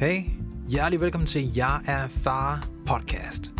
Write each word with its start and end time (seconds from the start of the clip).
Hey, 0.00 0.22
hjertelig 0.68 1.00
velkommen 1.00 1.26
til 1.26 1.54
Jeg 1.56 1.80
er 1.86 2.08
far 2.08 2.68
podcast. 2.86 3.52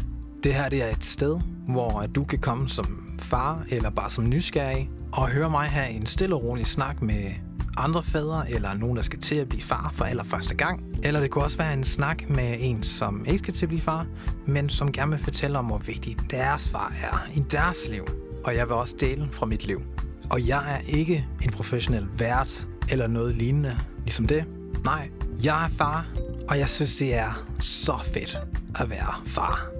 Det 0.45 0.54
her 0.54 0.68
det 0.68 0.82
er 0.82 0.90
et 0.90 1.04
sted, 1.04 1.40
hvor 1.68 2.06
du 2.14 2.24
kan 2.24 2.38
komme 2.38 2.68
som 2.68 3.16
far 3.18 3.64
eller 3.71 3.90
bare 3.90 4.11
som 4.11 4.29
nysgerrig 4.29 4.90
og 5.12 5.30
høre 5.30 5.51
mig 5.51 5.69
have 5.69 5.90
en 5.90 6.06
stille 6.06 6.35
og 6.35 6.45
rolig 6.45 6.66
snak 6.66 7.03
med 7.03 7.30
andre 7.77 8.03
fædre 8.03 8.51
eller 8.51 8.74
nogen, 8.74 8.96
der 8.96 9.03
skal 9.03 9.21
til 9.21 9.35
at 9.35 9.48
blive 9.48 9.62
far 9.62 9.90
for 9.95 10.04
allerførste 10.04 10.54
gang. 10.54 10.98
Eller 11.04 11.21
det 11.21 11.30
kunne 11.30 11.44
også 11.44 11.58
være 11.58 11.72
en 11.72 11.85
snak 11.85 12.30
med 12.30 12.56
en, 12.60 12.82
som 12.82 13.24
ikke 13.24 13.38
skal 13.38 13.54
til 13.54 13.64
at 13.64 13.68
blive 13.68 13.82
far, 13.82 14.06
men 14.46 14.68
som 14.68 14.92
gerne 14.92 15.10
vil 15.10 15.20
fortælle 15.20 15.58
om, 15.58 15.66
hvor 15.66 15.78
vigtig 15.78 16.16
deres 16.30 16.68
far 16.68 16.92
er 17.02 17.28
i 17.34 17.41
deres 17.50 17.88
liv. 17.91 18.06
Og 18.45 18.56
jeg 18.56 18.66
vil 18.66 18.74
også 18.74 18.96
dele 19.00 19.28
fra 19.32 19.46
mit 19.46 19.66
liv. 19.66 19.82
Og 20.30 20.48
jeg 20.48 20.74
er 20.74 20.78
ikke 20.98 21.27
en 21.45 21.50
professionel 21.50 22.06
vært 22.18 22.68
eller 22.91 23.06
noget 23.06 23.34
lignende, 23.34 23.78
ligesom 24.05 24.27
det. 24.27 24.45
Nej, 24.84 25.10
jeg 25.45 25.64
er 25.64 25.68
far, 25.68 26.06
og 26.48 26.59
jeg 26.59 26.68
synes, 26.68 26.96
det 26.96 27.15
er 27.15 27.45
så 27.60 27.98
fedt 28.15 28.41
at 28.80 28.91
være 28.91 29.15
far. 29.27 29.70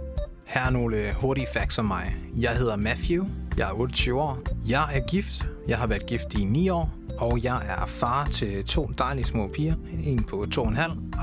Her 0.46 0.60
er 0.60 0.70
nogle 0.70 0.96
øh, 0.96 1.14
hurtige 1.14 1.46
facts 1.54 1.78
om 1.78 1.84
mig. 1.84 2.16
Jeg 2.36 2.56
hedder 2.56 2.76
Matthew, 2.76 3.26
jeg 3.58 3.68
er 3.68 3.72
28 3.72 4.20
år, 4.20 4.38
jeg 4.68 4.96
er 4.96 5.00
gift, 5.00 5.44
jeg 5.68 5.78
har 5.78 5.86
været 5.86 6.06
gift 6.06 6.34
i 6.34 6.44
9 6.44 6.68
år, 6.68 6.90
og 7.18 7.42
jeg 7.42 7.56
er 7.56 7.86
far 7.86 8.26
til 8.26 8.64
to 8.64 8.90
dejlige 8.98 9.24
små 9.24 9.48
piger, 9.48 9.74
en 10.04 10.24
på 10.24 10.46
2,5, 10.54 10.62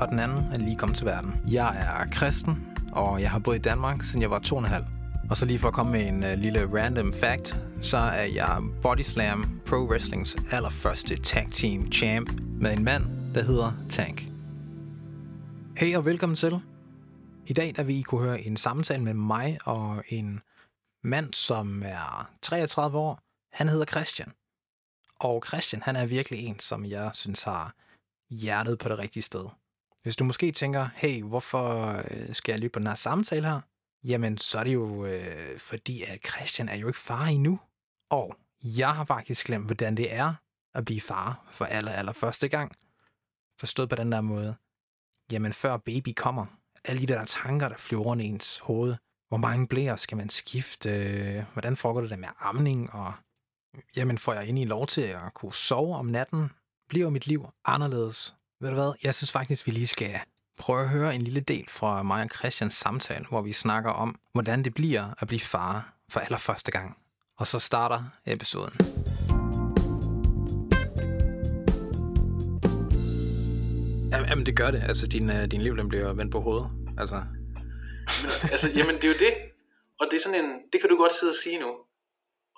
og 0.00 0.08
den 0.10 0.18
anden 0.18 0.44
er 0.52 0.58
lige 0.58 0.76
kommet 0.76 0.96
til 0.98 1.06
verden. 1.06 1.34
Jeg 1.50 1.76
er 1.76 2.10
kristen, 2.10 2.66
og 2.92 3.22
jeg 3.22 3.30
har 3.30 3.38
boet 3.38 3.56
i 3.56 3.60
Danmark, 3.60 4.02
siden 4.02 4.22
jeg 4.22 4.30
var 4.30 4.40
2,5. 4.46 4.84
Og 5.30 5.36
så 5.36 5.46
lige 5.46 5.58
for 5.58 5.68
at 5.68 5.74
komme 5.74 5.92
med 5.92 6.08
en 6.08 6.24
øh, 6.24 6.38
lille 6.38 6.68
random 6.74 7.12
fact, 7.20 7.56
så 7.82 7.96
er 7.96 8.24
jeg 8.34 8.58
Body 8.82 9.02
Slam 9.02 9.60
Pro 9.66 9.76
Wrestlings 9.76 10.36
allerførste 10.50 11.16
tag 11.16 11.46
team 11.50 11.92
champ 11.92 12.30
med 12.60 12.72
en 12.72 12.84
mand, 12.84 13.04
der 13.36 13.42
hedder 13.42 13.72
Tank. 13.90 14.22
Hej 15.76 15.96
og 15.96 16.04
velkommen 16.04 16.36
til. 16.36 16.60
I 17.46 17.52
dag 17.52 17.76
der 17.76 17.82
vil 17.82 17.98
I 17.98 18.02
kunne 18.02 18.24
høre 18.24 18.40
en 18.40 18.56
samtale 18.56 19.02
med 19.02 19.14
mig 19.14 19.58
og 19.64 20.04
en 20.08 20.40
mand, 21.04 21.34
som 21.34 21.82
er 21.82 22.30
33 22.42 22.98
år. 22.98 23.20
Han 23.52 23.68
hedder 23.68 23.84
Christian. 23.84 24.32
Og 25.20 25.44
Christian, 25.46 25.82
han 25.82 25.96
er 25.96 26.06
virkelig 26.06 26.38
en, 26.38 26.60
som 26.60 26.84
jeg 26.84 27.10
synes 27.14 27.42
har 27.42 27.74
hjertet 28.30 28.78
på 28.78 28.88
det 28.88 28.98
rigtige 28.98 29.22
sted. 29.22 29.46
Hvis 30.02 30.16
du 30.16 30.24
måske 30.24 30.52
tænker, 30.52 30.88
hey, 30.94 31.22
hvorfor 31.22 31.96
øh, 32.10 32.34
skal 32.34 32.52
jeg 32.52 32.60
lytte 32.60 32.72
på 32.72 32.78
den 32.78 32.86
her 32.86 32.94
samtale 32.94 33.46
her? 33.46 33.60
Jamen, 34.04 34.38
så 34.38 34.58
er 34.58 34.64
det 34.64 34.74
jo 34.74 35.06
øh, 35.06 35.58
fordi, 35.58 36.02
at 36.02 36.18
Christian 36.28 36.68
er 36.68 36.76
jo 36.76 36.86
ikke 36.86 36.98
far 36.98 37.24
endnu. 37.24 37.60
Og 38.10 38.36
jeg 38.64 38.94
har 38.94 39.04
faktisk 39.04 39.46
glemt, 39.46 39.66
hvordan 39.66 39.96
det 39.96 40.14
er 40.14 40.34
at 40.74 40.84
blive 40.84 41.00
far 41.00 41.48
for 41.52 41.64
aller, 41.64 41.92
aller 41.92 42.12
første 42.12 42.48
gang. 42.48 42.76
Forstået 43.58 43.88
på 43.88 43.96
den 43.96 44.12
der 44.12 44.20
måde. 44.20 44.54
Jamen, 45.32 45.52
før 45.52 45.76
baby 45.76 46.12
kommer, 46.16 46.46
alle 46.84 47.00
de 47.00 47.06
der 47.06 47.24
tanker, 47.24 47.68
der 47.68 47.76
flyver 47.76 48.02
rundt 48.02 48.22
i 48.22 48.26
ens 48.26 48.58
hoved. 48.58 48.96
Hvor 49.28 49.36
mange 49.36 49.66
blæer 49.66 49.96
skal 49.96 50.16
man 50.16 50.30
skifte? 50.30 51.46
Hvordan 51.52 51.76
foregår 51.76 52.00
det 52.00 52.10
der 52.10 52.16
med 52.16 52.28
amning? 52.40 52.92
Og 52.92 53.12
jamen, 53.96 54.18
får 54.18 54.32
jeg 54.32 54.42
egentlig 54.42 54.66
lov 54.66 54.86
til 54.86 55.00
at 55.00 55.34
kunne 55.34 55.54
sove 55.54 55.96
om 55.96 56.06
natten? 56.06 56.50
Bliver 56.88 57.10
mit 57.10 57.26
liv 57.26 57.48
anderledes? 57.64 58.34
Ved 58.60 58.68
du 58.68 58.74
hvad? 58.74 58.92
Jeg 59.02 59.14
synes 59.14 59.32
faktisk, 59.32 59.66
vi 59.66 59.72
lige 59.72 59.86
skal 59.86 60.20
prøve 60.58 60.82
at 60.82 60.88
høre 60.88 61.14
en 61.14 61.22
lille 61.22 61.40
del 61.40 61.66
fra 61.68 62.02
mig 62.02 62.22
og 62.22 62.30
Christians 62.30 62.74
samtale, 62.74 63.26
hvor 63.28 63.42
vi 63.42 63.52
snakker 63.52 63.90
om, 63.90 64.18
hvordan 64.32 64.64
det 64.64 64.74
bliver 64.74 65.14
at 65.18 65.28
blive 65.28 65.40
far 65.40 65.94
for 66.08 66.20
allerførste 66.20 66.70
gang. 66.70 66.96
Og 67.38 67.46
så 67.46 67.58
starter 67.58 68.04
episoden. 68.26 68.95
Jamen, 74.30 74.46
det 74.46 74.56
gør 74.56 74.70
det. 74.70 74.82
Altså, 74.88 75.06
din, 75.06 75.30
uh, 75.30 75.44
din 75.50 75.62
liv 75.62 75.76
den 75.76 75.88
bliver 75.88 76.12
vendt 76.12 76.32
på 76.32 76.40
hovedet. 76.40 76.68
Altså. 76.98 77.18
Men, 78.22 78.30
altså, 78.54 78.68
jamen, 78.76 78.94
det 78.94 79.04
er 79.04 79.08
jo 79.08 79.18
det. 79.26 79.34
Og 80.00 80.06
det 80.10 80.16
er 80.16 80.20
sådan 80.20 80.44
en, 80.44 80.50
det 80.72 80.80
kan 80.80 80.90
du 80.90 80.96
godt 80.96 81.14
sidde 81.14 81.30
og 81.30 81.40
sige 81.44 81.58
nu. 81.58 81.70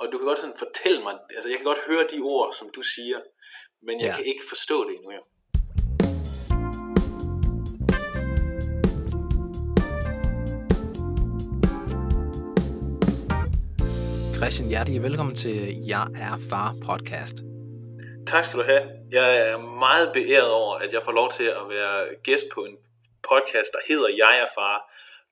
Og 0.00 0.06
du 0.12 0.18
kan 0.18 0.26
godt 0.26 0.38
sådan 0.38 0.54
fortælle 0.58 1.02
mig, 1.02 1.14
altså 1.36 1.48
jeg 1.48 1.58
kan 1.58 1.64
godt 1.64 1.78
høre 1.88 2.04
de 2.12 2.20
ord, 2.22 2.54
som 2.58 2.68
du 2.76 2.82
siger, 2.82 3.18
men 3.86 4.00
jeg 4.00 4.06
ja. 4.06 4.16
kan 4.16 4.24
ikke 4.24 4.42
forstå 4.48 4.76
det 4.88 4.94
endnu, 4.96 5.10
jo. 5.18 5.22
Christian, 14.36 14.68
hjertelig 14.68 15.02
velkommen 15.02 15.34
til 15.34 15.82
Jeg 15.86 16.06
er 16.14 16.38
far 16.50 16.74
podcast. 16.84 17.34
Tak 18.34 18.44
skal 18.44 18.58
du 18.58 18.64
have. 18.64 18.84
Jeg 19.10 19.28
er 19.48 19.58
meget 19.84 20.12
beæret 20.12 20.50
over, 20.50 20.74
at 20.84 20.92
jeg 20.92 21.02
får 21.04 21.12
lov 21.12 21.28
til 21.30 21.48
at 21.60 21.64
være 21.68 22.14
gæst 22.26 22.46
på 22.54 22.60
en 22.68 22.76
podcast, 23.30 23.70
der 23.76 23.82
hedder 23.88 24.08
Jeg 24.08 24.34
er 24.44 24.48
far. 24.58 24.76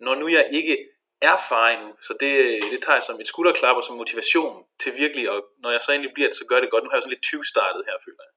Når 0.05 0.15
nu 0.15 0.29
jeg 0.29 0.45
ikke 0.59 0.77
er 1.23 1.37
far 1.49 1.69
endnu, 1.75 1.91
så 2.06 2.12
det, 2.21 2.33
det 2.73 2.79
tager 2.85 2.97
jeg 2.99 3.06
som 3.09 3.21
et 3.21 3.29
skulderklap 3.33 3.77
og 3.77 3.85
som 3.85 3.97
motivation 3.97 4.65
til 4.83 4.93
virkelig, 5.03 5.31
og 5.31 5.39
når 5.62 5.71
jeg 5.71 5.81
så 5.83 5.93
endelig 5.93 6.12
bliver 6.15 6.29
det, 6.29 6.37
så 6.37 6.45
gør 6.49 6.61
det 6.61 6.71
godt. 6.71 6.85
Nu 6.85 6.91
har 6.91 6.97
jeg 6.97 7.03
sådan 7.03 7.15
lidt 7.17 7.23
20 7.23 7.45
startet 7.45 7.83
her, 7.89 7.97
føler 8.06 8.23
jeg. 8.27 8.33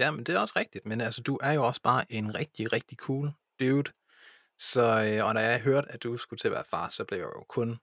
Ja, 0.00 0.10
men 0.10 0.24
det 0.24 0.32
er 0.34 0.40
også 0.40 0.56
rigtigt. 0.62 0.86
Men 0.86 1.00
altså, 1.00 1.20
du 1.22 1.38
er 1.42 1.52
jo 1.52 1.62
også 1.66 1.82
bare 1.82 2.02
en 2.18 2.34
rigtig, 2.40 2.72
rigtig 2.72 2.96
cool 3.06 3.26
dude. 3.60 3.90
Så, 4.58 4.84
øh, 5.06 5.26
og 5.26 5.34
når 5.34 5.40
jeg 5.40 5.60
hørte, 5.60 5.88
at 5.94 6.02
du 6.02 6.16
skulle 6.16 6.40
til 6.40 6.48
at 6.48 6.56
være 6.58 6.70
far, 6.70 6.88
så 6.88 7.04
blev 7.04 7.18
jeg 7.18 7.30
jo 7.38 7.44
kun 7.48 7.78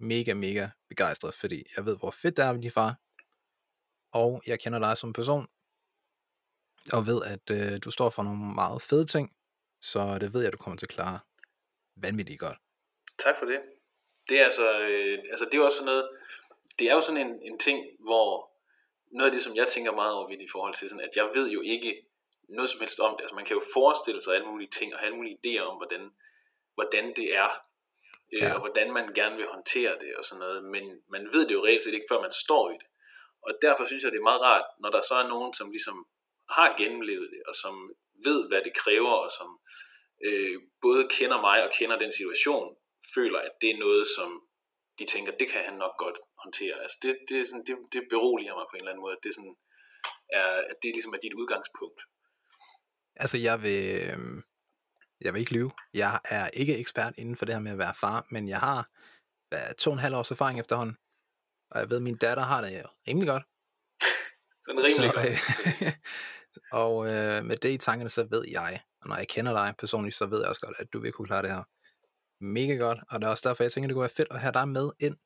mega, 0.00 0.34
mega 0.34 0.68
begejstret, 0.88 1.34
fordi 1.34 1.58
jeg 1.76 1.84
ved, 1.86 1.96
hvor 1.98 2.10
fedt 2.22 2.36
det 2.36 2.44
er 2.44 2.50
at 2.50 2.58
blive 2.58 2.70
far. 2.80 2.94
Og 4.12 4.42
jeg 4.46 4.60
kender 4.60 4.78
dig 4.78 4.96
som 4.96 5.12
person, 5.12 5.46
og 6.92 7.06
ved, 7.06 7.20
at 7.34 7.50
øh, 7.56 7.78
du 7.84 7.90
står 7.90 8.10
for 8.10 8.22
nogle 8.22 8.54
meget 8.54 8.82
fede 8.82 9.06
ting, 9.06 9.36
så 9.80 10.18
det 10.20 10.34
ved 10.34 10.40
jeg, 10.40 10.46
at 10.46 10.52
du 10.52 10.58
kommer 10.58 10.78
til 10.78 10.86
at 10.86 10.90
klare 10.90 11.18
vanvittigt 11.96 12.40
godt. 12.40 12.58
Tak 13.18 13.34
for 13.38 13.46
det. 13.46 13.60
Det 14.28 14.40
er 14.40 14.44
altså, 14.44 14.80
øh, 14.80 15.18
altså 15.30 15.48
det 15.52 15.60
er 15.60 15.64
også 15.64 15.78
sådan 15.78 15.86
noget, 15.86 16.08
det 16.78 16.90
er 16.90 16.94
jo 16.94 17.00
sådan 17.00 17.26
en, 17.26 17.42
en 17.42 17.58
ting, 17.58 17.86
hvor 18.00 18.50
noget 19.12 19.30
af 19.30 19.34
det, 19.34 19.42
som 19.42 19.56
jeg 19.56 19.66
tænker 19.66 19.92
meget 19.92 20.14
over 20.14 20.30
i 20.30 20.48
forhold 20.52 20.74
til 20.74 20.88
sådan, 20.88 21.04
at 21.04 21.16
jeg 21.16 21.30
ved 21.34 21.50
jo 21.50 21.60
ikke 21.60 22.06
noget 22.48 22.70
som 22.70 22.80
helst 22.80 23.00
om 23.00 23.14
det. 23.16 23.22
Altså 23.22 23.34
man 23.34 23.44
kan 23.44 23.56
jo 23.56 23.62
forestille 23.74 24.22
sig 24.22 24.34
alle 24.34 24.46
mulige 24.46 24.70
ting, 24.78 24.94
og 24.94 24.98
have 24.98 25.06
alle 25.06 25.16
mulige 25.16 25.38
idéer 25.40 25.62
om, 25.62 25.76
hvordan, 25.76 26.10
hvordan 26.74 27.04
det 27.16 27.34
er, 27.34 27.50
øh, 28.32 28.42
ja. 28.42 28.54
og 28.54 28.60
hvordan 28.60 28.92
man 28.92 29.14
gerne 29.14 29.36
vil 29.36 29.46
håndtere 29.46 29.98
det 30.00 30.16
og 30.18 30.24
sådan 30.24 30.40
noget, 30.40 30.64
men 30.64 30.84
man 31.08 31.28
ved 31.32 31.46
det 31.46 31.54
jo 31.54 31.64
reelt 31.64 31.82
set 31.82 31.94
ikke, 31.94 32.10
før 32.10 32.20
man 32.20 32.32
står 32.32 32.70
i 32.70 32.74
det. 32.74 32.86
Og 33.46 33.52
derfor 33.64 33.84
synes 33.86 34.02
jeg, 34.02 34.12
det 34.12 34.18
er 34.20 34.30
meget 34.30 34.42
rart, 34.48 34.66
når 34.82 34.90
der 34.96 35.02
så 35.08 35.14
er 35.22 35.28
nogen, 35.34 35.52
som 35.58 35.70
ligesom 35.70 35.96
har 36.56 36.68
gennemlevet 36.80 37.28
det, 37.34 37.42
og 37.48 37.54
som 37.62 37.74
ved, 38.26 38.40
hvad 38.48 38.62
det 38.66 38.74
kræver, 38.82 39.14
og 39.24 39.30
som 39.38 39.48
øh, 40.26 40.56
både 40.84 41.02
kender 41.16 41.40
mig 41.40 41.58
og 41.64 41.70
kender 41.78 41.96
den 41.98 42.12
situation, 42.12 42.66
føler, 43.14 43.38
at 43.38 43.54
det 43.60 43.70
er 43.70 43.78
noget, 43.86 44.04
som 44.16 44.30
de 44.98 45.04
tænker, 45.14 45.32
det 45.40 45.48
kan 45.52 45.62
han 45.68 45.76
nok 45.84 45.94
godt 46.04 46.18
håndtere. 46.44 46.76
Altså 46.84 46.98
det, 47.02 47.12
det, 47.28 47.36
er 47.40 47.44
sådan, 47.44 47.64
det, 47.68 47.76
det 47.92 48.02
beroliger 48.10 48.54
mig 48.54 48.66
på 48.66 48.74
en 48.74 48.80
eller 48.80 48.92
anden 48.92 49.04
måde, 49.04 49.16
at 49.16 49.24
det, 49.24 49.34
sådan 49.34 49.56
er, 50.40 50.48
at 50.70 50.76
det 50.82 50.90
ligesom 50.96 51.14
er 51.14 51.22
dit 51.24 51.34
udgangspunkt. 51.40 52.00
Altså 53.16 53.38
jeg 53.48 53.56
vil, 53.62 53.82
øhm, 54.08 54.38
jeg 55.20 55.30
vil 55.32 55.40
ikke 55.40 55.56
lyve. 55.58 55.72
Jeg 55.94 56.20
er 56.24 56.46
ikke 56.60 56.78
ekspert 56.78 57.14
inden 57.18 57.36
for 57.36 57.44
det 57.44 57.54
her 57.54 57.66
med 57.66 57.72
at 57.72 57.78
være 57.78 57.94
far, 58.00 58.26
men 58.30 58.48
jeg 58.48 58.60
har 58.60 58.80
hvad, 59.48 59.74
to 59.74 59.90
og 59.90 59.94
en 59.94 60.04
halv 60.06 60.16
års 60.16 60.30
erfaring 60.30 60.60
efterhånden. 60.60 60.96
Og 61.70 61.80
jeg 61.80 61.90
ved, 61.90 61.96
at 61.96 62.02
min 62.02 62.16
datter 62.16 62.42
har 62.42 62.60
det 62.60 62.86
rimelig 63.08 63.28
godt. 63.28 63.42
Sådan 64.64 64.78
rimelig 64.78 65.10
så, 65.10 65.12
godt. 65.14 65.26
Øh, 65.26 65.92
og 66.84 67.06
øh, 67.06 67.44
med 67.44 67.56
det 67.56 67.70
i 67.70 67.78
tankerne, 67.78 68.10
så 68.10 68.26
ved 68.30 68.44
jeg, 68.50 68.80
og 69.02 69.08
når 69.08 69.16
jeg 69.16 69.28
kender 69.28 69.52
dig 69.52 69.74
personligt, 69.78 70.16
så 70.16 70.26
ved 70.26 70.40
jeg 70.40 70.48
også 70.48 70.60
godt, 70.60 70.76
at 70.78 70.92
du 70.92 71.00
vil 71.00 71.12
kunne 71.12 71.26
klare 71.26 71.42
det 71.42 71.50
her 71.50 71.62
mega 72.40 72.74
godt. 72.74 72.98
Og 73.10 73.20
det 73.20 73.26
er 73.26 73.30
også 73.30 73.48
derfor, 73.48 73.64
jeg 73.64 73.72
tænker, 73.72 73.88
det 73.88 73.94
kunne 73.94 74.08
være 74.08 74.16
fedt 74.16 74.28
at 74.30 74.40
have 74.40 74.52
dig 74.52 74.68
med 74.68 74.90
ind 75.00 75.16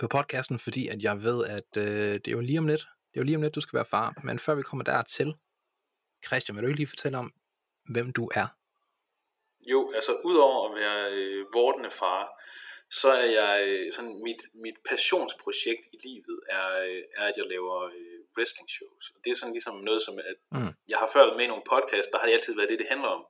på 0.00 0.08
podcasten, 0.08 0.58
fordi 0.58 0.88
at 0.88 1.02
jeg 1.02 1.22
ved, 1.22 1.44
at 1.46 1.76
øh, 1.76 2.14
det 2.14 2.28
er 2.28 2.32
jo 2.32 2.40
lige 2.40 2.58
om 2.58 2.66
lidt, 2.66 2.80
det 2.80 3.16
er 3.16 3.20
jo 3.20 3.24
lige 3.24 3.36
om 3.36 3.42
lidt, 3.42 3.54
du 3.54 3.60
skal 3.60 3.76
være 3.76 3.84
far. 3.84 4.14
Men 4.24 4.38
før 4.38 4.54
vi 4.54 4.62
kommer 4.62 4.84
dertil, 4.84 5.34
Christian, 6.26 6.56
vil 6.56 6.62
du 6.62 6.68
ikke 6.68 6.80
lige 6.80 6.94
fortælle 6.94 7.18
om, 7.18 7.32
hvem 7.92 8.12
du 8.12 8.30
er? 8.34 8.46
Jo, 9.70 9.92
altså 9.94 10.12
udover 10.24 10.68
at 10.68 10.74
være 10.80 11.12
øh, 11.12 11.46
vortende 11.54 11.90
far, 11.90 12.42
så 12.90 13.08
er 13.22 13.28
jeg 13.40 13.56
sådan 13.96 14.14
mit, 14.26 14.42
mit 14.64 14.78
passionsprojekt 14.90 15.84
i 15.94 15.96
livet 16.06 16.38
er, 16.58 16.68
er 17.18 17.24
at 17.30 17.36
jeg 17.36 17.46
laver 17.54 17.78
øh, 17.98 18.18
wrestling 18.36 18.68
shows. 18.76 19.04
Og 19.14 19.18
det 19.24 19.30
er 19.30 19.38
sådan 19.38 19.56
ligesom 19.58 19.76
noget 19.88 20.02
som 20.06 20.14
at 20.30 20.38
mm. 20.56 20.72
jeg 20.92 20.98
har 20.98 21.08
før 21.12 21.24
været 21.24 21.38
med 21.38 21.46
i 21.46 21.52
nogle 21.52 21.70
podcast, 21.74 22.08
der 22.10 22.18
har 22.18 22.26
det 22.26 22.36
altid 22.36 22.54
været 22.56 22.72
det 22.72 22.78
det 22.82 22.92
handler 22.94 23.10
om. 23.18 23.22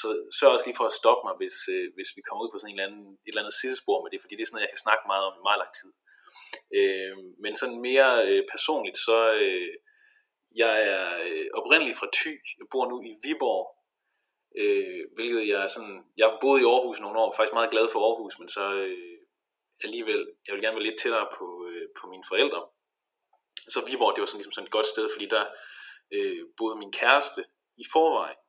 Så 0.00 0.06
sørg 0.36 0.52
også 0.54 0.66
lige 0.66 0.80
for 0.80 0.88
at 0.90 0.98
stoppe 1.00 1.22
mig 1.26 1.34
hvis, 1.40 1.56
øh, 1.74 1.86
hvis 1.96 2.10
vi 2.16 2.22
kommer 2.26 2.42
ud 2.44 2.50
på 2.52 2.58
sådan 2.58 2.70
en 2.70 2.76
eller 2.76 2.88
anden, 2.88 3.06
et 3.12 3.30
eller 3.30 3.42
andet 3.42 3.60
sidespor 3.60 3.98
med 4.02 4.10
det, 4.10 4.20
fordi 4.22 4.34
det 4.34 4.42
er 4.42 4.48
sådan 4.48 4.56
noget 4.56 4.66
jeg 4.68 4.74
kan 4.74 4.86
snakke 4.86 5.04
meget 5.12 5.24
om 5.28 5.34
i 5.40 5.46
meget 5.48 5.62
lang 5.62 5.72
tid. 5.80 5.90
Øh, 6.78 7.16
men 7.44 7.52
sådan 7.60 7.78
mere 7.88 8.10
øh, 8.28 8.42
personligt 8.54 8.98
så 9.06 9.18
øh, 9.44 9.72
jeg 10.62 10.74
er 10.94 11.06
øh, 11.28 11.46
oprindeligt 11.58 11.98
fra 11.98 12.08
Thy. 12.18 12.34
Jeg 12.58 12.66
bor 12.72 12.84
nu 12.92 12.96
i 13.10 13.12
Viborg, 13.24 13.64
øh, 14.58 15.00
hvilket 15.14 15.48
jeg 15.48 15.70
sådan, 15.70 16.04
jeg 16.16 16.38
boede 16.40 16.62
i 16.62 16.64
Aarhus 16.64 17.00
nogle 17.00 17.18
år, 17.18 17.34
faktisk 17.36 17.58
meget 17.58 17.70
glad 17.70 17.86
for 17.92 18.00
Aarhus, 18.00 18.38
men 18.38 18.48
så 18.48 18.64
øh, 18.72 19.18
alligevel, 19.84 20.20
jeg 20.46 20.54
vil 20.54 20.62
gerne 20.62 20.76
være 20.76 20.88
lidt 20.88 21.00
tættere 21.02 21.28
på, 21.38 21.46
øh, 21.70 21.88
på 21.98 22.06
mine 22.12 22.24
forældre. 22.28 22.62
Så 23.68 23.78
Viborg, 23.86 24.14
det 24.14 24.20
var 24.20 24.26
sådan, 24.26 24.38
ligesom 24.38 24.52
sådan 24.56 24.66
et 24.66 24.76
godt 24.78 24.86
sted, 24.86 25.08
fordi 25.14 25.26
der 25.26 25.44
øh, 26.14 26.42
boede 26.58 26.76
min 26.82 26.92
kæreste 26.92 27.42
i 27.82 27.84
forvejen. 27.92 28.40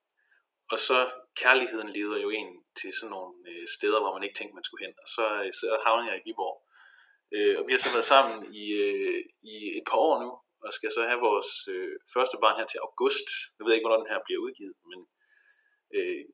og 0.72 0.80
så 0.80 0.98
kærligheden 1.44 1.90
leder 1.90 2.18
jo 2.26 2.30
en 2.30 2.50
til 2.80 2.92
sådan 2.94 3.12
nogle 3.16 3.34
øh, 3.50 3.66
steder, 3.76 4.00
hvor 4.02 4.14
man 4.14 4.24
ikke 4.24 4.38
tænkte, 4.38 4.56
man 4.56 4.68
skulle 4.68 4.86
hen. 4.86 4.94
Og 5.04 5.08
så, 5.16 5.26
øh, 5.44 5.54
så 5.60 5.68
havnede 5.86 6.10
jeg 6.10 6.18
i 6.20 6.26
Viborg. 6.26 6.58
Øh, 7.36 7.56
og 7.60 7.64
vi 7.68 7.72
har 7.74 7.80
så 7.80 7.92
været 7.96 8.12
sammen 8.14 8.36
i, 8.62 8.66
øh, 8.84 9.20
i 9.54 9.56
et 9.78 9.86
par 9.90 10.00
år 10.08 10.16
nu, 10.24 10.30
og 10.64 10.70
skal 10.78 10.92
så 10.92 11.02
have 11.10 11.22
vores 11.30 11.52
øh, 11.74 11.94
første 12.16 12.38
barn 12.44 12.60
her 12.60 12.68
til 12.70 12.84
august. 12.88 13.28
Jeg 13.56 13.64
ved 13.64 13.74
ikke, 13.74 13.86
hvornår 13.86 14.04
den 14.04 14.14
her 14.14 14.26
bliver 14.26 14.40
udgivet, 14.46 14.76
men 14.90 15.00
øh, 15.94 16.26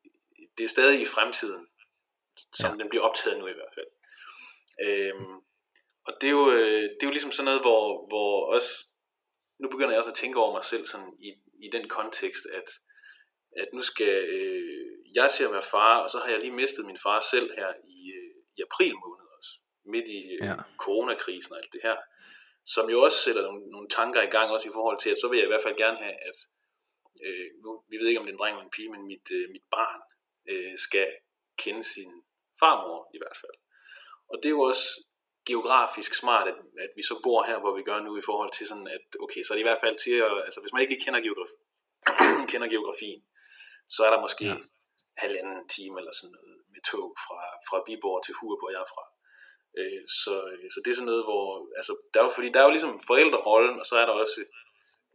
det 0.57 0.63
er 0.63 0.69
stadig 0.69 1.01
i 1.01 1.05
fremtiden, 1.05 1.67
som 2.53 2.71
ja. 2.71 2.83
den 2.83 2.89
bliver 2.89 3.03
optaget 3.03 3.39
nu 3.39 3.47
i 3.47 3.53
hvert 3.53 3.73
fald. 3.77 3.91
Øh, 4.85 5.13
og 6.07 6.13
det 6.21 6.27
er, 6.27 6.31
jo, 6.31 6.51
øh, 6.51 6.81
det 6.81 7.01
er 7.01 7.09
jo 7.09 7.17
ligesom 7.17 7.31
sådan 7.31 7.45
noget, 7.45 7.61
hvor, 7.61 8.07
hvor 8.07 8.53
også, 8.53 8.71
nu 9.59 9.69
begynder 9.69 9.89
jeg 9.91 9.99
også 9.99 10.11
at 10.11 10.21
tænke 10.21 10.39
over 10.39 10.51
mig 10.51 10.63
selv 10.63 10.85
sådan 10.85 11.13
i, 11.19 11.29
i 11.65 11.67
den 11.71 11.87
kontekst, 11.87 12.45
at, 12.45 12.69
at 13.61 13.67
nu 13.73 13.81
skal 13.81 14.13
øh, 14.29 14.87
jeg 15.15 15.29
til 15.31 15.43
at 15.43 15.51
være 15.51 15.69
far, 15.71 15.99
og 16.03 16.09
så 16.09 16.17
har 16.19 16.29
jeg 16.29 16.39
lige 16.39 16.59
mistet 16.61 16.85
min 16.85 17.03
far 17.05 17.19
selv 17.31 17.49
her 17.57 17.69
i, 17.97 17.99
øh, 18.17 18.35
i 18.57 18.61
april 18.67 18.93
måned 19.03 19.25
også, 19.37 19.51
midt 19.85 20.07
i 20.07 20.19
øh, 20.33 20.47
ja. 20.47 20.55
coronakrisen 20.77 21.53
og 21.53 21.57
alt 21.57 21.73
det 21.73 21.81
her, 21.83 21.97
som 22.65 22.89
jo 22.89 23.01
også 23.01 23.17
sætter 23.17 23.41
nogle, 23.41 23.61
nogle 23.71 23.87
tanker 23.89 24.21
i 24.21 24.31
gang, 24.35 24.51
også 24.51 24.69
i 24.69 24.75
forhold 24.77 24.99
til, 24.99 25.09
at 25.09 25.17
så 25.21 25.27
vil 25.27 25.37
jeg 25.37 25.47
i 25.47 25.53
hvert 25.53 25.65
fald 25.65 25.77
gerne 25.83 25.97
have, 25.97 26.17
at 26.29 26.37
øh, 27.25 27.47
nu, 27.63 27.69
vi 27.89 27.95
ved 27.97 28.07
ikke 28.07 28.19
om 28.19 28.25
det 28.25 28.31
er 28.31 28.37
en 28.37 28.41
dreng 28.41 28.53
eller 28.55 28.65
en 28.65 28.75
pige, 28.77 28.91
men 28.93 29.03
mit, 29.11 29.27
øh, 29.37 29.45
mit 29.55 29.65
barn 29.75 30.01
øh, 30.51 30.73
skal 30.77 31.09
kende 31.63 31.83
sin 31.83 32.11
farmor 32.61 32.99
i 33.15 33.19
hvert 33.21 33.37
fald. 33.41 33.57
Og 34.31 34.35
det 34.37 34.47
er 34.49 34.57
jo 34.57 34.63
også 34.71 34.87
geografisk 35.49 36.11
smart, 36.21 36.47
at, 36.51 36.57
at 36.85 36.91
vi 36.97 37.03
så 37.09 37.15
bor 37.25 37.39
her, 37.49 37.57
hvor 37.59 37.73
vi 37.77 37.83
gør 37.89 37.99
nu, 38.07 38.11
i 38.17 38.27
forhold 38.29 38.51
til 38.57 38.65
sådan, 38.71 38.87
at 38.97 39.05
okay, 39.25 39.41
så 39.43 39.49
er 39.51 39.55
det 39.55 39.65
i 39.65 39.69
hvert 39.69 39.83
fald 39.83 39.95
til 40.05 40.15
at, 40.27 40.35
altså 40.47 40.59
hvis 40.61 40.73
man 40.73 40.81
ikke 40.81 40.93
lige 40.93 41.05
kender, 41.05 41.21
geografi, 41.27 41.57
kender 42.51 42.67
geografien, 42.73 43.21
så 43.95 43.99
er 44.07 44.11
der 44.11 44.25
måske 44.25 44.45
ja. 44.45 44.57
halvanden 45.23 45.59
time 45.75 45.95
eller 45.99 46.13
sådan 46.19 46.33
noget 46.37 46.55
med 46.73 46.81
tog 46.91 47.07
fra, 47.25 47.39
fra 47.67 47.77
Viborg 47.87 48.19
til 48.25 48.33
Hur, 48.39 48.53
hvor 48.59 48.69
jeg 48.73 48.81
er 48.85 48.91
fra. 48.93 49.03
Øh, 49.79 50.03
så, 50.21 50.33
så 50.73 50.77
det 50.83 50.89
er 50.91 50.97
sådan 50.99 51.11
noget, 51.13 51.25
hvor, 51.29 51.45
altså, 51.79 51.93
der 52.11 52.17
er 52.19 52.25
jo, 52.27 52.31
fordi 52.37 52.49
der 52.51 52.59
er 52.59 52.67
jo 52.67 52.75
ligesom 52.75 52.93
forældrerollen, 53.09 53.75
og 53.81 53.85
så 53.89 53.95
er 54.01 54.05
der 54.07 54.15
også 54.23 54.39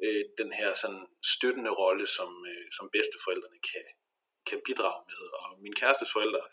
øh, 0.04 0.24
den 0.40 0.52
her 0.52 0.72
sådan 0.82 1.06
støttende 1.34 1.70
rolle, 1.70 2.06
som, 2.06 2.30
øh, 2.50 2.66
som 2.76 2.90
bedsteforældrene 2.96 3.60
kan, 3.72 3.86
kan 4.48 4.60
bidrage 4.66 5.02
med. 5.10 5.22
Og 5.40 5.48
min 5.64 5.74
kærestes 5.80 6.12
forældre 6.12 6.44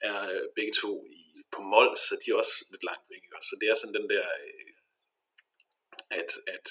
er 0.00 0.18
øh, 0.32 0.46
begge 0.56 0.72
to 0.82 1.06
i 1.06 1.24
på 1.52 1.62
mål, 1.62 1.96
så 1.96 2.12
de 2.22 2.30
er 2.30 2.36
også 2.42 2.54
lidt 2.70 2.84
langt 2.84 3.06
væk. 3.10 3.22
Så 3.48 3.56
det 3.60 3.68
er 3.68 3.74
sådan 3.74 3.94
den 3.94 4.10
der, 4.10 4.26
øh, 4.46 4.72
at, 6.10 6.30
at 6.54 6.66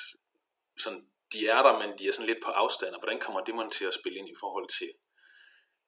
sådan, 0.84 1.04
de 1.34 1.48
er 1.48 1.62
der, 1.64 1.74
men 1.82 1.98
de 1.98 2.08
er 2.08 2.12
sådan 2.12 2.32
lidt 2.32 2.44
på 2.44 2.52
afstand, 2.52 2.94
og 2.94 3.00
hvordan 3.00 3.20
kommer 3.20 3.42
det 3.44 3.56
man 3.56 3.72
til 3.72 3.86
at 3.86 3.94
spille 3.94 4.20
ind 4.20 4.30
i 4.30 4.40
forhold 4.40 4.68
til, 4.80 4.92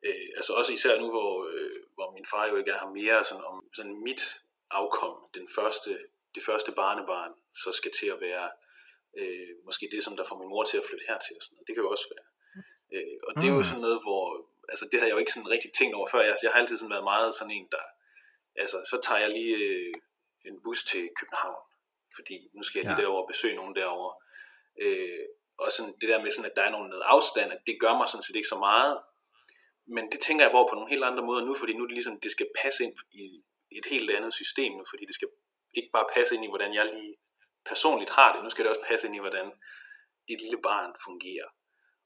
øh, 0.08 0.28
altså 0.36 0.54
også 0.54 0.74
især 0.74 1.00
nu, 1.00 1.10
hvor, 1.10 1.32
øh, 1.52 1.72
hvor 1.96 2.12
min 2.12 2.26
far 2.32 2.48
jo 2.48 2.56
ikke 2.56 2.72
er 2.72 2.80
her 2.80 2.96
mere, 3.00 3.26
sådan 3.26 3.44
om 3.44 3.58
sådan 3.76 4.04
mit 4.08 4.24
afkom, 4.72 5.16
den 5.34 5.48
første, 5.56 5.92
det 6.36 6.44
første 6.44 6.72
barnebarn, 6.72 7.34
så 7.64 7.72
skal 7.72 7.92
til 8.00 8.08
at 8.08 8.22
være 8.22 8.50
øh, 9.20 9.52
måske 9.68 9.86
det, 9.94 10.02
som 10.04 10.16
der 10.18 10.26
får 10.30 10.38
min 10.42 10.52
mor 10.54 10.64
til 10.64 10.78
at 10.78 10.88
flytte 10.88 11.06
hertil, 11.10 11.36
og 11.38 11.42
sådan 11.44 11.54
noget. 11.56 11.68
det 11.68 11.74
kan 11.76 11.84
jo 11.86 11.90
også 11.96 12.08
være. 12.14 12.28
Øh, 12.96 13.18
og 13.28 13.32
det 13.40 13.46
er 13.48 13.54
jo 13.58 13.64
mm. 13.64 13.70
sådan 13.72 13.86
noget, 13.88 14.00
hvor, 14.06 14.24
altså 14.72 14.86
det 14.92 14.98
har 15.00 15.08
jeg 15.08 15.16
jo 15.16 15.22
ikke 15.24 15.36
sådan 15.36 15.54
rigtig 15.56 15.72
tænkt 15.80 15.94
over 16.00 16.08
før, 16.14 16.22
jeg, 16.30 16.36
jeg 16.44 16.52
har 16.52 16.60
altid 16.62 16.78
sådan 16.78 16.96
været 16.96 17.10
meget 17.14 17.36
sådan 17.40 17.56
en, 17.60 17.68
der 17.76 17.84
altså, 18.64 18.78
så 18.92 18.96
tager 19.06 19.22
jeg 19.24 19.32
lige 19.38 19.56
øh, 19.66 19.94
en 20.46 20.56
bus 20.64 20.84
til 20.92 21.04
København, 21.20 21.64
fordi 22.16 22.38
nu 22.58 22.64
skal 22.64 22.80
jeg 22.80 22.86
lige 22.86 22.98
ja. 22.98 23.02
derover 23.02 23.22
og 23.22 23.28
besøge 23.34 23.56
nogen 23.56 23.76
derover. 23.76 24.12
Øh, 24.84 25.26
og 25.58 25.72
sådan 25.72 25.94
det 26.02 26.10
der 26.10 26.22
med, 26.22 26.32
sådan, 26.32 26.52
at 26.52 26.56
der 26.56 26.64
er 26.64 26.72
noget 26.72 27.04
afstand, 27.16 27.52
at 27.52 27.62
det 27.68 27.76
gør 27.80 27.94
mig 27.98 28.08
sådan 28.08 28.24
set 28.24 28.36
ikke 28.36 28.54
så 28.56 28.60
meget. 28.70 28.96
Men 29.96 30.04
det 30.12 30.20
tænker 30.20 30.46
jeg 30.46 30.52
bare 30.52 30.68
på 30.70 30.76
nogle 30.76 30.90
helt 30.94 31.04
andre 31.04 31.24
måder 31.30 31.46
nu, 31.46 31.54
fordi 31.54 31.74
nu 31.74 31.84
er 31.84 31.88
det 31.88 31.98
ligesom, 32.00 32.20
det 32.20 32.32
skal 32.32 32.48
passe 32.62 32.84
ind 32.84 32.94
i 33.12 33.26
et 33.72 33.86
helt 33.94 34.10
andet 34.12 34.34
system 34.34 34.72
nu, 34.80 34.84
fordi 34.92 35.06
det 35.06 35.16
skal 35.16 35.30
ikke 35.78 35.90
bare 35.94 36.08
passe 36.16 36.36
ind 36.36 36.44
i, 36.46 36.48
hvordan 36.48 36.74
jeg 36.74 36.86
lige 36.86 37.14
personligt 37.72 38.12
har 38.18 38.30
det, 38.34 38.44
nu 38.44 38.50
skal 38.50 38.64
det 38.64 38.72
også 38.74 38.88
passe 38.90 39.08
ind 39.08 39.16
i, 39.16 39.26
hvordan 39.26 39.48
et 40.34 40.40
lille 40.46 40.60
barn 40.70 40.92
fungerer. 41.06 41.50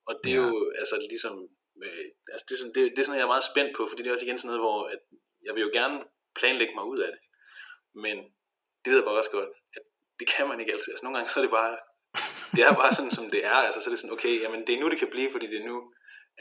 Og 0.09 0.13
det 0.23 0.31
er 0.31 0.41
ja. 0.41 0.47
jo 0.47 0.71
altså 0.81 0.95
ligesom, 1.13 1.35
øh, 1.83 2.05
altså 2.33 2.45
det, 2.47 2.53
er 2.55 2.59
sådan, 2.61 2.75
det, 2.75 2.83
det 2.93 2.99
er 2.99 3.05
sådan 3.05 3.19
jeg 3.19 3.27
er 3.29 3.35
meget 3.35 3.49
spændt 3.51 3.71
på, 3.77 3.81
fordi 3.89 4.01
det 4.01 4.09
er 4.09 4.15
også 4.15 4.25
igen 4.25 4.39
sådan 4.39 4.49
noget, 4.51 4.65
hvor 4.65 4.79
at 4.93 5.01
jeg 5.45 5.53
vil 5.55 5.65
jo 5.67 5.71
gerne 5.79 5.97
planlægge 6.39 6.75
mig 6.75 6.85
ud 6.93 6.99
af 7.05 7.11
det. 7.15 7.21
Men 8.03 8.15
det 8.81 8.87
ved 8.89 8.99
jeg 8.99 9.07
bare 9.09 9.21
også 9.21 9.35
godt, 9.37 9.51
at 9.77 9.83
det 10.19 10.27
kan 10.35 10.47
man 10.47 10.59
ikke 10.59 10.73
altid. 10.73 10.91
Altså 10.93 11.05
nogle 11.05 11.17
gange 11.17 11.29
så 11.31 11.39
er 11.39 11.45
det 11.45 11.57
bare, 11.59 11.73
det 12.55 12.61
er 12.67 12.73
bare 12.83 12.93
sådan, 12.97 13.15
som 13.17 13.25
det 13.33 13.41
er. 13.53 13.59
Altså 13.67 13.79
så 13.79 13.87
er 13.89 13.93
det 13.93 14.01
sådan, 14.01 14.15
okay, 14.17 14.33
jamen 14.43 14.61
det 14.65 14.73
er 14.73 14.79
nu, 14.79 14.89
det 14.89 14.99
kan 14.99 15.13
blive, 15.15 15.31
fordi 15.31 15.47
det 15.51 15.59
er 15.61 15.69
nu, 15.71 15.77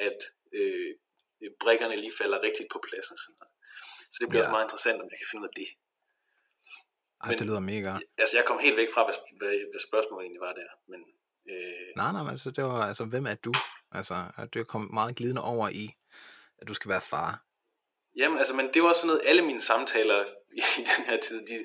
at 0.09 0.19
øh, 0.59 0.91
brikkerne 1.63 1.97
lige 1.97 2.19
falder 2.21 2.39
rigtigt 2.47 2.69
på 2.73 2.79
plads 2.87 3.09
og 3.13 3.19
sådan 3.23 3.37
noget. 3.41 3.53
Så 4.13 4.17
det 4.21 4.29
bliver 4.29 4.43
ja. 4.43 4.47
også 4.47 4.57
meget 4.57 4.67
interessant, 4.69 4.99
om 5.03 5.09
jeg 5.13 5.19
kan 5.19 5.29
finde 5.31 5.43
ud 5.43 5.51
af 5.51 5.57
det. 5.61 5.69
Ej, 7.23 7.29
men, 7.29 7.39
det 7.39 7.47
lyder 7.47 7.61
mega. 7.75 7.93
Altså 8.23 8.35
jeg 8.39 8.45
kom 8.49 8.59
helt 8.67 8.77
væk 8.77 8.91
fra, 8.95 9.03
hvad, 9.05 9.15
hvad, 9.41 9.55
hvad 9.73 9.83
spørgsmålet 9.89 10.25
egentlig 10.25 10.45
var 10.49 10.55
der. 10.61 10.71
Men, 10.93 11.01
øh... 11.53 11.89
Nej, 12.01 12.11
nej, 12.15 12.23
men 12.23 12.31
altså, 12.37 12.51
det 12.57 12.65
var, 12.65 12.83
altså, 12.91 13.05
hvem 13.13 13.27
er 13.33 13.39
du? 13.47 13.53
Altså, 13.99 14.17
at 14.41 14.55
du 14.55 14.65
kom 14.65 14.85
meget 14.99 15.17
glidende 15.19 15.43
over 15.53 15.69
i, 15.83 15.87
at 16.61 16.69
du 16.69 16.75
skal 16.75 16.89
være 16.95 17.05
far. 17.13 17.31
Jamen, 18.21 18.39
altså, 18.43 18.55
men 18.59 18.67
det 18.75 18.81
var 18.87 18.93
sådan 18.93 19.09
noget, 19.11 19.23
alle 19.31 19.43
mine 19.51 19.63
samtaler 19.71 20.19
i 20.61 20.63
den 20.91 21.05
her 21.11 21.19
tid, 21.27 21.39
de 21.51 21.57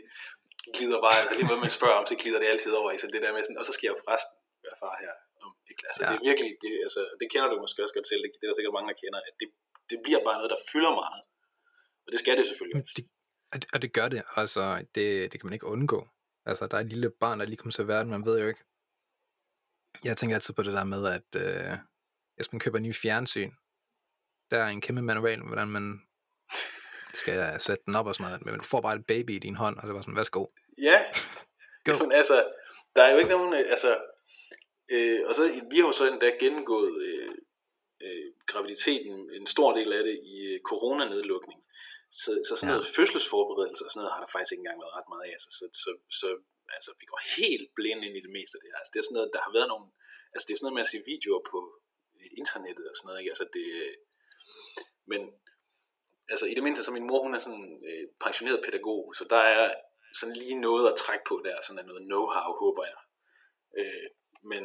glider 0.75 0.99
bare, 1.05 1.15
altså 1.19 1.35
lige 1.37 1.49
hvad 1.51 1.61
man 1.65 1.73
spørger 1.79 1.97
om, 2.01 2.05
så 2.11 2.15
glider 2.21 2.39
det 2.41 2.47
altid 2.53 2.71
over 2.81 2.89
i, 2.91 2.97
så 3.03 3.07
det 3.13 3.21
der 3.25 3.33
med 3.35 3.43
sådan, 3.43 3.61
og 3.61 3.65
så 3.69 3.73
skal 3.75 3.85
jeg 3.87 3.95
forresten 4.03 4.35
være 4.65 4.77
far 4.83 4.95
her. 5.03 5.13
Altså, 5.89 6.01
ja. 6.03 6.09
det 6.09 6.15
er 6.19 6.25
virkelig, 6.29 6.49
det, 6.63 6.71
altså, 6.87 7.01
det 7.19 7.27
kender 7.33 7.47
du 7.51 7.55
måske 7.65 7.83
også 7.83 7.95
godt 7.97 8.07
selv, 8.11 8.21
det, 8.23 8.29
det 8.37 8.43
er 8.45 8.49
der 8.49 8.57
sikkert 8.59 8.75
mange, 8.77 8.89
der 8.91 8.97
kender, 9.03 9.19
at 9.29 9.35
det, 9.41 9.47
det 9.91 9.97
bliver 10.05 10.21
bare 10.27 10.37
noget, 10.39 10.51
der 10.55 10.61
fylder 10.71 10.93
meget. 11.03 11.21
Og 12.05 12.09
det 12.13 12.19
skal 12.23 12.35
det 12.39 12.45
selvfølgelig 12.49 12.77
også. 12.81 12.95
Det, 12.97 13.05
og 13.73 13.81
det 13.81 13.93
gør 13.93 14.07
det, 14.07 14.23
altså, 14.35 14.85
det, 14.95 15.31
det 15.31 15.39
kan 15.39 15.47
man 15.47 15.53
ikke 15.53 15.67
undgå. 15.67 16.07
Altså, 16.45 16.67
der 16.67 16.77
er 16.77 16.81
et 16.81 16.89
lille 16.89 17.11
barn, 17.19 17.39
der 17.39 17.45
lige 17.45 17.57
kommer 17.57 17.71
til 17.71 17.87
verden, 17.87 18.11
man 18.11 18.25
ved 18.25 18.39
jo 18.39 18.47
ikke. 18.47 18.63
Jeg 20.03 20.17
tænker 20.17 20.35
altid 20.35 20.53
på 20.53 20.63
det 20.63 20.73
der 20.73 20.83
med, 20.83 21.07
at 21.07 21.29
øh, 21.35 21.77
hvis 22.35 22.53
man 22.53 22.59
køber 22.59 22.77
en 22.77 22.83
ny 22.83 22.95
fjernsyn, 22.95 23.51
der 24.51 24.57
er 24.57 24.67
en 24.67 24.81
kæmpe 24.81 25.01
manual, 25.01 25.41
hvordan 25.41 25.67
man 25.67 26.01
skal 27.13 27.33
jeg 27.33 27.61
sætte 27.61 27.83
den 27.85 27.95
op 27.95 28.07
og 28.07 28.15
sådan 28.15 28.31
noget, 28.31 28.45
men 28.45 28.57
du 28.57 28.63
får 28.63 28.81
bare 28.81 28.95
et 28.95 29.05
baby 29.05 29.31
i 29.31 29.39
din 29.39 29.55
hånd, 29.55 29.77
og 29.77 29.87
det 29.87 29.93
var 29.93 30.01
sådan, 30.01 30.15
værsgo. 30.15 30.45
Ja, 30.77 31.03
Go. 31.85 31.91
men 32.03 32.11
altså, 32.11 32.45
der 32.95 33.03
er 33.03 33.11
jo 33.11 33.17
ikke 33.17 33.29
nogen, 33.29 33.53
øh, 33.53 33.65
altså, 33.69 33.97
øh, 34.91 35.19
og 35.27 35.35
så, 35.35 35.43
vi 35.71 35.77
har 35.77 35.85
jo 35.85 35.91
så 35.91 36.11
endda 36.11 36.31
gennemgået 36.39 37.01
øh, 37.03 37.31
øh, 38.03 38.33
graviditeten, 38.47 39.29
en 39.33 39.47
stor 39.47 39.73
del 39.77 39.93
af 39.93 40.03
det 40.03 40.19
i 40.23 40.53
øh, 40.53 40.59
coronanedlukning. 40.61 41.62
Så, 42.21 42.29
så 42.47 42.53
sådan 42.55 42.69
noget 42.71 42.87
ja. 42.87 42.93
fødselsforberedelse 42.97 43.83
og 43.85 43.89
sådan 43.89 43.99
noget 44.01 44.13
har 44.15 44.21
der 44.23 44.33
faktisk 44.33 44.51
ikke 44.51 44.63
engang 44.63 44.81
været 44.83 44.95
ret 44.97 45.11
meget 45.11 45.23
af. 45.27 45.31
Altså, 45.37 45.49
så, 45.59 45.65
så, 45.83 45.89
så 46.19 46.27
altså, 46.77 46.91
vi 47.01 47.05
går 47.11 47.21
helt 47.39 47.67
blind 47.77 48.01
ind 48.07 48.15
i 48.17 48.25
det 48.25 48.33
meste 48.37 48.53
af 48.55 48.61
det 48.61 48.69
her. 48.71 48.79
Altså, 48.81 48.91
det 48.93 48.99
er 48.99 49.05
sådan 49.07 49.17
noget, 49.19 49.33
der 49.35 49.41
har 49.45 49.53
været 49.57 49.71
nogle, 49.73 49.87
altså 50.33 50.43
det 50.45 50.53
er 50.53 50.57
sådan 50.57 50.65
noget 50.67 50.77
med 50.79 50.87
at 50.87 50.93
se 50.93 50.99
videoer 51.11 51.43
på 51.51 51.59
internettet 52.41 52.85
og 52.89 52.95
sådan 52.95 53.07
noget, 53.07 53.19
ikke? 53.21 53.33
Altså 53.33 53.45
det, 53.55 53.65
men 55.11 55.21
altså 56.31 56.45
i 56.51 56.53
det 56.57 56.63
mindste, 56.63 56.83
så 56.83 56.91
min 56.91 57.09
mor, 57.09 57.21
hun 57.25 57.35
er 57.35 57.41
sådan 57.45 57.67
øh, 57.89 58.05
pensioneret 58.25 58.63
pædagog, 58.65 59.01
så 59.17 59.23
der 59.33 59.43
er 59.57 59.65
sådan 60.19 60.35
lige 60.43 60.57
noget 60.67 60.85
at 60.91 60.99
trække 61.03 61.25
på 61.29 61.35
der, 61.45 61.55
sådan 61.61 61.85
noget 61.85 62.09
know-how, 62.11 62.49
håber 62.63 62.83
jeg. 62.91 62.99
Øh, 63.79 64.07
men 64.51 64.63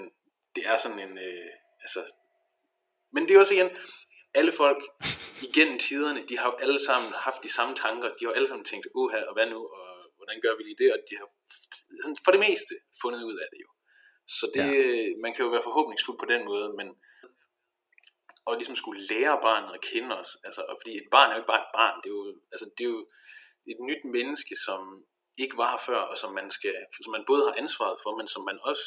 det 0.54 0.62
er 0.66 0.76
sådan 0.76 1.00
en, 1.06 1.18
øh, 1.18 1.50
altså, 1.84 2.00
men 3.14 3.22
det 3.28 3.32
er 3.34 3.40
også 3.40 3.54
igen, 3.54 3.70
alle 4.34 4.52
folk 4.52 4.82
igennem 5.48 5.78
tiderne, 5.78 6.26
de 6.28 6.38
har 6.38 6.46
jo 6.50 6.56
alle 6.64 6.80
sammen 6.88 7.12
haft 7.12 7.42
de 7.42 7.52
samme 7.52 7.74
tanker, 7.74 8.08
de 8.08 8.22
har 8.24 8.30
jo 8.30 8.38
alle 8.38 8.48
sammen 8.48 8.64
tænkt, 8.64 8.86
uha, 8.94 9.20
og 9.28 9.34
hvad 9.34 9.46
nu, 9.46 9.60
og 9.78 9.86
hvordan 10.16 10.40
gør 10.44 10.56
vi 10.56 10.62
lige 10.62 10.80
det, 10.82 10.92
og 10.92 10.98
de 11.10 11.16
har 11.20 11.28
for 12.24 12.32
det 12.32 12.40
meste 12.48 12.74
fundet 13.02 13.22
ud 13.30 13.36
af 13.44 13.48
det 13.52 13.60
jo. 13.66 13.70
Så 14.38 14.44
det, 14.54 14.70
ja. 14.74 15.14
man 15.24 15.32
kan 15.34 15.44
jo 15.44 15.50
være 15.50 15.68
forhåbningsfuld 15.68 16.18
på 16.18 16.28
den 16.32 16.42
måde, 16.44 16.68
men 16.78 16.88
og 18.48 18.52
ligesom 18.56 18.76
skulle 18.82 19.00
lære 19.12 19.38
barnet 19.48 19.72
at 19.74 19.84
kende 19.90 20.12
os. 20.20 20.30
Altså, 20.46 20.60
og 20.70 20.74
fordi 20.80 20.92
et 21.02 21.08
barn 21.14 21.28
er 21.28 21.34
jo 21.34 21.40
ikke 21.42 21.52
bare 21.54 21.64
et 21.66 21.74
barn, 21.80 21.96
det 22.02 22.08
er 22.10 22.16
jo, 22.18 22.24
altså, 22.52 22.66
det 22.76 22.84
er 22.84 22.92
jo 22.96 23.02
et 23.72 23.80
nyt 23.88 24.04
menneske, 24.16 24.54
som 24.66 24.80
ikke 25.42 25.56
var 25.62 25.70
her 25.70 25.82
før, 25.88 26.00
og 26.12 26.16
som 26.22 26.30
man, 26.38 26.48
skal, 26.56 26.74
som 27.04 27.12
man 27.16 27.24
både 27.30 27.42
har 27.48 27.54
ansvaret 27.62 27.98
for, 28.02 28.10
men 28.20 28.28
som 28.34 28.42
man 28.50 28.58
også, 28.70 28.84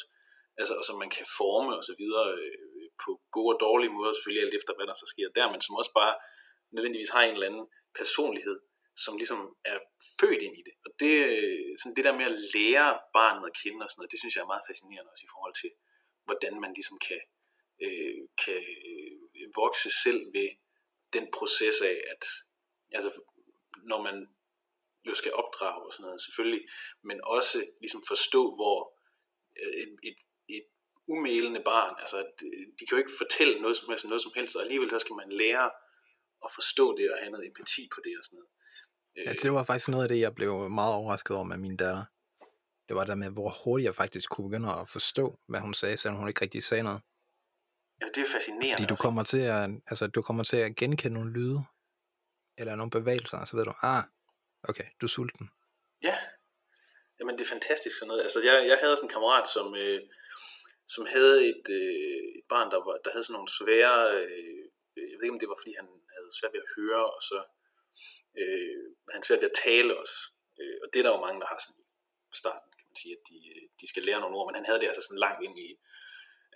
altså, 0.60 0.74
og 0.78 0.84
som 0.88 0.96
man 1.02 1.10
kan 1.16 1.26
forme 1.38 1.72
og 1.78 1.84
så 1.88 1.94
videre 2.02 2.28
øh, 2.40 2.56
på 3.04 3.10
gode 3.36 3.52
og 3.54 3.60
dårlige 3.66 3.94
måder, 3.96 4.12
selvfølgelig 4.12 4.44
alt 4.44 4.58
efter, 4.58 4.72
hvad 4.74 4.86
der 4.90 4.96
så 5.02 5.06
sker 5.12 5.28
der, 5.38 5.46
men 5.52 5.60
som 5.60 5.78
også 5.80 5.92
bare 6.00 6.14
nødvendigvis 6.74 7.14
har 7.16 7.22
en 7.22 7.34
eller 7.36 7.50
anden 7.50 7.66
personlighed, 8.00 8.58
som 9.04 9.16
ligesom 9.20 9.40
er 9.72 9.78
født 10.20 10.42
ind 10.46 10.54
i 10.60 10.62
det. 10.68 10.74
Og 10.86 10.90
det, 11.02 11.14
øh, 11.34 11.70
sådan 11.78 11.96
det 11.96 12.04
der 12.06 12.18
med 12.18 12.26
at 12.30 12.38
lære 12.56 12.90
barnet 13.18 13.44
at 13.50 13.56
kende 13.62 13.84
og 13.84 13.90
sådan 13.90 14.00
noget, 14.00 14.12
det 14.12 14.20
synes 14.20 14.34
jeg 14.34 14.42
er 14.44 14.52
meget 14.52 14.68
fascinerende 14.68 15.12
også 15.12 15.24
i 15.28 15.32
forhold 15.34 15.54
til, 15.62 15.70
hvordan 16.26 16.54
man 16.64 16.72
ligesom 16.78 16.96
kan, 17.08 17.22
øh, 17.84 18.20
kan 18.44 18.62
øh, 18.90 19.48
vokse 19.60 19.88
selv 20.04 20.22
ved 20.36 20.48
den 21.16 21.24
proces 21.36 21.76
af, 21.90 21.96
at 22.12 22.24
altså, 22.96 23.10
når 23.90 24.00
man 24.08 24.16
jo 25.08 25.14
skal 25.14 25.32
opdrage 25.42 25.82
og 25.86 25.92
sådan 25.92 26.04
noget 26.06 26.24
selvfølgelig, 26.26 26.64
men 27.08 27.18
også 27.36 27.58
ligesom 27.82 28.02
forstå, 28.12 28.42
hvor 28.58 28.78
øh, 29.60 29.74
et, 29.82 29.92
et, 30.08 30.20
et 30.56 30.66
umælende 31.12 31.62
barn. 31.72 31.94
Altså, 32.02 32.18
de 32.76 32.82
kan 32.86 32.92
jo 32.96 33.02
ikke 33.02 33.18
fortælle 33.22 33.54
noget 33.64 33.76
som 33.76 33.88
helst, 33.88 34.04
noget 34.04 34.22
som 34.22 34.32
helst, 34.36 34.56
og 34.56 34.62
alligevel 34.62 34.90
så 34.90 34.98
skal 34.98 35.16
man 35.22 35.30
lære 35.42 35.66
at 36.46 36.50
forstå 36.58 36.96
det 36.98 37.06
og 37.12 37.18
have 37.20 37.30
noget 37.30 37.46
empati 37.46 37.82
på 37.94 38.00
det 38.04 38.14
og 38.18 38.24
sådan 38.24 38.36
noget. 38.38 38.50
Ja, 39.16 39.32
det 39.42 39.52
var 39.52 39.64
faktisk 39.64 39.88
noget 39.88 40.04
af 40.04 40.08
det, 40.08 40.20
jeg 40.20 40.34
blev 40.34 40.70
meget 40.70 40.94
overrasket 40.94 41.36
over 41.36 41.44
med 41.44 41.56
min 41.56 41.76
datter. 41.76 42.04
Det 42.88 42.96
var 42.96 43.04
der 43.04 43.14
med, 43.14 43.30
hvor 43.30 43.50
hurtigt 43.64 43.86
jeg 43.86 43.94
faktisk 43.94 44.30
kunne 44.30 44.50
begynde 44.50 44.68
at 44.80 44.90
forstå, 44.90 45.38
hvad 45.48 45.60
hun 45.60 45.74
sagde, 45.74 45.96
selvom 45.96 46.18
hun 46.18 46.28
ikke 46.28 46.42
rigtig 46.42 46.62
sagde 46.62 46.82
noget. 46.82 47.00
Ja, 48.00 48.06
det 48.14 48.22
er 48.26 48.30
fascinerende. 48.32 48.74
Fordi 48.74 48.86
du 48.86 48.94
altså. 48.94 49.02
kommer, 49.02 49.22
til 49.22 49.42
at, 49.56 49.70
altså, 49.86 50.06
du 50.06 50.22
kommer 50.22 50.44
til 50.44 50.56
at 50.56 50.76
genkende 50.76 51.14
nogle 51.14 51.32
lyde, 51.32 51.64
eller 52.58 52.76
nogle 52.76 52.90
bevægelser, 52.90 53.38
og 53.38 53.48
så 53.48 53.56
ved 53.56 53.64
du, 53.64 53.72
ah, 53.82 54.02
okay, 54.68 54.84
du 55.00 55.06
er 55.06 55.10
sulten. 55.16 55.50
Ja, 56.02 56.16
jamen 57.18 57.38
det 57.38 57.44
er 57.44 57.48
fantastisk 57.48 57.98
sådan 57.98 58.08
noget. 58.08 58.22
Altså 58.22 58.40
jeg, 58.48 58.56
jeg 58.70 58.78
havde 58.82 58.96
sådan 58.96 59.04
en 59.08 59.12
kammerat, 59.14 59.48
som, 59.48 59.74
øh, 59.74 60.00
som 60.88 61.06
havde 61.06 61.38
et, 61.50 61.66
øh, 61.80 62.24
et 62.38 62.46
barn, 62.48 62.70
der, 62.70 62.80
var, 62.86 62.96
der 63.04 63.10
havde 63.10 63.24
sådan 63.24 63.36
nogle 63.38 63.56
svære, 63.60 63.98
øh, 64.20 64.62
jeg 65.10 65.16
ved 65.16 65.26
ikke 65.26 65.36
om 65.36 65.42
det 65.42 65.52
var 65.52 65.60
fordi 65.62 65.74
han 65.80 65.88
havde 66.14 66.36
svært 66.38 66.52
ved 66.54 66.64
at 66.66 66.72
høre, 66.76 67.04
og 67.14 67.22
så 67.30 67.38
øh, 68.40 68.84
han 69.14 69.22
svært 69.22 69.42
ved 69.42 69.50
at 69.52 69.60
tale 69.66 69.92
også. 70.02 70.16
Øh, 70.60 70.76
og 70.82 70.86
det 70.90 70.98
er 70.98 71.04
der 71.06 71.16
jo 71.16 71.24
mange, 71.26 71.40
der 71.40 71.48
har 71.52 71.60
sådan 71.66 71.82
i 72.32 72.36
starten, 72.42 72.70
kan 72.78 72.88
man 72.90 72.98
sige, 73.02 73.14
at 73.18 73.22
de, 73.30 73.38
de 73.80 73.86
skal 73.88 74.02
lære 74.08 74.20
nogle 74.20 74.36
ord, 74.36 74.46
men 74.48 74.58
han 74.58 74.66
havde 74.68 74.80
det 74.80 74.90
altså 74.90 75.02
sådan 75.06 75.24
langt 75.26 75.40
ind 75.46 75.56
i, 75.66 75.68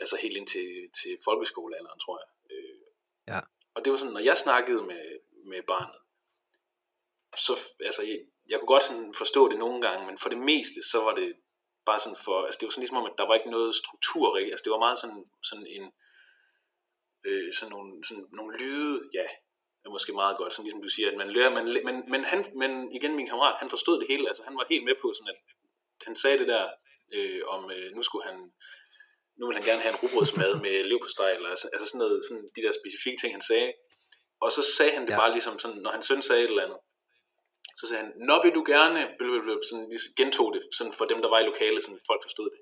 altså 0.03 0.17
helt 0.25 0.37
ind 0.41 0.49
til, 0.55 0.69
til 1.01 1.13
folkeskolealderen, 1.29 2.01
tror 2.05 2.17
jeg. 2.23 2.29
Øh, 2.53 2.87
Ja. 3.29 3.41
Og 3.75 3.85
det 3.85 3.91
var 3.91 3.97
sådan, 3.99 4.13
når 4.13 4.21
jeg 4.21 4.37
snakkede 4.37 4.83
med, 4.83 5.05
med 5.45 5.63
barnet, 5.63 6.01
så, 7.37 7.53
altså, 7.81 8.03
jeg, 8.03 8.19
jeg 8.49 8.59
kunne 8.59 8.75
godt 8.75 8.85
sådan 8.85 9.15
forstå 9.15 9.49
det 9.49 9.59
nogle 9.59 9.81
gange, 9.87 10.07
men 10.07 10.19
for 10.19 10.29
det 10.29 10.39
meste, 10.39 10.83
så 10.91 10.99
var 11.01 11.15
det 11.15 11.37
bare 11.89 12.01
sådan 12.01 12.23
for, 12.25 12.37
altså 12.47 12.59
det 12.59 12.67
var 12.67 12.71
sådan 12.75 12.85
ligesom 12.85 13.01
om, 13.03 13.11
at 13.11 13.19
der 13.19 13.27
var 13.29 13.35
ikke 13.39 13.55
noget 13.57 13.71
struktur, 13.83 14.27
ikke? 14.41 14.51
altså 14.53 14.65
det 14.65 14.73
var 14.75 14.85
meget 14.87 14.99
sådan, 15.03 15.23
sådan 15.49 15.67
en, 15.77 15.85
øh, 17.29 17.49
sådan 17.57 17.73
nogle, 17.75 17.91
sådan 18.09 18.27
nogle 18.39 18.53
lyde, 18.61 18.97
ja, 19.19 19.27
er 19.85 19.91
måske 19.97 20.13
meget 20.23 20.37
godt, 20.37 20.53
sådan 20.53 20.65
ligesom 20.67 20.83
du 20.87 20.93
siger, 20.97 21.09
at 21.11 21.19
man 21.23 21.31
lærer, 21.37 21.53
man, 21.59 21.65
men, 21.89 21.97
men, 22.13 22.23
han, 22.31 22.41
men 22.63 22.71
igen, 22.99 23.17
min 23.17 23.29
kammerat, 23.31 23.61
han 23.63 23.71
forstod 23.75 23.97
det 24.01 24.07
hele, 24.13 24.29
altså 24.31 24.43
han 24.49 24.57
var 24.59 24.67
helt 24.73 24.85
med 24.85 24.97
på 25.03 25.09
sådan, 25.17 25.33
at 25.35 25.41
han 26.07 26.17
sagde 26.23 26.39
det 26.39 26.49
der, 26.55 26.65
øh, 27.15 27.43
om 27.55 27.71
øh, 27.71 27.89
nu 27.97 28.03
skulle 28.03 28.25
han, 28.31 28.37
nu 29.39 29.47
vil 29.47 29.57
han 29.57 29.69
gerne 29.69 29.83
have 29.85 29.93
en 29.95 30.01
rugbrødsmad 30.03 30.53
med 30.65 30.85
leverpostej, 30.91 31.31
eller 31.37 31.49
altså, 31.55 31.69
altså 31.73 31.87
sådan 31.89 32.03
noget, 32.05 32.25
sådan 32.27 32.45
de 32.57 32.63
der 32.65 32.73
specifikke 32.81 33.21
ting, 33.21 33.33
han 33.35 33.47
sagde, 33.51 33.73
og 34.45 34.53
så 34.57 34.63
sagde 34.77 34.93
han 34.97 35.05
det 35.07 35.13
Ja. 35.13 35.21
bare 35.23 35.33
ligesom 35.37 35.59
sådan, 35.59 35.81
når 35.85 35.91
hans 35.91 36.07
søn 36.07 36.23
sagde 36.23 36.43
et 36.45 36.51
eller 36.51 36.67
andet, 36.67 36.79
så 37.79 37.85
sagde 37.87 38.03
han, 38.03 38.13
når 38.29 38.39
vil 38.45 38.55
du 38.59 38.63
gerne, 38.75 39.01
sådan, 39.69 39.89
ligesom 39.95 40.13
gentog 40.21 40.49
det, 40.55 40.63
sådan 40.79 40.97
for 40.99 41.05
dem, 41.05 41.19
der 41.23 41.31
var 41.35 41.41
i 41.41 41.49
lokalet, 41.51 41.83
sådan 41.83 42.07
folk 42.11 42.23
forstod 42.27 42.49
det. 42.55 42.61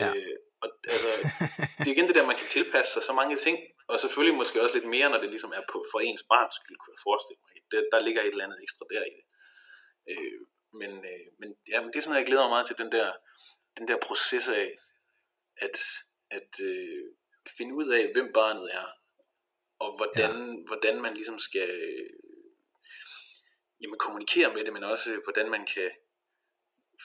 Ja. 0.00 0.08
Øh, 0.16 0.36
og 0.62 0.68
altså, 0.94 1.10
det 1.78 1.88
er 1.88 1.94
igen 1.96 2.08
det 2.08 2.18
der, 2.18 2.30
man 2.30 2.40
kan 2.40 2.48
tilpasse 2.56 2.92
sig 2.92 3.02
så 3.02 3.12
mange 3.20 3.36
ting, 3.36 3.56
og 3.90 4.00
selvfølgelig 4.00 4.36
måske 4.40 4.62
også 4.62 4.76
lidt 4.78 4.90
mere, 4.96 5.10
når 5.10 5.20
det 5.20 5.30
ligesom 5.30 5.52
er 5.58 5.64
på, 5.72 5.78
for 5.90 5.98
ens 6.00 6.24
barns 6.32 6.54
skyld, 6.58 6.78
kunne 6.78 6.94
jeg 6.96 7.06
forestille 7.08 7.40
mig. 7.44 7.52
Der, 7.72 7.80
der 7.92 8.04
ligger 8.06 8.22
et 8.22 8.34
eller 8.34 8.46
andet 8.46 8.60
ekstra 8.64 8.84
der 8.92 9.04
i 9.10 9.12
det. 9.18 9.24
Øh, 10.10 10.40
men, 10.80 10.92
øh, 11.10 11.26
men, 11.40 11.48
ja, 11.72 11.80
men 11.80 11.88
det 11.90 11.96
er 11.96 12.02
sådan 12.02 12.10
noget, 12.12 12.22
jeg 12.22 12.30
glæder 12.30 12.44
mig 12.44 12.54
meget 12.56 12.66
til, 12.66 12.78
den 12.82 12.92
der, 12.96 13.08
den 13.78 13.88
der 13.88 14.04
proces 14.06 14.48
af, 14.48 14.68
at, 15.66 15.76
at 16.30 16.52
øh, 16.70 17.04
finde 17.56 17.74
ud 17.74 17.88
af, 17.98 18.12
hvem 18.14 18.28
barnet 18.32 18.66
er, 18.80 18.86
og 19.84 19.90
hvordan, 19.98 20.34
ja. 20.48 20.64
hvordan 20.68 21.02
man 21.02 21.14
ligesom 21.14 21.38
skal 21.38 21.70
jamen, 23.80 23.98
kommunikere 23.98 24.54
med 24.54 24.64
det, 24.64 24.72
men 24.72 24.84
også 24.84 25.12
øh, 25.12 25.22
hvordan 25.24 25.50
man 25.50 25.66
kan 25.74 25.90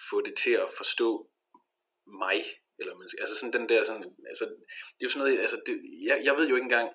få 0.09 0.21
det 0.21 0.35
til 0.37 0.51
at 0.51 0.69
forstå 0.77 1.29
mig, 2.07 2.43
eller 2.79 2.93
altså 3.19 3.35
sådan 3.35 3.53
den 3.53 3.69
der 3.69 3.83
sådan, 3.83 4.15
altså, 4.27 4.45
det 4.95 5.01
er 5.01 5.07
jo 5.07 5.09
sådan 5.09 5.23
noget, 5.23 5.39
altså 5.39 5.61
det, 5.65 5.75
jeg, 6.07 6.21
jeg 6.23 6.37
ved 6.37 6.47
jo 6.49 6.55
ikke 6.55 6.69
engang, 6.71 6.89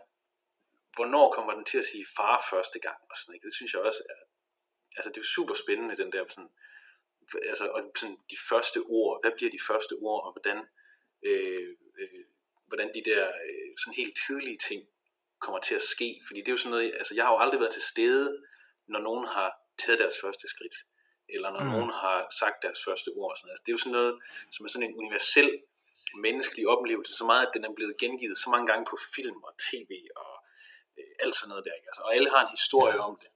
hvornår 0.97 1.33
kommer 1.33 1.53
den 1.55 1.65
til 1.65 1.79
at 1.79 1.85
sige 1.85 2.07
far 2.17 2.47
første 2.51 2.79
gang, 2.79 2.99
og 3.11 3.17
sådan, 3.17 3.35
ikke? 3.35 3.45
det 3.45 3.55
synes 3.55 3.73
jeg 3.73 3.83
også 3.83 4.03
er, 4.15 4.21
altså 4.97 5.11
det 5.11 5.21
er 5.21 5.35
super 5.37 5.55
spændende, 5.55 5.97
den 5.97 6.13
der 6.13 6.25
sådan, 6.29 6.51
altså, 7.53 7.65
og 7.69 7.81
sådan 8.01 8.19
de 8.31 8.39
første 8.49 8.79
ord, 8.99 9.23
hvad 9.23 9.33
bliver 9.37 9.51
de 9.51 9.67
første 9.69 9.93
ord, 9.93 10.21
og 10.27 10.31
hvordan, 10.35 10.59
øh, 11.29 11.71
øh, 12.01 12.25
hvordan 12.69 12.89
de 12.95 13.03
der 13.11 13.23
øh, 13.29 13.71
sådan 13.81 14.01
helt 14.03 14.17
tidlige 14.27 14.59
ting 14.69 14.81
kommer 15.45 15.61
til 15.61 15.75
at 15.75 15.83
ske, 15.83 16.21
fordi 16.27 16.41
det 16.41 16.49
er 16.49 16.57
jo 16.57 16.63
sådan 16.63 16.71
noget, 16.71 16.95
altså 17.01 17.15
jeg 17.15 17.25
har 17.25 17.33
jo 17.33 17.39
aldrig 17.39 17.61
været 17.61 17.73
til 17.73 17.83
stede, 17.83 18.43
når 18.89 19.01
nogen 19.01 19.27
har 19.27 19.51
taget 19.85 19.99
deres 20.03 20.17
første 20.23 20.47
skridt, 20.55 20.77
eller 21.35 21.51
når 21.57 21.65
Mm. 21.65 21.71
nogen 21.77 21.91
har 22.03 22.19
sagt 22.41 22.59
deres 22.65 22.81
første 22.87 23.09
ord. 23.21 23.31
og 23.33 23.37
Sådan. 23.37 23.47
noget. 23.47 23.53
Altså, 23.55 23.63
det 23.65 23.71
er 23.71 23.77
jo 23.79 23.85
sådan 23.85 23.99
noget, 24.01 24.15
som 24.55 24.65
er 24.67 24.71
sådan 24.75 24.89
en 24.89 24.97
universel 25.03 25.49
menneskelig 26.27 26.65
oplevelse, 26.75 27.13
så 27.21 27.25
meget, 27.31 27.47
at 27.47 27.53
den 27.55 27.65
er 27.65 27.73
blevet 27.79 27.95
gengivet 28.03 28.37
så 28.39 28.51
mange 28.51 28.67
gange 28.71 28.85
på 28.91 28.97
film 29.15 29.39
og 29.49 29.53
tv 29.69 29.91
og 30.23 30.33
øh, 30.99 31.13
alt 31.23 31.35
sådan 31.35 31.49
noget 31.53 31.65
der. 31.67 31.75
Ikke? 31.79 31.89
Altså, 31.91 32.03
og 32.07 32.11
alle 32.17 32.31
har 32.35 32.41
en 32.47 32.55
historie 32.59 32.95
ja. 32.99 33.07
om 33.09 33.15
det. 33.23 33.31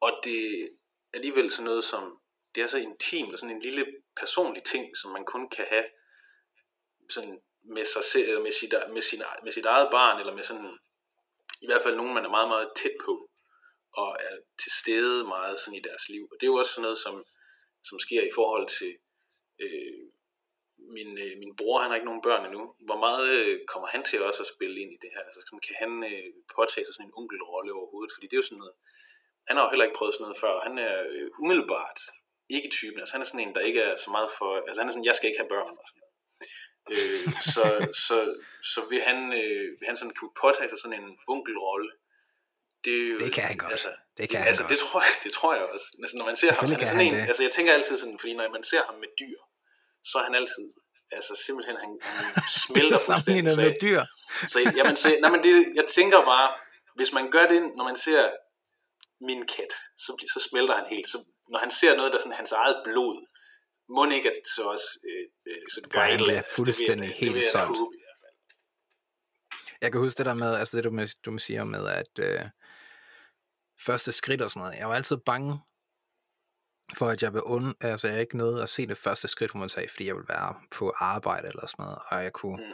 Og 0.00 0.10
det 0.24 0.38
er 0.62 0.66
alligevel 1.12 1.50
sådan 1.52 1.64
noget, 1.70 1.84
som 1.84 2.02
det 2.54 2.62
er 2.62 2.66
så 2.66 2.78
intimt 2.78 3.32
og 3.32 3.38
sådan 3.38 3.54
en 3.56 3.62
lille 3.62 3.84
personlig 4.20 4.62
ting, 4.72 4.96
som 4.96 5.10
man 5.16 5.24
kun 5.24 5.48
kan 5.56 5.66
have 5.68 5.84
sådan 7.10 7.38
med 7.64 7.84
sig 7.84 8.04
selv, 8.04 8.28
eller 8.28 8.42
med 8.42 8.52
sit, 8.52 8.74
med, 8.96 9.02
sin, 9.02 9.22
med 9.44 9.52
sit 9.52 9.66
eget 9.66 9.88
barn, 9.90 10.20
eller 10.20 10.34
med 10.34 10.42
sådan, 10.42 10.78
i 11.62 11.66
hvert 11.66 11.82
fald 11.82 11.96
nogen, 11.96 12.14
man 12.14 12.24
er 12.24 12.28
meget, 12.30 12.48
meget 12.48 12.68
tæt 12.76 12.96
på, 13.04 13.28
og 13.92 14.10
er 14.28 14.36
til 14.62 14.72
stede 14.80 15.24
meget 15.24 15.60
sådan 15.60 15.78
i 15.80 15.86
deres 15.88 16.08
liv. 16.08 16.24
Og 16.30 16.36
det 16.36 16.44
er 16.46 16.52
jo 16.52 16.60
også 16.62 16.72
sådan 16.72 16.86
noget, 16.88 16.98
som, 16.98 17.24
som 17.88 17.98
sker 17.98 18.22
i 18.22 18.34
forhold 18.38 18.66
til 18.78 18.92
øh, 19.64 20.02
min, 20.96 21.10
øh, 21.24 21.32
min 21.42 21.56
bror, 21.56 21.80
han 21.80 21.90
har 21.90 21.96
ikke 21.96 22.10
nogen 22.10 22.26
børn 22.28 22.46
endnu. 22.46 22.64
Hvor 22.88 22.98
meget 23.06 23.24
øh, 23.38 23.54
kommer 23.72 23.88
han 23.94 24.02
til 24.04 24.22
også 24.28 24.42
at 24.42 24.52
spille 24.54 24.80
ind 24.82 24.92
i 24.92 25.02
det 25.02 25.10
her? 25.14 25.22
Altså, 25.28 25.40
sådan, 25.40 25.64
kan 25.66 25.76
han 25.82 25.92
øh, 26.10 26.28
påtage 26.56 26.84
sig 26.84 26.94
sådan 26.94 27.08
en 27.08 27.18
onkelrolle 27.20 27.72
overhovedet? 27.78 28.14
Fordi 28.14 28.26
det 28.26 28.34
er 28.34 28.42
jo 28.42 28.50
sådan 28.50 28.62
noget, 28.62 28.74
han 29.48 29.56
har 29.56 29.64
jo 29.64 29.70
heller 29.72 29.86
ikke 29.86 29.98
prøvet 29.98 30.14
sådan 30.14 30.24
noget 30.26 30.42
før, 30.44 30.54
han 30.68 30.76
er 30.88 30.94
øh, 31.14 31.28
umiddelbart 31.42 32.00
ikke 32.56 32.70
typen. 32.78 33.00
Altså, 33.00 33.14
han 33.14 33.22
er 33.22 33.28
sådan 33.30 33.44
en, 33.44 33.54
der 33.54 33.68
ikke 33.70 33.82
er 33.90 33.96
så 34.04 34.10
meget 34.16 34.30
for... 34.38 34.50
Altså, 34.66 34.78
han 34.80 34.88
er 34.88 34.92
sådan, 34.92 35.10
jeg 35.10 35.16
skal 35.16 35.28
ikke 35.28 35.42
have 35.42 35.54
børn 35.54 35.76
og 35.80 35.86
sådan 35.88 36.02
noget. 36.02 36.14
Øh, 36.92 37.26
så, 37.54 37.64
så, 38.06 38.16
så 38.74 38.80
vil 38.90 39.00
han, 39.08 39.18
øh, 39.40 39.66
vil 39.78 39.86
han 39.90 39.96
sådan 39.96 40.16
kunne 40.18 40.34
påtage 40.44 40.68
sig 40.68 40.78
sådan 40.78 40.98
en 41.02 41.10
onkelrolle. 41.34 41.90
Det, 42.84 42.94
er 43.02 43.08
jo, 43.12 43.18
Det 43.18 43.32
kan 43.32 43.44
han 43.44 43.56
godt. 43.56 43.72
Altså, 43.72 43.90
Det 44.18 44.28
kan 44.28 44.38
han 44.38 44.48
altså, 44.48 44.62
godt. 44.62 44.70
det 44.70 44.78
tror, 44.78 45.00
jeg, 45.00 45.14
det 45.24 45.32
tror 45.32 45.54
jeg 45.54 45.64
også. 45.74 45.86
Altså, 46.02 46.16
når 46.18 46.26
man 46.30 46.36
ser 46.36 46.52
ham, 46.52 46.64
han 46.64 46.72
er 46.74 46.78
kan 46.78 46.88
sådan 46.88 47.04
han 47.06 47.14
en, 47.14 47.20
det. 47.20 47.28
altså 47.30 47.42
jeg 47.42 47.52
tænker 47.56 47.72
altid 47.72 47.98
sådan, 47.98 48.18
fordi 48.18 48.34
når 48.34 48.48
man 48.56 48.64
ser 48.72 48.82
ham 48.88 48.94
med 48.94 49.10
dyr, 49.20 49.38
så 50.10 50.14
er 50.20 50.24
han 50.28 50.34
altid, 50.34 50.66
altså 51.12 51.32
simpelthen, 51.46 51.76
han, 51.84 51.90
han 52.02 52.42
smelter 52.66 52.98
fuldstændig. 53.06 53.54
Så, 53.54 53.60
med 53.60 53.74
dyr. 53.84 54.00
så 54.52 54.58
jamen, 54.78 54.96
så, 54.96 55.06
nej, 55.20 55.30
men 55.34 55.42
det, 55.42 55.54
jeg 55.74 55.86
tænker 55.96 56.18
bare, 56.32 56.48
hvis 56.98 57.12
man 57.12 57.30
gør 57.30 57.46
det, 57.52 57.60
når 57.76 57.84
man 57.90 57.96
ser 57.96 58.22
min 59.28 59.40
kat, 59.54 59.72
så, 60.04 60.10
så 60.34 60.40
smelter 60.48 60.74
han 60.80 60.86
helt. 60.94 61.06
Så, 61.12 61.18
når 61.52 61.58
han 61.58 61.70
ser 61.70 61.96
noget, 61.96 62.12
der 62.12 62.18
er 62.18 62.22
sådan 62.22 62.40
hans 62.42 62.52
eget 62.52 62.76
blod, 62.84 63.16
må 63.94 64.10
ikke, 64.10 64.28
at 64.30 64.36
det 64.44 64.52
så 64.56 64.62
også 64.62 64.88
øh, 65.08 65.24
øh, 65.48 65.62
så 65.74 65.80
gør 65.90 66.00
han 66.00 66.08
et 66.08 66.14
eller 66.14 66.28
andet. 66.28 66.36
Altså, 66.36 66.56
fuldstændig 66.56 67.08
det 67.08 67.16
vil, 67.20 67.20
helt 67.20 67.34
det 67.34 67.34
vil 67.34 67.44
jeg 67.54 67.66
håbe. 67.66 67.96
Jeg 69.80 69.92
kan 69.92 70.00
huske 70.00 70.18
det 70.18 70.26
der 70.26 70.34
med, 70.34 70.54
altså 70.54 70.76
det 70.76 70.84
du, 70.84 71.06
du 71.24 71.38
siger 71.38 71.64
med, 71.64 71.88
at 71.88 72.12
øh, 72.18 72.40
første 73.86 74.12
skridt 74.12 74.42
og 74.42 74.50
sådan 74.50 74.60
noget, 74.60 74.78
jeg 74.78 74.88
var 74.88 74.94
altid 74.94 75.16
bange 75.16 75.60
for, 76.94 77.08
at 77.08 77.22
jeg 77.22 77.32
vil 77.32 77.42
und, 77.42 77.74
altså 77.80 78.08
jeg 78.08 78.20
ikke 78.20 78.36
nåede 78.36 78.62
at 78.62 78.68
se 78.68 78.86
det 78.86 78.98
første 78.98 79.28
skridt, 79.28 79.50
hvor 79.50 79.60
man 79.60 79.68
sagde, 79.68 79.88
fordi 79.88 80.06
jeg 80.06 80.14
ville 80.14 80.28
være 80.28 80.54
på 80.70 80.92
arbejde 80.96 81.48
eller 81.48 81.66
sådan 81.66 81.82
noget, 81.84 81.98
og 82.10 82.22
jeg 82.24 82.32
kunne, 82.32 82.56
Mm. 82.66 82.72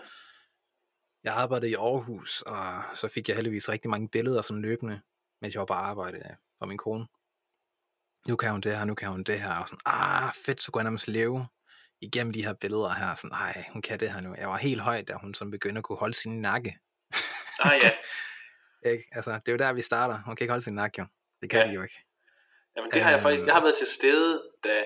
jeg 1.25 1.35
arbejdede 1.35 1.71
i 1.71 1.75
Aarhus, 1.75 2.43
og 2.43 2.83
så 2.97 3.09
fik 3.09 3.29
jeg 3.29 3.37
heldigvis 3.37 3.69
rigtig 3.69 3.91
mange 3.91 4.09
billeder 4.09 4.43
sådan 4.43 4.62
løbende, 4.62 5.00
mens 5.41 5.55
jeg 5.55 5.61
var 5.61 5.67
på 5.67 5.73
arbejde 5.73 6.37
fra 6.59 6.67
min 6.67 6.79
kone. 6.79 7.07
Nu 8.29 8.37
kan 8.37 8.50
hun 8.50 8.61
det 8.61 8.77
her, 8.79 8.85
nu 8.85 8.95
kan 8.95 9.09
hun 9.09 9.23
det 9.23 9.41
her, 9.41 9.55
og 9.55 9.69
sådan, 9.69 9.81
ah 9.87 10.33
fedt, 10.45 10.62
så 10.62 10.71
kunne 10.73 10.81
jeg 10.81 10.85
nærmest 10.85 11.09
leve 11.09 11.47
igennem 12.00 12.33
de 12.33 12.45
her 12.45 12.53
billeder 12.55 12.91
her, 12.95 13.15
sådan, 13.15 13.33
ej, 13.37 13.65
hun 13.73 13.83
kan 13.83 14.00
det 14.00 14.12
her 14.12 14.21
nu. 14.21 14.35
Jeg 14.38 14.49
var 14.49 14.57
helt 14.57 14.81
høj, 14.81 15.03
da 15.03 15.15
hun 15.15 15.35
sådan 15.35 15.50
begyndte 15.50 15.79
at 15.79 15.85
kunne 15.85 15.99
holde 15.99 16.15
sin 16.15 16.41
nakke. 16.41 16.79
Ah 17.61 17.77
ja, 17.83 17.91
Ikke? 18.85 19.04
Altså, 19.12 19.30
det 19.30 19.49
er 19.49 19.52
jo 19.52 19.58
der, 19.58 19.73
vi 19.73 19.82
starter. 19.82 20.16
Hun 20.26 20.37
kan 20.37 20.44
ikke 20.44 20.52
holde 20.52 20.64
sin 20.64 20.75
nakke, 20.75 21.00
jo. 21.00 21.06
Det 21.40 21.50
kan 21.50 21.61
Ja. 21.61 21.66
de 21.68 21.73
jo 21.73 21.82
ikke. 21.82 21.99
Jamen 22.76 22.90
det 22.90 23.02
har 23.02 23.11
jeg 23.11 23.20
faktisk, 23.20 23.44
jeg 23.44 23.54
har 23.54 23.64
været 23.66 23.78
til 23.82 23.87
stede, 23.87 24.32
da, 24.64 24.85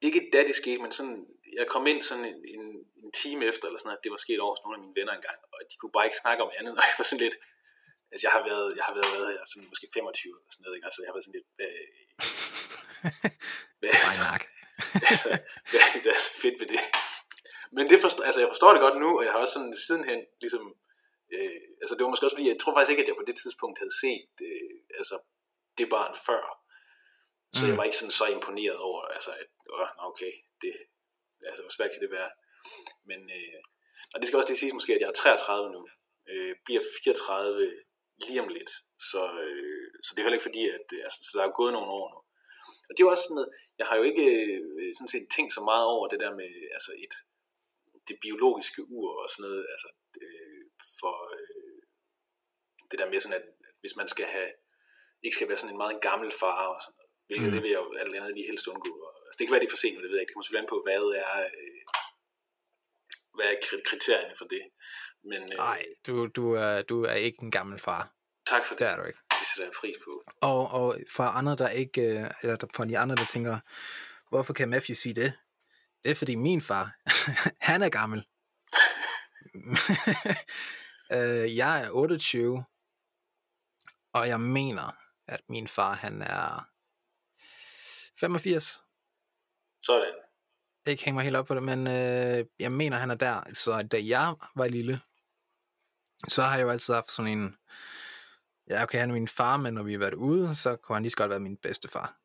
ikke 0.00 0.20
da 0.32 0.38
det 0.48 0.54
skete, 0.62 0.80
men 0.84 0.92
sådan, 0.92 1.26
jeg 1.58 1.66
kom 1.66 1.86
ind 1.86 2.02
sådan 2.02 2.24
en, 2.24 2.38
en, 2.54 2.64
en 3.02 3.10
time 3.22 3.44
efter, 3.50 3.64
eller 3.66 3.80
sådan 3.82 3.96
at 3.96 4.02
det 4.04 4.10
var 4.14 4.20
sket 4.26 4.40
over 4.44 4.52
hos 4.54 4.62
nogle 4.64 4.76
af 4.76 4.82
mine 4.84 4.96
venner 4.98 5.14
engang, 5.18 5.38
og 5.52 5.58
de 5.70 5.76
kunne 5.80 5.94
bare 5.96 6.06
ikke 6.08 6.22
snakke 6.24 6.40
om 6.46 6.50
andet, 6.58 6.72
og 6.80 6.84
jeg 6.90 6.96
var 7.00 7.08
sådan 7.10 7.24
lidt, 7.26 7.36
altså 8.12 8.22
jeg 8.26 8.32
har 8.36 8.42
været, 8.50 8.68
jeg 8.78 8.84
har 8.88 8.94
været, 8.98 9.10
været 9.16 9.28
her 9.34 9.42
sådan 9.52 9.68
måske 9.72 9.86
25 9.94 10.38
eller 10.40 10.52
sådan 10.54 10.62
noget, 10.64 10.76
ikke? 10.76 10.86
altså 10.88 10.98
jeg 11.02 11.08
har 11.08 11.14
været 11.16 11.26
sådan 11.26 11.38
lidt, 11.38 11.48
hvad, 11.58 11.72
hvad, 13.80 13.90
altså, 15.10 15.30
hvad 15.70 15.80
er 15.86 15.90
det, 15.94 16.00
der 16.06 16.12
er 16.16 16.22
så 16.28 16.32
fedt 16.42 16.56
ved 16.60 16.68
det? 16.74 16.82
Men 17.76 17.84
det 17.90 17.98
forstår, 18.04 18.22
altså 18.28 18.40
jeg 18.42 18.50
forstår 18.54 18.70
det 18.74 18.80
godt 18.86 18.96
nu, 19.04 19.10
og 19.18 19.22
jeg 19.24 19.32
har 19.32 19.40
også 19.44 19.54
sådan 19.58 19.74
sidenhen 19.86 20.20
ligesom, 20.44 20.64
øh, 21.34 21.60
altså 21.82 21.94
det 21.94 22.02
var 22.04 22.12
måske 22.12 22.26
også 22.26 22.36
fordi, 22.36 22.52
jeg 22.52 22.60
tror 22.60 22.74
faktisk 22.74 22.92
ikke, 22.92 23.04
at 23.04 23.10
jeg 23.10 23.20
på 23.20 23.28
det 23.30 23.36
tidspunkt 23.42 23.80
havde 23.82 23.94
set 24.04 24.34
øh, 24.48 24.76
altså, 25.00 25.16
det 25.78 25.86
barn 25.94 26.14
før. 26.28 26.44
Så 27.56 27.62
mm. 27.62 27.68
jeg 27.68 27.76
var 27.78 27.86
ikke 27.88 28.00
sådan 28.00 28.18
så 28.20 28.26
imponeret 28.36 28.78
over, 28.88 29.02
altså 29.16 29.30
at, 29.42 29.50
åh, 29.76 29.88
nå, 29.98 30.02
okay, 30.10 30.32
det, 30.62 30.72
altså 31.48 31.62
hvor 31.62 31.74
svært 31.76 31.92
kan 31.92 32.02
det 32.04 32.10
være? 32.18 32.30
Men, 33.10 33.20
øh, 33.38 33.60
Og 34.12 34.16
det 34.18 34.26
skal 34.26 34.36
også 34.36 34.50
lige 34.50 34.62
siges 34.62 34.78
måske, 34.78 34.94
at 34.94 35.00
jeg 35.00 35.08
er 35.08 35.20
33 35.22 35.72
nu. 35.76 35.82
Øh, 36.30 36.54
bliver 36.66 36.82
34 37.04 37.72
lige 38.26 38.42
om 38.44 38.48
lidt. 38.56 38.72
Så, 39.10 39.22
øh, 39.44 39.88
så 40.04 40.10
det 40.10 40.18
er 40.18 40.26
heller 40.26 40.38
ikke 40.38 40.50
fordi, 40.50 40.62
at 40.78 40.86
øh, 40.96 41.00
altså, 41.06 41.18
så 41.26 41.32
der 41.38 41.44
er 41.44 41.58
gået 41.60 41.72
nogle 41.72 41.92
år 42.00 42.06
nu. 42.14 42.18
Og 42.88 42.90
det 42.92 43.00
er 43.00 43.06
jo 43.06 43.14
også 43.14 43.24
sådan 43.26 43.38
noget, 43.40 43.52
jeg 43.80 43.86
har 43.88 43.96
jo 44.00 44.04
ikke 44.10 44.26
øh, 44.80 44.90
sådan 44.96 45.12
set 45.14 45.26
tænkt 45.36 45.52
så 45.54 45.62
meget 45.70 45.86
over 45.94 46.06
det 46.08 46.20
der 46.24 46.32
med 46.40 46.50
altså 46.76 46.92
et, 47.04 47.14
det 48.08 48.16
biologiske 48.24 48.80
ur 48.96 49.10
og 49.22 49.28
sådan 49.30 49.44
noget, 49.46 49.64
altså 49.74 49.88
øh, 50.22 50.57
for 51.00 51.16
øh, 51.38 51.80
det 52.90 52.98
der 52.98 53.10
med 53.10 53.20
sådan, 53.20 53.40
at 53.40 53.46
hvis 53.80 53.96
man 53.96 54.08
skal 54.08 54.24
have, 54.24 54.50
ikke 55.24 55.36
skal 55.36 55.48
være 55.48 55.60
sådan 55.60 55.74
en 55.74 55.82
meget 55.84 55.98
gammel 56.08 56.30
far 56.40 56.66
og 56.74 56.80
sådan 56.82 57.08
hvilket 57.28 57.48
mm. 57.48 57.54
det 57.54 57.62
vil 57.62 57.70
jeg 57.70 57.80
jo 57.84 57.94
alt 58.02 58.14
andet 58.16 58.34
lige 58.34 58.46
helst 58.50 58.66
undgå. 58.72 58.92
Altså, 59.26 59.36
det 59.38 59.44
kan 59.44 59.52
være, 59.52 59.60
det 59.62 59.68
er 59.70 59.76
for 59.76 59.84
sent, 59.84 59.96
det 60.02 60.10
ved 60.10 60.16
jeg 60.18 60.22
ikke. 60.22 60.30
Det 60.30 60.34
kommer 60.34 60.46
selvfølgelig 60.46 60.66
an 60.66 60.74
på, 60.74 60.80
hvad 60.86 61.02
er, 61.24 61.32
øh, 61.52 61.80
hvad 63.36 63.46
er 63.52 63.56
kriterierne 63.90 64.34
for 64.40 64.46
det. 64.54 64.62
Men, 65.30 65.40
øh, 65.52 65.58
Nej, 65.68 65.80
du, 66.06 66.14
du, 66.38 66.44
er, 66.64 66.82
du 66.82 66.96
er 67.10 67.18
ikke 67.28 67.40
en 67.42 67.50
gammel 67.50 67.78
far. 67.78 68.02
Tak 68.52 68.62
for 68.66 68.74
det. 68.74 68.78
Det 68.80 68.88
er 68.92 68.96
du 69.00 69.04
ikke. 69.10 69.20
Det 69.38 69.46
sætter 69.50 69.64
jeg 69.68 69.74
pris 69.80 69.96
på. 70.06 70.12
Og, 70.50 70.60
og 70.78 70.86
for 71.16 71.26
andre, 71.38 71.56
der 71.56 71.68
ikke, 71.68 72.00
øh, 72.02 72.30
eller 72.42 72.56
for 72.76 72.84
de 72.84 72.98
andre, 72.98 73.16
der 73.16 73.24
tænker, 73.24 73.58
hvorfor 74.30 74.52
kan 74.54 74.68
Matthew 74.68 74.94
sige 74.94 75.14
det? 75.14 75.32
Det 76.04 76.10
er 76.10 76.14
fordi 76.14 76.34
min 76.34 76.60
far, 76.60 76.84
han 77.70 77.82
er 77.82 77.88
gammel. 77.88 78.20
øh, 81.16 81.56
jeg 81.56 81.80
er 81.84 81.90
28, 81.90 82.64
og 84.12 84.28
jeg 84.28 84.40
mener, 84.40 84.96
at 85.28 85.40
min 85.48 85.68
far, 85.68 85.94
han 85.94 86.22
er 86.22 86.68
85. 88.20 88.82
Sådan. 89.80 90.14
Ikke 90.86 91.04
hænge 91.04 91.14
mig 91.14 91.24
helt 91.24 91.36
op 91.36 91.46
på 91.46 91.54
det, 91.54 91.62
men 91.62 91.86
øh, 91.86 92.44
jeg 92.58 92.72
mener, 92.72 92.96
han 92.96 93.10
er 93.10 93.14
der. 93.14 93.42
Så 93.54 93.82
da 93.82 94.00
jeg 94.04 94.34
var 94.56 94.68
lille, 94.68 95.00
så 96.28 96.42
har 96.42 96.56
jeg 96.56 96.64
jo 96.64 96.70
altid 96.70 96.94
haft 96.94 97.10
sådan 97.10 97.38
en, 97.38 97.56
ja, 98.70 98.82
okay, 98.82 98.98
han 98.98 99.10
er 99.10 99.14
min 99.14 99.28
far, 99.28 99.56
men 99.56 99.74
når 99.74 99.82
vi 99.82 99.92
har 99.92 99.98
været 99.98 100.14
ude, 100.14 100.54
så 100.54 100.76
kunne 100.76 100.96
han 100.96 101.02
lige 101.02 101.10
så 101.10 101.16
godt 101.16 101.30
være 101.30 101.40
min 101.40 101.56
bedste 101.56 101.88
far. 101.88 102.16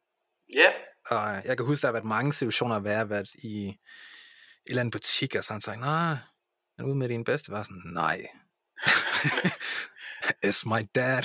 Ja. 0.56 0.72
Og 1.06 1.46
jeg 1.46 1.58
kan 1.58 1.65
huske, 1.65 1.82
der 1.82 1.88
har 1.88 1.94
været 1.94 2.06
mange 2.06 2.34
situationer, 2.34 2.80
hvor 2.80 2.89
jeg 2.89 2.98
har 2.98 3.06
været 3.06 3.34
i 3.34 3.65
en 3.65 3.77
eller 4.65 4.80
anden 4.80 4.92
butik, 4.92 5.36
og 5.36 5.44
så 5.44 5.53
han 5.53 5.62
sagt, 5.62 5.80
nej, 5.80 6.15
ude 6.84 6.96
med 6.96 7.10
din 7.10 7.24
bedste 7.24 7.52
far? 7.52 7.63
Sådan, 7.63 7.82
nej. 7.86 8.18
It's 10.48 10.63
my 10.74 10.82
dad. 10.96 11.24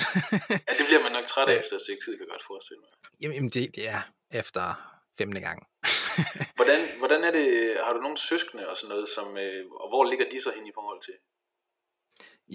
ja, 0.67 0.73
det 0.79 0.85
bliver 0.89 1.03
man 1.03 1.11
nok 1.11 1.25
træt 1.25 1.49
af 1.49 1.59
efter 1.59 1.77
seks 1.87 2.05
tid, 2.05 2.17
kan 2.17 2.25
jeg 2.25 2.31
godt 2.31 2.45
forestille 2.47 2.81
mig. 2.81 2.91
Jamen, 3.21 3.49
det, 3.49 3.75
det 3.75 3.89
er 3.89 4.01
efter 4.31 4.63
femte 5.17 5.41
gang. 5.41 5.67
hvordan, 6.57 6.97
hvordan 6.97 7.23
er 7.23 7.31
det, 7.31 7.77
har 7.85 7.93
du 7.93 7.99
nogle 7.99 8.17
søskende 8.17 8.69
og 8.69 8.77
sådan 8.77 8.89
noget, 8.89 9.07
som, 9.15 9.37
øh, 9.37 9.65
og 9.71 9.87
hvor 9.89 10.03
ligger 10.09 10.25
de 10.31 10.41
så 10.41 10.51
hen 10.55 10.67
i 10.67 10.71
forhold 10.73 11.01
til? 11.01 11.13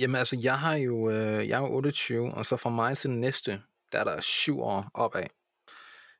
Jamen 0.01 0.17
altså, 0.17 0.37
jeg 0.43 0.59
har 0.59 0.75
jo, 0.75 1.11
øh, 1.11 1.49
jeg 1.49 1.59
er 1.63 1.69
28, 1.69 2.35
og 2.35 2.47
så 2.47 2.57
fra 2.57 2.71
mig 2.71 2.99
til 2.99 3.11
den 3.11 3.21
næste, 3.21 3.63
der 3.93 4.01
er 4.01 4.05
der 4.05 4.21
syv 4.21 4.61
år 4.61 4.91
opad. 4.95 5.27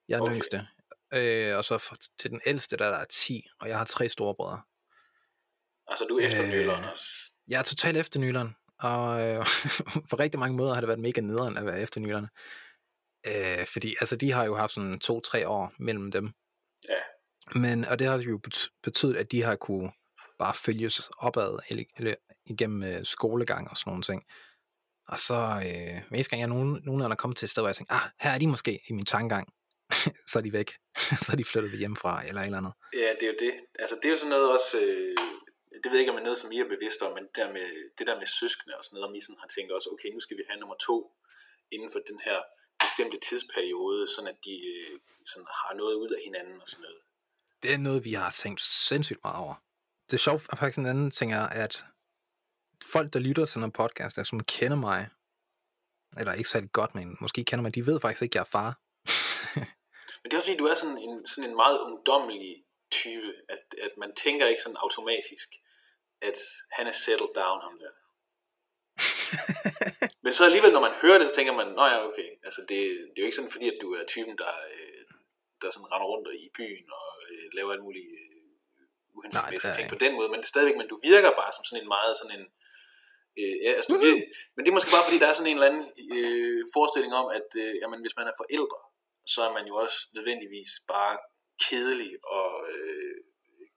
Jeg 0.09 0.17
er 0.17 0.21
okay. 0.21 0.31
den 0.31 0.37
yngste. 0.37 0.67
Øh, 1.15 1.57
og 1.59 1.65
så 1.65 1.79
for, 1.79 1.97
til 2.19 2.31
den 2.31 2.41
ældste, 2.47 2.77
der 2.77 2.85
er 2.87 2.99
der 2.99 3.05
10, 3.05 3.47
og 3.61 3.69
jeg 3.69 3.79
har 3.79 3.85
tre 3.85 4.09
store 4.09 4.35
brødre. 4.35 4.63
Altså, 5.89 6.07
du 6.09 6.19
er 6.19 6.27
efter 6.27 6.75
øh, 6.75 6.91
også? 6.91 7.05
Jeg 7.49 7.59
er 7.59 7.63
totalt 7.63 7.97
efter 7.97 8.21
nøleren, 8.21 8.57
og 8.81 9.23
øh, 9.23 9.47
på 10.11 10.17
rigtig 10.17 10.41
mange 10.41 10.57
måder 10.57 10.75
har 10.75 10.81
det 10.81 10.89
været 10.89 11.01
mega 11.01 11.21
nederen 11.21 11.57
at 11.57 11.67
være 11.67 11.81
efter 11.81 12.01
nølerne. 12.01 12.29
Øh, 13.27 13.67
fordi 13.67 13.95
altså, 14.01 14.17
de 14.17 14.33
har 14.33 14.45
jo 14.45 14.57
haft 14.57 14.73
sådan 14.73 14.99
to-tre 14.99 15.49
år 15.49 15.73
mellem 15.79 16.13
dem. 16.13 16.31
Ja. 16.89 17.01
Men, 17.55 17.85
og 17.85 17.99
det 17.99 18.07
har 18.07 18.19
jo 18.19 18.41
betydet, 18.83 19.17
at 19.17 19.33
de 19.33 19.43
har 19.43 19.57
kunne 19.57 19.93
bare 20.39 20.55
følges 20.55 21.11
opad 21.19 21.59
eller, 21.69 21.85
eller 21.99 22.15
igennem 22.47 22.83
øh, 22.83 23.05
skolegang 23.05 23.71
og 23.71 23.77
sådan 23.77 23.91
nogle 23.91 24.03
ting. 24.03 24.23
Og 25.09 25.19
så, 25.19 25.35
øh, 25.35 26.03
hver 26.11 26.29
gang 26.31 26.41
jeg 26.41 26.49
nogen, 26.49 26.81
nogen 26.85 27.01
er 27.01 27.15
kommet 27.15 27.37
til 27.37 27.47
et 27.47 27.51
sted, 27.51 27.63
hvor 27.63 27.69
jeg 27.69 27.77
tænker, 27.77 27.95
ah, 27.95 28.11
her 28.21 28.31
er 28.31 28.39
de 28.39 28.47
måske 28.47 28.81
i 28.89 28.93
min 28.93 29.05
tankegang, 29.05 29.53
så 30.31 30.39
er 30.39 30.43
de 30.43 30.53
væk. 30.53 30.71
så 31.25 31.33
er 31.33 31.37
de 31.37 31.45
flyttet 31.45 31.79
hjemmefra, 31.79 32.27
eller 32.29 32.41
et 32.41 32.47
eller 32.47 32.59
andet. 32.59 32.73
Ja, 32.93 33.11
det 33.21 33.23
er 33.23 33.27
jo 33.27 33.37
det. 33.39 33.55
Altså, 33.79 33.97
det 33.97 34.05
er 34.05 34.11
jo 34.11 34.17
sådan 34.17 34.31
noget 34.31 34.53
også, 34.53 34.77
øh, 34.81 35.17
det 35.83 35.89
ved 35.91 35.97
jeg 35.97 36.03
ikke, 36.05 36.13
om 36.13 36.17
det 36.17 36.25
er 36.25 36.31
noget, 36.31 36.43
som 36.43 36.53
I 36.53 36.59
er 36.61 36.75
bevidst 36.75 37.01
om, 37.07 37.13
men 37.17 37.25
det 37.27 37.37
der 37.43 37.51
med, 37.57 37.67
det 37.99 38.07
der 38.07 38.17
med 38.19 38.27
søskende 38.27 38.77
og 38.79 38.85
sådan 38.85 38.95
noget, 38.97 39.09
om 39.09 39.15
I 39.15 39.21
sådan 39.21 39.43
har 39.45 39.51
tænkt 39.55 39.73
også, 39.73 39.89
okay, 39.95 40.09
nu 40.15 40.21
skal 40.21 40.37
vi 40.39 40.45
have 40.49 40.61
nummer 40.61 40.79
to 40.89 40.97
inden 41.75 41.91
for 41.93 42.01
den 42.11 42.21
her 42.27 42.39
bestemte 42.85 43.19
tidsperiode, 43.29 44.03
sådan 44.15 44.31
at 44.35 44.39
de 44.45 44.55
øh, 44.73 45.01
sådan 45.31 45.47
har 45.63 45.75
noget 45.81 45.95
ud 45.95 46.11
af 46.17 46.21
hinanden 46.27 46.61
og 46.63 46.69
sådan 46.69 46.83
noget. 46.83 47.01
Det 47.63 47.75
er 47.75 47.79
noget, 47.79 48.05
vi 48.05 48.13
har 48.13 48.31
tænkt 48.31 48.61
sindssygt 48.61 49.21
meget 49.25 49.39
over. 49.45 49.55
Det 50.07 50.15
er 50.17 50.25
sjovt, 50.29 50.43
at 50.53 50.59
faktisk 50.59 50.79
en 50.79 50.87
anden 50.87 51.11
ting 51.11 51.33
er, 51.33 51.47
at 51.65 51.85
folk, 52.93 53.13
der 53.13 53.19
lytter 53.19 53.47
til 53.47 53.63
en 53.63 53.73
podcast, 53.73 54.17
der 54.17 54.23
som 54.23 54.41
kender 54.45 54.77
mig, 54.77 55.09
eller 56.19 56.33
ikke 56.33 56.51
særlig 56.51 56.73
godt, 56.73 56.95
men 56.95 57.17
måske 57.21 57.45
kender 57.45 57.63
mig, 57.63 57.75
de 57.75 57.87
ved 57.87 58.01
faktisk 58.01 58.23
ikke, 58.23 58.33
at 58.33 58.35
jeg 58.35 58.41
er 58.41 58.55
far. 58.59 58.71
men 60.21 60.27
det 60.27 60.33
er 60.33 60.39
også 60.41 60.49
fordi, 60.49 60.59
du 60.59 60.67
er 60.67 60.75
sådan 60.75 60.99
en, 60.99 61.27
sådan 61.27 61.51
en 61.51 61.57
meget 61.57 61.79
ungdommelig 61.79 62.65
type, 62.91 63.31
at, 63.49 63.63
at 63.87 63.93
man 64.03 64.15
tænker 64.15 64.47
ikke 64.47 64.63
sådan 64.63 64.77
automatisk, 64.77 65.49
at 66.29 66.39
han 66.77 66.87
er 66.87 66.97
settled 67.05 67.33
down, 67.41 67.59
ham 67.67 67.75
der. 67.83 67.93
Men 70.25 70.33
så 70.33 70.43
alligevel, 70.45 70.73
når 70.73 70.87
man 70.89 70.95
hører 71.03 71.19
det, 71.19 71.29
så 71.29 71.35
tænker 71.35 71.53
man, 71.61 71.69
nå 71.79 71.85
ja, 71.93 71.99
okay, 72.09 72.29
altså 72.47 72.61
det, 72.69 72.79
det 73.11 73.17
er 73.17 73.23
jo 73.23 73.29
ikke 73.29 73.39
sådan, 73.41 73.55
fordi 73.55 73.67
at 73.73 73.79
du 73.83 73.89
er 73.99 74.05
typen, 74.15 74.35
der, 74.43 74.55
øh, 74.73 75.05
der 75.63 75.69
sådan 75.71 75.91
render 75.93 76.09
rundt 76.13 76.29
i 76.45 76.49
byen 76.59 76.87
og 77.01 77.09
øh, 77.31 77.47
laver 77.57 77.71
alle 77.73 77.87
mulige 77.89 78.13
øh, 78.23 78.45
uhensigtsmæssige 79.17 79.77
ting 79.79 79.89
på 79.95 80.01
den 80.05 80.13
måde, 80.19 80.29
men 80.29 80.39
det 80.41 80.47
er 80.49 80.55
stadigvæk, 80.55 80.79
men 80.81 80.93
du 80.93 80.99
virker 81.11 81.31
bare 81.41 81.53
som 81.57 81.65
sådan 81.65 81.83
en 81.83 81.93
meget 81.97 82.15
sådan 82.21 82.35
en, 82.39 82.45
øh, 83.41 83.57
ja, 83.65 83.71
altså, 83.77 83.89
du 83.93 83.99
virker, 84.07 84.23
men 84.55 84.61
det 84.63 84.71
er 84.71 84.79
måske 84.79 84.95
bare 84.97 85.07
fordi, 85.07 85.19
der 85.23 85.29
er 85.29 85.37
sådan 85.37 85.51
en 85.51 85.59
eller 85.59 85.71
anden 85.71 85.87
øh, 86.17 86.61
forestilling 86.75 87.13
om, 87.21 87.27
at 87.39 87.49
øh, 87.63 87.73
jamen, 87.83 88.01
hvis 88.05 88.17
man 88.19 88.27
er 88.31 88.41
forældre, 88.43 88.81
så 89.33 89.41
er 89.49 89.53
man 89.59 89.65
jo 89.71 89.75
også 89.85 89.99
nødvendigvis 90.17 90.71
bare 90.95 91.15
kedelig 91.67 92.13
og 92.39 92.51
øh, 92.73 93.15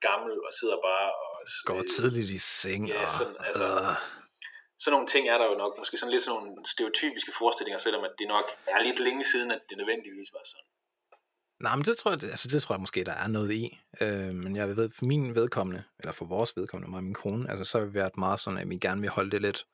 gammel 0.08 0.34
og 0.48 0.52
sidder 0.60 0.78
bare 0.90 1.10
og... 1.26 1.37
Går 1.66 1.78
øh, 1.78 1.86
tidligt 1.96 2.30
i 2.30 2.38
seng 2.38 2.88
ja, 2.88 3.08
sådan, 3.08 3.36
altså, 3.40 3.64
øh 3.64 3.96
sådan 4.80 4.94
nogle 4.96 5.08
ting 5.08 5.30
er 5.30 5.38
der 5.38 5.46
jo 5.46 5.58
nok, 5.58 5.74
måske 5.78 5.98
sådan 5.98 6.12
lidt 6.12 6.24
sådan 6.24 6.40
nogle 6.40 6.66
stereotypiske 6.66 7.32
forestillinger, 7.38 7.80
selvom 7.80 8.04
at 8.04 8.12
det 8.20 8.28
nok 8.28 8.48
er 8.68 8.84
lidt 8.84 9.00
længe 9.00 9.24
siden, 9.24 9.52
at 9.52 9.62
det 9.70 9.78
nødvendigvis 9.78 10.30
var 10.34 10.44
sådan. 10.46 10.68
Nej, 11.60 11.76
men 11.76 11.86
det 11.86 11.98
tror 11.98 12.12
jeg, 12.12 12.24
altså 12.24 12.48
det 12.48 12.62
tror 12.62 12.76
jeg 12.76 12.82
måske, 12.82 13.04
der 13.04 13.14
er 13.14 13.28
noget 13.28 13.52
i. 13.52 13.80
Øh, 14.02 14.34
men 14.36 14.56
jeg 14.56 14.78
ved, 14.78 14.90
for 14.98 15.06
min 15.06 15.36
vedkommende, 15.36 15.84
eller 16.00 16.12
for 16.12 16.26
vores 16.26 16.56
vedkommende, 16.56 16.90
mig 16.90 16.98
og 16.98 17.04
min 17.04 17.14
kone, 17.14 17.50
altså 17.52 17.72
så 17.72 17.80
har 17.80 17.86
vi 17.86 17.94
været 17.94 18.18
meget 18.18 18.40
sådan, 18.40 18.60
at 18.60 18.70
vi 18.70 18.78
gerne 18.78 19.02
vil 19.02 19.10
holde 19.10 19.32
det 19.32 19.42
lidt 19.42 19.66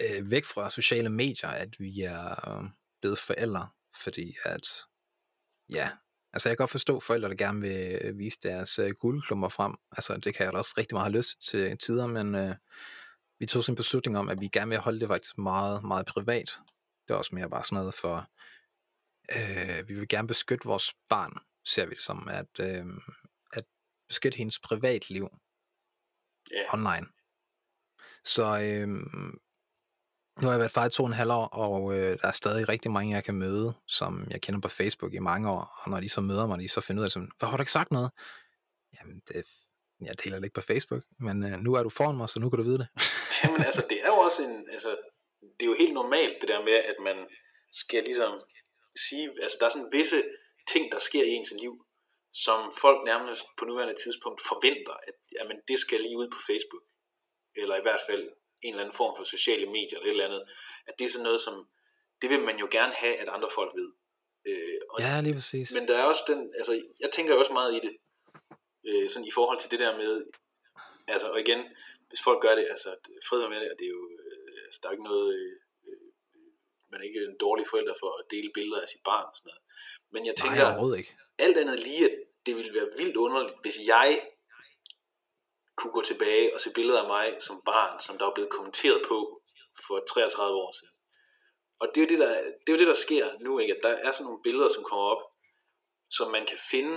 øh, 0.00 0.30
væk 0.30 0.44
fra 0.44 0.70
sociale 0.70 1.08
medier, 1.08 1.48
at 1.48 1.80
vi 1.80 2.00
er 2.00 2.48
øh, 2.48 2.64
blevet 3.00 3.18
forældre, 3.18 3.68
fordi 4.02 4.36
at, 4.44 4.68
ja, 5.72 5.90
altså 6.32 6.48
jeg 6.48 6.56
kan 6.56 6.62
godt 6.62 6.70
forstå 6.70 7.00
forældre, 7.00 7.28
der 7.28 7.34
gerne 7.34 7.60
vil 7.60 8.18
vise 8.18 8.38
deres 8.42 8.78
øh, 8.78 8.90
guldklummer 9.00 9.48
frem. 9.48 9.74
Altså 9.92 10.16
det 10.16 10.34
kan 10.34 10.44
jeg 10.44 10.52
da 10.52 10.58
også 10.58 10.74
rigtig 10.78 10.94
meget 10.94 11.12
have 11.12 11.18
lyst 11.18 11.42
til 11.50 11.78
tider, 11.78 12.06
men 12.06 12.34
øh, 12.34 12.54
vi 13.38 13.46
tog 13.46 13.64
sådan 13.64 13.72
en 13.72 13.76
beslutning 13.76 14.18
om, 14.18 14.28
at 14.28 14.40
vi 14.40 14.48
gerne 14.48 14.68
vil 14.68 14.78
holde 14.78 15.00
det 15.00 15.08
faktisk 15.08 15.38
meget, 15.38 15.84
meget 15.84 16.06
privat. 16.06 16.50
Det 17.08 17.14
er 17.14 17.18
også 17.18 17.34
mere 17.34 17.50
bare 17.50 17.64
sådan 17.64 17.76
noget 17.76 17.94
for, 17.94 18.30
øh, 19.36 19.88
vi 19.88 19.94
vil 19.94 20.08
gerne 20.08 20.28
beskytte 20.28 20.68
vores 20.68 20.94
barn, 21.08 21.32
ser 21.64 21.86
vi 21.86 21.94
det 21.94 22.02
som, 22.02 22.28
at, 22.28 22.60
øh, 22.60 22.86
at 23.52 23.64
beskytte 24.08 24.38
hendes 24.38 24.58
privatliv 24.58 25.28
yeah. 26.54 26.74
online. 26.74 27.06
Så 28.24 28.60
øh, 28.60 28.88
nu 30.40 30.46
har 30.46 30.52
jeg 30.52 30.60
været 30.60 30.72
far 30.72 30.86
i 30.86 30.90
to 30.90 31.02
og 31.02 31.06
en 31.06 31.12
halv 31.12 31.30
år, 31.30 31.46
og 31.46 31.94
øh, 31.94 32.18
der 32.20 32.28
er 32.28 32.32
stadig 32.32 32.68
rigtig 32.68 32.90
mange, 32.90 33.14
jeg 33.14 33.24
kan 33.24 33.34
møde, 33.34 33.74
som 33.86 34.26
jeg 34.30 34.40
kender 34.40 34.60
på 34.60 34.68
Facebook 34.68 35.14
i 35.14 35.18
mange 35.18 35.50
år, 35.50 35.80
og 35.82 35.90
når 35.90 36.00
de 36.00 36.08
så 36.08 36.20
møder 36.20 36.46
mig, 36.46 36.58
de 36.58 36.68
så 36.68 36.80
finder 36.80 37.00
ud 37.00 37.04
af, 37.04 37.10
sådan, 37.10 37.30
hvor 37.38 37.48
har 37.48 37.56
du 37.56 37.62
ikke 37.62 37.72
sagt 37.72 37.90
noget? 37.90 38.10
Jamen, 38.98 39.22
det, 39.28 39.44
jeg 40.08 40.14
deler 40.24 40.36
det 40.36 40.44
ikke 40.44 40.60
på 40.60 40.68
Facebook, 40.70 41.02
men 41.26 41.44
øh, 41.44 41.58
nu 41.60 41.74
er 41.74 41.82
du 41.82 41.88
foran 41.88 42.16
mig, 42.16 42.28
så 42.28 42.40
nu 42.40 42.50
kan 42.50 42.56
du 42.56 42.62
vide 42.62 42.78
det. 42.78 42.88
Jamen 43.42 43.62
altså, 43.68 43.82
det 43.90 43.98
er 44.04 44.06
jo 44.14 44.18
også 44.26 44.42
en, 44.42 44.56
altså, 44.72 44.90
det 45.56 45.62
er 45.62 45.70
jo 45.72 45.76
helt 45.84 45.94
normalt 45.94 46.36
det 46.40 46.48
der 46.48 46.64
med, 46.64 46.78
at 46.90 46.96
man 47.08 47.18
skal 47.72 48.04
ligesom 48.04 48.32
sige, 49.08 49.24
altså 49.42 49.56
der 49.60 49.66
er 49.66 49.70
sådan 49.70 49.92
visse 49.92 50.22
ting, 50.72 50.92
der 50.92 50.98
sker 50.98 51.24
i 51.24 51.34
ens 51.38 51.52
liv, 51.62 51.74
som 52.32 52.72
folk 52.84 53.00
nærmest 53.10 53.44
på 53.58 53.64
nuværende 53.64 53.96
tidspunkt 54.02 54.40
forventer, 54.50 54.96
at 55.08 55.16
jamen, 55.36 55.56
det 55.68 55.78
skal 55.78 56.00
lige 56.00 56.18
ud 56.22 56.28
på 56.34 56.40
Facebook, 56.48 56.84
eller 57.60 57.76
i 57.76 57.84
hvert 57.86 58.02
fald 58.08 58.24
en 58.62 58.72
eller 58.72 58.84
anden 58.84 58.96
form 58.96 59.16
for 59.16 59.24
sociale 59.24 59.66
medier 59.66 59.98
eller 59.98 60.10
et 60.10 60.10
eller 60.10 60.28
andet, 60.30 60.42
at 60.86 60.94
det 60.98 61.04
er 61.04 61.08
sådan 61.08 61.24
noget, 61.24 61.40
som, 61.40 61.68
det 62.22 62.30
vil 62.30 62.40
man 62.40 62.58
jo 62.58 62.68
gerne 62.70 62.92
have, 62.92 63.16
at 63.16 63.28
andre 63.28 63.48
folk 63.54 63.72
ved. 63.80 63.90
Øh, 64.48 64.80
og, 64.90 65.00
ja, 65.00 65.20
lige 65.20 65.34
præcis. 65.34 65.72
Men 65.72 65.88
der 65.88 65.96
er 65.98 66.04
også 66.04 66.24
den, 66.26 66.40
altså 66.58 66.72
jeg 67.00 67.10
tænker 67.12 67.34
også 67.34 67.52
meget 67.52 67.72
i 67.78 67.80
det, 67.86 67.94
øh, 68.88 69.10
sådan 69.10 69.26
i 69.26 69.34
forhold 69.38 69.58
til 69.58 69.70
det 69.70 69.80
der 69.80 69.96
med, 69.96 70.26
altså 71.08 71.28
og 71.34 71.40
igen, 71.40 71.60
hvis 72.08 72.22
folk 72.24 72.40
gør 72.42 72.54
det, 72.54 72.66
altså 72.74 72.90
fred 73.28 73.48
med 73.48 73.60
det, 73.62 73.70
og 73.72 73.76
det 73.78 73.86
er 73.86 73.94
jo, 73.98 74.04
øh, 74.20 74.58
altså, 74.66 74.78
der 74.82 74.88
er 74.88 74.92
ikke 74.92 75.10
noget, 75.12 75.28
øh, 75.38 75.52
øh, 75.88 76.08
man 76.90 77.00
er 77.00 77.04
ikke 77.04 77.20
en 77.30 77.38
dårlig 77.40 77.66
forælder 77.70 77.94
for 78.02 78.10
at 78.20 78.24
dele 78.30 78.50
billeder 78.54 78.80
af 78.80 78.88
sit 78.88 79.02
barn 79.10 79.26
og 79.30 79.36
sådan 79.36 79.48
noget. 79.50 79.62
Men 80.14 80.22
jeg 80.28 80.34
tænker, 80.42 80.64
Nej, 80.68 80.98
ikke. 81.00 81.12
alt 81.38 81.56
andet 81.62 81.78
lige, 81.88 82.02
at 82.10 82.16
det 82.46 82.56
ville 82.56 82.74
være 82.78 82.88
vildt 82.98 83.16
underligt, 83.16 83.54
hvis 83.62 83.78
jeg 83.94 84.08
kunne 85.80 85.96
gå 85.98 86.02
tilbage 86.10 86.54
og 86.54 86.60
se 86.60 86.70
billeder 86.78 87.00
af 87.02 87.08
mig 87.14 87.26
som 87.46 87.56
barn, 87.70 88.00
som 88.00 88.18
der 88.18 88.26
er 88.26 88.34
blevet 88.34 88.50
kommenteret 88.56 89.00
på 89.10 89.18
for 89.86 89.96
33 90.12 90.56
år 90.64 90.72
siden. 90.78 90.94
Og 91.80 91.86
det 91.88 91.98
er 91.98 92.04
jo 92.06 92.10
det, 92.12 92.20
der, 92.24 92.32
det, 92.62 92.68
er 92.68 92.76
jo 92.76 92.82
det, 92.82 92.92
der 92.92 93.04
sker 93.06 93.26
nu, 93.46 93.52
ikke? 93.62 93.74
at 93.76 93.82
der 93.86 93.94
er 94.06 94.12
sådan 94.12 94.26
nogle 94.28 94.44
billeder, 94.46 94.68
som 94.68 94.84
kommer 94.88 95.06
op, 95.14 95.22
som 96.18 96.26
man 96.36 96.44
kan 96.50 96.60
finde 96.72 96.96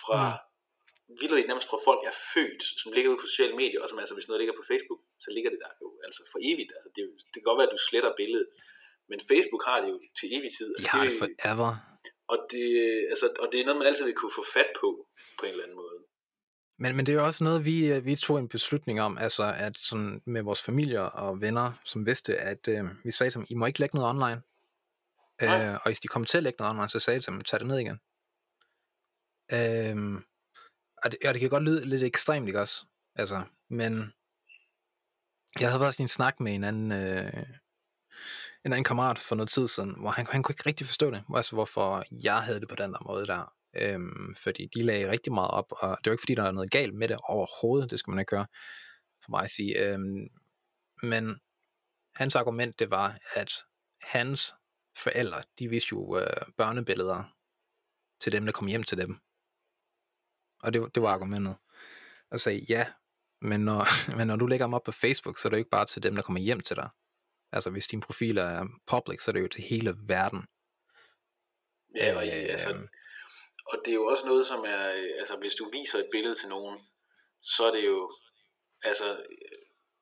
fra, 0.00 0.20
mm. 0.30 1.16
vildt 1.20 1.48
nærmest 1.50 1.68
fra 1.70 1.84
folk 1.88 2.02
er 2.10 2.16
født, 2.34 2.62
som 2.80 2.92
ligger 2.92 3.10
ude 3.10 3.20
på 3.22 3.30
sociale 3.32 3.56
medier, 3.62 3.80
og 3.82 3.88
som 3.88 3.98
altså, 4.02 4.14
hvis 4.14 4.28
noget 4.28 4.40
ligger 4.42 4.56
på 4.60 4.66
Facebook, 4.70 5.00
så 5.24 5.28
ligger 5.34 5.50
det 5.54 5.60
der 5.64 5.72
jo 5.82 5.88
altså 6.06 6.20
for 6.32 6.38
evigt. 6.50 6.72
Altså, 6.76 6.88
det, 6.94 7.02
det 7.32 7.38
kan 7.38 7.48
godt 7.50 7.58
være, 7.58 7.68
at 7.70 7.76
du 7.76 7.82
sletter 7.88 8.12
billedet, 8.20 8.48
men 9.10 9.18
Facebook 9.30 9.64
har 9.68 9.78
det 9.82 9.88
jo 9.94 9.98
til 10.18 10.26
evig 10.36 10.50
tid. 10.58 10.68
Altså, 10.76 10.90
det, 10.94 11.10
det 11.10 11.18
forever. 11.22 11.70
Og 12.32 12.38
det, 12.52 12.66
altså, 13.12 13.26
og 13.42 13.46
det 13.50 13.58
er 13.58 13.64
noget, 13.66 13.80
man 13.80 13.90
altid 13.90 14.04
vil 14.04 14.20
kunne 14.20 14.38
få 14.40 14.44
fat 14.56 14.70
på, 14.80 14.88
på 15.38 15.42
en 15.44 15.52
eller 15.52 15.64
anden 15.64 15.80
måde. 15.82 15.83
Men, 16.78 16.96
men 16.96 17.06
det 17.06 17.12
er 17.12 17.16
jo 17.16 17.24
også 17.24 17.44
noget, 17.44 17.64
vi, 17.64 17.92
øh, 17.92 18.04
vi 18.04 18.16
tog 18.16 18.38
en 18.38 18.48
beslutning 18.48 19.00
om, 19.00 19.18
altså 19.18 19.54
at 19.56 19.78
sådan 19.78 20.22
med 20.26 20.42
vores 20.42 20.62
familier 20.62 21.00
og 21.00 21.40
venner, 21.40 21.72
som 21.84 22.06
vidste, 22.06 22.36
at 22.36 22.68
øh, 22.68 23.04
vi 23.04 23.10
sagde 23.10 23.30
til 23.30 23.38
dem, 23.38 23.46
I 23.50 23.54
må 23.54 23.66
ikke 23.66 23.80
lægge 23.80 23.96
noget 23.96 24.10
online. 24.10 24.42
Øh, 25.42 25.74
og 25.74 25.84
hvis 25.84 26.00
de 26.00 26.08
kommer 26.08 26.26
til 26.26 26.36
at 26.36 26.42
lægge 26.42 26.56
noget 26.58 26.70
online, 26.70 26.88
så 26.88 27.00
sagde 27.00 27.20
de 27.20 27.24
til 27.24 27.32
dem, 27.32 27.40
tag 27.40 27.60
det 27.60 27.66
ned 27.66 27.78
igen. 27.78 28.00
Øh, 29.52 30.22
og, 31.04 31.10
det, 31.10 31.18
og 31.26 31.34
det 31.34 31.40
kan 31.40 31.50
godt 31.50 31.62
lyde 31.62 31.84
lidt 31.84 32.02
ekstremt, 32.02 32.46
ikke 32.46 32.60
også? 32.60 32.84
Altså, 33.14 33.42
men 33.70 34.12
jeg 35.60 35.68
havde 35.68 35.80
været 35.80 35.94
sådan 35.94 36.04
en 36.04 36.08
snak 36.08 36.40
med 36.40 36.54
en 36.54 36.64
anden, 36.64 36.92
øh, 36.92 37.46
en 38.64 38.72
anden 38.72 38.84
kammerat 38.84 39.18
for 39.18 39.34
noget 39.34 39.50
tid 39.50 39.68
siden, 39.68 39.94
hvor 40.00 40.10
han, 40.10 40.26
han 40.30 40.42
kunne 40.42 40.52
ikke 40.52 40.66
rigtig 40.66 40.86
forstå 40.86 41.10
det, 41.10 41.24
altså 41.34 41.56
hvorfor 41.56 42.04
jeg 42.24 42.36
havde 42.42 42.60
det 42.60 42.68
på 42.68 42.74
den 42.74 42.92
der 42.92 43.06
måde 43.06 43.26
der. 43.26 43.52
Øhm, 43.80 44.34
fordi 44.34 44.68
de 44.74 44.82
lagde 44.82 45.10
rigtig 45.10 45.32
meget 45.32 45.50
op, 45.50 45.72
og 45.72 45.98
det 46.04 46.10
var 46.10 46.12
ikke 46.12 46.22
fordi, 46.22 46.34
der 46.34 46.42
er 46.42 46.52
noget 46.52 46.70
galt 46.70 46.94
med 46.94 47.08
det 47.08 47.16
overhovedet, 47.28 47.90
det 47.90 47.98
skal 47.98 48.10
man 48.10 48.18
ikke 48.18 48.30
gøre, 48.30 48.46
for 49.24 49.30
mig 49.30 49.44
at 49.44 49.50
sige. 49.50 49.92
Øhm, 49.92 50.28
men 51.02 51.40
hans 52.16 52.34
argument, 52.34 52.78
det 52.78 52.90
var, 52.90 53.18
at 53.34 53.52
hans 54.02 54.54
forældre, 54.96 55.42
de 55.58 55.68
viste 55.68 55.88
jo 55.92 56.18
øh, 56.18 56.26
børnebilleder 56.56 57.34
til 58.20 58.32
dem, 58.32 58.44
der 58.44 58.52
kom 58.52 58.68
hjem 58.68 58.82
til 58.82 58.98
dem. 58.98 59.18
Og 60.62 60.72
det, 60.72 60.94
det 60.94 61.02
var 61.02 61.08
argumentet. 61.08 61.56
Og 62.30 62.40
sagde, 62.40 62.66
ja, 62.68 62.86
men 63.40 63.60
når, 63.60 63.86
men 64.18 64.26
når 64.26 64.36
du 64.36 64.46
lægger 64.46 64.66
dem 64.66 64.74
op 64.74 64.82
på 64.82 64.92
Facebook, 64.92 65.38
så 65.38 65.48
er 65.48 65.50
det 65.50 65.56
jo 65.56 65.58
ikke 65.58 65.70
bare 65.70 65.86
til 65.86 66.02
dem, 66.02 66.14
der 66.14 66.22
kommer 66.22 66.40
hjem 66.40 66.60
til 66.60 66.76
dig. 66.76 66.88
Altså 67.52 67.70
hvis 67.70 67.86
din 67.86 68.00
profil 68.00 68.38
er 68.38 68.66
public, 68.86 69.22
så 69.22 69.30
er 69.30 69.32
det 69.32 69.40
jo 69.40 69.48
til 69.48 69.64
hele 69.64 69.96
verden. 69.98 70.44
Ja, 71.96 72.16
og, 72.16 72.26
øh, 72.26 72.32
altså, 72.32 72.88
og 73.70 73.76
det 73.84 73.90
er 73.90 73.98
jo 74.00 74.06
også 74.12 74.24
noget, 74.30 74.44
som 74.46 74.60
er, 74.74 74.82
altså 75.20 75.34
hvis 75.42 75.54
du 75.60 75.64
viser 75.78 75.98
et 75.98 76.12
billede 76.14 76.36
til 76.40 76.48
nogen, 76.48 76.76
så 77.54 77.62
er 77.68 77.72
det 77.76 77.84
jo, 77.92 77.98
altså, 78.90 79.06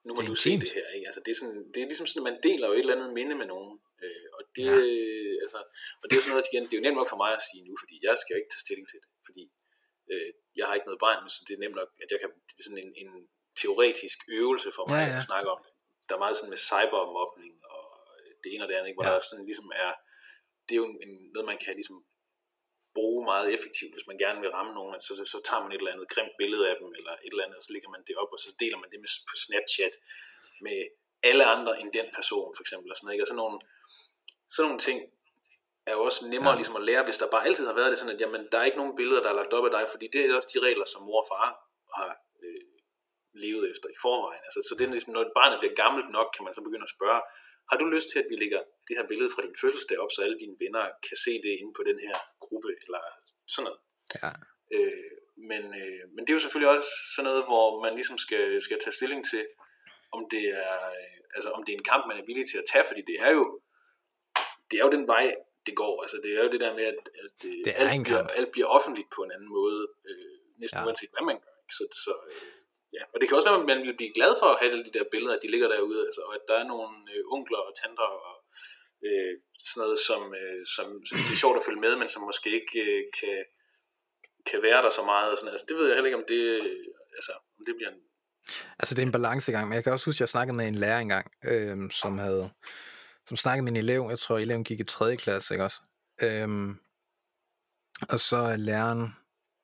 nu 0.07 0.11
må 0.15 0.21
du 0.31 0.35
se 0.45 0.51
det 0.63 0.71
her, 0.79 0.87
ikke? 0.97 1.07
Altså, 1.09 1.21
det, 1.25 1.31
er 1.35 1.39
sådan, 1.43 1.61
det 1.73 1.79
er 1.81 1.89
ligesom 1.91 2.07
sådan, 2.07 2.23
at 2.23 2.29
man 2.31 2.43
deler 2.47 2.67
jo 2.69 2.75
et 2.75 2.85
eller 2.85 2.97
andet 2.97 3.17
minde 3.19 3.35
med 3.41 3.49
nogen. 3.55 3.73
Øh, 4.05 4.27
og 4.37 4.43
det, 4.57 4.69
ja. 4.71 4.77
øh, 4.87 5.35
altså, 5.45 5.61
og 6.01 6.05
det 6.05 6.13
er 6.13 6.19
jo 6.19 6.25
sådan 6.25 6.35
noget, 6.37 6.51
igen, 6.51 6.65
det 6.67 6.73
er 6.75 6.81
jo 6.81 6.87
nemt 6.87 6.99
nok 7.01 7.11
for 7.13 7.21
mig 7.25 7.31
at 7.39 7.47
sige 7.49 7.63
nu, 7.69 7.75
fordi 7.83 7.95
jeg 8.07 8.15
skal 8.19 8.33
jo 8.33 8.41
ikke 8.41 8.53
tage 8.53 8.65
stilling 8.67 8.87
til 8.91 8.99
det, 9.03 9.11
fordi 9.27 9.45
øh, 10.13 10.31
jeg 10.59 10.65
har 10.67 10.75
ikke 10.77 10.89
noget 10.91 11.05
barn, 11.07 11.23
så 11.35 11.41
det 11.47 11.53
er 11.55 11.63
nemt 11.65 11.79
nok, 11.81 11.91
at 12.03 12.09
jeg 12.13 12.21
kan, 12.23 12.31
det 12.49 12.57
er 12.61 12.67
sådan 12.67 12.83
en, 12.85 12.93
en 13.03 13.11
teoretisk 13.61 14.19
øvelse 14.41 14.69
for 14.77 14.85
mig 14.93 15.03
ja, 15.03 15.11
ja. 15.11 15.19
at 15.21 15.27
snakke 15.31 15.49
om 15.55 15.61
det. 15.65 15.73
Der 16.07 16.15
er 16.15 16.23
meget 16.25 16.37
sådan 16.37 16.55
med 16.55 16.63
cybermobning 16.71 17.55
og 17.75 17.85
det 18.43 18.49
ene 18.53 18.65
og 18.65 18.69
det 18.69 18.77
andet, 18.77 18.89
ikke? 18.91 19.01
hvor 19.01 19.09
ja. 19.09 19.15
der 19.15 19.21
sådan 19.31 19.47
ligesom 19.51 19.69
er, 19.85 19.93
det 20.67 20.73
er 20.75 20.81
jo 20.83 20.89
en, 21.05 21.13
noget, 21.35 21.47
man 21.53 21.61
kan 21.65 21.75
ligesom 21.81 21.99
bruge 22.99 23.25
meget 23.33 23.55
effektivt, 23.55 23.93
hvis 23.95 24.07
man 24.11 24.19
gerne 24.25 24.41
vil 24.41 24.55
ramme 24.57 24.73
nogen, 24.79 25.01
så, 25.07 25.13
så, 25.19 25.25
så 25.35 25.39
tager 25.49 25.63
man 25.63 25.73
et 25.73 25.81
eller 25.83 25.95
andet 25.95 26.09
grimt 26.15 26.37
billede 26.41 26.65
af 26.71 26.77
dem, 26.81 26.89
eller 26.99 27.13
et 27.25 27.33
eller 27.33 27.45
andet, 27.45 27.57
og 27.61 27.65
så 27.67 27.73
lægger 27.73 27.91
man 27.95 28.03
det 28.09 28.15
op, 28.23 28.31
og 28.35 28.39
så 28.45 28.49
deler 28.63 28.79
man 28.83 28.91
det 28.93 29.01
med, 29.05 29.11
på 29.31 29.35
Snapchat 29.45 29.95
med 30.67 30.79
alle 31.31 31.45
andre 31.55 31.73
end 31.81 31.91
den 31.99 32.09
person, 32.19 32.49
for 32.57 32.63
eksempel, 32.65 32.89
og 32.91 32.97
sådan 32.97 33.07
noget, 33.07 33.15
ikke? 33.17 33.25
Og 33.25 33.31
sådan 33.33 33.43
nogle, 33.45 33.59
sådan 34.55 34.67
nogle 34.69 34.83
ting 34.89 34.99
er 35.89 35.93
jo 35.97 36.03
også 36.09 36.21
nemmere 36.35 36.55
ja. 36.55 36.59
ligesom 36.61 36.77
at 36.81 36.87
lære, 36.89 37.05
hvis 37.05 37.19
der 37.19 37.35
bare 37.35 37.47
altid 37.49 37.67
har 37.71 37.77
været 37.81 37.91
det 37.91 37.99
sådan, 37.99 38.15
at 38.15 38.21
jamen, 38.21 38.43
der 38.53 38.59
er 38.59 38.67
ikke 38.69 38.81
nogen 38.83 38.97
billeder, 39.01 39.23
der 39.23 39.31
er 39.31 39.41
lagt 39.41 39.53
op 39.57 39.67
af 39.69 39.73
dig, 39.77 39.85
fordi 39.93 40.07
det 40.13 40.21
er 40.21 40.37
også 40.37 40.51
de 40.55 40.65
regler, 40.67 40.85
som 40.85 41.03
mor 41.09 41.21
og 41.23 41.29
far 41.33 41.49
har 41.99 42.11
øh, 42.45 42.65
levet 43.43 43.65
efter 43.73 43.89
i 43.95 43.99
forvejen. 44.05 44.43
Altså, 44.47 44.61
så 44.69 44.73
det 44.79 44.85
er 44.85 44.91
ligesom, 44.97 45.13
når 45.13 45.25
barnet 45.41 45.59
bliver 45.61 45.75
gammelt 45.83 46.09
nok, 46.17 46.29
kan 46.35 46.45
man 46.45 46.55
så 46.55 46.61
begynde 46.67 46.89
at 46.89 46.97
spørge, 46.97 47.23
har 47.73 47.79
du 47.83 47.87
lyst 47.97 48.09
til, 48.13 48.19
at 48.23 48.29
vi 48.33 48.37
lægger 48.43 48.61
det 48.87 48.95
her 48.99 49.07
billede 49.11 49.31
fra 49.35 49.43
din 49.47 49.57
fødselsdag 49.61 49.99
op, 50.03 50.13
så 50.13 50.21
alle 50.23 50.39
dine 50.45 50.57
venner 50.63 50.85
kan 51.07 51.17
se 51.25 51.33
det 51.45 51.53
inde 51.61 51.73
på 51.79 51.83
den 51.91 51.99
her 52.07 52.17
gruppe, 52.45 52.71
eller 52.85 53.03
sådan 53.55 53.65
noget. 53.69 53.81
Ja. 54.17 54.31
Øh, 54.77 55.13
men, 55.51 55.63
øh, 55.81 56.03
men 56.13 56.21
det 56.23 56.31
er 56.31 56.39
jo 56.39 56.45
selvfølgelig 56.45 56.73
også 56.77 56.93
sådan 57.15 57.27
noget, 57.29 57.43
hvor 57.51 57.67
man 57.85 57.95
ligesom 58.01 58.19
skal, 58.25 58.63
skal 58.67 58.79
tage 58.85 58.99
stilling 58.99 59.23
til, 59.33 59.45
om 60.17 60.21
det 60.33 60.45
er, 60.63 60.77
øh, 60.99 61.37
altså 61.37 61.49
om 61.57 61.63
det 61.65 61.73
er 61.73 61.79
en 61.79 61.91
kamp, 61.93 62.03
man 62.07 62.19
er 62.21 62.29
villig 62.31 62.47
til 62.49 62.59
at 62.63 62.69
tage, 62.73 62.85
fordi 62.91 63.03
det 63.11 63.17
er 63.27 63.31
jo, 63.39 63.45
det 64.69 64.77
er 64.79 64.85
jo 64.87 64.93
den 64.97 65.07
vej, 65.15 65.25
det 65.67 65.75
går. 65.83 65.95
Altså 66.05 66.17
det 66.23 66.31
er 66.37 66.43
jo 66.45 66.51
det 66.55 66.61
der 66.65 66.73
med, 66.79 66.87
at, 66.93 67.01
at 67.25 67.39
øh, 67.51 67.59
det 67.65 67.73
er 67.77 67.79
alt, 67.83 68.05
bliver, 68.07 68.25
alt 68.39 68.51
bliver 68.55 68.69
offentligt 68.77 69.11
på 69.17 69.21
en 69.27 69.33
anden 69.37 69.51
måde, 69.59 69.81
øh, 70.11 70.37
næsten 70.63 70.79
ja. 70.81 70.87
uanset 70.87 71.11
hvad 71.15 71.25
man 71.31 71.39
gør. 71.45 71.55
Så, 71.77 71.85
så 72.05 72.13
øh, 72.31 72.62
Ja, 72.97 73.03
og 73.13 73.17
det 73.19 73.27
kan 73.27 73.37
også 73.37 73.49
være, 73.49 73.61
at 73.61 73.71
man 73.73 73.83
vil 73.87 73.99
blive 74.01 74.17
glad 74.19 74.33
for 74.41 74.49
at 74.51 74.59
have 74.61 74.71
alle 74.73 74.85
de 74.89 74.97
der 74.97 75.05
billeder, 75.13 75.35
at 75.37 75.43
de 75.45 75.53
ligger 75.55 75.69
derude, 75.75 76.01
altså, 76.09 76.21
og 76.29 76.33
at 76.39 76.45
der 76.49 76.57
er 76.59 76.67
nogle 76.73 76.97
øh, 77.15 77.23
onkler 77.37 77.63
og 77.69 77.73
tanter 77.83 78.09
og 78.29 78.37
øh, 79.07 79.33
sådan 79.67 79.81
noget, 79.85 79.99
som, 80.09 80.23
øh, 80.41 80.61
som 80.77 80.87
synes, 81.07 81.23
det 81.27 81.35
er 81.35 81.43
sjovt 81.45 81.59
at 81.61 81.67
følge 81.69 81.85
med, 81.87 81.95
men 82.01 82.09
som 82.09 82.23
måske 82.31 82.49
ikke 82.61 82.75
øh, 82.87 83.03
kan, 83.19 83.39
kan 84.51 84.59
være 84.67 84.83
der 84.85 84.93
så 84.99 85.03
meget. 85.13 85.31
Og 85.33 85.39
sådan. 85.39 85.53
Altså, 85.55 85.67
det 85.69 85.77
ved 85.77 85.87
jeg 85.87 85.97
heller 85.97 86.11
ikke, 86.11 86.23
om 86.23 86.29
det, 86.35 86.43
øh, 86.61 86.85
altså, 87.19 87.33
om 87.59 87.63
det 87.67 87.75
bliver 87.79 87.91
en... 87.95 88.01
Altså, 88.81 88.93
det 88.95 89.03
er 89.03 89.07
en 89.07 89.19
balancegang, 89.19 89.65
men 89.69 89.75
jeg 89.77 89.85
kan 89.85 89.93
også 89.93 90.07
huske, 90.09 90.19
at 90.19 90.25
jeg 90.25 90.35
snakkede 90.35 90.57
med 90.57 90.67
en 90.69 90.81
lærer 90.85 91.01
engang, 91.07 91.27
øh, 91.51 91.77
som 92.01 92.19
havde 92.19 92.45
som 93.27 93.37
snakkede 93.37 93.65
med 93.65 93.73
en 93.73 93.79
elev, 93.79 94.07
jeg 94.11 94.19
tror, 94.19 94.39
eleven 94.39 94.65
gik 94.65 94.81
i 94.81 94.85
3. 94.85 95.17
klasse, 95.17 95.55
ikke 95.55 95.65
også? 95.65 95.81
Øhm, 96.23 96.79
og 98.09 98.21
så 98.21 98.57
læreren 98.57 99.17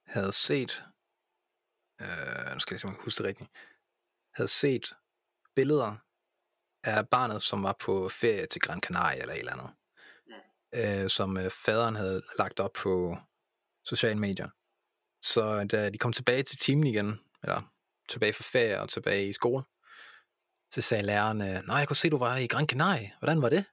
havde 0.06 0.32
set 0.32 0.84
øh, 2.00 2.54
nu 2.54 2.60
skal 2.60 2.74
jeg 2.74 2.80
simpelthen 2.80 3.04
huske 3.04 3.18
det 3.18 3.28
rigtigt, 3.28 3.50
havde 4.34 4.48
set 4.48 4.94
billeder 5.56 5.96
af 6.84 7.08
barnet, 7.08 7.42
som 7.42 7.62
var 7.62 7.76
på 7.80 8.08
ferie 8.08 8.46
til 8.46 8.60
Gran 8.60 8.80
Canaria 8.80 9.20
eller 9.20 9.34
et 9.34 9.38
eller 9.38 9.52
andet, 9.52 9.70
mm. 10.26 11.04
øh, 11.04 11.10
som 11.10 11.36
øh, 11.36 11.50
faderen 11.50 11.96
havde 11.96 12.22
lagt 12.38 12.60
op 12.60 12.72
på 12.72 13.16
sociale 13.84 14.18
medier. 14.18 14.48
Så 15.22 15.64
da 15.64 15.90
de 15.90 15.98
kom 15.98 16.12
tilbage 16.12 16.42
til 16.42 16.58
timen 16.58 16.86
igen, 16.86 17.20
eller 17.42 17.72
tilbage 18.08 18.32
fra 18.32 18.44
ferie 18.52 18.80
og 18.80 18.88
tilbage 18.88 19.28
i 19.28 19.32
skole, 19.32 19.64
så 20.74 20.80
sagde 20.80 21.02
læreren, 21.02 21.38
nej, 21.38 21.76
jeg 21.76 21.88
kunne 21.88 21.96
se, 21.96 22.10
du 22.10 22.18
var 22.18 22.36
i 22.36 22.46
Gran 22.46 22.66
Canaria. 22.66 23.10
Hvordan 23.18 23.42
var 23.42 23.48
det? 23.48 23.64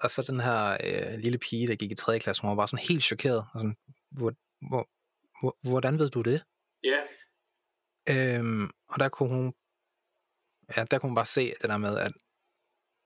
Og 0.00 0.10
så 0.10 0.22
den 0.22 0.40
her 0.40 0.76
øh, 0.84 1.18
lille 1.18 1.38
pige, 1.38 1.68
der 1.68 1.76
gik 1.76 1.92
i 1.92 1.94
3. 1.94 2.18
klasse, 2.18 2.42
hun 2.42 2.48
var 2.48 2.56
bare 2.56 2.68
sådan 2.68 2.86
helt 2.88 3.02
chokeret. 3.02 3.38
Og 3.38 3.60
sådan, 3.60 3.76
hvor, 4.10 4.32
hvor, 4.68 4.88
hvordan 5.68 5.98
ved 5.98 6.10
du 6.10 6.22
det? 6.22 6.42
Ja. 8.08 8.38
Øhm, 8.38 8.70
og 8.88 9.00
der 9.00 9.08
kunne 9.08 9.28
hun, 9.28 9.54
ja, 10.76 10.84
der 10.90 10.98
kunne 10.98 11.10
hun 11.10 11.14
bare 11.14 11.26
se 11.26 11.54
det 11.60 11.70
der 11.70 11.78
med, 11.78 11.98
at 11.98 12.12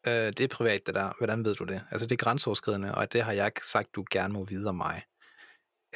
øh, 0.06 0.32
det 0.32 0.40
er 0.40 0.48
privat 0.48 0.86
det 0.86 0.94
der, 0.94 1.12
hvordan 1.18 1.44
ved 1.44 1.54
du 1.54 1.64
det? 1.64 1.86
Altså 1.90 2.06
det 2.06 2.12
er 2.12 2.24
grænseoverskridende, 2.24 2.94
og 2.94 3.12
det 3.12 3.22
har 3.22 3.32
jeg 3.32 3.46
ikke 3.46 3.66
sagt, 3.66 3.94
du 3.94 4.04
gerne 4.10 4.34
må 4.34 4.44
vide 4.44 4.68
om 4.68 4.74
mig. 4.74 5.02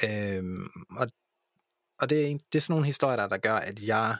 Øhm, 0.03 0.69
og 0.97 1.07
og 1.99 2.09
det, 2.09 2.31
er, 2.31 2.37
det 2.53 2.55
er 2.55 2.61
sådan 2.61 2.73
nogle 2.73 2.85
historier, 2.85 3.15
der, 3.15 3.27
der 3.27 3.37
gør, 3.37 3.55
at 3.55 3.79
jeg 3.83 4.17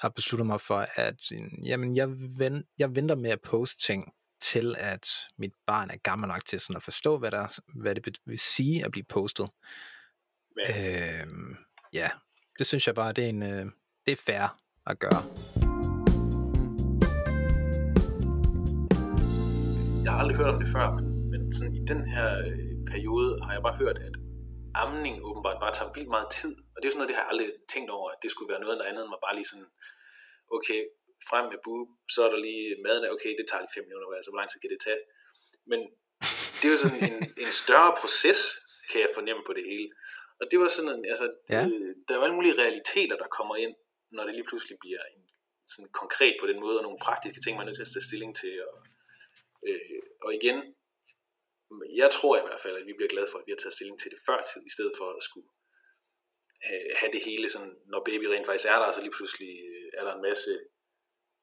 har 0.00 0.08
besluttet 0.08 0.46
mig 0.46 0.60
for, 0.60 0.86
at 0.94 1.20
jamen, 1.64 1.96
jeg, 1.96 2.08
vent, 2.38 2.66
jeg 2.78 2.94
venter 2.94 3.14
med 3.14 3.30
at 3.30 3.40
poste 3.42 3.82
ting, 3.86 4.12
til 4.40 4.74
at 4.78 5.08
mit 5.38 5.52
barn 5.66 5.90
er 5.90 5.96
gammel 5.96 6.28
nok 6.28 6.44
til 6.44 6.60
sådan 6.60 6.76
at 6.76 6.82
forstå, 6.82 7.18
hvad, 7.18 7.30
der, 7.30 7.60
hvad 7.74 7.94
det 7.94 8.18
vil 8.26 8.38
sige 8.38 8.84
at 8.84 8.90
blive 8.90 9.04
postet. 9.04 9.50
Øhm, 10.68 11.56
ja, 11.92 12.10
det 12.58 12.66
synes 12.66 12.86
jeg 12.86 12.94
bare, 12.94 13.12
det 13.12 13.24
er 13.24 13.28
en, 13.28 13.42
øh, 13.42 13.66
det 14.06 14.12
er 14.12 14.20
fair 14.28 14.46
at 14.90 14.96
gøre. 15.04 15.22
Jeg 20.04 20.10
har 20.12 20.18
aldrig 20.22 20.36
hørt 20.40 20.52
om 20.54 20.58
det 20.62 20.68
før, 20.76 20.86
men, 20.98 21.06
men 21.32 21.42
sådan 21.56 21.74
i 21.80 21.82
den 21.92 22.00
her 22.14 22.28
øh, 22.46 22.74
periode 22.92 23.30
har 23.44 23.52
jeg 23.56 23.62
bare 23.68 23.76
hørt, 23.82 23.98
at 24.08 24.14
amning 24.84 25.14
åbenbart 25.28 25.58
bare 25.64 25.74
tager 25.78 25.90
vildt 25.96 26.12
meget 26.16 26.28
tid. 26.40 26.52
Og 26.72 26.76
det 26.78 26.86
er 26.86 26.92
sådan 26.92 27.00
noget, 27.02 27.10
det 27.12 27.16
har 27.18 27.24
jeg 27.24 27.32
aldrig 27.32 27.48
tænkt 27.74 27.90
over, 27.96 28.06
at 28.14 28.18
det 28.22 28.30
skulle 28.30 28.50
være 28.52 28.64
noget 28.64 28.88
andet 28.90 29.02
end 29.02 29.12
mig 29.12 29.20
bare 29.26 29.36
lige 29.38 29.50
sådan, 29.52 29.68
okay, 30.56 30.80
frem 31.30 31.44
med 31.52 31.60
boob, 31.66 31.88
så 32.14 32.18
er 32.26 32.30
der 32.34 32.40
lige 32.48 32.66
maden, 32.84 33.04
okay, 33.14 33.32
det 33.38 33.44
tager 33.46 33.62
lige 33.62 33.74
fem 33.76 33.86
minutter, 33.88 34.06
altså 34.18 34.30
hvor 34.30 34.40
lang 34.40 34.50
tid 34.50 34.60
kan 34.62 34.72
det 34.74 34.80
tage? 34.88 35.02
Men 35.70 35.80
det 36.58 36.66
er 36.68 36.74
jo 36.76 36.80
sådan 36.84 37.02
en, 37.08 37.16
en 37.44 37.52
større 37.62 37.92
proces, 38.00 38.40
kan 38.90 38.98
jeg 39.04 39.10
fornemme 39.18 39.42
på 39.48 39.52
det 39.58 39.64
hele. 39.70 39.88
Og 40.40 40.44
det 40.50 40.56
var 40.62 40.68
sådan 40.76 40.92
en, 40.96 41.04
altså, 41.12 41.26
ja. 41.54 41.62
øh, 41.72 41.90
der 42.04 42.10
er 42.12 42.18
jo 42.18 42.24
alle 42.26 42.38
mulige 42.38 42.58
realiteter, 42.62 43.16
der 43.22 43.28
kommer 43.38 43.56
ind, 43.64 43.74
når 44.14 44.24
det 44.24 44.34
lige 44.34 44.48
pludselig 44.50 44.78
bliver 44.84 45.02
en, 45.14 45.22
sådan 45.66 45.92
konkret 46.02 46.36
på 46.40 46.46
den 46.46 46.60
måde, 46.60 46.78
og 46.78 46.82
nogle 46.82 47.04
praktiske 47.06 47.40
ting, 47.40 47.52
man 47.56 47.64
er 47.64 47.68
nødt 47.68 47.78
til 47.78 47.88
at 47.88 47.94
tage 47.94 48.08
stilling 48.10 48.32
til. 48.42 48.54
Og, 48.68 48.76
øh, 49.68 50.02
og 50.24 50.30
igen, 50.38 50.58
jeg 52.02 52.08
tror 52.16 52.34
i 52.36 52.46
hvert 52.46 52.60
fald, 52.64 52.76
at 52.80 52.86
vi 52.86 52.92
bliver 52.98 53.12
glade 53.14 53.28
for, 53.30 53.38
at 53.38 53.46
vi 53.46 53.52
har 53.52 53.60
taget 53.62 53.76
stilling 53.78 53.98
til 54.00 54.10
det 54.10 54.20
før 54.26 54.38
tid, 54.50 54.62
i 54.66 54.72
stedet 54.76 54.94
for 54.98 55.08
at 55.18 55.22
skulle 55.28 55.48
have 57.00 57.12
det 57.16 57.22
hele, 57.28 57.46
sådan, 57.54 57.74
når 57.92 58.00
baby 58.08 58.24
rent 58.24 58.46
faktisk 58.46 58.68
er 58.74 58.78
der, 58.80 58.92
så 58.92 59.00
lige 59.00 59.16
pludselig 59.18 59.52
øh, 59.70 59.88
er 59.98 60.04
der 60.06 60.14
en 60.14 60.22
masse 60.30 60.52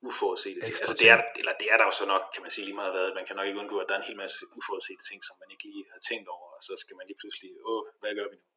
uforudsete 0.10 0.60
ting. 0.60 0.75
Altså, 0.81 0.93
det 1.01 1.10
er, 1.13 1.17
eller 1.41 1.53
det 1.62 1.67
er 1.73 1.77
der 1.77 1.86
jo 1.89 1.93
så 2.01 2.05
nok, 2.13 2.23
kan 2.34 2.41
man 2.45 2.51
sige 2.55 2.65
lige 2.65 2.79
meget 2.81 2.93
hvad. 2.95 3.07
Man 3.19 3.25
kan 3.25 3.36
nok 3.36 3.47
ikke 3.47 3.62
undgå, 3.63 3.77
at 3.79 3.88
der 3.89 3.95
er 3.95 4.01
en 4.01 4.10
hel 4.10 4.21
masse 4.25 4.39
uforudsete 4.57 5.03
ting, 5.10 5.19
som 5.27 5.36
man 5.41 5.49
ikke 5.53 5.65
lige 5.69 5.86
har 5.93 6.01
tænkt 6.10 6.27
over, 6.36 6.47
og 6.57 6.62
så 6.67 6.73
skal 6.84 6.95
man 6.99 7.05
lige 7.10 7.19
pludselig, 7.21 7.49
åh, 7.69 7.84
hvad 8.01 8.12
gør 8.17 8.27
vi 8.31 8.36
nu? 8.41 8.47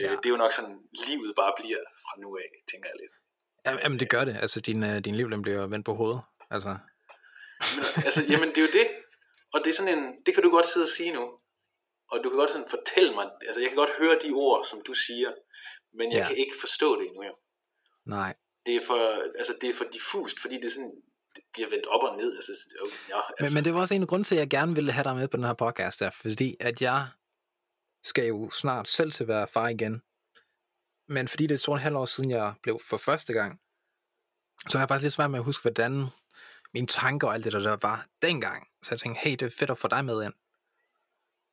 Ja. 0.00 0.04
Ja. 0.06 0.10
Øh, 0.12 0.16
det 0.16 0.26
er 0.26 0.30
jo 0.30 0.36
nok 0.44 0.52
sådan, 0.52 0.76
livet 1.06 1.32
bare 1.36 1.52
bliver 1.60 1.78
fra 2.02 2.20
nu 2.22 2.28
af, 2.36 2.48
tænker 2.70 2.88
jeg 2.92 2.98
lidt. 3.02 3.16
Jamen, 3.84 3.98
det 4.00 4.08
gør 4.10 4.24
det. 4.24 4.36
Altså, 4.44 4.60
din, 4.60 4.82
øh, 4.84 4.98
din 5.06 5.14
liv, 5.14 5.30
den 5.30 5.42
bliver 5.42 5.66
vendt 5.66 5.84
på 5.86 5.94
hovedet. 5.94 6.20
Altså, 6.50 6.76
Men, 7.76 7.84
altså, 8.06 8.20
jamen, 8.32 8.48
det 8.48 8.58
er 8.58 8.62
jo 8.62 8.72
det. 8.80 8.88
Og 9.54 9.58
det 9.64 9.70
er 9.70 9.74
sådan 9.80 9.98
en, 9.98 10.04
det 10.26 10.34
kan 10.34 10.42
du 10.42 10.50
godt 10.50 10.66
sidde 10.66 10.84
og 10.84 10.88
sige 10.98 11.12
nu. 11.18 11.24
Og 12.12 12.16
du 12.24 12.26
kan 12.30 12.38
godt 12.38 12.50
sådan 12.50 12.66
fortælle 12.76 13.14
mig, 13.14 13.26
altså 13.48 13.60
jeg 13.60 13.68
kan 13.70 13.76
godt 13.76 13.90
høre 13.98 14.16
de 14.24 14.30
ord, 14.32 14.64
som 14.70 14.78
du 14.86 14.94
siger, 14.94 15.30
men 15.98 16.06
jeg 16.12 16.18
Ja. 16.18 16.26
kan 16.26 16.36
ikke 16.36 16.56
forstå 16.60 16.88
det 17.00 17.06
endnu. 17.08 17.22
Jo. 17.30 17.34
nej. 18.06 18.34
Det 18.66 18.76
er 18.76 18.80
for, 18.86 19.00
altså 19.38 19.54
det 19.60 19.70
er 19.70 19.74
for 19.74 19.84
diffust, 19.92 20.36
fordi 20.40 20.54
det 20.56 20.64
er 20.64 20.70
sådan, 20.70 20.94
det 21.36 21.42
bliver 21.52 21.68
vendt 21.68 21.86
op 21.86 22.02
og 22.02 22.16
ned. 22.16 22.30
Altså, 22.36 22.52
okay, 22.82 22.96
ja, 23.08 23.20
altså, 23.28 23.44
Men, 23.44 23.54
men 23.54 23.64
det 23.64 23.74
var 23.74 23.80
også 23.80 23.94
en 23.94 24.02
af 24.02 24.08
grunden 24.08 24.24
til, 24.24 24.34
at 24.34 24.38
jeg 24.40 24.50
gerne 24.50 24.74
ville 24.74 24.92
have 24.92 25.04
dig 25.04 25.16
med 25.16 25.28
på 25.28 25.36
den 25.36 25.44
her 25.44 25.54
podcast, 25.54 26.00
der, 26.00 26.10
fordi 26.10 26.56
at 26.60 26.82
jeg 26.82 27.06
skal 28.02 28.26
jo 28.26 28.50
snart 28.50 28.88
selv 28.88 29.12
til 29.12 29.24
at 29.24 29.28
være 29.28 29.48
far 29.48 29.68
igen. 29.68 30.02
Men 31.08 31.28
fordi 31.28 31.46
det 31.46 31.54
er 31.54 31.58
to 31.58 31.72
og 31.72 31.76
en 31.76 31.82
halv 31.82 31.96
år 31.96 32.04
siden, 32.04 32.30
jeg 32.30 32.54
blev 32.62 32.80
for 32.88 32.96
første 32.96 33.32
gang, 33.32 33.60
så 34.68 34.78
har 34.78 34.82
jeg 34.82 34.88
faktisk 34.88 35.02
lidt 35.02 35.14
svært 35.14 35.30
med 35.30 35.38
at 35.38 35.44
huske, 35.44 35.62
hvordan 35.62 36.06
mine 36.74 36.86
tanker 36.86 37.28
og 37.28 37.34
alt 37.34 37.44
det 37.44 37.52
der, 37.52 37.58
der 37.58 37.76
var 37.82 38.06
dengang. 38.22 38.68
Så 38.82 38.88
jeg 38.90 39.00
tænkte, 39.00 39.20
hey, 39.24 39.30
det 39.30 39.42
er 39.42 39.50
fedt 39.58 39.70
at 39.70 39.78
få 39.78 39.88
dig 39.88 40.04
med 40.04 40.24
ind, 40.24 40.34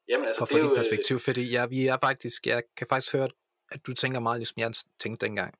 jamen, 0.10 0.26
altså, 0.28 0.40
for 0.40 0.46
det 0.46 0.56
er 0.56 0.66
jo, 0.66 0.72
øh, 0.72 0.78
perspektiv, 0.78 1.20
fordi 1.20 1.54
jeg, 1.54 1.70
vi 1.70 1.88
er 1.88 1.98
faktisk, 2.02 2.48
jeg 2.48 2.64
kan 2.78 2.88
faktisk 2.90 3.14
høre, 3.14 3.30
at 3.72 3.80
du 3.88 3.94
tænker 3.94 4.20
meget, 4.20 4.40
ligesom 4.40 4.58
jeg 4.58 4.74
tænkte 5.00 5.26
dengang. 5.26 5.52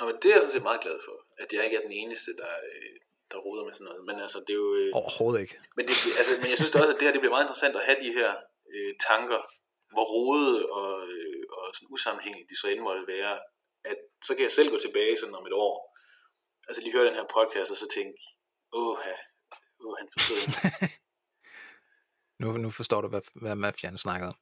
Nå, 0.00 0.06
men 0.06 0.16
det 0.22 0.28
er 0.28 0.34
jeg 0.34 0.42
sådan 0.42 0.52
set 0.52 0.62
meget 0.70 0.80
glad 0.80 0.98
for, 1.04 1.16
at 1.42 1.48
jeg 1.52 1.64
ikke 1.64 1.76
er 1.76 1.84
den 1.88 1.92
eneste, 1.92 2.30
der, 2.42 2.52
øh, 2.70 2.96
der 3.30 3.38
roder 3.38 3.64
med 3.64 3.72
sådan 3.72 3.84
noget. 3.84 4.04
Men 4.08 4.16
altså, 4.24 4.38
det 4.46 4.52
er 4.56 4.60
jo... 4.64 4.74
Øh, 4.74 4.90
Overhovedet 5.00 5.40
ikke. 5.40 5.56
men, 5.76 5.84
det, 5.88 5.94
altså, 6.20 6.32
men 6.42 6.48
jeg 6.52 6.58
synes 6.60 6.70
da 6.70 6.76
også, 6.82 6.94
at 6.94 6.98
det 6.98 7.06
her 7.06 7.12
det 7.12 7.20
bliver 7.22 7.34
meget 7.36 7.44
interessant 7.46 7.76
at 7.76 7.84
have 7.88 7.98
de 8.06 8.12
her 8.18 8.30
øh, 8.74 8.92
tanker, 9.08 9.40
hvor 9.92 10.04
rodede 10.14 10.60
og, 10.80 10.92
øh, 11.12 11.42
og 11.56 11.64
sådan 11.74 11.88
usammenhængende 11.94 12.48
de 12.50 12.56
så 12.60 12.66
end 12.68 12.80
måtte 12.80 13.06
være, 13.06 13.34
at 13.84 13.96
så 14.26 14.34
kan 14.34 14.42
jeg 14.42 14.52
selv 14.52 14.70
gå 14.70 14.78
tilbage 14.78 15.16
sådan 15.18 15.34
om 15.34 15.46
et 15.46 15.52
år, 15.52 15.76
altså 16.68 16.82
lige 16.82 16.92
høre 16.96 17.06
den 17.08 17.14
her 17.20 17.26
podcast, 17.36 17.70
og 17.70 17.76
så 17.76 17.86
tænke, 17.96 18.18
åh, 18.72 18.98
åh 19.84 19.94
han 20.00 20.08
forstod 20.14 20.36
ikke. 20.44 20.58
Nu, 22.42 22.52
nu 22.64 22.70
forstår 22.70 23.00
du, 23.00 23.08
hvad, 23.08 23.20
hvad 23.34 23.54
mafiaen 23.54 23.98
snakkede 23.98 24.28
om. 24.28 24.38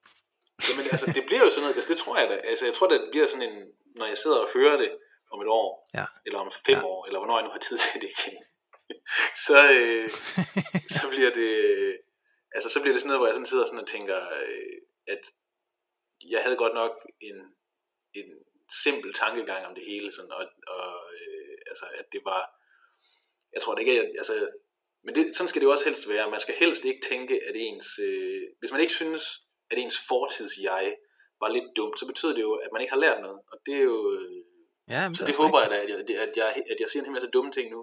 Jamen 0.69 0.85
altså, 0.93 1.07
det 1.17 1.25
bliver 1.27 1.45
jo 1.45 1.51
sådan 1.51 1.63
noget, 1.63 1.75
altså 1.77 1.93
det 1.93 1.99
tror 2.03 2.19
jeg 2.19 2.29
da, 2.31 2.35
altså 2.35 2.65
jeg 2.65 2.75
tror, 2.75 2.89
det 2.89 3.09
bliver 3.13 3.27
sådan 3.27 3.49
en, 3.51 3.57
når 3.97 4.07
jeg 4.07 4.19
sidder 4.19 4.39
og 4.45 4.49
hører 4.55 4.77
det 4.77 4.91
om 5.33 5.41
et 5.41 5.49
år, 5.49 5.91
Ja. 5.95 6.05
eller 6.27 6.39
om 6.39 6.51
fem 6.67 6.79
Ja. 6.79 6.85
år, 6.85 7.07
eller 7.07 7.19
hvornår 7.21 7.39
jeg 7.39 7.45
nu 7.47 7.51
har 7.51 7.59
tid 7.59 7.79
til 7.79 8.01
det 8.03 8.11
igen, 8.19 8.39
så, 9.47 9.59
øh, 9.81 10.11
så 10.99 11.05
bliver 11.13 11.31
det, 11.41 11.51
altså 12.55 12.69
så 12.71 12.81
bliver 12.81 12.93
det 12.95 13.01
sådan 13.01 13.09
noget, 13.09 13.21
hvor 13.21 13.27
jeg 13.27 13.35
sådan 13.35 13.47
sidder 13.53 13.67
sådan 13.67 13.81
og 13.81 13.87
tænker, 13.95 14.19
øh, 14.41 14.77
at 15.09 15.25
jeg 16.31 16.43
havde 16.43 16.57
godt 16.57 16.75
nok 16.75 16.93
en, 17.21 17.39
en 18.15 18.29
simpel 18.83 19.13
tankegang 19.15 19.67
om 19.67 19.75
det 19.75 19.85
hele, 19.85 20.13
sådan, 20.13 20.33
og, 20.33 20.45
og 20.67 20.91
øh, 21.15 21.59
altså, 21.67 21.87
at 21.95 22.07
det 22.13 22.21
var, 22.25 22.43
jeg 23.55 23.63
tror 23.63 23.75
det 23.75 23.83
ikke, 23.83 24.01
at, 24.01 24.09
altså, 24.23 24.51
men 25.05 25.15
det, 25.15 25.37
sådan 25.37 25.49
skal 25.49 25.61
det 25.61 25.67
jo 25.67 25.71
også 25.71 25.85
helst 25.85 26.09
være. 26.09 26.31
Man 26.31 26.41
skal 26.41 26.55
helst 26.55 26.85
ikke 26.85 27.01
tænke, 27.09 27.35
at 27.49 27.55
ens, 27.57 27.99
øh, 27.99 28.43
hvis 28.59 28.73
man 28.73 28.81
ikke 28.81 28.93
synes, 28.93 29.25
at 29.71 29.79
ens 29.79 29.99
fortids-jeg 30.09 30.97
var 31.41 31.49
lidt 31.49 31.77
dumt, 31.77 31.99
så 31.99 32.07
betyder 32.07 32.35
det 32.35 32.43
jo, 32.43 32.55
at 32.55 32.73
man 32.73 32.81
ikke 32.83 32.93
har 32.93 33.01
lært 33.01 33.21
noget. 33.21 33.41
Og 33.53 33.59
det 33.67 33.75
er 33.75 33.83
jo, 33.83 34.13
øh, 34.13 34.45
Ja, 34.95 35.03
så 35.15 35.23
det 35.25 35.35
også 35.35 35.43
håber 35.43 35.61
jeg 35.63 35.71
da, 35.71 35.77
at 35.85 35.91
jeg, 35.91 35.99
at, 36.27 36.37
jeg, 36.37 36.49
at 36.73 36.79
jeg 36.81 36.89
siger 36.89 37.01
en 37.01 37.07
hel 37.07 37.17
masse 37.17 37.31
dumme 37.37 37.53
ting 37.53 37.71
nu. 37.71 37.81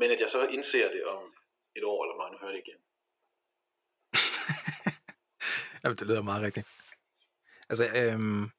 Men 0.00 0.10
at 0.10 0.20
jeg 0.20 0.30
så 0.30 0.40
indser 0.56 0.90
det 0.90 1.04
om 1.04 1.22
et 1.76 1.84
år, 1.84 1.98
eller 2.04 2.14
når 2.16 2.24
jeg 2.26 2.32
nu 2.32 2.38
hører 2.42 2.54
det 2.56 2.62
igen. 2.66 2.80
Jamen, 5.84 5.96
det 5.96 6.06
lyder 6.06 6.22
meget 6.22 6.42
rigtigt. 6.42 6.66
Altså, 7.68 7.84
øhm, 7.96 8.50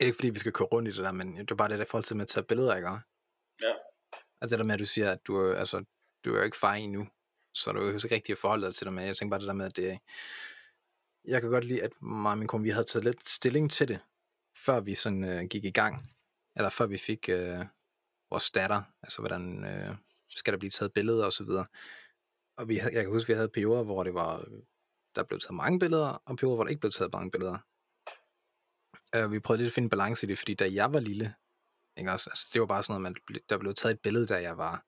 ikke 0.00 0.14
fordi 0.14 0.30
vi 0.30 0.38
skal 0.38 0.52
køre 0.52 0.68
rundt 0.68 0.88
i 0.88 0.92
det 0.92 1.04
der, 1.04 1.12
men 1.12 1.36
det 1.36 1.50
er 1.50 1.54
bare 1.54 1.68
det 1.68 1.78
der 1.78 1.84
forhold 1.84 2.04
til 2.04 2.16
med 2.16 2.24
at 2.24 2.28
tage 2.28 2.44
billeder, 2.44 2.76
ikke? 2.76 2.88
Ja. 2.88 3.74
Altså 4.40 4.56
det 4.56 4.58
der 4.58 4.64
med, 4.64 4.74
at 4.74 4.80
du 4.80 4.86
siger, 4.86 5.12
at 5.12 5.26
du, 5.26 5.52
altså, 5.52 5.84
du 6.24 6.32
er 6.34 6.38
jo 6.38 6.44
ikke 6.44 6.56
far 6.56 6.74
endnu, 6.74 7.08
så 7.54 7.72
du 7.72 7.78
er 7.78 7.86
jo 7.86 7.94
ikke 7.94 8.14
rigtig 8.14 8.32
at 8.32 8.38
forholde 8.38 8.66
dig 8.66 8.74
til 8.74 8.84
det, 8.84 8.94
men 8.94 9.06
jeg 9.06 9.16
tænker 9.16 9.30
bare 9.30 9.40
det 9.40 9.48
der 9.48 9.54
med, 9.54 9.66
at 9.66 9.76
det, 9.76 9.98
jeg 11.24 11.40
kan 11.40 11.50
godt 11.50 11.64
lide, 11.64 11.82
at 11.82 12.02
mig 12.02 12.32
og 12.32 12.38
min 12.38 12.48
kone, 12.48 12.64
vi 12.64 12.70
havde 12.70 12.84
taget 12.84 13.04
lidt 13.04 13.28
stilling 13.28 13.70
til 13.70 13.88
det, 13.88 14.00
før 14.56 14.80
vi 14.80 14.94
sådan 14.94 15.24
øh, 15.24 15.44
gik 15.44 15.64
i 15.64 15.70
gang, 15.70 16.12
eller 16.56 16.70
før 16.70 16.86
vi 16.86 16.98
fik 16.98 17.28
øh, 17.28 17.64
vores 18.30 18.50
datter, 18.50 18.82
altså 19.02 19.18
hvordan 19.18 19.64
øh, 19.64 19.96
skal 20.28 20.52
der 20.52 20.58
blive 20.58 20.70
taget 20.70 20.92
billeder 20.92 21.24
og 21.24 21.32
så 21.32 21.44
videre. 21.44 21.66
Og 22.56 22.68
vi, 22.68 22.78
jeg 22.78 22.92
kan 22.92 23.08
huske, 23.08 23.28
vi 23.28 23.34
havde 23.34 23.48
perioder, 23.48 23.82
hvor 23.82 24.04
det 24.04 24.14
var, 24.14 24.44
der 25.14 25.24
blev 25.24 25.40
taget 25.40 25.54
mange 25.54 25.78
billeder, 25.78 26.08
og 26.08 26.36
perioder, 26.36 26.54
hvor 26.54 26.64
der 26.64 26.70
ikke 26.70 26.80
blev 26.80 26.92
taget 26.92 27.12
mange 27.12 27.30
billeder. 27.30 27.58
Øh, 29.14 29.32
vi 29.32 29.40
prøvede 29.40 29.62
lidt 29.62 29.70
at 29.70 29.74
finde 29.74 29.88
balance 29.88 30.26
i 30.26 30.28
det, 30.28 30.38
fordi 30.38 30.54
da 30.54 30.68
jeg 30.72 30.92
var 30.92 31.00
lille, 31.00 31.34
ikke 31.96 32.12
også, 32.12 32.30
altså, 32.30 32.46
det 32.52 32.60
var 32.60 32.66
bare 32.66 32.82
sådan 32.82 33.00
noget, 33.00 33.16
man, 33.28 33.40
der 33.48 33.58
blev 33.58 33.74
taget 33.74 33.94
et 33.94 34.00
billede, 34.00 34.26
da 34.26 34.42
jeg 34.42 34.58
var 34.58 34.84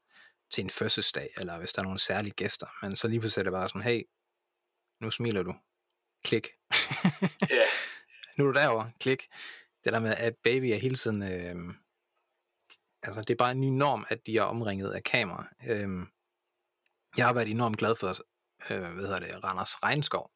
til 0.53 0.65
en 0.65 0.71
fødselsdag, 0.71 1.29
eller 1.37 1.59
hvis 1.59 1.73
der 1.73 1.83
er 1.83 1.85
nogle 1.85 1.99
særlige 1.99 2.33
gæster. 2.33 2.67
Men 2.83 2.97
så 2.97 3.09
lige 3.09 3.21
pludselig 3.21 3.41
er 3.41 3.45
det 3.45 3.53
bare 3.53 3.69
sådan, 3.69 3.83
hey, 3.83 4.03
nu 5.01 5.11
smiler 5.11 5.43
du. 5.43 5.55
Klik. 6.25 6.49
Ja, 7.51 7.67
nu 8.39 8.45
er 8.45 8.53
du 8.53 8.59
derovre. 8.59 8.93
Klik. 9.01 9.29
Det 9.85 9.93
der 9.93 10.01
med, 10.01 10.15
at 10.19 10.37
baby 10.45 10.65
er 10.65 10.77
hele 10.77 10.97
tiden... 10.97 11.23
Øh, 11.23 11.75
altså, 13.03 13.21
det 13.21 13.31
er 13.31 13.39
bare 13.39 13.53
en 13.53 13.61
ny 13.61 13.69
norm, 13.69 14.05
at 14.09 14.27
de 14.27 14.39
er 14.39 14.43
omringet 14.43 14.91
af 14.91 15.03
kamera. 15.03 15.49
Øh, 15.69 16.07
jeg 17.17 17.27
har 17.27 17.33
været 17.33 17.51
enormt 17.51 17.79
glad 17.79 17.97
for, 17.97 18.15
øh, 18.71 18.81
hvad 18.81 19.05
hedder 19.07 19.19
det, 19.19 19.45
Randers 19.45 19.83
Regnskov. 19.83 20.31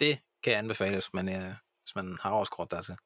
Det 0.00 0.18
kan 0.42 0.50
jeg 0.52 0.58
anbefale, 0.58 0.92
hvis 0.92 1.14
man, 1.14 1.28
øh, 1.28 1.54
hvis 1.82 1.94
man 1.94 2.18
har 2.20 2.32
årskort 2.32 2.70
dertil. 2.70 2.96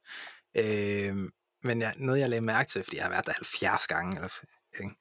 Øh, 0.54 1.30
men 1.62 1.80
jeg, 1.80 1.94
noget, 1.96 2.20
jeg 2.20 2.28
lagde 2.30 2.40
mærke 2.40 2.70
til, 2.70 2.82
fordi 2.84 2.96
jeg 2.96 3.04
har 3.04 3.10
været 3.10 3.26
der 3.26 3.32
70 3.32 3.86
gange, 3.86 4.16
eller, 4.16 4.28
ikke, 4.80 4.96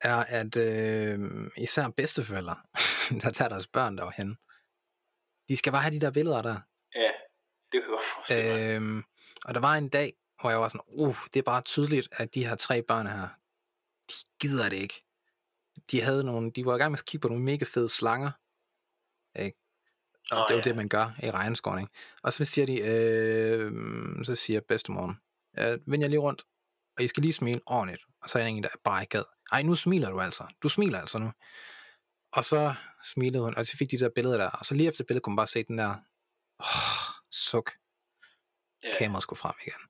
er, 0.00 0.16
at 0.16 0.56
øh, 0.56 1.50
især 1.56 1.88
bedsteforældre, 1.88 2.56
der 3.22 3.30
tager 3.30 3.48
deres 3.48 3.66
børn 3.66 3.98
derhen, 3.98 4.36
de 5.48 5.56
skal 5.56 5.72
bare 5.72 5.82
have 5.82 5.94
de 5.94 6.00
der 6.00 6.10
billeder 6.10 6.42
der. 6.42 6.60
ja, 6.94 7.10
det 7.72 7.82
forestille 8.14 8.52
mig. 8.52 8.76
Øhm, 8.76 9.04
og 9.44 9.54
der 9.54 9.60
var 9.60 9.74
en 9.74 9.88
dag, 9.88 10.12
hvor 10.40 10.50
jeg 10.50 10.60
var 10.60 10.68
sådan, 10.68 10.80
uh, 10.86 11.16
det 11.32 11.38
er 11.38 11.42
bare 11.42 11.62
tydeligt, 11.62 12.08
at 12.12 12.34
de 12.34 12.46
her 12.46 12.56
tre 12.56 12.82
børn 12.82 13.06
her, 13.06 13.28
de 14.10 14.14
gider 14.40 14.68
det 14.68 14.76
ikke. 14.76 15.04
De 15.90 16.00
havde 16.02 16.24
nogle, 16.24 16.50
de 16.50 16.66
var 16.66 16.74
i 16.74 16.78
gang 16.78 16.90
med 16.90 16.98
at 16.98 17.04
kigge 17.04 17.22
på 17.22 17.28
nogle 17.28 17.44
mega 17.44 17.64
fede 17.64 17.88
slanger. 17.88 18.30
Ikke? 19.38 19.58
Og 20.30 20.36
Nå, 20.36 20.42
det 20.42 20.50
er 20.50 20.54
jo 20.54 20.58
ja. 20.58 20.62
det, 20.68 20.76
man 20.76 20.88
gør 20.88 21.14
i 21.22 21.30
regnskoven, 21.30 21.80
ikke? 21.80 21.92
Og 22.22 22.32
så 22.32 22.44
siger 22.44 22.66
de, 22.66 22.80
øh, 22.80 23.72
så 24.24 24.34
siger 24.34 24.60
bedstemoren, 24.68 25.16
øh, 25.58 25.78
vend 25.86 26.02
jer 26.02 26.08
lige 26.08 26.20
rundt, 26.20 26.42
og 26.96 27.04
I 27.04 27.08
skal 27.08 27.20
lige 27.22 27.32
smile 27.32 27.60
ordentligt. 27.66 28.02
Og 28.22 28.30
så 28.30 28.38
er 28.38 28.42
der 28.42 28.48
en, 28.48 28.62
der 28.62 28.68
bare 28.84 29.02
ikke 29.02 29.10
gad. 29.10 29.24
Ej, 29.52 29.62
nu 29.62 29.74
smiler 29.74 30.10
du 30.10 30.20
altså. 30.20 30.46
Du 30.62 30.68
smiler 30.68 30.98
altså 31.00 31.18
nu. 31.18 31.32
Og 32.32 32.44
så 32.44 32.74
smilede 33.04 33.42
hun, 33.42 33.54
og 33.56 33.66
så 33.66 33.76
fik 33.76 33.90
de 33.90 33.98
der 33.98 34.10
billeder 34.14 34.38
der. 34.38 34.50
Og 34.50 34.66
så 34.66 34.74
lige 34.74 34.88
efter 34.88 35.04
billedet 35.04 35.22
kunne 35.22 35.32
man 35.32 35.36
bare 35.36 35.46
se 35.46 35.64
den 35.64 35.78
der, 35.78 35.94
åh, 36.60 37.22
suk 37.30 37.70
Ja. 38.84 38.98
kameraet 38.98 39.22
skulle 39.22 39.38
frem 39.38 39.54
igen. 39.66 39.80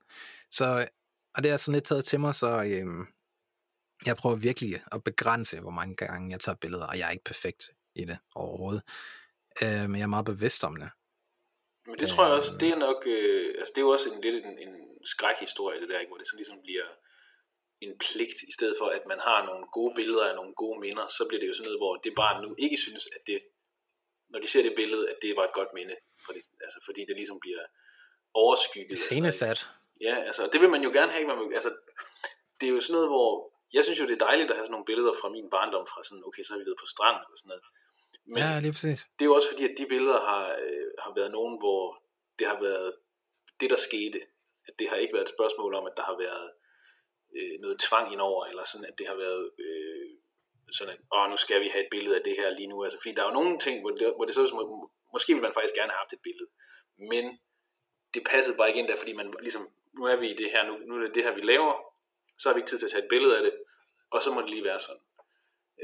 Så, 0.51 0.87
og 1.35 1.43
det 1.43 1.51
er 1.51 1.57
sådan 1.57 1.73
lidt 1.73 1.85
taget 1.85 2.05
til 2.05 2.19
mig, 2.19 2.35
så 2.35 2.63
øhm, 2.63 3.07
jeg 4.05 4.15
prøver 4.17 4.35
virkelig 4.35 4.83
at 4.91 5.03
begrænse, 5.03 5.59
hvor 5.59 5.71
mange 5.79 5.95
gange 5.95 6.31
jeg 6.31 6.39
tager 6.39 6.55
billeder, 6.55 6.87
og 6.87 6.97
jeg 6.99 7.07
er 7.07 7.11
ikke 7.11 7.23
perfekt 7.23 7.69
i 7.95 8.05
det 8.05 8.17
overhovedet. 8.35 8.83
Øh, 9.63 9.83
men 9.89 9.95
jeg 9.99 10.03
er 10.09 10.15
meget 10.15 10.25
bevidst 10.33 10.63
om 10.63 10.75
det. 10.75 10.89
Men 11.87 11.99
det 11.99 12.07
tror 12.09 12.25
jeg 12.25 12.33
også, 12.33 12.51
det 12.59 12.69
er 12.69 12.79
nok, 12.87 12.99
øh, 13.15 13.47
altså 13.59 13.71
det 13.73 13.81
er 13.81 13.85
jo 13.87 13.93
også 13.97 14.07
en, 14.13 14.21
lidt 14.21 14.45
en, 14.45 14.57
en 14.65 14.73
skrækhistorie, 15.13 15.81
det 15.81 15.89
der, 15.89 15.99
ikke? 15.99 16.09
hvor 16.09 16.17
det 16.17 16.27
så 16.27 16.35
ligesom 16.35 16.57
bliver 16.67 16.87
en 17.81 17.93
pligt, 18.05 18.37
i 18.51 18.53
stedet 18.57 18.75
for 18.79 18.87
at 18.97 19.03
man 19.11 19.19
har 19.27 19.39
nogle 19.49 19.65
gode 19.77 19.93
billeder 19.99 20.23
af 20.29 20.35
nogle 20.35 20.53
gode 20.61 20.79
minder, 20.85 21.05
så 21.17 21.25
bliver 21.27 21.41
det 21.41 21.47
jo 21.47 21.53
sådan 21.53 21.67
noget, 21.69 21.79
hvor 21.83 21.93
det 22.05 22.13
barn 22.21 22.37
nu 22.45 22.49
ikke 22.65 22.77
synes, 22.85 23.03
at 23.15 23.21
det, 23.29 23.39
når 24.31 24.39
de 24.43 24.47
ser 24.53 24.63
det 24.67 24.73
billede, 24.81 25.03
at 25.11 25.17
det 25.21 25.31
var 25.37 25.45
et 25.49 25.53
godt 25.59 25.71
minde, 25.73 25.95
fordi, 26.25 26.39
altså, 26.65 26.79
fordi 26.87 27.01
det 27.09 27.15
ligesom 27.21 27.39
bliver 27.45 27.63
overskygget. 28.43 28.99
sådan 28.99 29.21
noget, 29.21 29.33
ikke? 29.33 29.37
Scenesat. 29.37 29.59
Ja, 30.07 30.15
altså, 30.29 30.49
det 30.51 30.61
vil 30.61 30.69
man 30.75 30.83
jo 30.87 30.91
gerne 30.97 31.11
have. 31.11 31.27
Man, 31.27 31.37
vil- 31.39 31.55
altså, 31.59 31.71
det 32.59 32.65
er 32.69 32.73
jo 32.77 32.81
sådan 32.81 32.93
noget, 32.97 33.09
hvor, 33.15 33.29
jeg 33.73 33.83
synes 33.83 33.99
jo, 33.99 34.05
det 34.09 34.15
er 34.21 34.25
dejligt 34.29 34.49
at 34.51 34.55
have 34.57 34.65
sådan 34.65 34.71
nogle 34.77 34.89
billeder 34.91 35.13
fra 35.21 35.29
min 35.35 35.47
barndom, 35.55 35.85
fra 35.91 36.03
sådan, 36.03 36.23
okay, 36.29 36.43
så 36.43 36.49
har 36.53 36.59
vi 36.59 36.65
været 36.69 36.81
på 36.83 36.89
stranden, 36.93 37.21
eller 37.25 37.37
sådan 37.41 37.49
noget. 37.53 37.63
Men 38.31 38.37
Ja, 38.43 38.59
lige 38.65 38.73
præcis. 38.77 38.99
det 39.15 39.21
er 39.25 39.29
jo 39.31 39.35
også 39.39 39.49
fordi, 39.51 39.63
at 39.69 39.75
de 39.79 39.85
billeder 39.93 40.19
har, 40.29 40.45
øh, 40.63 40.87
har 41.03 41.11
været 41.19 41.31
nogen, 41.37 41.55
hvor 41.63 41.81
det 42.39 42.47
har 42.51 42.59
været 42.67 42.89
det, 43.59 43.69
der 43.73 43.79
skete. 43.87 44.19
At 44.67 44.73
det 44.79 44.89
har 44.89 44.95
ikke 45.03 45.13
været 45.13 45.27
et 45.29 45.35
spørgsmål 45.37 45.71
om, 45.79 45.85
at 45.89 45.93
der 45.97 46.03
har 46.09 46.17
været 46.25 46.47
øh, 47.37 47.55
noget 47.63 47.79
tvang 47.87 48.05
indover, 48.13 48.45
eller 48.45 48.63
sådan, 48.71 48.85
at 48.91 48.95
det 48.99 49.07
har 49.07 49.15
været 49.25 49.43
øh, 49.65 50.09
sådan, 50.77 50.93
at 50.93 50.99
åh, 51.15 51.29
nu 51.29 51.37
skal 51.37 51.61
vi 51.63 51.67
have 51.73 51.83
et 51.85 51.91
billede 51.95 52.15
af 52.19 52.23
det 52.23 52.35
her 52.39 52.49
lige 52.49 52.67
nu. 52.67 52.83
Altså, 52.83 52.97
fordi 53.01 53.13
der 53.15 53.21
er 53.23 53.27
jo 53.29 53.33
nogle 53.39 53.59
ting, 53.65 53.75
hvor 53.81 53.89
det, 53.89 54.13
hvor 54.17 54.25
det 54.25 54.35
så 54.35 54.47
som, 54.47 54.57
må- 54.57 54.91
måske 55.13 55.33
vil 55.33 55.41
man 55.47 55.53
faktisk 55.53 55.75
gerne 55.79 55.91
have 55.91 56.01
haft 56.03 56.13
et 56.13 56.21
billede, 56.27 56.49
men 57.11 57.25
det 58.13 58.21
passede 58.31 58.57
bare 58.57 58.67
ikke 58.67 58.79
ind 58.79 58.87
der, 58.87 58.95
fordi 58.95 59.13
man 59.13 59.33
ligesom, 59.39 59.63
nu 59.97 60.03
er 60.11 60.15
vi 60.15 60.27
i 60.29 60.37
det 60.41 60.51
her, 60.53 60.61
nu, 60.69 60.73
nu 60.87 60.95
er 60.95 61.01
det 61.05 61.15
det 61.15 61.23
her, 61.23 61.33
vi 61.35 61.41
laver, 61.41 61.73
så 62.39 62.43
har 62.49 62.53
vi 62.53 62.59
ikke 62.59 62.69
tid 62.69 62.77
til 62.79 62.85
at 62.85 62.91
tage 62.91 63.03
et 63.03 63.09
billede 63.13 63.37
af 63.37 63.43
det, 63.43 63.53
og 64.11 64.23
så 64.23 64.29
må 64.33 64.41
det 64.41 64.49
lige 64.49 64.63
være 64.63 64.79
sådan. 64.79 65.01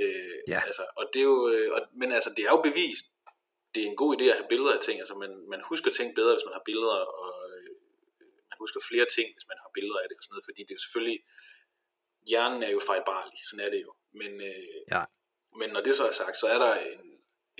Øh, 0.01 0.37
Ja. 0.53 0.61
altså, 0.69 0.83
og 0.99 1.03
det 1.13 1.19
er 1.19 1.29
jo, 1.33 1.39
øh, 1.53 1.69
og, 1.75 1.81
men 2.01 2.09
altså, 2.11 2.29
det 2.37 2.43
er 2.45 2.51
jo 2.55 2.61
bevist, 2.69 3.05
det 3.73 3.79
er 3.83 3.87
en 3.87 3.95
god 4.03 4.11
idé 4.17 4.23
at 4.33 4.37
have 4.39 4.51
billeder 4.53 4.73
af 4.77 4.81
ting, 4.87 4.99
altså 4.99 5.15
man, 5.23 5.31
man 5.53 5.61
husker 5.71 5.91
ting 5.91 6.15
bedre, 6.19 6.33
hvis 6.35 6.45
man 6.47 6.53
har 6.57 6.63
billeder, 6.69 6.97
og 7.23 7.31
øh, 7.51 7.69
man 8.51 8.57
husker 8.63 8.79
flere 8.89 9.07
ting, 9.15 9.27
hvis 9.35 9.47
man 9.51 9.57
har 9.63 9.69
billeder 9.77 9.99
af 10.01 10.05
det 10.09 10.15
og 10.17 10.23
sådan 10.23 10.33
noget, 10.33 10.47
fordi 10.49 10.61
det 10.65 10.71
er 10.71 10.79
jo 10.79 10.85
selvfølgelig, 10.85 11.19
hjernen 12.29 12.63
er 12.67 12.71
jo 12.75 12.81
fejlbarlig, 12.89 13.39
sådan 13.49 13.65
er 13.65 13.71
det 13.75 13.81
jo, 13.87 13.91
men, 14.21 14.31
øh, 14.49 14.77
Ja. 14.93 15.01
men 15.59 15.69
når 15.75 15.81
det 15.85 15.93
så 15.95 16.03
er 16.07 16.15
sagt, 16.21 16.37
så 16.37 16.47
er 16.55 16.59
der 16.65 16.73
en, 16.91 17.01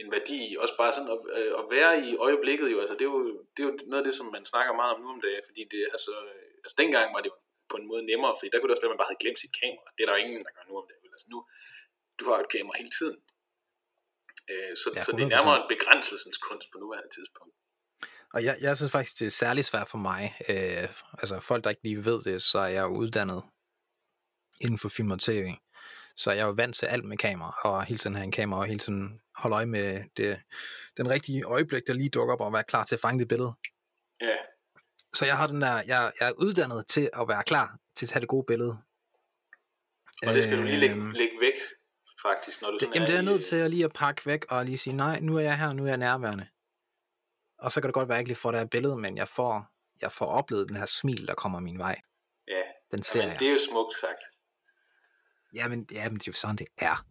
en 0.01 0.11
værdi 0.15 0.37
i 0.51 0.57
også 0.63 0.75
bare 0.81 0.93
sådan 0.93 1.11
at, 1.15 1.19
øh, 1.39 1.51
at 1.59 1.65
være 1.75 1.93
i 2.07 2.09
øjeblikket 2.27 2.67
jo, 2.73 2.77
altså 2.83 2.93
det 2.99 3.05
er 3.07 3.11
jo, 3.15 3.21
det 3.53 3.59
er 3.63 3.67
jo 3.69 3.77
noget 3.91 4.01
af 4.03 4.07
det, 4.07 4.15
som 4.19 4.27
man 4.35 4.45
snakker 4.45 4.73
meget 4.73 4.91
om 4.95 5.01
nu 5.01 5.09
om 5.15 5.21
dagen, 5.21 5.43
fordi 5.49 5.61
det 5.73 5.81
er 5.93 5.97
så, 6.07 6.15
øh, 6.33 6.51
altså 6.63 6.75
dengang 6.81 7.07
var 7.15 7.21
det 7.21 7.29
jo 7.33 7.35
på 7.71 7.75
en 7.79 7.87
måde 7.91 8.03
nemmere, 8.11 8.33
fordi 8.39 8.49
der 8.49 8.57
kunne 8.57 8.69
det 8.69 8.75
også 8.75 8.83
være, 8.83 8.91
at 8.91 8.95
man 8.95 9.01
bare 9.03 9.11
havde 9.11 9.23
glemt 9.23 9.39
sit 9.43 9.53
kamera, 9.61 9.87
det 9.95 10.01
er 10.01 10.07
der 10.07 10.15
jo 10.17 10.23
ingen, 10.25 10.41
der 10.47 10.53
gør 10.57 10.65
nu 10.69 10.73
om 10.81 10.85
vel? 10.89 10.97
altså 11.15 11.27
nu, 11.33 11.39
du 12.19 12.23
har 12.27 12.35
jo 12.37 12.43
et 12.47 12.51
kamera 12.55 12.75
hele 12.81 12.93
tiden, 12.99 13.17
øh, 14.51 14.73
så, 14.81 14.87
Ja, 14.95 15.01
så 15.05 15.11
det 15.17 15.23
er 15.23 15.27
100%. 15.27 15.35
nærmere 15.35 15.57
en 15.61 15.67
begrænselsens 15.73 16.37
kunst 16.47 16.67
på 16.71 16.77
nuværende 16.83 17.11
tidspunkt. 17.17 17.53
Og 18.33 18.43
jeg, 18.43 18.55
jeg 18.61 18.77
synes 18.77 18.91
faktisk, 18.91 19.19
det 19.19 19.25
er 19.25 19.35
særlig 19.43 19.65
svært 19.65 19.89
for 19.89 19.97
mig. 19.97 20.35
Øh, 20.49 20.87
altså 21.21 21.39
folk, 21.39 21.63
der 21.63 21.69
ikke 21.69 21.83
lige 21.83 22.05
ved 22.05 22.19
det, 22.23 22.41
så 22.41 22.59
er 22.59 22.71
jeg 22.77 22.83
jo 22.83 22.93
uddannet 23.01 23.43
inden 24.61 24.79
for 24.79 24.89
film 24.89 25.11
og 25.11 25.19
tv. 25.19 25.45
Så 26.15 26.31
jeg 26.31 26.41
er 26.41 26.45
jo 26.45 26.51
vant 26.51 26.75
til 26.75 26.85
alt 26.85 27.05
med 27.05 27.17
kamera, 27.17 27.55
og 27.63 27.85
hele 27.85 27.97
tiden 27.97 28.15
have 28.15 28.23
en 28.23 28.31
kamera, 28.31 28.59
og 28.59 28.65
hele 28.65 28.79
tiden 28.79 29.21
holde 29.35 29.55
øje 29.55 29.65
med 29.65 30.03
det, 30.17 30.41
den 30.97 31.09
rigtige 31.09 31.43
øjeblik, 31.43 31.83
der 31.87 31.93
lige 31.93 32.09
dukker 32.09 32.33
op, 32.33 32.41
og 32.41 32.53
være 32.53 32.63
klar 32.63 32.85
til 32.85 32.95
at 32.95 33.01
fange 33.01 33.19
det 33.19 33.27
billede. 33.27 33.53
Ja, 34.21 34.37
Så 35.15 35.25
jeg 35.25 35.37
har 35.37 35.47
den 35.47 35.61
der, 35.61 35.73
jeg, 35.87 36.11
jeg 36.19 36.27
er 36.29 36.33
uddannet 36.37 36.87
til 36.87 37.09
at 37.13 37.27
være 37.27 37.43
klar 37.43 37.77
til 37.95 38.05
at 38.05 38.09
tage 38.09 38.21
det 38.21 38.29
gode 38.29 38.43
billede. 38.47 38.77
og 40.27 40.33
det 40.33 40.43
skal 40.43 40.57
du 40.57 40.63
lige 40.63 40.77
lægge, 40.77 40.95
Øhm, 40.95 41.11
lægge 41.11 41.35
væk, 41.41 41.53
faktisk, 42.21 42.61
når 42.61 42.67
du 42.71 42.73
det, 42.73 42.81
sådan 42.81 42.93
jamen, 42.93 43.07
det 43.07 43.13
er 43.13 43.17
jeg 43.21 43.23
i, 43.23 43.25
nødt 43.33 43.43
til 43.43 43.55
at 43.55 43.69
lige 43.69 43.85
at 43.85 43.93
pakke 43.93 44.25
væk, 44.25 44.45
og 44.49 44.65
lige 44.65 44.77
sige, 44.77 44.93
nej, 44.93 45.19
nu 45.19 45.37
er 45.37 45.41
jeg 45.41 45.57
her, 45.57 45.73
nu 45.73 45.83
er 45.83 45.87
jeg 45.87 45.97
nærværende. 45.97 46.47
Og 47.59 47.71
så 47.71 47.81
kan 47.81 47.87
det 47.87 47.93
godt 47.93 48.07
være, 48.09 48.15
at 48.15 48.17
jeg 48.17 48.21
ikke 48.21 48.29
lige 48.29 48.37
får 48.37 48.51
det 48.51 48.59
her 48.59 48.67
billede, 48.67 48.97
men 48.97 49.17
jeg 49.17 49.27
får, 49.27 49.65
jeg 50.01 50.11
får 50.11 50.25
oplevet 50.25 50.67
den 50.69 50.75
her 50.77 50.85
smil, 50.85 51.27
der 51.27 51.33
kommer 51.33 51.59
min 51.59 51.79
vej. 51.79 52.01
Ja, 52.47 52.61
Den 52.91 53.03
ser 53.03 53.19
men 53.19 53.29
jeg. 53.29 53.39
det 53.39 53.47
er 53.47 53.51
jo 53.51 53.57
smukt 53.71 53.93
sagt. 54.01 54.21
Jamen, 55.55 55.87
jamen, 55.91 56.17
det 56.19 56.27
er 56.27 56.31
jo 56.31 56.33
sådan, 56.33 56.55
det 56.55 56.67
er. 56.77 57.05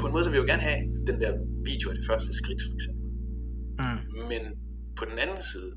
På 0.00 0.06
en 0.06 0.12
måde, 0.12 0.24
så 0.24 0.30
vil 0.30 0.36
jeg 0.36 0.42
jo 0.46 0.52
gerne 0.52 0.62
have 0.62 0.99
den 1.10 1.20
der 1.24 1.32
video 1.70 1.86
af 1.90 1.96
det 1.96 2.06
første 2.10 2.32
skridt, 2.40 2.60
for 2.66 2.74
eksempel. 2.76 3.06
Mm. 3.82 4.00
Men 4.30 4.42
på 4.98 5.04
den 5.10 5.18
anden 5.24 5.42
side, 5.52 5.72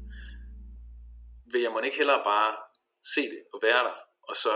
vil 1.52 1.62
jeg 1.62 1.72
må 1.72 1.80
ikke 1.80 2.02
hellere 2.02 2.22
bare 2.34 2.52
se 3.14 3.24
det 3.34 3.42
og 3.54 3.60
være 3.68 3.84
der, 3.88 3.98
og 4.30 4.36
så 4.44 4.54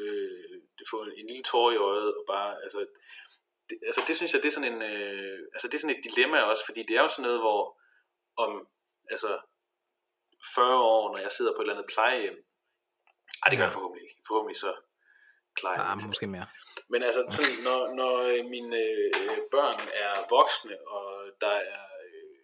øh, 0.00 0.56
få 0.90 0.96
en, 1.02 1.12
en 1.20 1.26
lille 1.30 1.46
tår 1.50 1.68
i 1.72 1.82
øjet, 1.90 2.08
og 2.18 2.24
bare, 2.32 2.50
altså, 2.64 2.80
det, 3.68 3.76
altså 3.88 4.00
det 4.06 4.16
synes 4.16 4.32
jeg, 4.32 4.42
det 4.42 4.48
er 4.48 4.56
sådan 4.58 4.72
en, 4.74 4.82
øh, 4.92 5.38
altså 5.54 5.66
det 5.68 5.74
er 5.74 5.82
sådan 5.82 5.96
et 5.96 6.06
dilemma 6.08 6.38
også, 6.50 6.64
fordi 6.68 6.80
det 6.88 6.94
er 6.96 7.02
jo 7.02 7.08
sådan 7.08 7.26
noget, 7.28 7.40
hvor 7.44 7.60
om, 8.44 8.52
altså, 9.14 9.30
40 10.54 10.78
år, 10.94 11.02
når 11.12 11.20
jeg 11.26 11.32
sidder 11.32 11.52
på 11.52 11.60
et 11.60 11.64
eller 11.64 11.74
andet 11.74 11.92
plejehjem, 11.94 12.38
ej, 13.42 13.46
det 13.50 13.58
gør 13.58 13.66
jeg 13.68 13.76
forhåbentlig 13.76 14.04
ikke. 14.08 14.20
Forhåbentlig 14.28 14.56
så 14.64 14.70
jeg 15.62 15.84
Ah, 15.90 15.96
måske 16.06 16.26
mere. 16.26 16.46
Men 16.92 17.02
altså, 17.02 17.20
sådan, 17.36 17.58
når, 17.68 17.80
når 18.00 18.14
øh, 18.32 18.44
mine 18.54 18.76
øh, 18.76 19.38
børn 19.54 19.80
er 20.04 20.14
voksne, 20.36 20.76
og 20.96 21.06
der 21.40 21.56
er 21.74 21.84
øh, 22.06 22.36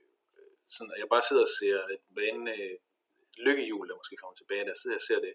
sådan, 0.75 0.93
at 0.95 0.99
jeg 1.03 1.09
bare 1.15 1.23
sidder 1.29 1.43
og 1.49 1.53
ser 1.61 1.77
et 1.95 2.03
vane 2.19 2.51
øh, 2.63 2.77
lykkehjul, 3.47 3.89
der 3.89 3.97
måske 4.01 4.17
kommer 4.17 4.35
tilbage, 4.35 4.65
der 4.69 4.75
sidder 4.75 4.95
jeg 4.95 5.03
og 5.03 5.09
ser 5.11 5.21
det. 5.27 5.35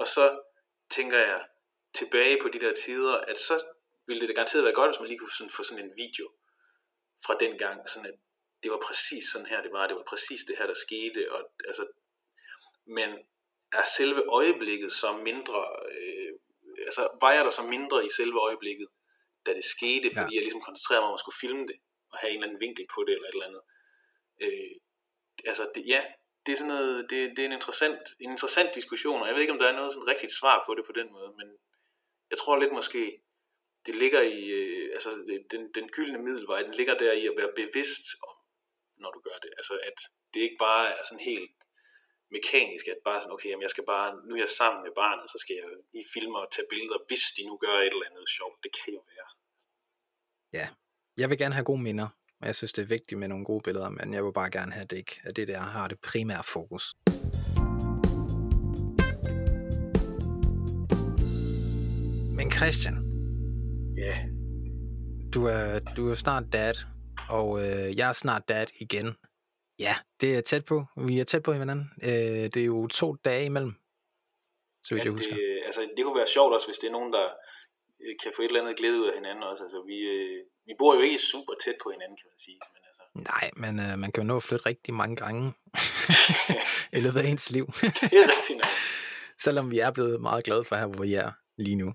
Og 0.00 0.06
så 0.06 0.24
tænker 0.90 1.18
jeg 1.18 1.40
tilbage 1.94 2.38
på 2.42 2.48
de 2.48 2.60
der 2.60 2.74
tider, 2.84 3.14
at 3.30 3.38
så 3.38 3.56
ville 4.06 4.20
det 4.20 4.28
da 4.28 4.34
garanteret 4.34 4.64
være 4.64 4.78
godt, 4.80 4.90
hvis 4.90 5.00
man 5.00 5.08
lige 5.08 5.18
kunne 5.18 5.38
sådan, 5.38 5.56
få 5.58 5.62
sådan 5.62 5.84
en 5.84 5.92
video 5.96 6.26
fra 7.26 7.34
den 7.40 7.58
gang, 7.58 7.90
sådan 7.90 8.08
at 8.12 8.18
det 8.62 8.70
var 8.70 8.80
præcis 8.88 9.24
sådan 9.32 9.46
her, 9.46 9.62
det 9.62 9.72
var, 9.72 9.86
det 9.86 9.96
var 9.96 10.06
præcis 10.12 10.40
det 10.48 10.58
her, 10.58 10.66
der 10.66 10.74
skete, 10.74 11.32
og 11.32 11.40
altså, 11.66 11.86
men 12.86 13.10
er 13.72 13.86
selve 13.96 14.22
øjeblikket 14.28 14.92
så 14.92 15.12
mindre, 15.12 15.60
øh, 15.90 16.32
altså 16.88 17.02
vejer 17.24 17.42
der 17.46 17.50
så 17.58 17.62
mindre 17.74 18.06
i 18.06 18.10
selve 18.18 18.38
øjeblikket, 18.48 18.88
da 19.46 19.50
det 19.58 19.64
skete, 19.64 20.08
fordi 20.16 20.32
Ja. 20.34 20.36
jeg 20.36 20.44
ligesom 20.46 20.60
koncentrerede 20.68 21.02
mig 21.02 21.08
om 21.08 21.18
at 21.18 21.20
skulle 21.24 21.40
filme 21.44 21.64
det, 21.70 21.76
og 22.12 22.16
have 22.18 22.30
en 22.30 22.36
eller 22.36 22.46
anden 22.48 22.60
vinkel 22.66 22.86
på 22.94 23.00
det, 23.06 23.12
eller 23.14 23.28
et 23.28 23.32
eller 23.36 23.48
andet. 23.50 23.62
Øh, 24.44 24.74
altså, 25.50 25.64
det, 25.74 25.82
ja, 25.94 26.02
det 26.46 26.52
er 26.52 26.56
sådan 26.56 26.74
noget, 26.74 27.10
det, 27.10 27.18
det 27.36 27.38
er 27.38 27.46
en 27.46 27.58
interessant, 27.60 28.02
en 28.20 28.30
interessant 28.30 28.74
diskussion, 28.74 29.20
og 29.22 29.26
jeg 29.26 29.34
ved 29.34 29.42
ikke, 29.42 29.52
om 29.56 29.58
der 29.62 29.68
er 29.68 29.78
noget 29.80 29.92
sådan 29.92 30.08
rigtigt 30.12 30.32
svar 30.40 30.56
på 30.66 30.74
det 30.74 30.84
på 30.86 30.92
den 30.92 31.08
måde, 31.12 31.30
men 31.40 31.48
jeg 32.30 32.38
tror 32.38 32.56
lidt 32.58 32.72
måske, 32.72 33.02
det 33.86 33.94
ligger 33.96 34.20
i, 34.20 34.40
øh, 34.60 34.90
altså 34.96 35.10
den, 35.50 35.62
den 35.76 35.88
gyldne 35.88 36.18
middelvej, 36.26 36.62
den 36.62 36.74
ligger 36.74 36.94
der 36.98 37.12
i 37.12 37.26
at 37.26 37.36
være 37.36 37.52
bevidst 37.56 38.06
om, 38.28 38.36
når 39.02 39.10
du 39.12 39.20
gør 39.20 39.38
det. 39.44 39.50
Altså 39.60 39.74
at 39.88 39.98
det 40.34 40.40
ikke 40.40 40.56
bare 40.58 40.98
er 40.98 41.02
sådan 41.04 41.24
helt 41.24 41.50
mekanisk, 42.36 42.84
at 42.92 42.98
bare 43.08 43.20
sådan, 43.20 43.34
okay, 43.36 43.48
jamen 43.50 43.66
jeg 43.66 43.72
skal 43.74 43.84
bare, 43.94 44.08
nu 44.26 44.32
er 44.36 44.42
jeg 44.46 44.52
sammen 44.60 44.80
med 44.86 44.92
barnet, 45.02 45.26
så 45.32 45.38
skal 45.42 45.54
jeg 45.60 45.68
lige 45.94 46.06
filme 46.14 46.36
og 46.42 46.48
tage 46.54 46.68
billeder, 46.72 46.98
hvis 47.08 47.24
de 47.36 47.42
nu 47.48 47.54
gør 47.64 47.74
et 47.86 47.94
eller 47.94 48.10
andet 48.10 48.28
sjovt. 48.36 48.56
Det 48.64 48.70
kan 48.78 48.90
jo 48.96 49.02
være. 49.12 49.28
Ja. 50.58 50.66
Jeg 51.20 51.26
vil 51.30 51.38
gerne 51.42 51.54
have 51.54 51.68
gode 51.70 51.82
minder, 51.88 52.08
og 52.40 52.46
jeg 52.50 52.56
synes, 52.58 52.72
det 52.72 52.82
er 52.82 52.90
vigtigt 52.96 53.18
med 53.18 53.28
nogle 53.28 53.44
gode 53.44 53.62
billeder, 53.66 53.90
men 53.98 54.14
jeg 54.14 54.24
vil 54.24 54.32
bare 54.40 54.50
gerne 54.50 54.72
have, 54.72 54.84
at 54.86 54.90
det 54.90 54.96
ikke 54.96 55.20
er 55.24 55.32
det, 55.32 55.48
der 55.48 55.58
har 55.58 55.88
det 55.88 55.98
primære 56.00 56.44
fokus. 56.44 56.84
Men 62.38 62.52
Christian, 62.52 63.08
Ja, 63.98 64.16
du 65.34 65.44
er, 65.44 65.78
du 65.96 66.10
er 66.10 66.14
snart 66.14 66.44
dad, 66.52 66.74
og 67.28 67.60
øh, 67.60 67.98
jeg 67.98 68.08
er 68.08 68.12
snart 68.12 68.42
dad 68.48 68.66
igen. 68.80 69.06
Ja, 69.78 69.94
det 70.20 70.36
er 70.36 70.40
tæt 70.40 70.64
på. 70.64 70.84
Vi 70.96 71.20
er 71.20 71.24
tæt 71.24 71.42
på 71.42 71.52
hinanden. 71.52 71.90
Øh, 72.02 72.44
det 72.52 72.56
er 72.56 72.64
jo 72.64 72.86
to 72.86 73.14
dage 73.14 73.44
imellem, 73.44 73.74
så 74.84 74.94
vidt 74.94 75.04
jeg 75.04 75.12
husker. 75.12 75.34
det, 75.34 75.62
altså, 75.66 75.80
det 75.96 76.04
kunne 76.04 76.18
være 76.18 76.34
sjovt 76.36 76.54
også, 76.54 76.66
hvis 76.66 76.78
det 76.78 76.88
er 76.88 76.92
nogen, 76.98 77.12
der 77.12 77.26
øh, 78.02 78.14
kan 78.22 78.32
få 78.36 78.42
et 78.42 78.46
eller 78.46 78.60
andet 78.60 78.76
glæde 78.76 79.00
ud 79.00 79.08
af 79.10 79.14
hinanden 79.14 79.42
også. 79.42 79.62
Altså, 79.62 79.82
vi, 79.86 79.98
øh, 80.14 80.44
vi 80.66 80.72
bor 80.78 80.94
jo 80.94 81.00
ikke 81.00 81.18
super 81.18 81.54
tæt 81.64 81.74
på 81.82 81.90
hinanden, 81.90 82.16
kan 82.16 82.28
man 82.32 82.38
sige. 82.38 82.58
Men 82.74 82.82
altså, 82.88 83.02
Nej, 83.32 83.50
men 83.62 83.72
øh, 83.84 83.98
man 84.02 84.12
kan 84.12 84.22
jo 84.22 84.26
nå 84.26 84.36
at 84.36 84.42
flytte 84.42 84.66
rigtig 84.66 84.94
mange 84.94 85.16
gange 85.16 85.42
i 86.98 87.00
løbet 87.04 87.20
af 87.20 87.26
ens 87.26 87.50
liv. 87.50 87.66
det 88.10 88.18
er 88.22 88.28
rigtigt 88.36 88.58
nok. 88.62 88.72
Selvom 89.44 89.70
vi 89.70 89.78
er 89.78 89.90
blevet 89.90 90.20
meget 90.20 90.44
glade 90.44 90.64
for 90.64 90.76
her, 90.76 90.86
hvor 90.86 91.02
vi 91.02 91.14
er 91.14 91.30
lige 91.56 91.76
nu. 91.82 91.88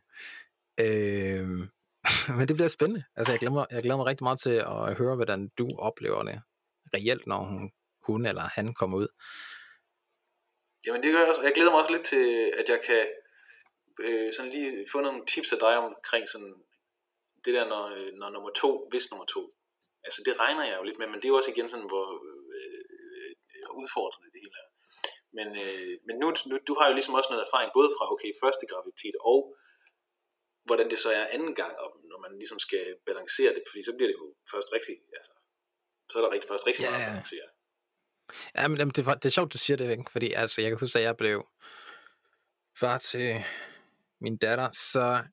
Øh, 0.79 1.47
men 2.37 2.47
det 2.47 2.55
bliver 2.55 2.67
spændende. 2.67 3.03
Altså, 3.15 3.31
jeg 3.33 3.39
glæder, 3.39 3.53
mig, 3.53 3.65
jeg 3.71 3.83
glæder 3.83 3.97
mig 3.97 4.05
rigtig 4.05 4.23
meget 4.23 4.39
til 4.39 4.55
at 4.75 4.97
høre, 4.97 5.15
hvordan 5.15 5.49
du 5.57 5.65
oplever 5.79 6.23
det 6.23 6.41
reelt, 6.93 7.27
når 7.27 7.41
hun, 7.49 7.71
hun 8.07 8.25
eller 8.25 8.45
han 8.57 8.73
kommer 8.73 8.97
ud. 8.97 9.07
Jamen 10.85 11.03
det 11.03 11.11
gør 11.11 11.19
jeg 11.19 11.29
også. 11.29 11.41
Jeg 11.41 11.53
glæder 11.55 11.71
mig 11.71 11.79
også 11.79 11.91
lidt 11.95 12.07
til, 12.13 12.25
at 12.59 12.69
jeg 12.69 12.79
kan 12.87 13.03
øh, 14.05 14.33
sådan 14.33 14.51
lige 14.51 14.85
få 14.91 15.01
nogle 15.01 15.25
tips 15.25 15.53
af 15.55 15.59
dig 15.59 15.77
omkring 15.77 16.25
sådan 16.29 16.53
det 17.45 17.53
der, 17.57 17.65
når, 17.73 17.83
øh, 17.97 18.11
når 18.19 18.29
nummer 18.29 18.51
to, 18.61 18.69
hvis 18.91 19.11
nummer 19.11 19.25
to. 19.25 19.41
Altså 20.05 20.19
det 20.25 20.39
regner 20.39 20.63
jeg 20.69 20.77
jo 20.79 20.83
lidt 20.83 20.99
med, 20.99 21.07
men 21.07 21.17
det 21.19 21.25
er 21.25 21.33
jo 21.33 21.39
også 21.41 21.51
igen 21.51 21.69
sådan, 21.69 21.91
hvor 21.93 22.07
øh, 22.57 22.83
øh, 23.53 23.67
udfordrende 23.81 24.31
det 24.33 24.41
hele 24.43 24.57
er. 24.63 24.69
Men, 25.37 25.47
øh, 25.63 25.93
men 26.07 26.15
nu, 26.21 26.27
nu, 26.49 26.55
du 26.69 26.73
har 26.79 26.85
jo 26.87 26.93
ligesom 26.97 27.17
også 27.19 27.29
noget 27.31 27.45
erfaring, 27.47 27.71
både 27.77 27.89
fra, 27.95 28.11
okay, 28.13 28.31
første 28.43 28.65
graviditet 28.71 29.15
og 29.31 29.39
hvordan 30.67 30.87
det 30.91 30.99
så 30.99 31.09
er 31.19 31.33
anden 31.35 31.53
gang, 31.61 31.73
og 31.83 31.89
når 32.09 32.19
man 32.25 32.33
ligesom 32.41 32.59
skal 32.65 32.85
balancere 33.09 33.51
det, 33.55 33.63
fordi 33.69 33.81
så 33.83 33.93
bliver 33.95 34.09
det 34.11 34.17
jo 34.21 34.27
først 34.51 34.69
rigtig, 34.75 34.95
altså, 35.19 35.32
så 36.13 36.19
er 36.19 36.23
der 36.23 36.31
rigtig, 36.33 36.47
først 36.49 36.67
rigtig 36.67 36.83
Ja, 36.83 36.89
meget 36.89 37.01
ja. 37.03 37.09
balancere. 37.09 37.47
Ja, 38.55 38.67
men 38.67 38.89
det, 38.89 39.05
var- 39.05 39.13
det 39.13 39.25
er 39.25 39.29
sjovt, 39.29 39.53
du 39.53 39.57
siger 39.57 39.77
det, 39.77 39.91
ikke? 39.91 40.11
fordi 40.11 40.31
altså, 40.31 40.61
jeg 40.61 40.69
kan 40.69 40.79
huske, 40.79 40.97
da 40.97 41.03
jeg 41.03 41.17
blev 41.17 41.47
far 42.79 42.97
til 42.97 43.43
min 44.21 44.37
datter, 44.37 44.71
så 44.71 45.23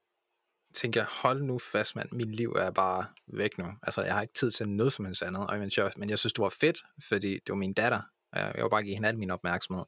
tænkte 0.75 0.99
jeg, 0.99 1.07
hold 1.11 1.43
nu 1.43 1.59
fast, 1.59 1.97
mand, 1.97 2.09
mit 2.13 2.35
liv 2.35 2.51
er 2.51 2.71
bare 2.71 3.07
væk 3.27 3.59
nu. 3.59 3.65
Altså, 3.83 4.03
jeg 4.03 4.15
har 4.15 4.23
ikke 4.23 4.35
tid 4.35 4.51
til 4.51 4.69
noget 4.69 4.93
som 4.93 5.05
helst 5.05 5.23
andet, 5.23 5.47
og 5.47 5.59
men 5.59 5.71
jeg, 5.77 5.93
men 5.97 6.11
jeg 6.11 6.19
synes, 6.19 6.33
det 6.33 6.43
var 6.43 6.55
fedt, 6.61 6.83
fordi 7.09 7.33
det 7.33 7.49
var 7.49 7.55
min 7.55 7.73
datter. 7.75 8.01
Jeg 8.35 8.53
jeg 8.55 8.65
vil 8.65 8.71
bare 8.71 8.83
give 8.83 8.95
hende 8.95 9.09
al 9.09 9.19
min 9.19 9.31
opmærksomhed. 9.31 9.85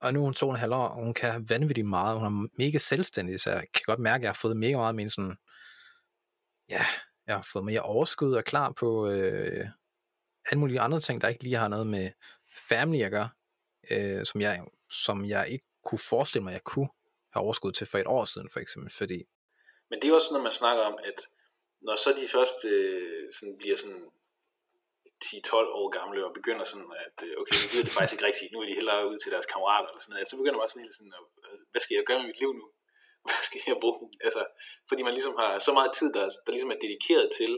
Og 0.00 0.14
nu 0.14 0.20
er 0.20 0.24
hun 0.24 0.34
to 0.34 0.46
og 0.48 0.54
en 0.54 0.60
halv 0.60 0.72
år, 0.72 0.88
og 0.88 1.04
hun 1.04 1.14
kan 1.14 1.48
vanvittigt 1.48 1.86
meget. 1.88 2.18
Hun 2.20 2.26
er 2.44 2.48
mega 2.58 2.78
selvstændig, 2.78 3.40
så 3.40 3.50
jeg 3.50 3.64
kan 3.74 3.82
godt 3.86 3.98
mærke, 4.00 4.20
at 4.20 4.22
jeg 4.22 4.30
har 4.30 4.38
fået 4.40 4.56
mega 4.56 4.76
meget 4.76 4.94
min 4.94 5.10
sådan, 5.10 5.36
ja, 6.68 6.84
jeg 7.26 7.34
har 7.36 7.48
fået 7.52 7.64
mere 7.64 7.80
overskud 7.80 8.32
og 8.34 8.44
klar 8.44 8.72
på 8.72 9.08
øh, 9.10 9.66
alle 10.50 10.60
mulige 10.60 10.80
andre 10.80 11.00
ting, 11.00 11.20
der 11.20 11.28
ikke 11.28 11.42
lige 11.42 11.56
har 11.56 11.68
noget 11.68 11.86
med 11.86 12.10
family 12.68 13.02
at 13.02 13.10
gøre, 13.10 13.30
øh, 13.90 14.26
som, 14.26 14.40
jeg, 14.40 14.64
som 14.90 15.24
jeg 15.24 15.48
ikke 15.48 15.66
kunne 15.84 15.98
forestille 15.98 16.44
mig, 16.44 16.50
at 16.50 16.54
jeg 16.54 16.64
kunne 16.64 16.88
have 17.32 17.44
overskud 17.44 17.72
til 17.72 17.86
for 17.86 17.98
et 17.98 18.06
år 18.06 18.24
siden, 18.24 18.48
for 18.52 18.60
eksempel, 18.60 18.92
fordi 18.92 19.18
Men 19.90 19.96
det 20.00 20.10
er 20.10 20.14
også 20.14 20.34
når 20.34 20.42
man 20.42 20.52
snakker 20.52 20.82
om, 20.82 20.96
at 21.04 21.18
når 21.86 21.96
så 21.96 22.10
de 22.20 22.28
først 22.36 22.58
øh, 22.64 23.32
sådan 23.36 23.58
bliver 23.58 23.76
sådan 23.76 24.04
10-12 25.24 25.78
år 25.80 25.88
gamle 25.98 26.26
og 26.28 26.32
begynder 26.38 26.64
sådan, 26.64 26.90
at 27.06 27.16
øh, 27.26 27.34
okay, 27.40 27.56
nu 27.60 27.66
gider 27.70 27.84
det 27.86 27.94
faktisk 27.96 28.14
ikke 28.14 28.26
rigtigt, 28.28 28.52
nu 28.52 28.60
er 28.60 28.68
de 28.68 28.78
hellere 28.80 29.08
ud 29.10 29.18
til 29.18 29.32
deres 29.34 29.46
kammerater 29.52 29.88
eller 29.88 30.02
sådan 30.02 30.12
noget, 30.14 30.28
så 30.28 30.36
begynder 30.40 30.58
man 30.58 30.64
også 30.66 30.74
sådan 30.74 30.86
helt 30.86 30.98
sådan, 30.98 31.14
øh, 31.44 31.58
hvad 31.72 31.80
skal 31.84 31.94
jeg 31.94 32.04
gøre 32.08 32.20
med 32.20 32.30
mit 32.30 32.40
liv 32.42 32.52
nu? 32.60 32.66
Hvad 33.28 33.42
skal 33.48 33.60
jeg 33.66 33.76
bruge? 33.84 34.10
Altså, 34.26 34.42
fordi 34.88 35.02
man 35.06 35.14
ligesom 35.18 35.34
har 35.42 35.50
så 35.66 35.72
meget 35.78 35.92
tid, 35.98 36.08
der, 36.16 36.24
der 36.44 36.50
ligesom 36.54 36.70
er 36.74 36.80
dedikeret 36.84 37.26
til 37.38 37.52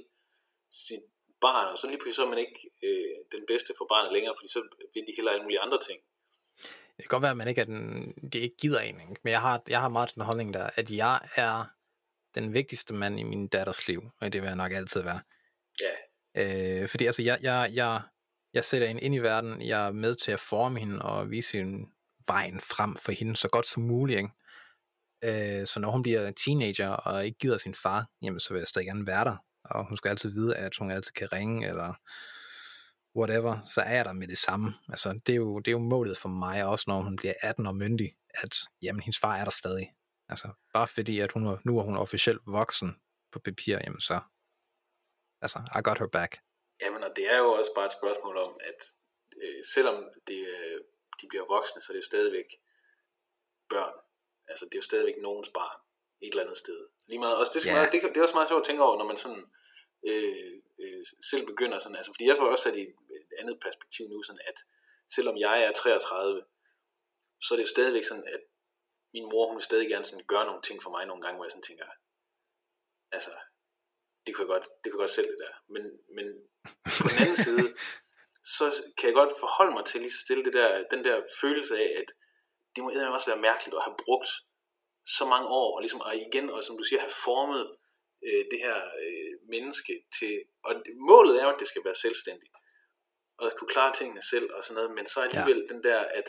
sit 0.84 1.04
barn, 1.40 1.72
og 1.72 1.78
så 1.78 1.86
lige 1.86 1.98
pludselig 1.98 2.14
så 2.14 2.24
er 2.24 2.32
man 2.34 2.38
ikke 2.38 2.60
øh, 2.86 3.16
den 3.32 3.44
bedste 3.46 3.74
for 3.78 3.86
barnet 3.92 4.12
længere, 4.12 4.34
fordi 4.38 4.48
så 4.48 4.60
vil 4.94 5.02
de 5.08 5.16
hellere 5.16 5.34
alle 5.34 5.44
mulige 5.44 5.60
andre 5.60 5.78
ting. 5.88 5.98
Det 6.96 7.02
kan 7.02 7.14
godt 7.14 7.22
være, 7.22 7.30
at 7.30 7.36
man 7.36 7.48
ikke 7.48 7.60
er 7.60 7.64
den, 7.64 8.12
det 8.32 8.38
ikke 8.38 8.56
gider 8.56 8.80
en, 8.80 9.00
ikke? 9.00 9.20
men 9.24 9.30
jeg 9.30 9.40
har, 9.40 9.62
jeg 9.68 9.80
har 9.80 9.88
meget 9.88 10.14
den 10.14 10.22
holdning 10.22 10.54
der, 10.54 10.70
at 10.74 10.90
jeg 10.90 11.20
er 11.36 11.64
den 12.34 12.54
vigtigste 12.54 12.94
mand 12.94 13.20
i 13.20 13.22
min 13.22 13.48
datters 13.48 13.88
liv, 13.88 14.02
og 14.20 14.32
det 14.32 14.42
vil 14.42 14.48
jeg 14.48 14.56
nok 14.56 14.72
altid 14.72 15.02
være. 15.02 15.20
Ja. 15.84 15.94
Øh, 16.36 16.88
fordi 16.88 17.06
altså, 17.06 17.22
jeg, 17.22 17.38
jeg, 17.42 17.70
jeg, 17.74 18.02
jeg 18.54 18.64
sætter 18.64 18.86
hende 18.86 19.02
ind 19.02 19.14
i 19.14 19.18
verden, 19.18 19.62
jeg 19.62 19.86
er 19.86 19.92
med 19.92 20.14
til 20.14 20.32
at 20.32 20.40
forme 20.40 20.80
hende 20.80 21.02
og 21.02 21.30
vise 21.30 21.58
hende 21.58 21.88
vejen 22.26 22.60
frem 22.60 22.96
for 22.96 23.12
hende 23.12 23.36
så 23.36 23.48
godt 23.48 23.66
som 23.66 23.82
muligt. 23.82 24.18
Ikke? 24.18 24.30
Øh, 25.24 25.66
så 25.66 25.80
når 25.80 25.90
hun 25.90 26.02
bliver 26.02 26.30
teenager 26.30 26.90
og 26.90 27.26
ikke 27.26 27.38
gider 27.38 27.58
sin 27.58 27.74
far, 27.74 28.06
jamen 28.22 28.40
så 28.40 28.52
vil 28.52 28.60
jeg 28.60 28.66
stadig 28.66 28.86
gerne 28.86 29.06
være 29.06 29.24
der. 29.24 29.36
Og 29.64 29.88
hun 29.88 29.96
skal 29.96 30.08
altid 30.08 30.30
vide, 30.30 30.56
at 30.56 30.76
hun 30.76 30.90
altid 30.90 31.12
kan 31.12 31.32
ringe, 31.32 31.68
eller 31.68 31.94
whatever, 33.16 33.58
så 33.74 33.80
er 33.80 33.94
jeg 33.94 34.04
der 34.04 34.12
med 34.12 34.28
det 34.28 34.38
samme. 34.38 34.74
Altså, 34.88 35.20
det 35.26 35.32
er 35.32 35.36
jo, 35.36 35.58
det 35.58 35.68
er 35.68 35.72
jo 35.72 35.78
målet 35.78 36.18
for 36.18 36.28
mig, 36.28 36.64
også 36.64 36.84
når 36.88 37.02
hun 37.02 37.16
bliver 37.16 37.34
18 37.42 37.66
og 37.66 37.76
myndig, 37.76 38.16
at 38.34 38.56
jamen, 38.82 39.02
hendes 39.02 39.18
far 39.18 39.36
er 39.36 39.44
der 39.44 39.50
stadig. 39.50 39.94
Altså, 40.28 40.48
bare 40.74 40.88
fordi, 40.88 41.20
at 41.20 41.32
hun 41.32 41.46
er, 41.46 41.56
nu 41.64 41.78
er 41.78 41.82
hun 41.82 41.96
officielt 41.96 42.42
voksen 42.46 42.96
på 43.32 43.38
papir, 43.38 43.78
jamen 43.84 44.00
så, 44.00 44.20
altså, 45.42 45.58
I 45.78 45.80
got 45.84 45.98
her 45.98 46.06
back. 46.06 46.32
Jamen, 46.82 47.02
og 47.02 47.12
det 47.16 47.32
er 47.32 47.38
jo 47.38 47.48
også 47.52 47.72
bare 47.74 47.86
et 47.86 47.98
spørgsmål 48.00 48.36
om, 48.36 48.52
at 48.60 48.80
øh, 49.42 49.64
selvom 49.74 49.96
det, 50.26 50.40
øh, 50.56 50.80
de 51.20 51.26
bliver 51.28 51.46
voksne, 51.54 51.82
så 51.82 51.86
er 51.90 51.94
det 51.94 52.02
jo 52.02 52.10
stadigvæk 52.12 52.48
børn. 53.68 53.94
Altså, 54.48 54.64
det 54.64 54.74
er 54.74 54.82
jo 54.82 54.90
stadigvæk 54.90 55.14
nogens 55.22 55.50
barn, 55.58 55.78
et 56.22 56.30
eller 56.30 56.42
andet 56.42 56.58
sted. 56.58 56.80
Lige 57.06 57.18
meget, 57.18 57.36
også 57.36 57.52
det, 57.54 57.62
skal 57.62 57.70
yeah. 57.70 57.80
meget, 57.80 57.92
det, 57.92 58.02
det 58.02 58.16
er 58.16 58.22
også 58.22 58.38
meget 58.38 58.48
sjovt 58.48 58.62
at 58.62 58.66
tænke 58.66 58.82
over, 58.82 58.98
når 58.98 59.08
man 59.10 59.16
sådan 59.16 59.44
øh, 60.08 60.52
øh, 60.82 61.04
selv 61.30 61.46
begynder 61.46 61.78
sådan, 61.78 61.96
altså, 61.96 62.12
fordi 62.12 62.26
jeg 62.28 62.36
får 62.38 62.46
også 62.50 62.64
sat 62.66 62.76
i 62.76 62.82
et 62.82 63.32
andet 63.40 63.56
perspektiv 63.66 64.08
nu, 64.08 64.22
sådan 64.22 64.44
at 64.50 64.58
selvom 65.16 65.36
jeg 65.36 65.56
er 65.64 65.72
33, 65.72 66.44
så 67.42 67.54
er 67.54 67.56
det 67.56 67.64
jo 67.64 67.74
stadigvæk 67.76 68.04
sådan, 68.04 68.28
at 68.34 68.40
min 69.14 69.28
mor, 69.32 69.46
hun 69.46 69.56
vil 69.56 69.64
stadig 69.64 69.88
gerne 69.88 70.04
sådan 70.04 70.24
gøre 70.26 70.46
nogle 70.46 70.62
ting 70.62 70.82
for 70.82 70.90
mig 70.90 71.06
nogle 71.06 71.22
gange, 71.22 71.36
hvor 71.36 71.44
jeg 71.44 71.50
sådan 71.50 71.68
tænker, 71.70 71.86
altså, 73.12 73.32
det 74.26 74.34
kunne 74.34 74.44
jeg 74.46 74.54
godt, 74.54 74.66
det 74.80 74.86
kunne 74.92 75.00
jeg 75.00 75.06
godt 75.08 75.18
selv 75.18 75.30
det 75.32 75.38
der. 75.44 75.52
Men, 75.74 75.82
men 76.16 76.26
på 77.00 77.08
den 77.10 77.18
anden 77.22 77.40
side, 77.46 77.66
så 78.56 78.64
kan 78.98 79.06
jeg 79.08 79.14
godt 79.20 79.32
forholde 79.44 79.72
mig 79.76 79.84
til 79.84 80.00
lige 80.00 80.16
så 80.16 80.20
stille 80.24 80.44
det 80.44 80.52
der, 80.52 80.68
den 80.92 81.04
der 81.04 81.16
følelse 81.40 81.74
af, 81.84 81.90
at 82.00 82.08
det 82.76 82.84
må 82.84 82.88
også 83.16 83.30
være 83.30 83.46
mærkeligt 83.48 83.76
at 83.76 83.84
have 83.86 83.96
brugt 84.04 84.30
så 85.06 85.24
mange 85.26 85.48
år, 85.48 85.76
og 85.76 85.80
ligesom 85.80 86.00
og 86.00 86.16
igen, 86.16 86.50
og 86.50 86.64
som 86.64 86.76
du 86.76 86.84
siger, 86.84 87.00
have 87.00 87.20
formet 87.24 87.76
øh, 88.26 88.44
det 88.50 88.58
her 88.66 88.76
øh, 89.02 89.32
menneske 89.48 89.94
til, 90.18 90.42
og 90.64 90.72
målet 91.10 91.40
er 91.40 91.44
jo, 91.44 91.52
at 91.54 91.60
det 91.60 91.68
skal 91.68 91.84
være 91.84 91.94
selvstændigt, 91.94 92.52
og 93.38 93.46
at 93.46 93.56
kunne 93.56 93.74
klare 93.76 93.92
tingene 93.94 94.22
selv 94.22 94.48
og 94.54 94.64
sådan 94.64 94.74
noget, 94.74 94.94
men 94.98 95.06
så 95.06 95.20
alligevel 95.20 95.60
ja. 95.62 95.74
den 95.74 95.82
der, 95.82 96.00
at, 96.00 96.28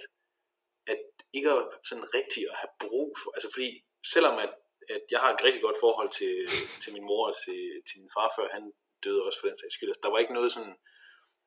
at 0.88 1.02
ikke 1.34 1.50
at 1.52 1.68
sådan 1.90 2.14
rigtig 2.18 2.44
at 2.52 2.56
have 2.62 2.74
brug 2.86 3.10
for, 3.22 3.30
altså 3.36 3.50
fordi 3.56 3.70
selvom 4.14 4.36
at, 4.46 4.54
at 4.96 5.04
jeg 5.12 5.20
har 5.20 5.34
et 5.34 5.44
rigtig 5.44 5.62
godt 5.62 5.80
forhold 5.86 6.10
til, 6.20 6.34
til 6.84 6.94
min 6.94 7.06
mor 7.10 7.24
og 7.30 7.36
til, 7.46 7.62
til 7.88 7.98
min 8.02 8.14
far, 8.16 8.30
før 8.38 8.48
han 8.56 8.64
døde 9.04 9.24
også 9.26 9.40
for 9.40 9.48
den 9.48 9.58
sags 9.58 9.74
skyld, 9.74 9.90
altså, 9.90 10.04
der 10.04 10.12
var 10.14 10.20
ikke 10.20 10.38
noget 10.38 10.52
sådan, 10.56 10.76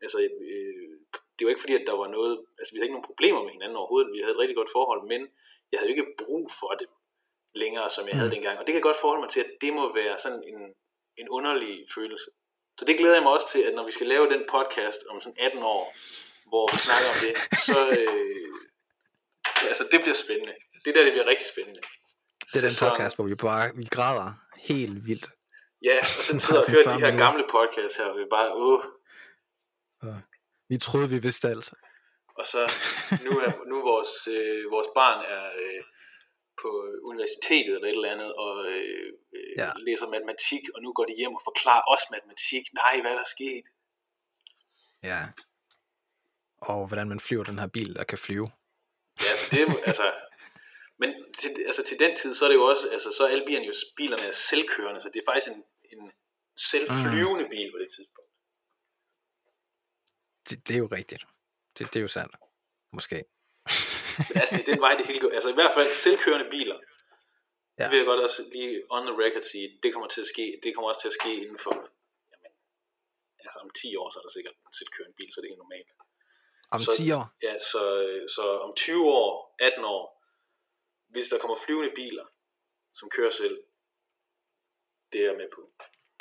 altså 0.04 0.18
øh, 0.52 0.96
det 1.36 1.42
var 1.44 1.50
ikke 1.50 1.64
fordi, 1.64 1.76
at 1.80 1.88
der 1.90 1.96
var 2.02 2.08
noget, 2.16 2.34
altså 2.58 2.70
vi 2.70 2.76
havde 2.76 2.88
ikke 2.88 2.98
nogen 2.98 3.10
problemer 3.10 3.42
med 3.42 3.52
hinanden 3.56 3.80
overhovedet, 3.80 4.14
vi 4.14 4.20
havde 4.24 4.36
et 4.36 4.42
rigtig 4.42 4.58
godt 4.60 4.74
forhold, 4.76 5.02
men 5.12 5.20
jeg 5.70 5.76
havde 5.78 5.90
jo 5.90 5.96
ikke 5.96 6.14
brug 6.22 6.44
for 6.60 6.70
dem 6.82 6.90
længere, 7.55 7.90
som 7.90 8.09
jeg 8.09 8.16
havde 8.16 8.28
mm. 8.28 8.34
dengang, 8.34 8.59
og 8.59 8.66
det 8.66 8.72
kan 8.72 8.80
jeg 8.80 8.88
godt 8.90 9.01
forholde 9.01 9.22
mig 9.22 9.30
til, 9.30 9.40
at 9.40 9.51
det 9.61 9.72
må 9.72 9.94
være 9.94 10.18
sådan 10.18 10.42
en, 10.53 10.61
en 11.16 11.28
underlig 11.28 11.84
følelse. 11.94 12.30
Så 12.78 12.84
det 12.84 12.99
glæder 12.99 13.14
jeg 13.14 13.22
mig 13.22 13.32
også 13.32 13.49
til, 13.49 13.62
at 13.68 13.74
når 13.74 13.86
vi 13.86 13.92
skal 13.92 14.07
lave 14.07 14.30
den 14.30 14.42
podcast 14.49 15.01
om 15.11 15.20
sådan 15.20 15.36
18 15.40 15.62
år, 15.62 15.94
hvor 16.51 16.72
vi 16.72 16.78
snakker 16.78 17.09
om 17.14 17.18
det, 17.26 17.34
så 17.68 17.78
øh, 17.99 19.68
altså 19.70 19.84
det 19.92 20.01
bliver 20.01 20.18
spændende. 20.24 20.55
Det 20.84 20.94
der, 20.94 21.05
det 21.05 21.12
bliver 21.12 21.26
rigtig 21.26 21.46
spændende. 21.55 21.80
Det 22.53 22.57
er 22.57 22.68
den 22.68 22.78
podcast, 22.88 23.16
hvor 23.16 23.24
vi 23.24 23.34
bare 23.34 23.70
vi 23.76 23.84
græder 23.84 24.32
helt 24.70 25.07
vildt. 25.07 25.26
Ja, 25.84 25.99
og 26.16 26.22
så 26.26 26.38
sidder 26.46 26.62
og 26.62 26.70
hører 26.70 26.88
de 26.94 27.01
her 27.05 27.16
gamle 27.24 27.44
podcasts 27.51 27.96
her, 27.96 28.05
og 28.05 28.18
vi 28.18 28.24
bare, 28.30 28.49
åh. 28.55 28.80
Uh. 30.03 30.20
Vi 30.68 30.78
troede, 30.78 31.09
vi 31.09 31.18
vidste 31.18 31.49
alt. 31.49 31.72
Og 32.38 32.46
så, 32.46 32.72
nu 33.24 33.30
er 33.30 33.53
nu 33.70 33.76
vores, 33.82 34.28
øh, 34.36 34.70
vores 34.70 34.88
barn 34.94 35.24
er 35.34 35.44
øh, 35.62 35.82
på 36.62 36.68
universitetet 37.11 37.74
eller 37.74 37.88
et 37.88 37.98
eller 38.00 38.14
andet, 38.14 38.30
og 38.44 38.52
øh, 38.72 39.12
øh, 39.36 39.52
ja. 39.61 39.70
læser 39.86 40.06
matematik, 40.14 40.62
og 40.74 40.78
nu 40.82 40.92
går 40.92 41.04
de 41.04 41.14
hjem 41.20 41.34
og 41.38 41.42
forklarer 41.48 41.84
os 41.94 42.04
matematik. 42.14 42.64
Nej, 42.82 42.94
hvad 43.00 43.11
er 43.12 43.18
der 43.22 43.28
sket? 43.36 43.66
Ja. 45.11 45.20
Og 46.70 46.86
hvordan 46.88 47.09
man 47.09 47.20
flyver 47.20 47.44
den 47.44 47.59
her 47.59 47.66
bil, 47.76 47.94
der 47.94 48.04
kan 48.04 48.18
flyve. 48.18 48.48
Ja, 49.26 49.32
det 49.50 49.59
er, 49.62 49.66
altså, 49.90 50.06
men 50.98 51.11
til, 51.38 51.50
altså 51.66 51.82
til 51.88 51.98
den 51.98 52.16
tid, 52.16 52.34
så 52.34 52.44
er 52.44 52.48
det 52.48 52.56
jo 52.56 52.64
også, 52.64 52.88
altså 52.92 53.09
så 53.16 53.24
er 53.24 53.28
alle 53.28 53.46
bilerne 53.46 53.66
jo, 53.66 53.74
bilerne 53.96 54.22
er 54.22 54.36
selvkørende, 54.50 55.00
så 55.00 55.09
det 55.12 55.20
er 55.20 55.30
faktisk 55.32 55.50
en, 55.56 55.62
en 55.94 56.12
selvflyvende 56.70 57.44
mm. 57.44 57.50
bil 57.50 57.68
på 57.74 57.78
det 57.82 57.90
tidspunkt. 57.96 58.30
Det, 60.48 60.68
det 60.68 60.74
er 60.74 60.78
jo 60.78 60.88
rigtigt. 60.98 61.24
Det, 61.78 61.86
det 61.92 61.96
er 61.96 62.00
jo 62.09 62.09
sandt. 62.09 62.36
Måske. 62.92 63.24
Altså, 64.40 64.52
det 64.56 64.62
er 64.68 64.72
den 64.72 64.80
vej, 64.86 64.94
det 64.98 65.06
hele 65.06 65.20
går. 65.20 65.30
Altså 65.38 65.50
i 65.54 65.58
hvert 65.60 65.74
fald 65.74 65.90
selvkørende 66.04 66.48
biler. 66.50 66.78
Ja. 67.78 67.84
Det 67.84 67.90
vil 67.90 67.98
jeg 68.02 68.06
godt 68.12 68.22
også 68.28 68.42
lige 68.52 68.74
on 68.96 69.02
the 69.08 69.14
record 69.22 69.44
sige, 69.52 69.66
det 69.82 69.88
kommer 69.94 70.08
til 70.14 70.20
at 70.24 70.30
ske, 70.34 70.44
det 70.62 70.74
kommer 70.74 70.88
også 70.88 71.00
til 71.00 71.12
at 71.12 71.18
ske 71.20 71.32
inden 71.42 71.58
for, 71.64 71.74
jamen, 72.32 72.52
altså 73.44 73.58
om 73.64 73.70
10 73.70 73.96
år, 74.00 74.06
så 74.10 74.16
er 74.18 74.24
der 74.26 74.32
sikkert 74.36 74.54
en 74.66 74.72
selvkørende 74.78 75.14
bil, 75.18 75.30
så 75.30 75.36
det 75.40 75.46
er 75.46 75.52
helt 75.54 75.64
normalt. 75.66 75.90
Om 76.74 76.80
så, 76.80 76.92
10 76.96 77.10
år? 77.18 77.24
Ja, 77.46 77.54
så, 77.72 77.82
så 78.36 78.44
om 78.66 78.72
20 78.76 79.04
år, 79.22 79.30
18 79.58 79.84
år, 79.84 80.04
hvis 81.12 81.28
der 81.28 81.38
kommer 81.38 81.56
flyvende 81.64 81.92
biler, 82.00 82.26
som 82.98 83.10
kører 83.16 83.30
selv, 83.30 83.56
det 85.12 85.20
er 85.20 85.28
jeg 85.30 85.36
med 85.42 85.48
på. 85.56 85.62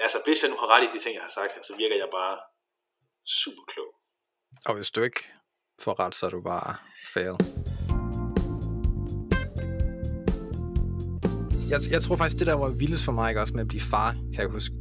Altså, 0.05 0.17
hvis 0.25 0.43
jeg 0.43 0.51
nu 0.51 0.57
har 0.57 0.69
ret 0.73 0.83
i 0.87 0.91
de 0.93 0.99
ting, 0.99 1.13
jeg 1.15 1.23
har 1.23 1.35
sagt 1.39 1.53
her, 1.53 1.61
så 1.61 1.75
virker 1.75 1.95
jeg 1.95 2.09
bare 2.11 2.35
super 3.25 3.63
klog. 3.71 3.91
Og 4.67 4.75
hvis 4.75 4.91
du 4.91 5.03
ikke 5.03 5.23
får 5.79 5.99
ret, 5.99 6.15
så 6.15 6.25
er 6.25 6.29
du 6.29 6.41
bare 6.41 6.77
fail. 7.13 7.35
Jeg, 11.70 11.82
jeg 11.91 12.01
tror 12.03 12.15
faktisk, 12.15 12.39
det 12.39 12.47
der 12.47 12.53
var 12.53 12.70
vildest 12.70 13.05
for 13.05 13.11
mig, 13.11 13.30
ikke 13.30 13.41
også 13.41 13.53
med 13.53 13.61
at 13.61 13.68
blive 13.68 13.82
far, 13.82 14.11
kan 14.11 14.41
jeg 14.41 14.47
huske. 14.47 14.76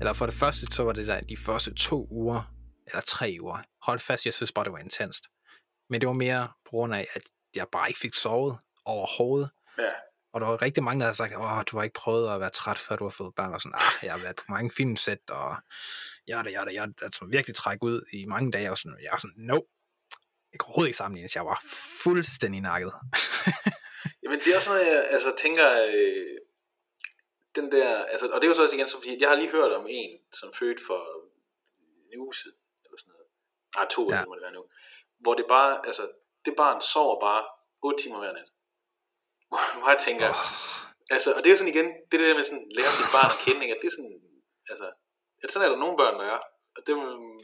Eller 0.00 0.12
for 0.12 0.26
det 0.26 0.34
første, 0.34 0.66
så 0.66 0.82
var 0.82 0.92
det 0.92 1.06
der 1.06 1.20
de 1.20 1.36
første 1.36 1.74
to 1.74 2.08
uger, 2.10 2.54
eller 2.86 3.00
tre 3.00 3.36
uger. 3.40 3.58
Hold 3.82 3.98
fast, 3.98 4.24
jeg 4.24 4.34
synes 4.34 4.52
bare, 4.52 4.64
det 4.64 4.72
var 4.72 4.78
intenst. 4.78 5.24
Men 5.90 6.00
det 6.00 6.06
var 6.06 6.12
mere 6.12 6.48
på 6.64 6.70
grund 6.70 6.94
af, 6.94 7.06
at 7.14 7.22
jeg 7.54 7.66
bare 7.72 7.88
ikke 7.88 8.00
fik 8.00 8.14
sovet 8.14 8.58
overhovedet. 8.84 9.50
Ja. 9.78 9.90
Og 10.32 10.40
der 10.40 10.46
var 10.46 10.62
rigtig 10.62 10.82
mange, 10.82 11.00
der 11.00 11.06
havde 11.06 11.16
sagt, 11.16 11.36
åh, 11.36 11.62
du 11.70 11.76
har 11.76 11.84
ikke 11.84 11.94
prøvet 11.94 12.34
at 12.34 12.40
være 12.40 12.50
træt, 12.50 12.78
før 12.78 12.96
du 12.96 13.04
har 13.04 13.10
fået 13.10 13.34
børn. 13.36 13.54
Og 13.54 13.60
sådan, 13.60 13.74
ah, 13.74 13.92
jeg 14.04 14.12
har 14.12 14.20
været 14.22 14.36
på 14.36 14.44
mange 14.48 14.70
filmsæt, 14.76 15.30
og 15.30 15.56
jeg 16.26 16.44
det, 16.44 16.52
jeg 16.52 16.66
det, 16.66 16.74
jeg 16.74 16.88
altså 17.02 17.24
virkelig 17.30 17.56
trække 17.56 17.84
ud 17.84 18.02
i 18.12 18.24
mange 18.26 18.52
dage. 18.52 18.70
Og 18.70 18.78
sådan, 18.78 18.98
jeg 19.02 19.08
var 19.12 19.18
sådan, 19.18 19.34
no, 19.36 19.60
jeg 20.52 20.58
kunne 20.58 20.68
overhovedet 20.68 20.88
ikke 20.88 20.96
sammenlignes. 20.96 21.36
Jeg 21.36 21.44
var 21.44 21.62
fuldstændig 22.02 22.60
nakket. 22.60 22.92
Jamen, 24.22 24.38
det 24.40 24.48
er 24.52 24.56
også 24.56 24.70
noget, 24.70 24.86
jeg 24.86 25.06
altså, 25.10 25.30
tænker, 25.36 25.66
øh, 25.94 26.38
den 27.56 27.72
der, 27.72 28.04
altså, 28.04 28.26
og 28.32 28.40
det 28.40 28.46
er 28.46 28.50
jo 28.52 28.54
så 28.54 28.62
også 28.62 28.76
igen, 28.76 28.88
så, 28.88 28.96
fordi 28.96 29.20
jeg 29.20 29.28
har 29.28 29.36
lige 29.36 29.50
hørt 29.50 29.72
om 29.72 29.86
en, 29.88 30.10
som 30.32 30.52
fødte 30.58 30.82
for 30.86 31.00
en 32.12 32.20
uge 32.20 32.34
siden, 32.34 32.58
eller 32.84 32.98
sådan 32.98 33.12
noget. 33.14 33.28
Ah, 33.78 33.86
to 33.94 34.02
ja. 34.12 34.24
må 34.26 34.34
det 34.34 34.42
være 34.42 34.58
nu. 34.58 34.64
Hvor 35.22 35.34
det 35.34 35.46
bare, 35.48 35.86
altså, 35.86 36.04
det 36.44 36.52
barn 36.56 36.80
sover 36.80 37.20
bare 37.20 37.42
8 37.82 38.02
timer 38.02 38.18
hver 38.18 38.32
nat. 38.32 38.50
Hvor 39.78 39.90
jeg 39.94 40.00
tænker, 40.08 40.28
oh. 40.28 41.14
altså, 41.14 41.28
og 41.36 41.40
det 41.40 41.46
er 41.48 41.54
jo 41.54 41.60
sådan 41.60 41.74
igen, 41.74 41.88
det 42.10 42.20
der 42.20 42.34
med 42.34 42.44
sådan, 42.48 42.66
lære 42.76 42.92
sit 42.98 43.10
barn 43.16 43.30
at 43.34 43.40
kende, 43.44 43.74
at 43.74 43.80
det 43.82 43.88
er 43.90 43.96
sådan, 43.98 44.16
altså, 44.72 44.86
at 45.42 45.50
sådan 45.50 45.64
er 45.66 45.70
der 45.72 45.82
nogle 45.84 45.96
børn, 46.00 46.16
der 46.20 46.26
er. 46.34 46.40
Og 46.76 46.80
det, 46.86 46.92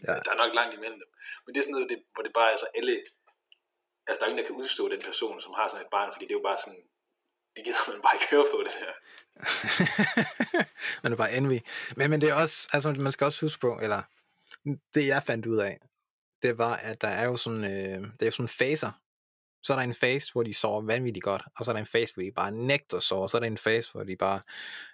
ja. 0.09 0.13
der 0.25 0.31
er 0.35 0.41
nok 0.43 0.53
langt 0.59 0.75
imellem 0.75 0.99
dem. 1.03 1.11
Men 1.43 1.51
det 1.51 1.59
er 1.59 1.65
sådan 1.67 1.77
noget, 1.77 1.91
det, 1.93 1.99
hvor 2.15 2.23
det 2.27 2.33
bare 2.39 2.53
er 2.53 2.59
så 2.65 2.69
alle, 2.79 2.95
altså 4.07 4.19
der 4.19 4.25
er 4.27 4.31
ingen, 4.31 4.43
der 4.43 4.51
kan 4.51 4.61
udstå 4.63 4.89
den 4.89 5.03
person, 5.05 5.41
som 5.41 5.53
har 5.57 5.69
sådan 5.69 5.85
et 5.87 5.91
barn, 5.91 6.13
fordi 6.13 6.25
det 6.25 6.35
er 6.35 6.41
jo 6.41 6.49
bare 6.51 6.59
sådan, 6.65 6.83
det 7.57 7.65
gider 7.65 7.93
man 7.93 8.03
bare 8.03 8.17
ikke 8.17 8.31
høre 8.31 8.47
på 8.53 8.59
det 8.67 8.73
der. 8.81 8.93
man 11.03 11.13
er 11.13 11.17
bare 11.17 11.33
envy. 11.33 11.59
Men, 11.97 12.11
men 12.11 12.21
det 12.21 12.29
er 12.29 12.35
også, 12.35 12.69
altså 12.73 12.93
man 12.93 13.13
skal 13.13 13.25
også 13.25 13.41
huske 13.47 13.61
på, 13.61 13.79
eller 13.83 14.03
det 14.95 15.07
jeg 15.07 15.23
fandt 15.23 15.47
ud 15.47 15.59
af, 15.59 15.81
det 16.43 16.59
var, 16.59 16.77
at 16.77 17.01
der 17.01 17.09
er 17.09 17.25
jo 17.25 17.37
sådan, 17.37 17.65
øh, 17.65 18.09
det 18.21 18.27
er 18.27 18.31
sådan 18.31 18.49
faser. 18.49 18.93
Så 19.63 19.73
er 19.73 19.77
der 19.77 19.85
en 19.85 19.95
fase, 19.95 20.33
hvor 20.33 20.43
de 20.43 20.55
sover 20.55 20.83
vanvittigt 20.83 21.25
godt, 21.25 21.43
og 21.57 21.65
så 21.65 21.71
er 21.71 21.73
der 21.73 21.81
en 21.81 21.87
fase, 21.87 22.15
hvor 22.15 22.23
de 22.23 22.33
bare 22.33 22.53
nægter 22.53 22.97
at 22.97 23.03
sove, 23.03 23.29
så 23.29 23.37
er 23.37 23.41
der 23.41 23.47
en 23.47 23.59
fase, 23.59 23.93
hvor 23.93 24.05
de 24.05 24.17
bare 24.17 24.41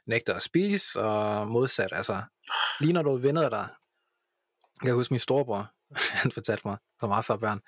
nægter 0.07 0.35
at 0.35 0.43
spise, 0.43 1.01
og 1.01 1.49
modsat, 1.49 1.89
altså, 1.93 2.23
lige 2.81 2.93
når 2.93 3.03
du 3.03 3.17
vender 3.17 3.49
dig, 3.49 3.69
jeg 4.83 4.87
kan 4.87 4.95
huske 4.95 5.15
min 5.15 5.19
storebror, 5.21 5.73
han 6.23 6.33
fortalte 6.33 6.69
mig, 6.69 6.77
som 7.01 7.11
også 7.11 7.33
er 7.33 7.37
børn. 7.37 7.61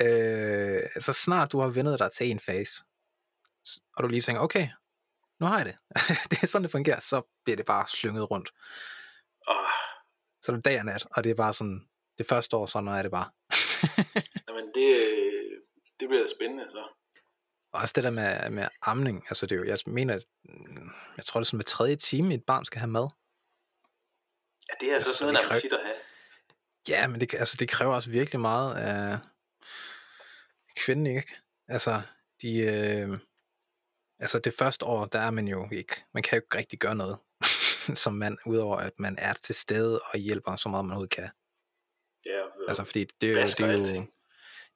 Øh, 0.00 0.82
så 1.00 1.12
snart 1.12 1.52
du 1.52 1.60
har 1.60 1.68
vendet 1.68 1.98
dig 1.98 2.10
til 2.12 2.30
en 2.30 2.40
fase, 2.40 2.84
og 3.96 4.02
du 4.02 4.08
lige 4.08 4.22
tænker, 4.22 4.42
okay, 4.42 4.68
nu 5.40 5.46
har 5.46 5.56
jeg 5.56 5.66
det. 5.66 5.76
det 6.30 6.42
er 6.42 6.46
sådan, 6.46 6.62
det 6.62 6.70
fungerer. 6.70 7.00
Så 7.00 7.22
bliver 7.44 7.56
det 7.56 7.66
bare 7.66 7.88
slynget 7.88 8.30
rundt. 8.30 8.50
Oh. 9.48 9.66
Så 10.42 10.52
er 10.52 10.56
det 10.56 10.64
dag 10.64 10.78
og 10.78 10.84
nat, 10.84 11.06
og 11.10 11.24
det 11.24 11.30
er 11.30 11.34
bare 11.34 11.54
sådan, 11.54 11.88
det 12.18 12.26
første 12.26 12.56
år, 12.56 12.66
sådan 12.66 12.88
er 12.88 13.02
det 13.02 13.10
bare. 13.10 13.30
Jamen, 14.48 14.66
det, 14.74 14.88
det 16.00 16.08
bliver 16.08 16.22
da 16.22 16.28
spændende, 16.36 16.70
så. 16.70 16.84
Og 17.72 17.80
også 17.80 17.92
det 17.96 18.04
der 18.04 18.10
med, 18.10 18.50
med 18.50 18.68
amning, 18.82 19.24
altså 19.28 19.46
det 19.46 19.54
er 19.54 19.60
jo, 19.60 19.64
jeg 19.64 19.78
mener, 19.86 20.20
jeg 21.16 21.24
tror 21.24 21.40
det 21.40 21.44
er 21.44 21.48
sådan 21.48 21.56
med 21.56 21.64
tredje 21.64 21.96
time, 21.96 22.34
et 22.34 22.44
barn 22.44 22.64
skal 22.64 22.78
have 22.78 22.90
mad. 22.90 23.08
Ja, 24.68 24.74
det 24.80 24.90
er 24.90 24.94
altså, 24.94 25.14
sådan 25.14 25.34
noget, 25.34 25.48
man 25.50 25.60
tit 25.60 25.72
at 25.72 25.80
have. 25.82 25.96
Ja, 26.88 27.08
men 27.08 27.20
det, 27.20 27.34
altså, 27.34 27.56
det 27.56 27.68
kræver 27.68 27.94
også 27.94 28.10
virkelig 28.10 28.40
meget 28.40 28.74
af 28.74 29.18
kvinden, 30.78 31.06
ikke? 31.06 31.36
Altså, 31.68 32.02
de, 32.42 32.58
øh, 32.58 33.18
altså 34.18 34.38
det 34.38 34.54
første 34.54 34.84
år, 34.84 35.04
der 35.04 35.18
er 35.18 35.30
man 35.30 35.48
jo 35.48 35.68
ikke, 35.72 36.04
man 36.14 36.22
kan 36.22 36.36
jo 36.36 36.42
ikke 36.42 36.58
rigtig 36.58 36.78
gøre 36.78 36.94
noget 36.94 37.18
som 38.02 38.14
mand, 38.14 38.38
udover 38.46 38.76
at 38.76 38.92
man 38.98 39.16
er 39.18 39.32
til 39.32 39.54
stede 39.54 40.00
og 40.12 40.18
hjælper 40.18 40.56
så 40.56 40.68
meget 40.68 40.84
man 40.84 40.90
overhovedet 40.90 41.14
kan. 41.14 41.30
Ja, 42.26 42.42
altså 42.68 42.84
fordi 42.84 43.04
det 43.20 43.30
er, 43.30 43.34
jo, 43.34 43.40
det, 43.40 43.60
er 43.60 43.72
jo, 43.72 44.06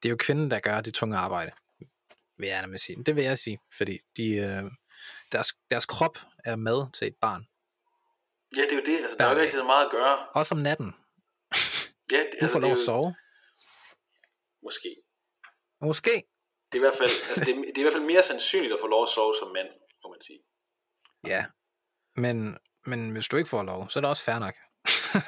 det 0.02 0.08
er 0.08 0.10
jo 0.10 0.16
kvinden, 0.16 0.50
der 0.50 0.60
gør 0.60 0.80
det 0.80 0.94
tunge 0.94 1.16
arbejde, 1.16 1.52
vil 2.38 2.48
jeg 2.48 2.62
nemlig 2.62 2.80
sige. 2.80 3.04
Det 3.04 3.16
vil 3.16 3.24
jeg 3.24 3.38
sige, 3.38 3.58
fordi 3.76 3.98
de, 4.16 4.34
øh, 4.34 4.64
deres, 5.32 5.54
deres 5.70 5.86
krop 5.86 6.18
er 6.44 6.56
med 6.56 6.92
til 6.92 7.06
et 7.08 7.16
barn. 7.20 7.46
Ja, 8.56 8.62
det 8.62 8.72
er 8.72 8.76
jo 8.76 8.82
det. 8.86 9.02
Altså, 9.02 9.16
der 9.18 9.24
er 9.24 9.34
jo 9.34 9.40
ikke 9.40 9.52
så 9.52 9.64
meget 9.64 9.84
at 9.84 9.90
gøre. 9.90 10.28
Også 10.34 10.54
om 10.54 10.60
natten. 10.60 10.94
Ja, 12.12 12.18
det, 12.18 12.28
altså, 12.40 12.52
får 12.52 12.60
lov 12.60 12.72
at 12.72 12.78
sove. 12.78 13.14
Måske. 14.62 14.96
Måske. 15.82 16.14
Det 16.68 16.78
er, 16.78 16.82
i 16.82 16.86
hvert 16.86 17.00
fald, 17.02 17.14
altså 17.30 17.44
det, 17.44 17.54
det 17.56 17.76
er 17.76 17.84
i 17.84 17.86
hvert 17.86 17.98
fald 17.98 18.10
mere 18.12 18.22
sandsynligt 18.22 18.72
at 18.72 18.80
få 18.80 18.86
lov 18.86 19.02
at 19.02 19.08
sove 19.08 19.34
som 19.40 19.48
mand, 19.56 19.68
må 20.02 20.10
man 20.10 20.20
sige. 20.20 20.40
Ja, 21.26 21.44
men, 22.24 22.36
men 22.90 23.00
hvis 23.14 23.28
du 23.28 23.36
ikke 23.36 23.50
får 23.54 23.62
lov, 23.62 23.90
så 23.90 23.98
er 23.98 24.00
det 24.00 24.10
også 24.10 24.24
fair 24.24 24.38
nok. 24.46 24.56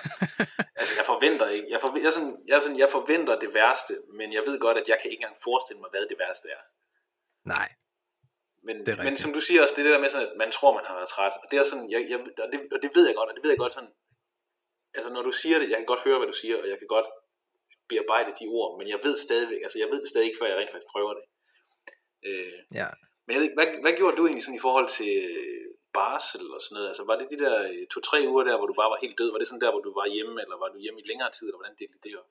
altså 0.81 0.95
jeg 0.99 1.07
forventer 1.13 1.47
ikke, 1.57 1.67
jeg, 1.71 1.81
forventer, 1.81 2.07
jeg, 2.09 2.13
sådan, 2.13 2.35
jeg, 2.49 2.63
sådan, 2.63 2.79
jeg 2.79 2.91
forventer 2.97 3.39
det 3.45 3.55
værste, 3.55 3.95
men 4.19 4.33
jeg 4.33 4.43
ved 4.47 4.57
godt, 4.61 4.79
at 4.79 4.89
jeg 4.89 4.99
kan 5.01 5.11
ikke 5.11 5.23
engang 5.23 5.37
forestille 5.49 5.81
mig, 5.81 5.91
hvad 5.91 6.05
det 6.11 6.19
værste 6.25 6.49
er. 6.57 6.63
Nej. 7.55 7.69
Men, 8.67 8.77
det 8.87 8.99
men 9.07 9.17
som 9.17 9.33
du 9.37 9.41
siger 9.41 9.63
også, 9.63 9.75
det 9.75 9.83
er 9.83 9.87
det 9.89 9.95
der 9.97 10.05
med 10.05 10.11
sådan, 10.11 10.29
at 10.29 10.37
man 10.43 10.51
tror, 10.57 10.75
man 10.79 10.87
har 10.89 10.95
været 10.95 11.09
træt. 11.09 11.35
Og 11.43 11.47
det 11.51 11.57
er 11.59 11.65
sådan, 11.65 11.91
jeg, 11.95 12.01
jeg, 12.11 12.19
og, 12.45 12.49
det, 12.53 12.59
og 12.75 12.79
det 12.85 12.91
ved 12.97 13.05
jeg 13.07 13.17
godt, 13.17 13.29
og 13.31 13.35
det 13.37 13.45
ved 13.45 13.51
jeg 13.51 13.63
godt 13.65 13.77
sådan, 13.79 13.93
altså 14.97 15.09
når 15.15 15.23
du 15.29 15.33
siger 15.33 15.59
det, 15.59 15.71
jeg 15.71 15.79
kan 15.79 15.91
godt 15.93 16.05
høre, 16.07 16.19
hvad 16.19 16.29
du 16.33 16.39
siger, 16.43 16.55
og 16.63 16.69
jeg 16.73 16.79
kan 16.79 16.91
godt 16.97 17.09
bearbejde 17.89 18.30
de 18.41 18.47
ord, 18.59 18.70
men 18.78 18.87
jeg 18.93 19.01
ved 19.07 19.16
stadigvæk, 19.26 19.61
altså 19.66 19.78
jeg 19.82 19.89
ved 19.93 19.99
det 20.03 20.09
stadig 20.09 20.26
ikke, 20.28 20.41
før 20.41 20.51
jeg 20.51 20.59
rent 20.59 20.72
faktisk 20.72 20.93
prøver 20.95 21.12
det. 21.18 21.24
Øh, 22.28 22.59
ja. 22.80 22.89
Men 23.24 23.30
jeg 23.32 23.39
ved 23.39 23.47
ikke, 23.49 23.59
hvad, 23.61 23.68
hvad 23.85 23.95
gjorde 24.01 24.16
du 24.16 24.24
egentlig 24.26 24.45
sådan 24.45 24.61
i 24.61 24.66
forhold 24.66 24.89
til 24.99 25.12
øh, 25.30 25.66
barsel 25.99 26.47
og 26.55 26.61
sådan 26.62 26.74
noget? 26.76 26.89
Altså 26.93 27.05
var 27.11 27.16
det 27.18 27.26
de 27.32 27.39
der 27.45 27.57
øh, 27.70 27.87
to-tre 27.93 28.18
uger 28.30 28.45
der, 28.49 28.57
hvor 28.59 28.68
du 28.70 28.76
bare 28.80 28.93
var 28.95 29.05
helt 29.05 29.18
død? 29.20 29.30
Var 29.32 29.41
det 29.41 29.49
sådan 29.49 29.64
der, 29.64 29.72
hvor 29.74 29.85
du 29.87 29.93
var 30.01 30.07
hjemme, 30.14 30.37
eller 30.45 30.57
var 30.62 30.68
du 30.74 30.78
hjemme 30.85 31.01
i 31.01 31.09
længere 31.11 31.30
tid, 31.37 31.47
eller 31.47 31.61
hvordan 31.61 31.78
delte 31.80 31.99
det 32.05 32.12
op? 32.20 32.28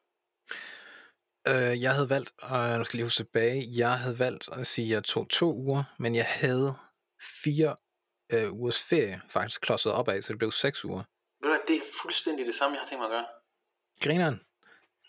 Øh, 1.51 1.73
jeg 1.85 1.93
havde 1.95 2.09
valgt, 2.15 2.31
og 2.51 2.77
nu 2.79 2.83
skal 2.83 2.97
lige 2.97 3.09
huske 3.09 3.23
tilbage, 3.23 3.57
jeg 3.83 3.93
havde 4.03 4.19
valgt 4.19 4.45
at 4.57 4.67
sige, 4.73 4.87
at 4.87 4.91
jeg 4.95 5.03
tog 5.03 5.23
to 5.29 5.47
uger, 5.65 5.83
men 5.99 6.11
jeg 6.15 6.27
havde 6.43 6.69
fire 7.43 7.71
øh, 8.33 8.53
ugers 8.53 8.81
ferie 8.89 9.21
faktisk 9.29 9.61
klodset 9.61 9.91
op 9.91 10.07
af, 10.07 10.23
så 10.23 10.33
det 10.33 10.39
blev 10.39 10.51
seks 10.51 10.85
uger. 10.85 11.03
Ved 11.41 11.49
du 11.51 11.59
det 11.67 11.75
er 11.75 11.85
fuldstændig 12.01 12.45
det 12.45 12.55
samme, 12.55 12.75
jeg 12.75 12.81
har 12.81 12.87
tænkt 12.87 13.01
mig 13.01 13.09
at 13.11 13.15
gøre. 13.17 13.27
Grineren. 14.03 14.39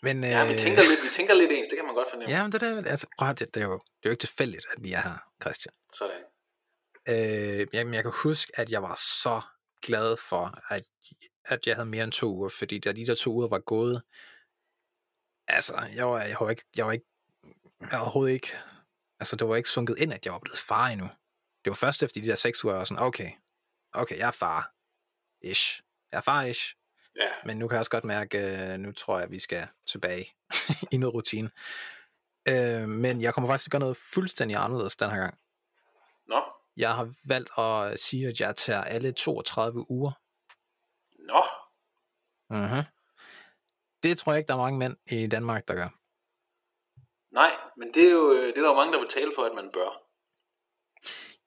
Men, 0.05 0.23
ja, 0.23 0.51
vi 0.51 0.57
tænker, 0.57 0.81
lidt, 0.91 1.03
vi 1.03 1.11
tænker 1.11 1.33
lidt 1.33 1.51
ens, 1.51 1.67
det 1.67 1.77
kan 1.77 1.85
man 1.85 1.95
godt 1.95 2.09
fornemme. 2.09 2.35
Ja, 2.35 2.43
men 2.43 2.51
det, 2.51 2.61
der, 2.61 2.83
altså, 2.83 3.07
prøv, 3.17 3.29
det, 3.29 3.55
det, 3.55 3.63
er 3.63 3.67
jo, 3.67 3.73
det 3.73 4.03
er 4.03 4.09
jo 4.09 4.11
ikke 4.11 4.25
tilfældigt, 4.27 4.65
at 4.77 4.83
vi 4.83 4.93
er 4.93 5.01
her, 5.01 5.17
Christian. 5.41 5.73
Sådan. 5.93 6.21
Øh, 7.09 7.67
jamen, 7.73 7.93
jeg 7.93 8.03
kan 8.03 8.11
huske, 8.15 8.51
at 8.55 8.69
jeg 8.69 8.81
var 8.81 8.95
så 9.21 9.41
glad 9.85 10.17
for, 10.29 10.73
at, 10.73 10.83
at 11.45 11.67
jeg 11.67 11.75
havde 11.75 11.89
mere 11.89 12.03
end 12.03 12.11
to 12.11 12.27
uger, 12.35 12.49
fordi 12.49 12.79
da 12.79 12.91
de 12.93 13.05
der 13.05 13.15
to 13.15 13.31
uger 13.31 13.47
var 13.47 13.59
gået, 13.59 14.01
altså, 15.47 15.73
jeg 15.95 16.07
var, 16.07 16.21
jeg 16.21 16.37
var 16.39 16.49
ikke, 16.49 16.65
jeg 16.75 16.85
var 16.85 16.91
ikke, 16.91 17.05
jeg 17.81 17.89
var 17.91 18.01
overhovedet 18.01 18.33
ikke, 18.33 18.51
altså, 19.19 19.35
det 19.35 19.47
var 19.47 19.55
ikke 19.55 19.69
sunket 19.69 19.97
ind, 19.99 20.13
at 20.13 20.25
jeg 20.25 20.33
var 20.33 20.39
blevet 20.39 20.59
far 20.59 20.87
endnu. 20.87 21.07
Det 21.63 21.69
var 21.69 21.75
først 21.75 22.03
efter 22.03 22.21
de 22.21 22.27
der 22.27 22.35
seks 22.35 22.63
uger, 22.63 22.73
jeg 22.73 22.79
var 22.79 22.85
sådan, 22.85 23.03
okay, 23.03 23.31
okay, 23.93 24.17
jeg 24.17 24.27
er 24.27 24.31
far, 24.31 24.71
ish. 25.41 25.81
Jeg 26.11 26.17
er 26.17 26.21
far, 26.21 26.43
ish. 26.43 26.75
Ja. 27.15 27.29
Men 27.45 27.57
nu 27.57 27.67
kan 27.67 27.75
jeg 27.75 27.79
også 27.79 27.91
godt 27.91 28.03
mærke, 28.03 28.37
at 28.37 28.79
nu 28.79 28.91
tror 28.91 29.15
jeg, 29.17 29.23
at 29.23 29.31
vi 29.31 29.39
skal 29.39 29.67
tilbage 29.87 30.25
i 30.93 30.97
noget 30.97 31.15
rutine. 31.15 31.51
Øh, 32.47 32.89
men 32.89 33.21
jeg 33.21 33.33
kommer 33.33 33.49
faktisk 33.49 33.63
til 33.63 33.67
at 33.67 33.71
gøre 33.71 33.79
noget 33.79 33.97
fuldstændig 33.97 34.57
anderledes 34.57 34.95
den 34.95 35.09
her 35.09 35.17
gang. 35.17 35.37
Nå. 36.27 36.43
Jeg 36.77 36.95
har 36.95 37.13
valgt 37.25 37.49
at 37.59 37.99
sige, 37.99 38.27
at 38.27 38.39
jeg 38.39 38.55
tager 38.55 38.81
alle 38.81 39.11
32 39.11 39.91
uger. 39.91 40.11
Nå. 41.19 41.41
Uh-huh. 42.53 42.83
Det 44.03 44.17
tror 44.17 44.31
jeg 44.31 44.37
ikke, 44.37 44.47
der 44.47 44.53
er 44.53 44.57
mange 44.57 44.79
mænd 44.79 44.95
i 45.11 45.27
Danmark, 45.27 45.67
der 45.67 45.75
gør. 45.75 45.89
Nej, 47.33 47.51
men 47.77 47.93
det 47.93 48.07
er 48.07 48.11
jo 48.11 48.35
det 48.35 48.57
er 48.57 48.61
der 48.61 48.69
jo 48.69 48.75
mange, 48.75 48.93
der 48.93 48.99
betaler 48.99 49.31
for, 49.35 49.43
at 49.43 49.55
man 49.55 49.69
bør. 49.73 50.05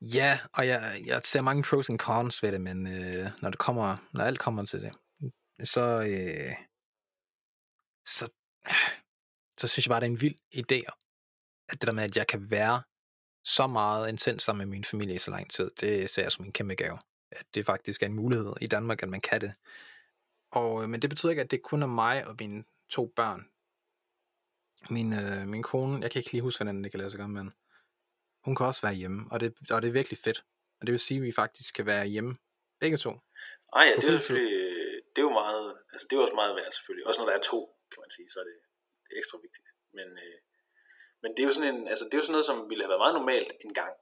Ja, 0.01 0.39
og 0.55 0.67
jeg, 0.67 0.81
jeg 1.07 1.21
ser 1.25 1.41
mange 1.41 1.63
pros 1.63 1.91
and 1.91 1.99
cons 1.99 2.43
ved 2.43 2.53
det, 2.53 2.61
men 2.61 2.87
øh, 2.87 3.31
når 3.43 3.51
det 3.51 3.59
kommer, 3.59 3.97
når 4.13 4.25
alt 4.25 4.39
kommer 4.39 4.65
til 4.65 4.81
det, 4.81 4.93
så, 5.65 5.81
øh, 5.81 6.55
så, 8.07 8.31
så 9.61 9.69
synes 9.69 9.87
jeg 9.87 9.91
bare, 9.91 10.01
det 10.01 10.07
er 10.07 10.11
en 10.11 10.21
vild 10.21 10.37
idé, 10.55 10.83
at 11.69 11.81
det 11.81 11.87
der 11.87 11.93
med, 11.93 12.05
at 12.05 12.17
jeg 12.17 12.27
kan 12.27 12.51
være 12.51 12.83
så 13.45 13.67
meget 13.67 14.09
intens 14.09 14.43
sammen 14.43 14.69
med 14.69 14.77
min 14.77 14.85
familie 14.85 15.15
i 15.15 15.19
så 15.19 15.31
lang 15.31 15.51
tid, 15.51 15.71
det 15.81 16.11
ser 16.11 16.23
jeg 16.23 16.33
som 16.33 16.45
en 16.45 16.53
kæmpe 16.53 16.75
gave. 16.75 16.99
At 17.31 17.47
det 17.55 17.67
faktisk 17.67 18.03
er 18.03 18.07
en 18.07 18.15
mulighed 18.15 18.55
i 18.61 18.67
Danmark, 18.67 19.03
at 19.03 19.09
man 19.09 19.21
kan 19.21 19.41
det. 19.41 19.53
Og, 20.53 20.83
øh, 20.83 20.89
men 20.89 21.03
det 21.03 21.11
betyder 21.11 21.31
ikke, 21.31 21.43
at 21.43 21.51
det 21.51 21.63
kun 21.63 21.83
er 21.83 21.87
mig 21.87 22.27
og 22.27 22.37
mine 22.41 22.65
to 22.91 23.13
børn. 23.17 23.49
Min, 24.91 25.13
øh, 25.13 25.49
min 25.49 25.63
kone, 25.63 26.03
jeg 26.03 26.11
kan 26.11 26.21
ikke 26.21 26.33
lige 26.33 26.43
huske, 26.43 26.65
hvordan 26.65 26.85
det 26.85 26.91
kan 26.91 26.99
lade 26.99 27.11
sig 27.11 27.19
gøre, 27.19 27.29
men 27.29 27.53
hun 28.45 28.57
kan 28.57 28.67
også 28.67 28.83
være 28.83 28.95
hjemme, 28.95 29.27
og 29.31 29.41
det, 29.41 29.55
og 29.71 29.83
det 29.83 29.89
er 29.89 29.93
virkelig 29.93 30.19
fedt. 30.19 30.45
Og 30.81 30.87
det 30.87 30.93
vil 30.93 31.01
sige, 31.01 31.19
at 31.19 31.23
vi 31.23 31.33
faktisk 31.33 31.75
kan 31.75 31.87
være 31.87 32.07
hjemme, 32.07 32.37
begge 32.81 32.97
to. 32.97 33.11
Ej, 33.73 33.83
ja, 33.83 33.91
det 33.91 33.97
er 33.97 34.01
selvfølgelig 34.11 34.58
det 35.13 35.21
er 35.23 35.29
jo 35.31 35.39
meget, 35.43 35.67
altså 35.93 36.05
det 36.07 36.15
er 36.15 36.23
også 36.27 36.41
meget 36.43 36.57
værd 36.59 36.73
selvfølgelig. 36.73 37.07
Også 37.09 37.21
når 37.21 37.29
der 37.29 37.37
er 37.37 37.49
to, 37.53 37.61
kan 37.93 38.01
man 38.05 38.11
sige, 38.17 38.29
så 38.33 38.37
er 38.43 38.47
det, 38.51 38.59
det 39.05 39.11
er 39.15 39.19
ekstra 39.23 39.39
vigtigt. 39.47 39.69
Men, 39.97 40.09
øh, 40.25 40.39
men 41.23 41.31
det 41.33 41.41
er 41.41 41.49
jo 41.49 41.55
sådan 41.57 41.75
en, 41.75 41.81
altså 41.93 42.05
det 42.05 42.15
er 42.15 42.21
jo 42.21 42.27
sådan 42.27 42.37
noget, 42.37 42.51
som 42.51 42.59
ville 42.71 42.85
have 42.85 42.93
været 42.93 43.05
meget 43.05 43.19
normalt 43.21 43.53
en 43.67 43.75
gang. 43.81 43.95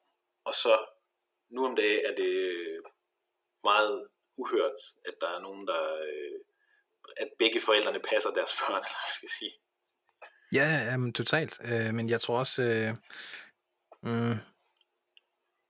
Og 0.49 0.55
så 0.63 0.75
nu 1.55 1.61
om 1.69 1.77
dagen 1.77 2.01
er 2.09 2.15
det 2.23 2.35
meget 3.71 4.09
uhørt, 4.43 4.81
at 5.09 5.15
der 5.21 5.31
er 5.37 5.41
nogen, 5.47 5.67
der, 5.71 5.83
øh, 6.09 6.37
at 7.23 7.29
begge 7.39 7.61
forældrene 7.61 8.01
passer 8.11 8.31
deres 8.39 8.53
børn, 8.59 8.83
eller 8.89 9.01
hvad 9.05 9.15
skal 9.17 9.29
jeg 9.31 9.37
sige. 9.41 9.55
Ja, 10.59 10.69
jamen, 10.91 11.13
totalt. 11.13 11.55
Øh, 11.71 11.95
men 11.95 12.11
jeg 12.11 12.21
tror 12.21 12.39
også, 12.39 12.63
øh, 12.63 12.91
mm, 14.03 14.37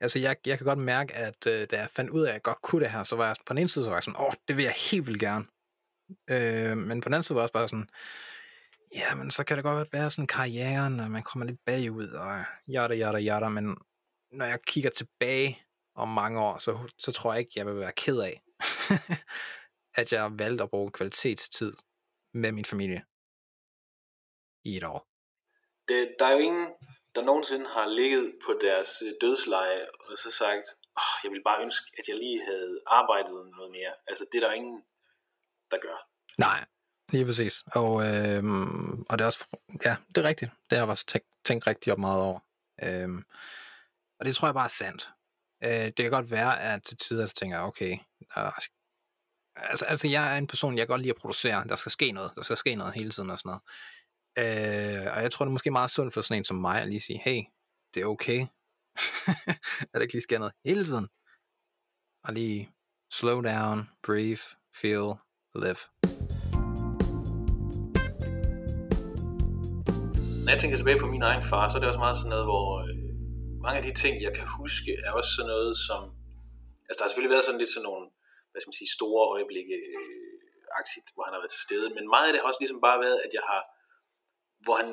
Altså, 0.00 0.18
jeg, 0.18 0.36
jeg 0.46 0.58
kan 0.58 0.64
godt 0.64 0.78
mærke, 0.78 1.14
at 1.14 1.46
øh, 1.46 1.66
da 1.70 1.76
jeg 1.76 1.88
fandt 1.90 2.10
ud 2.10 2.22
af, 2.22 2.28
at 2.28 2.34
jeg 2.34 2.42
godt 2.42 2.62
kunne 2.62 2.84
det 2.84 2.90
her, 2.90 3.02
så 3.04 3.16
var 3.16 3.26
jeg 3.26 3.36
på 3.46 3.52
den 3.52 3.58
ene 3.58 3.68
side, 3.68 3.84
så 3.84 3.90
var 3.90 3.96
jeg 3.96 4.02
sådan, 4.02 4.20
åh, 4.20 4.32
det 4.48 4.56
vil 4.56 4.62
jeg 4.62 4.74
helt 4.90 5.06
vildt 5.06 5.20
gerne. 5.20 5.44
Øh, 6.30 6.76
men 6.76 7.00
på 7.00 7.08
den 7.08 7.14
anden 7.14 7.22
side 7.22 7.34
var 7.34 7.42
jeg 7.42 7.44
også 7.44 7.52
bare 7.52 7.68
sådan, 7.68 7.88
ja, 8.94 9.14
men 9.14 9.30
så 9.30 9.44
kan 9.44 9.56
det 9.56 9.64
godt 9.64 9.92
være 9.92 10.10
sådan 10.10 10.26
karrieren, 10.26 11.00
og 11.00 11.10
man 11.10 11.22
kommer 11.22 11.46
lidt 11.46 11.64
bagud, 11.66 12.08
og 12.08 12.44
jada, 12.68 12.94
jada, 12.94 13.18
jada, 13.18 13.48
men 13.48 13.76
når 14.32 14.44
jeg 14.44 14.58
kigger 14.66 14.90
tilbage 14.90 15.62
om 15.94 16.08
mange 16.08 16.40
år, 16.40 16.58
så, 16.58 16.92
så 16.98 17.12
tror 17.12 17.32
jeg 17.32 17.40
ikke, 17.40 17.52
jeg 17.56 17.66
vil 17.66 17.78
være 17.78 17.92
ked 17.92 18.18
af, 18.20 18.42
at 20.00 20.12
jeg 20.12 20.38
valgte 20.38 20.62
at 20.62 20.70
bruge 20.70 20.90
kvalitetstid 20.90 21.72
med 22.34 22.52
min 22.52 22.64
familie 22.64 23.04
i 24.64 24.76
et 24.76 24.84
år. 24.84 25.08
Det, 25.88 26.14
der 26.18 26.26
er 26.26 26.32
jo 26.32 26.38
ingen, 26.38 26.66
der 27.16 27.22
nogensinde 27.22 27.66
har 27.76 27.86
ligget 28.00 28.32
på 28.44 28.50
deres 28.60 28.90
øh, 29.06 29.12
dødsleje 29.20 29.80
og 30.00 30.18
så 30.18 30.30
sagt, 30.30 30.66
oh, 31.02 31.14
jeg 31.24 31.30
ville 31.32 31.44
bare 31.44 31.62
ønske, 31.62 31.86
at 31.98 32.04
jeg 32.08 32.16
lige 32.16 32.40
havde 32.50 32.80
arbejdet 32.86 33.38
noget 33.56 33.70
mere. 33.76 33.92
Altså, 34.06 34.24
det 34.32 34.42
er 34.42 34.46
der 34.46 34.54
ingen, 34.54 34.82
der 35.70 35.78
gør. 35.86 35.98
Nej, 36.38 36.64
lige 37.12 37.26
præcis. 37.26 37.54
Og, 37.80 37.92
øh, 38.08 38.42
og 39.08 39.12
det 39.18 39.22
er 39.24 39.26
også, 39.26 39.44
ja, 39.84 39.96
det 40.08 40.18
er 40.18 40.28
rigtigt. 40.28 40.50
Det 40.70 40.78
har 40.78 40.84
jeg 40.84 40.90
også 40.90 41.06
tænkt, 41.06 41.28
tænkt 41.44 41.66
rigtig 41.66 41.92
op 41.92 41.98
meget 41.98 42.22
over. 42.22 42.40
Øh, 42.82 43.08
og 44.18 44.26
det 44.26 44.36
tror 44.36 44.48
jeg 44.48 44.54
bare 44.54 44.64
er 44.64 44.78
sandt. 44.82 45.10
Øh, 45.64 45.86
det 45.86 45.96
kan 45.96 46.10
godt 46.10 46.30
være, 46.30 46.60
at 46.60 46.82
til 46.82 46.96
tider 46.96 47.26
så 47.26 47.34
tænker 47.34 47.56
jeg, 47.56 47.66
okay, 47.66 47.98
der, 48.34 48.50
altså, 49.56 49.84
altså 49.84 50.08
jeg 50.08 50.34
er 50.34 50.38
en 50.38 50.46
person, 50.46 50.78
jeg 50.78 50.86
kan 50.86 50.92
godt 50.92 51.02
lide 51.02 51.14
at 51.14 51.20
producere. 51.20 51.64
Der 51.68 51.76
skal 51.76 51.92
ske 51.92 52.12
noget. 52.12 52.30
Der 52.36 52.42
skal 52.42 52.56
ske 52.56 52.74
noget 52.74 52.94
hele 52.94 53.10
tiden 53.10 53.30
og 53.30 53.38
sådan 53.38 53.48
noget. 53.48 53.62
Øh, 54.38 55.06
og 55.14 55.22
jeg 55.22 55.30
tror, 55.32 55.44
det 55.44 55.50
er 55.50 55.58
måske 55.58 55.70
meget 55.70 55.90
sundt 55.90 56.14
for 56.14 56.20
sådan 56.20 56.38
en 56.38 56.44
som 56.44 56.56
mig 56.56 56.82
at 56.82 56.88
lige 56.88 57.00
sige, 57.00 57.20
hey, 57.24 57.42
det 57.94 58.02
er 58.02 58.06
okay. 58.06 58.40
at 59.90 59.94
det 59.94 60.02
ikke 60.02 60.14
lige 60.14 60.22
sker 60.22 60.38
noget 60.38 60.54
hele 60.64 60.84
tiden. 60.84 61.08
Og 62.24 62.32
lige 62.32 62.70
slow 63.12 63.40
down, 63.40 63.88
breathe, 64.02 64.42
feel, 64.80 65.14
live. 65.54 65.82
når 70.46 70.52
jeg 70.54 70.60
tænker 70.62 70.78
tilbage 70.78 71.02
på 71.04 71.12
min 71.14 71.24
egen 71.30 71.44
far, 71.50 71.64
så 71.68 71.74
er 71.76 71.80
det 71.80 71.90
også 71.92 72.04
meget 72.06 72.18
sådan 72.18 72.32
noget, 72.34 72.46
hvor 72.50 72.66
øh, 72.88 73.10
mange 73.64 73.78
af 73.80 73.84
de 73.88 73.92
ting, 74.02 74.14
jeg 74.26 74.32
kan 74.38 74.46
huske, 74.60 74.90
er 75.06 75.12
også 75.18 75.30
sådan 75.36 75.50
noget, 75.54 75.72
som... 75.86 76.00
Altså, 76.86 76.98
der 76.98 77.04
har 77.04 77.10
selvfølgelig 77.10 77.34
været 77.36 77.46
sådan 77.48 77.62
lidt 77.62 77.72
sådan 77.74 77.88
nogle, 77.90 78.04
hvad 78.50 78.60
skal 78.60 78.70
man 78.70 78.80
sige, 78.80 78.96
store 78.98 79.22
øjeblikke 79.34 79.76
øh, 79.90 80.60
aktivt, 80.80 81.08
hvor 81.14 81.24
han 81.26 81.32
har 81.34 81.42
været 81.42 81.54
til 81.54 81.64
stede, 81.66 81.88
men 81.96 82.04
meget 82.14 82.26
af 82.26 82.32
det 82.32 82.40
har 82.40 82.48
også 82.50 82.62
ligesom 82.64 82.80
bare 82.86 82.98
været, 83.04 83.18
at 83.26 83.32
jeg 83.38 83.44
har... 83.50 83.60
Hvor 84.66 84.76
han 84.80 84.90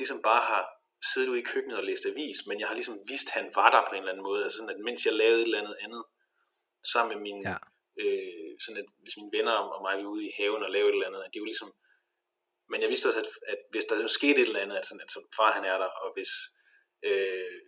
ligesom 0.00 0.18
bare 0.30 0.42
har 0.50 0.62
siddet 1.10 1.28
ude 1.32 1.42
i 1.42 1.48
køkkenet 1.52 1.78
og 1.80 1.84
læst 1.84 2.06
avis, 2.06 2.38
men 2.48 2.56
jeg 2.60 2.68
har 2.68 2.76
ligesom 2.78 2.96
vidst, 3.10 3.28
at 3.28 3.36
han 3.38 3.46
var 3.58 3.70
der 3.74 3.82
på 3.88 3.92
en 3.94 4.00
eller 4.02 4.12
anden 4.12 4.28
måde. 4.28 4.40
Altså 4.44 4.56
sådan, 4.58 4.74
at 4.74 4.80
mens 4.88 5.06
jeg 5.06 5.14
lavede 5.22 5.40
et 5.40 5.48
eller 5.48 5.62
andet 5.62 5.76
andet, 5.84 6.04
sammen 6.92 7.10
med 7.12 7.20
mine... 7.26 7.42
Ja. 7.50 7.56
Øh, 8.02 8.52
sådan 8.62 8.80
at 8.82 8.88
hvis 9.02 9.16
mine 9.20 9.32
venner 9.36 9.56
og 9.74 9.82
mig 9.86 9.94
var 9.98 10.10
ude 10.14 10.24
i 10.28 10.32
haven 10.38 10.62
og 10.66 10.70
lavede 10.70 10.90
et 10.90 10.96
eller 10.96 11.10
andet, 11.10 11.22
at 11.26 11.30
det 11.32 11.40
var 11.40 11.50
ligesom 11.52 11.70
men 12.70 12.82
jeg 12.82 12.88
vidste 12.88 13.08
også, 13.08 13.20
at, 13.20 13.30
at 13.52 13.60
hvis 13.70 13.84
der 13.84 14.06
skete 14.06 14.40
et 14.40 14.48
eller 14.48 14.64
andet, 14.64 14.76
at, 14.76 14.86
sådan, 14.86 15.00
at 15.00 15.10
far 15.36 15.50
han 15.52 15.64
er 15.64 15.78
der, 15.78 15.90
og 16.02 16.08
hvis 16.14 16.32
øh, 17.02 17.60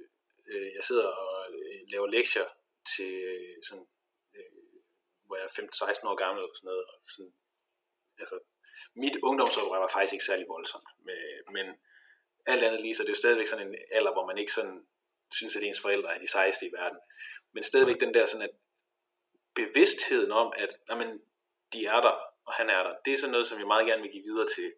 øh, 0.50 0.68
jeg 0.76 0.84
sidder 0.84 1.08
og 1.08 1.52
øh, 1.52 1.80
laver 1.92 2.06
lektier 2.06 2.48
til 2.96 3.12
øh, 3.32 3.56
sådan, 3.68 3.86
øh, 4.36 4.50
hvor 5.26 5.36
jeg 5.36 5.44
er 5.44 5.56
15-16 6.02 6.08
år 6.10 6.16
gammel, 6.24 6.42
eller 6.42 6.54
sådan 6.54 6.68
noget, 6.72 6.84
og 6.92 6.96
sådan, 7.14 7.32
altså, 8.22 8.36
mit 8.94 9.16
ungdomsoprør 9.22 9.78
var 9.78 9.88
faktisk 9.92 10.12
ikke 10.12 10.24
særlig 10.24 10.46
voldsomt, 10.48 10.88
men, 11.06 11.16
men 11.52 11.66
alt 12.46 12.64
andet 12.64 12.80
lige, 12.80 12.94
så 12.94 13.02
det 13.02 13.08
er 13.08 13.12
jo 13.12 13.24
stadigvæk 13.24 13.46
sådan 13.46 13.68
en 13.68 13.74
alder, 13.90 14.12
hvor 14.12 14.26
man 14.26 14.38
ikke 14.38 14.52
sådan 14.52 14.86
synes, 15.32 15.56
at 15.56 15.62
ens 15.62 15.80
forældre 15.80 16.14
er 16.14 16.18
de 16.18 16.28
sejeste 16.28 16.66
i 16.66 16.72
verden. 16.72 16.98
Men 17.52 17.62
stadigvæk 17.62 18.00
den 18.00 18.14
der 18.14 18.26
sådan, 18.26 18.48
at 18.48 18.56
bevidstheden 19.54 20.32
om, 20.32 20.52
at 20.56 20.68
jamen, 20.90 21.20
de 21.72 21.86
er 21.86 22.00
der, 22.00 22.16
og 22.46 22.52
han 22.52 22.70
er 22.70 22.82
der, 22.82 22.94
det 23.04 23.12
er 23.12 23.18
sådan 23.18 23.30
noget, 23.30 23.46
som 23.46 23.58
jeg 23.58 23.66
meget 23.66 23.86
gerne 23.86 24.02
vil 24.02 24.12
give 24.12 24.22
videre 24.22 24.46
til, 24.56 24.72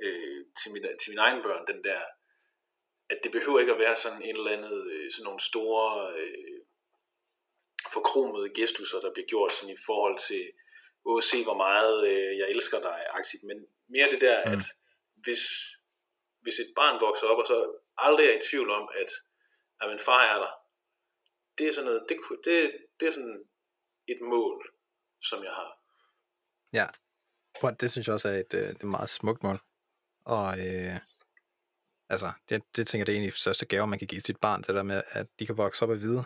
øh, 0.00 0.44
til, 0.62 0.72
min, 0.72 0.82
til 1.00 1.10
mine 1.10 1.20
egne 1.20 1.42
børn, 1.42 1.66
den 1.66 1.84
der, 1.84 2.00
at 3.10 3.18
det 3.22 3.32
behøver 3.32 3.60
ikke 3.60 3.72
at 3.72 3.78
være 3.78 3.96
sådan 3.96 4.22
en 4.22 4.36
eller 4.36 4.50
andet, 4.50 4.86
øh, 4.92 5.10
sådan 5.10 5.24
nogle 5.24 5.40
store 5.40 6.12
øh, 6.18 6.60
forkromede 7.92 8.54
gestusser, 8.54 9.00
der 9.00 9.12
bliver 9.12 9.26
gjort 9.26 9.52
sådan 9.52 9.74
i 9.74 9.78
forhold 9.86 10.18
til, 10.18 10.44
åh, 11.08 11.22
se 11.30 11.38
hvor 11.44 11.58
meget 11.66 11.96
øh, 12.10 12.38
jeg 12.40 12.48
elsker 12.54 12.80
dig, 12.88 12.98
aktivt, 13.18 13.44
men 13.50 13.58
mere 13.94 14.08
det 14.12 14.20
der, 14.20 14.38
mm. 14.46 14.52
at 14.52 14.62
hvis, 15.24 15.44
hvis 16.44 16.58
et 16.58 16.72
barn 16.76 17.00
vokser 17.00 17.26
op, 17.26 17.38
og 17.38 17.46
så 17.46 17.58
aldrig 17.96 18.26
er 18.26 18.36
i 18.36 18.46
tvivl 18.50 18.70
om, 18.70 18.88
at, 19.02 19.10
at 19.80 19.88
min 19.88 19.98
far 20.08 20.22
er 20.34 20.38
der, 20.44 20.52
det 21.58 21.68
er 21.68 21.72
sådan 21.72 21.86
noget, 21.90 22.02
det, 22.08 22.16
det, 22.44 22.56
det 23.00 23.08
er 23.08 23.12
sådan 23.12 23.44
et 24.08 24.20
mål, 24.20 24.72
som 25.28 25.44
jeg 25.44 25.52
har. 25.52 25.70
Ja, 26.72 26.86
det 27.80 27.90
synes 27.90 28.06
jeg 28.06 28.14
også 28.14 28.28
er 28.28 28.38
et, 28.38 28.54
øh, 28.54 28.70
et 28.70 28.82
meget 28.82 29.10
smukt 29.10 29.42
mål. 29.42 29.58
Og 30.24 30.58
øh, 30.66 30.96
altså, 32.08 32.32
det, 32.48 32.62
det 32.76 32.88
tænker 32.88 33.00
jeg, 33.00 33.06
det 33.06 33.12
er 33.12 33.16
en 33.16 33.24
af 33.26 33.32
de 33.32 33.38
største 33.38 33.66
gaver, 33.66 33.86
man 33.86 33.98
kan 33.98 34.08
give 34.08 34.20
sit 34.20 34.40
barn, 34.40 34.62
det 34.62 34.74
der 34.74 34.82
med, 34.82 35.02
at 35.10 35.26
de 35.38 35.46
kan 35.46 35.56
vokse 35.56 35.82
op 35.82 35.90
og 35.90 36.00
vide, 36.00 36.24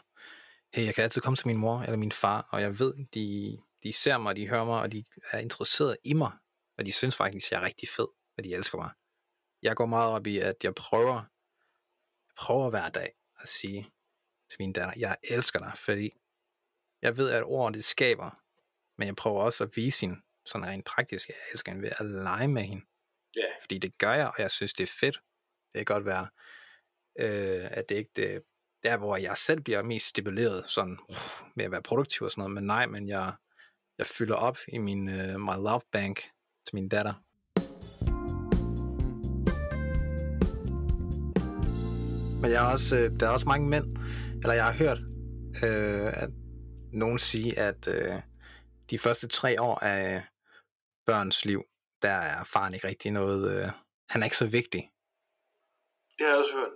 hey, 0.74 0.86
jeg 0.86 0.94
kan 0.94 1.04
altid 1.04 1.20
komme 1.20 1.36
til 1.36 1.46
min 1.46 1.58
mor 1.58 1.80
eller 1.80 1.96
min 1.96 2.12
far, 2.12 2.48
og 2.50 2.60
jeg 2.60 2.78
ved, 2.78 2.94
de, 3.14 3.58
de 3.82 3.92
ser 3.92 4.18
mig, 4.18 4.36
de 4.36 4.48
hører 4.48 4.64
mig, 4.64 4.80
og 4.80 4.92
de 4.92 5.04
er 5.32 5.38
interesseret 5.38 5.96
i 6.04 6.12
mig, 6.12 6.32
og 6.78 6.86
de 6.86 6.92
synes 6.92 7.16
faktisk, 7.16 7.50
jeg 7.50 7.62
er 7.62 7.66
rigtig 7.66 7.88
fed, 7.88 8.08
og 8.36 8.44
de 8.44 8.54
elsker 8.54 8.78
mig. 8.78 8.90
Jeg 9.62 9.76
går 9.76 9.86
meget 9.86 10.12
op 10.12 10.26
i, 10.26 10.38
at 10.38 10.64
jeg 10.64 10.74
prøver, 10.74 11.14
jeg 12.28 12.34
prøver 12.36 12.70
hver 12.70 12.88
dag 12.88 13.14
at 13.40 13.48
sige 13.48 13.90
til 14.50 14.56
min 14.58 14.72
datter, 14.72 14.94
jeg 14.96 15.16
elsker 15.22 15.58
dig, 15.58 15.72
fordi 15.76 16.10
jeg 17.02 17.16
ved, 17.16 17.30
at 17.30 17.42
ordet 17.42 17.74
det 17.74 17.84
skaber, 17.84 18.40
men 18.98 19.06
jeg 19.06 19.16
prøver 19.16 19.42
også 19.42 19.64
at 19.64 19.76
vise 19.76 20.00
hende, 20.00 20.20
sådan 20.46 20.66
rent 20.66 20.84
praktisk, 20.84 21.28
jeg 21.28 21.36
elsker 21.52 21.72
hende 21.72 21.82
ved 21.82 21.92
at 21.98 22.06
lege 22.06 22.48
med 22.48 22.62
hende. 22.62 22.84
Ja. 23.36 23.40
Yeah. 23.40 23.52
Fordi 23.60 23.78
det 23.78 23.98
gør 23.98 24.12
jeg, 24.12 24.26
og 24.26 24.34
jeg 24.38 24.50
synes, 24.50 24.72
det 24.72 24.82
er 24.82 24.92
fedt. 25.00 25.22
Det 25.72 25.78
kan 25.78 25.84
godt 25.84 26.04
være, 26.04 26.28
øh, 27.18 27.68
at 27.70 27.88
det 27.88 27.94
ikke 27.94 28.10
det, 28.16 28.42
der, 28.82 28.96
hvor 28.96 29.16
jeg 29.16 29.36
selv 29.36 29.60
bliver 29.60 29.82
mest 29.82 30.06
stimuleret 30.06 30.68
sådan, 30.68 30.98
uh, 31.08 31.16
med 31.56 31.64
at 31.64 31.70
være 31.70 31.82
produktiv 31.82 32.24
og 32.24 32.30
sådan 32.30 32.40
noget, 32.40 32.54
men 32.54 32.64
nej, 32.64 32.86
men 32.86 33.08
jeg, 33.08 33.32
jeg 34.00 34.06
fylder 34.06 34.34
op 34.34 34.58
i 34.68 34.78
min 34.78 35.08
uh, 35.08 35.40
my 35.48 35.56
love 35.66 35.80
bank 35.92 36.16
til 36.66 36.74
min 36.74 36.88
datter. 36.88 37.14
Men 42.42 42.50
jeg 42.50 42.60
har 42.60 42.72
også, 42.72 42.96
øh, 42.96 43.20
der 43.20 43.26
er 43.26 43.30
også 43.30 43.48
mange 43.48 43.68
mænd, 43.68 43.86
eller 44.42 44.52
jeg 44.52 44.64
har 44.64 44.72
hørt, 44.72 44.98
øh, 45.64 46.22
at 46.22 46.30
nogen 46.92 47.18
sige, 47.18 47.58
at 47.58 47.88
øh, 47.88 48.14
de 48.90 48.98
første 48.98 49.28
tre 49.28 49.60
år 49.60 49.78
af 49.78 50.22
børns 51.06 51.44
liv, 51.44 51.64
der 52.02 52.10
er 52.10 52.44
faren 52.44 52.74
ikke 52.74 52.88
rigtig 52.88 53.10
noget, 53.10 53.40
øh, 53.54 53.68
han 54.10 54.22
er 54.22 54.26
ikke 54.26 54.36
så 54.36 54.46
vigtig. 54.46 54.90
Det 56.18 56.26
har 56.26 56.28
jeg 56.28 56.38
også 56.38 56.54
hørt. 56.54 56.72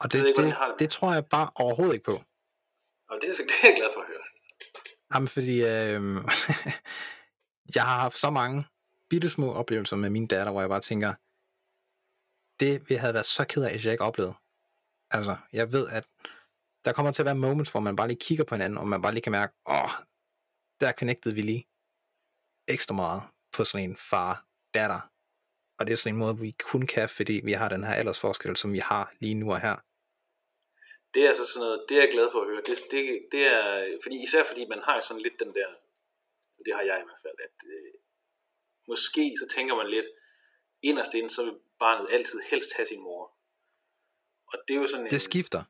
Og 0.00 0.12
det, 0.12 0.26
ikke, 0.26 0.42
det, 0.42 0.46
det, 0.46 0.74
det 0.78 0.90
tror 0.90 1.12
jeg 1.12 1.24
bare 1.30 1.48
overhovedet 1.54 1.94
ikke 1.94 2.04
på. 2.04 2.18
Og 3.10 3.18
det, 3.22 3.28
er, 3.30 3.34
det 3.50 3.54
er 3.62 3.68
jeg 3.68 3.76
glad 3.76 3.90
for 3.94 4.00
at 4.00 4.06
høre. 4.06 4.33
Jamen, 5.14 5.28
fordi 5.28 5.56
øh, 5.60 6.00
jeg 7.76 7.82
har 7.82 8.00
haft 8.00 8.18
så 8.18 8.30
mange 8.30 8.64
bitte 9.10 9.28
små 9.28 9.52
oplevelser 9.52 9.96
med 9.96 10.10
min 10.10 10.26
datter, 10.26 10.52
hvor 10.52 10.60
jeg 10.60 10.70
bare 10.70 10.80
tænker, 10.80 11.14
det 12.60 12.88
vi 12.88 12.94
havde 12.94 13.14
været 13.14 13.26
så 13.26 13.44
ked 13.48 13.64
af, 13.64 13.70
hvis 13.70 13.84
jeg 13.84 13.92
ikke 13.92 14.04
oplevede. 14.04 14.34
Altså, 15.10 15.36
jeg 15.52 15.72
ved, 15.72 15.88
at 15.88 16.06
der 16.84 16.92
kommer 16.92 17.12
til 17.12 17.22
at 17.22 17.26
være 17.26 17.34
moments, 17.34 17.70
hvor 17.70 17.80
man 17.80 17.96
bare 17.96 18.08
lige 18.08 18.18
kigger 18.20 18.44
på 18.44 18.54
hinanden, 18.54 18.78
og 18.78 18.88
man 18.88 19.02
bare 19.02 19.12
lige 19.12 19.22
kan 19.22 19.32
mærke, 19.32 19.52
åh, 19.68 19.90
der 20.80 20.92
connectede 20.92 21.34
vi 21.34 21.42
lige 21.42 21.66
ekstra 22.68 22.94
meget 22.94 23.22
på 23.52 23.64
sådan 23.64 23.90
en 23.90 23.96
far-datter. 23.96 25.10
Og 25.78 25.86
det 25.86 25.92
er 25.92 25.96
sådan 25.96 26.14
en 26.14 26.18
måde, 26.18 26.38
vi 26.38 26.56
kun 26.72 26.86
kan, 26.86 27.08
fordi 27.08 27.40
vi 27.44 27.52
har 27.52 27.68
den 27.68 27.84
her 27.84 27.94
aldersforskel, 27.94 28.56
som 28.56 28.72
vi 28.72 28.78
har 28.78 29.12
lige 29.20 29.34
nu 29.34 29.52
og 29.52 29.60
her. 29.60 29.76
Det 31.14 31.24
er 31.24 31.28
altså 31.28 31.46
sådan 31.46 31.64
noget, 31.66 31.84
det 31.88 31.94
er 31.96 32.02
jeg 32.02 32.12
glad 32.12 32.28
for 32.32 32.40
at 32.40 32.48
høre. 32.50 32.62
Det, 32.68 32.76
det, 32.90 33.00
det 33.32 33.42
er, 33.54 33.98
fordi, 34.02 34.16
især 34.26 34.44
fordi 34.44 34.62
man 34.74 34.80
har 34.88 35.00
sådan 35.00 35.22
lidt 35.22 35.40
den 35.42 35.54
der, 35.54 35.68
det 36.64 36.74
har 36.74 36.82
jeg 36.90 36.98
i 37.00 37.06
hvert 37.08 37.22
fald, 37.26 37.38
at 37.48 37.58
øh, 37.74 37.94
måske 38.88 39.24
så 39.40 39.46
tænker 39.56 39.74
man 39.74 39.88
lidt, 39.96 40.08
inderst 40.82 41.14
inden, 41.14 41.30
så 41.30 41.44
vil 41.44 41.56
barnet 41.78 42.08
altid 42.16 42.38
helst 42.50 42.70
have 42.76 42.86
sin 42.86 43.02
mor. 43.08 43.22
Og 44.52 44.56
det 44.68 44.76
er 44.76 44.80
jo 44.80 44.86
sådan 44.86 45.06
en, 45.06 45.10
Det 45.10 45.20
skifter. 45.20 45.62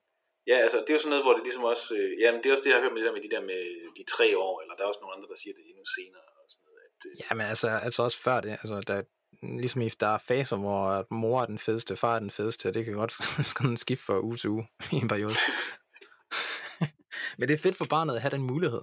Ja, 0.47 0.57
altså 0.65 0.79
det 0.81 0.91
er 0.91 0.95
jo 0.95 1.03
sådan 1.05 1.11
noget, 1.15 1.25
hvor 1.25 1.35
det 1.35 1.43
ligesom 1.43 1.65
også, 1.65 1.97
øh, 1.97 2.11
jamen 2.21 2.39
det 2.41 2.47
er 2.49 2.53
også 2.53 2.65
det, 2.65 2.71
jeg 2.71 2.79
har 2.79 2.85
hørt 2.85 2.95
med 2.95 3.01
det 3.01 3.09
der 3.09 3.17
med 3.17 3.23
de 3.27 3.35
der 3.35 3.45
med 3.53 3.63
de 3.99 4.05
tre 4.15 4.39
år, 4.39 4.55
eller 4.63 4.75
der 4.75 4.83
er 4.85 4.89
også 4.93 5.01
nogle 5.03 5.17
andre, 5.17 5.29
der 5.29 5.39
siger 5.43 5.55
det 5.59 5.65
endnu 5.71 5.85
senere. 5.97 6.27
Og 6.41 6.47
sådan 6.53 6.65
noget, 6.69 6.81
at, 6.89 6.99
øh, 7.09 7.13
ja, 7.23 7.29
men 7.39 7.47
altså, 7.53 7.69
altså 7.87 8.01
også 8.07 8.19
før 8.27 8.39
det, 8.41 8.51
altså 8.63 8.75
der, 8.91 9.03
ligesom 9.43 9.81
i, 9.81 9.89
der 9.89 10.07
er 10.07 10.19
faser, 10.19 10.57
hvor 10.57 11.15
mor 11.15 11.43
er 11.43 11.47
den 11.47 11.59
fedeste, 11.59 11.97
far 11.97 12.15
er 12.15 12.19
den 12.19 12.31
fedeste, 12.31 12.69
og 12.69 12.75
det 12.75 12.85
kan 12.85 12.95
godt 12.95 13.13
sådan 13.59 13.77
skifte 13.77 14.05
fra 14.05 14.21
uge 14.21 14.37
til 14.37 14.51
uge 14.51 14.69
i 14.93 14.97
en 14.97 15.09
periode. 15.09 15.35
men 17.39 17.49
det 17.49 17.55
er 17.55 17.59
fedt 17.59 17.77
for 17.77 17.87
barnet 17.91 18.15
at 18.15 18.21
have 18.21 18.31
den 18.31 18.43
mulighed. 18.43 18.83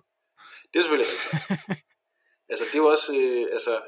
Det 0.73 0.79
er 0.79 0.83
selvfølgelig 0.83 1.11
rigtigt. 1.11 1.85
altså 2.51 2.65
det 2.65 2.75
er 2.75 2.83
jo 2.85 2.89
også, 2.95 3.11
øh, 3.21 3.47
altså, 3.51 3.81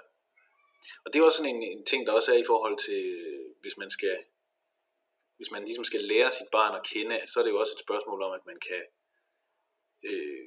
og 1.06 1.14
det 1.14 1.20
er 1.20 1.26
også 1.26 1.38
sådan 1.38 1.56
en, 1.56 1.64
en 1.64 1.86
ting, 1.86 2.08
der 2.08 2.14
også 2.14 2.34
er 2.34 2.38
i 2.38 2.50
forhold 2.52 2.78
til, 2.88 3.04
hvis 3.62 3.78
man 3.78 3.90
skal 3.90 4.18
hvis 5.38 5.52
man 5.52 5.66
ligesom 5.66 5.84
skal 5.84 6.02
lære 6.02 6.32
sit 6.32 6.52
barn 6.52 6.76
at 6.76 6.88
kende, 6.94 7.20
så 7.28 7.40
er 7.40 7.44
det 7.44 7.52
jo 7.52 7.60
også 7.60 7.74
et 7.76 7.86
spørgsmål 7.86 8.22
om, 8.22 8.34
at 8.40 8.46
man 8.46 8.60
kan 8.68 8.84
øh, 10.10 10.46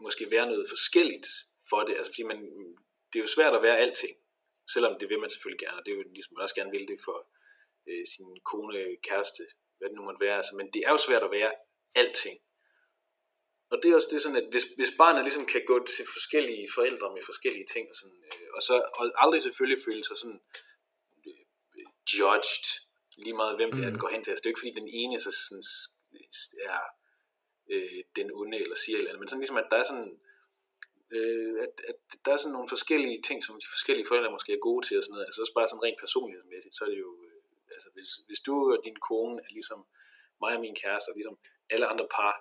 måske 0.00 0.30
være 0.30 0.46
noget 0.46 0.66
forskelligt 0.68 1.28
for 1.70 1.80
det. 1.86 1.94
Altså 1.96 2.10
fordi 2.12 2.22
man, 2.22 2.38
det 3.08 3.16
er 3.18 3.24
jo 3.26 3.34
svært 3.36 3.54
at 3.54 3.62
være 3.62 3.78
alting, 3.78 4.16
selvom 4.74 4.98
det 5.00 5.08
vil 5.08 5.20
man 5.20 5.30
selvfølgelig 5.30 5.62
gerne, 5.66 5.78
og 5.78 5.84
det 5.84 5.92
er 5.92 5.96
jo 5.96 6.02
ligesom 6.02 6.34
man 6.34 6.46
også 6.46 6.58
gerne 6.58 6.74
vil 6.76 6.88
det 6.88 6.98
for 7.06 7.18
øh, 7.88 8.04
sin 8.14 8.30
kone, 8.50 8.80
kæreste, 9.08 9.42
hvad 9.76 9.88
det 9.88 9.96
nu 9.96 10.02
måtte 10.04 10.24
være. 10.26 10.36
Altså, 10.40 10.54
men 10.58 10.66
det 10.74 10.80
er 10.86 10.90
jo 10.90 10.98
svært 11.06 11.22
at 11.22 11.34
være 11.38 11.52
alting. 11.94 12.38
Og 13.70 13.76
det 13.80 13.90
er 13.90 13.94
også 13.94 14.12
det 14.12 14.22
sådan, 14.22 14.42
at 14.42 14.48
hvis, 14.50 14.66
hvis 14.78 14.92
barnet 14.98 15.22
ligesom 15.24 15.46
kan 15.46 15.62
gå 15.66 15.76
til 15.94 16.04
forskellige 16.14 16.68
forældre 16.74 17.08
med 17.14 17.22
forskellige 17.30 17.66
ting, 17.72 17.84
og, 17.90 17.94
sådan, 18.00 18.20
øh, 18.28 18.48
og 18.56 18.62
så 18.62 18.74
og 18.98 19.04
aldrig 19.24 19.42
selvfølgelig 19.42 19.84
føle 19.86 20.04
sig 20.04 20.16
sådan 20.16 20.40
øh, 21.26 21.84
judged, 22.14 22.66
lige 23.24 23.36
meget 23.40 23.56
hvem 23.56 23.70
mm. 23.70 23.76
det 23.76 23.82
er, 23.82 23.90
den 23.90 24.00
mm. 24.00 24.04
går 24.04 24.10
hen 24.14 24.22
til. 24.22 24.30
Altså, 24.30 24.42
det 24.42 24.46
er 24.46 24.50
jo 24.50 24.54
ikke 24.54 24.64
fordi 24.64 24.80
den 24.80 24.90
ene 25.00 25.20
så 25.20 25.30
sådan, 25.40 25.64
er 26.70 26.80
øh, 27.72 28.00
den 28.18 28.28
onde, 28.40 28.58
eller 28.64 28.76
siger 28.76 28.96
eller 28.98 29.10
andet, 29.10 29.20
men 29.20 29.28
sådan 29.28 29.42
ligesom, 29.44 29.62
at 29.62 29.68
der 29.70 29.76
er 29.76 29.86
sådan, 29.90 30.12
øh, 31.10 31.54
at, 31.64 31.74
at 31.90 31.98
der 32.24 32.32
er 32.32 32.36
sådan 32.36 32.52
nogle 32.52 32.68
forskellige 32.68 33.22
ting, 33.28 33.44
som 33.44 33.60
de 33.62 33.68
forskellige 33.74 34.06
forældre 34.08 34.36
måske 34.36 34.52
er 34.52 34.66
gode 34.68 34.86
til, 34.86 34.98
og 34.98 35.04
sådan 35.04 35.12
noget. 35.14 35.26
Altså 35.28 35.40
også 35.40 35.54
bare 35.58 35.68
sådan 35.68 35.82
rent 35.82 36.00
personlighedsmæssigt, 36.04 36.74
så 36.74 36.84
er 36.84 36.90
det 36.92 37.00
jo, 37.06 37.12
øh, 37.26 37.40
altså 37.74 37.88
hvis, 37.94 38.08
hvis 38.28 38.40
du 38.46 38.54
og 38.72 38.78
din 38.84 38.98
kone 39.08 39.38
er 39.46 39.52
ligesom 39.58 39.80
mig 40.42 40.52
og 40.56 40.60
min 40.66 40.76
kæreste, 40.82 41.08
og 41.10 41.16
ligesom 41.16 41.36
alle 41.70 41.86
andre 41.92 42.06
par 42.16 42.34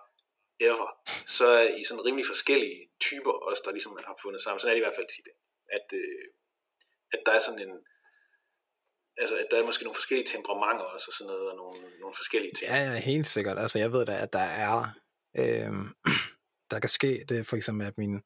ever, 0.59 0.89
så 1.37 1.45
er 1.47 1.67
I 1.79 1.83
sådan 1.83 2.05
rimelig 2.05 2.25
forskellige 2.25 2.79
typer 2.99 3.31
også, 3.49 3.61
der 3.65 3.71
ligesom 3.71 3.93
man 3.93 4.07
har 4.09 4.17
fundet 4.23 4.41
sammen. 4.41 4.59
Sådan 4.59 4.71
er 4.71 4.75
det 4.75 4.83
i 4.83 4.87
hvert 4.87 4.99
fald 4.99 5.15
tit, 5.15 5.27
at, 5.77 5.87
øh, 6.01 6.25
at 7.13 7.21
der 7.25 7.31
er 7.31 7.39
sådan 7.39 7.61
en, 7.67 7.73
altså, 9.17 9.35
at 9.37 9.47
der 9.51 9.57
er 9.59 9.65
måske 9.65 9.83
nogle 9.83 9.99
forskellige 10.01 10.27
temperamenter 10.33 10.85
også, 10.85 11.07
og 11.09 11.13
sådan 11.13 11.31
noget, 11.33 11.49
og 11.51 11.55
nogle, 11.55 11.79
nogle 12.01 12.15
forskellige 12.15 12.53
ting. 12.53 12.71
Ja, 12.71 12.77
ja, 12.77 12.99
helt 13.11 13.27
sikkert. 13.27 13.57
Altså, 13.59 13.79
jeg 13.79 13.91
ved 13.91 14.05
da, 14.05 14.15
at 14.25 14.33
der 14.33 14.47
er, 14.65 14.75
øh, 15.41 15.73
der 16.71 16.79
kan 16.79 16.89
ske 16.89 17.25
det, 17.29 17.47
for 17.47 17.55
eksempel, 17.55 17.87
at 17.87 17.97
min, 17.97 18.21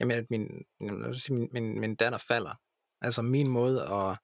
jamen, 0.00 0.18
at 0.18 0.30
min, 0.30 0.64
min, 0.80 1.48
min, 1.52 1.80
min 1.80 1.94
datter 1.94 2.18
falder. 2.18 2.54
Altså, 3.00 3.22
min 3.22 3.48
måde 3.48 3.82
at, 3.82 4.18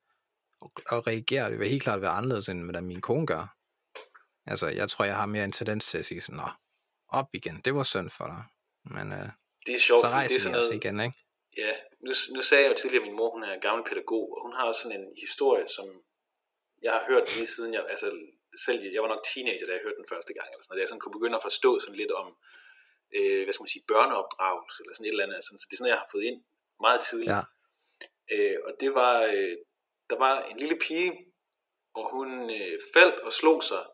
og 0.94 1.06
reagere 1.06 1.50
vil 1.50 1.68
helt 1.68 1.82
klart 1.82 2.02
være 2.02 2.10
anderledes, 2.10 2.48
end 2.48 2.64
hvordan 2.64 2.86
min 2.86 3.00
kone 3.00 3.26
gør. 3.26 3.54
Altså, 4.46 4.66
jeg 4.66 4.90
tror, 4.90 5.04
jeg 5.04 5.16
har 5.16 5.26
mere 5.26 5.44
en 5.44 5.52
tendens 5.52 5.86
til 5.86 5.98
at 5.98 6.06
sige 6.06 6.20
sådan, 6.20 6.36
Nå, 6.36 6.48
op 7.08 7.28
igen, 7.32 7.60
det 7.64 7.74
var 7.74 7.82
synd 7.82 8.10
for 8.10 8.26
dig. 8.26 8.42
Men 8.94 9.06
øh, 9.12 9.28
Det 9.66 9.74
er 9.74 9.78
sjovt, 9.78 10.02
så 10.02 10.08
rejser 10.08 10.28
det 10.28 10.36
er 10.36 10.40
sådan 10.40 10.58
noget, 10.58 10.74
igen, 10.80 11.00
ikke? 11.00 11.18
Ja, 11.62 11.72
nu, 12.04 12.12
nu 12.34 12.42
sagde 12.42 12.62
jeg 12.64 12.70
jo 12.72 12.76
tidligere, 12.80 13.02
at 13.02 13.08
min 13.08 13.16
mor 13.20 13.30
hun 13.36 13.42
er 13.44 13.64
gammel 13.66 13.84
pædagog, 13.88 14.26
og 14.34 14.40
hun 14.46 14.52
har 14.56 14.64
også 14.70 14.80
sådan 14.82 15.00
en 15.00 15.08
historie, 15.24 15.66
som 15.76 15.86
jeg 16.82 16.92
har 16.96 17.04
hørt 17.10 17.24
lige 17.36 17.46
siden 17.46 17.74
jeg, 17.74 17.82
altså 17.94 18.08
selv, 18.66 18.78
jeg 18.94 19.02
var 19.02 19.10
nok 19.14 19.22
teenager, 19.32 19.66
da 19.66 19.72
jeg 19.76 19.84
hørte 19.86 20.00
den 20.02 20.10
første 20.12 20.32
gang, 20.38 20.48
eller 20.48 20.62
sådan 20.62 20.70
noget, 20.70 20.80
da 20.80 20.82
jeg 20.84 20.90
sådan 20.90 21.02
kunne 21.04 21.16
begynde 21.18 21.38
at 21.40 21.46
forstå 21.48 21.70
sådan 21.80 22.00
lidt 22.02 22.12
om, 22.22 22.28
øh, 23.16 23.42
hvad 23.44 23.52
skal 23.52 23.64
man 23.64 23.74
sige, 23.74 23.88
børneopdragelse, 23.92 24.78
eller 24.82 24.94
sådan 24.94 25.06
et 25.06 25.14
eller 25.14 25.24
andet, 25.24 25.44
sådan, 25.44 25.58
så 25.58 25.66
det 25.68 25.74
er 25.74 25.80
sådan 25.80 25.94
jeg 25.94 26.02
har 26.04 26.12
fået 26.14 26.24
ind 26.30 26.38
meget 26.80 27.00
tidligt. 27.08 27.30
Ja. 27.36 27.42
Øh, 28.32 28.58
og 28.66 28.72
det 28.80 28.90
var, 28.94 29.14
øh, 29.22 29.56
der 30.10 30.18
var 30.18 30.34
en 30.50 30.58
lille 30.58 30.78
pige, 30.86 31.10
og 31.94 32.04
hun 32.14 32.28
øh, 32.58 32.78
faldt 32.94 33.18
og 33.26 33.32
slog 33.32 33.62
sig, 33.62 33.84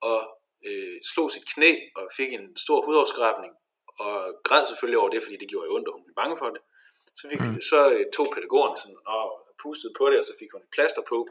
og 0.00 0.20
øh, 0.66 0.96
slog 1.12 1.30
sit 1.30 1.46
knæ, 1.54 1.72
og 1.96 2.04
fik 2.16 2.32
en 2.32 2.56
stor 2.56 2.84
hudafskrabning, 2.86 3.52
og 3.98 4.40
græd 4.44 4.66
selvfølgelig 4.66 4.98
over 4.98 5.10
det, 5.10 5.22
fordi 5.22 5.36
det 5.36 5.48
gjorde 5.48 5.66
jo 5.66 5.74
ondt, 5.74 5.88
og 5.88 5.94
hun 5.94 6.04
blev 6.04 6.14
bange 6.14 6.36
for 6.38 6.50
det. 6.50 6.62
Så, 7.14 7.28
fik, 7.30 7.40
mm. 7.40 7.60
så 7.60 7.90
øh, 7.90 8.06
tog 8.16 8.26
pædagogerne 8.34 8.76
sådan, 8.76 8.98
og 9.06 9.24
pustede 9.62 9.92
på 9.98 10.10
det, 10.10 10.18
og 10.18 10.24
så 10.24 10.34
fik 10.38 10.52
hun 10.52 10.62
et 10.62 10.74
plaster 10.76 11.02
på. 11.08 11.28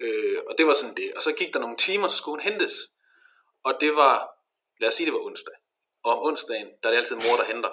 Øh, 0.00 0.38
og 0.48 0.54
det 0.58 0.66
var 0.66 0.74
sådan 0.74 0.96
det. 0.96 1.14
Og 1.16 1.22
så 1.22 1.32
gik 1.32 1.54
der 1.54 1.60
nogle 1.60 1.76
timer, 1.76 2.08
så 2.08 2.16
skulle 2.16 2.34
hun 2.36 2.52
hentes. 2.52 2.74
Og 3.64 3.72
det 3.80 3.92
var, 3.94 4.39
lad 4.80 4.88
os 4.88 4.94
sige, 4.94 5.06
det 5.06 5.14
var 5.14 5.20
onsdag. 5.28 5.54
Og 6.04 6.12
om 6.18 6.26
onsdagen, 6.28 6.68
der 6.82 6.88
er 6.88 6.92
det 6.92 6.98
altid 6.98 7.16
mor, 7.16 7.36
der 7.40 7.44
henter. 7.52 7.72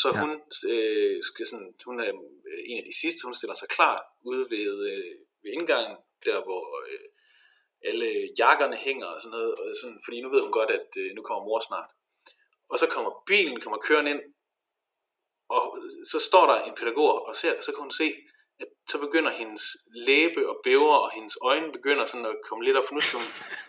Så 0.00 0.08
Ja. 0.14 0.20
hun, 0.20 0.30
øh, 0.72 1.22
skal 1.22 1.46
sådan, 1.46 1.74
hun 1.84 2.00
er 2.00 2.08
øh, 2.50 2.60
en 2.70 2.78
af 2.80 2.84
de 2.90 2.98
sidste, 3.00 3.20
hun 3.24 3.34
stiller 3.34 3.54
sig 3.54 3.68
klar 3.68 3.96
ude 4.30 4.44
ved, 4.50 4.70
øh, 4.90 5.14
ved 5.42 5.50
indgangen, 5.58 5.96
der 6.24 6.42
hvor 6.46 6.64
øh, 6.88 7.00
alle 7.88 8.08
jakkerne 8.38 8.76
hænger 8.76 9.06
og 9.06 9.20
sådan 9.20 9.30
noget, 9.38 9.54
og 9.54 9.64
sådan, 9.80 10.00
fordi 10.04 10.20
nu 10.20 10.28
ved 10.30 10.42
hun 10.42 10.52
godt, 10.52 10.70
at 10.70 10.88
øh, 10.98 11.10
nu 11.16 11.22
kommer 11.22 11.44
mor 11.44 11.60
snart. 11.68 11.90
Og 12.68 12.78
så 12.78 12.86
kommer 12.86 13.22
bilen, 13.26 13.60
kommer 13.60 13.78
kørende 13.78 14.10
ind, 14.10 14.22
og 15.48 15.62
så 16.10 16.18
står 16.28 16.46
der 16.46 16.58
en 16.62 16.74
pædagog 16.74 17.26
og 17.28 17.36
ser, 17.36 17.58
og 17.58 17.64
så 17.64 17.72
kan 17.72 17.82
hun 17.82 17.90
se, 17.90 18.08
at 18.60 18.66
så 18.90 18.98
begynder 19.06 19.30
hendes 19.30 19.62
læbe 20.08 20.48
og 20.50 20.56
bæver, 20.64 20.96
og 21.04 21.10
hendes 21.16 21.36
øjne 21.42 21.72
begynder 21.72 22.04
sådan 22.06 22.26
at 22.26 22.36
komme 22.48 22.64
lidt 22.64 22.76
op, 22.76 22.84
for 22.88 22.94
nu 22.94 23.00
skal 23.00 23.18
hun, 23.22 23.28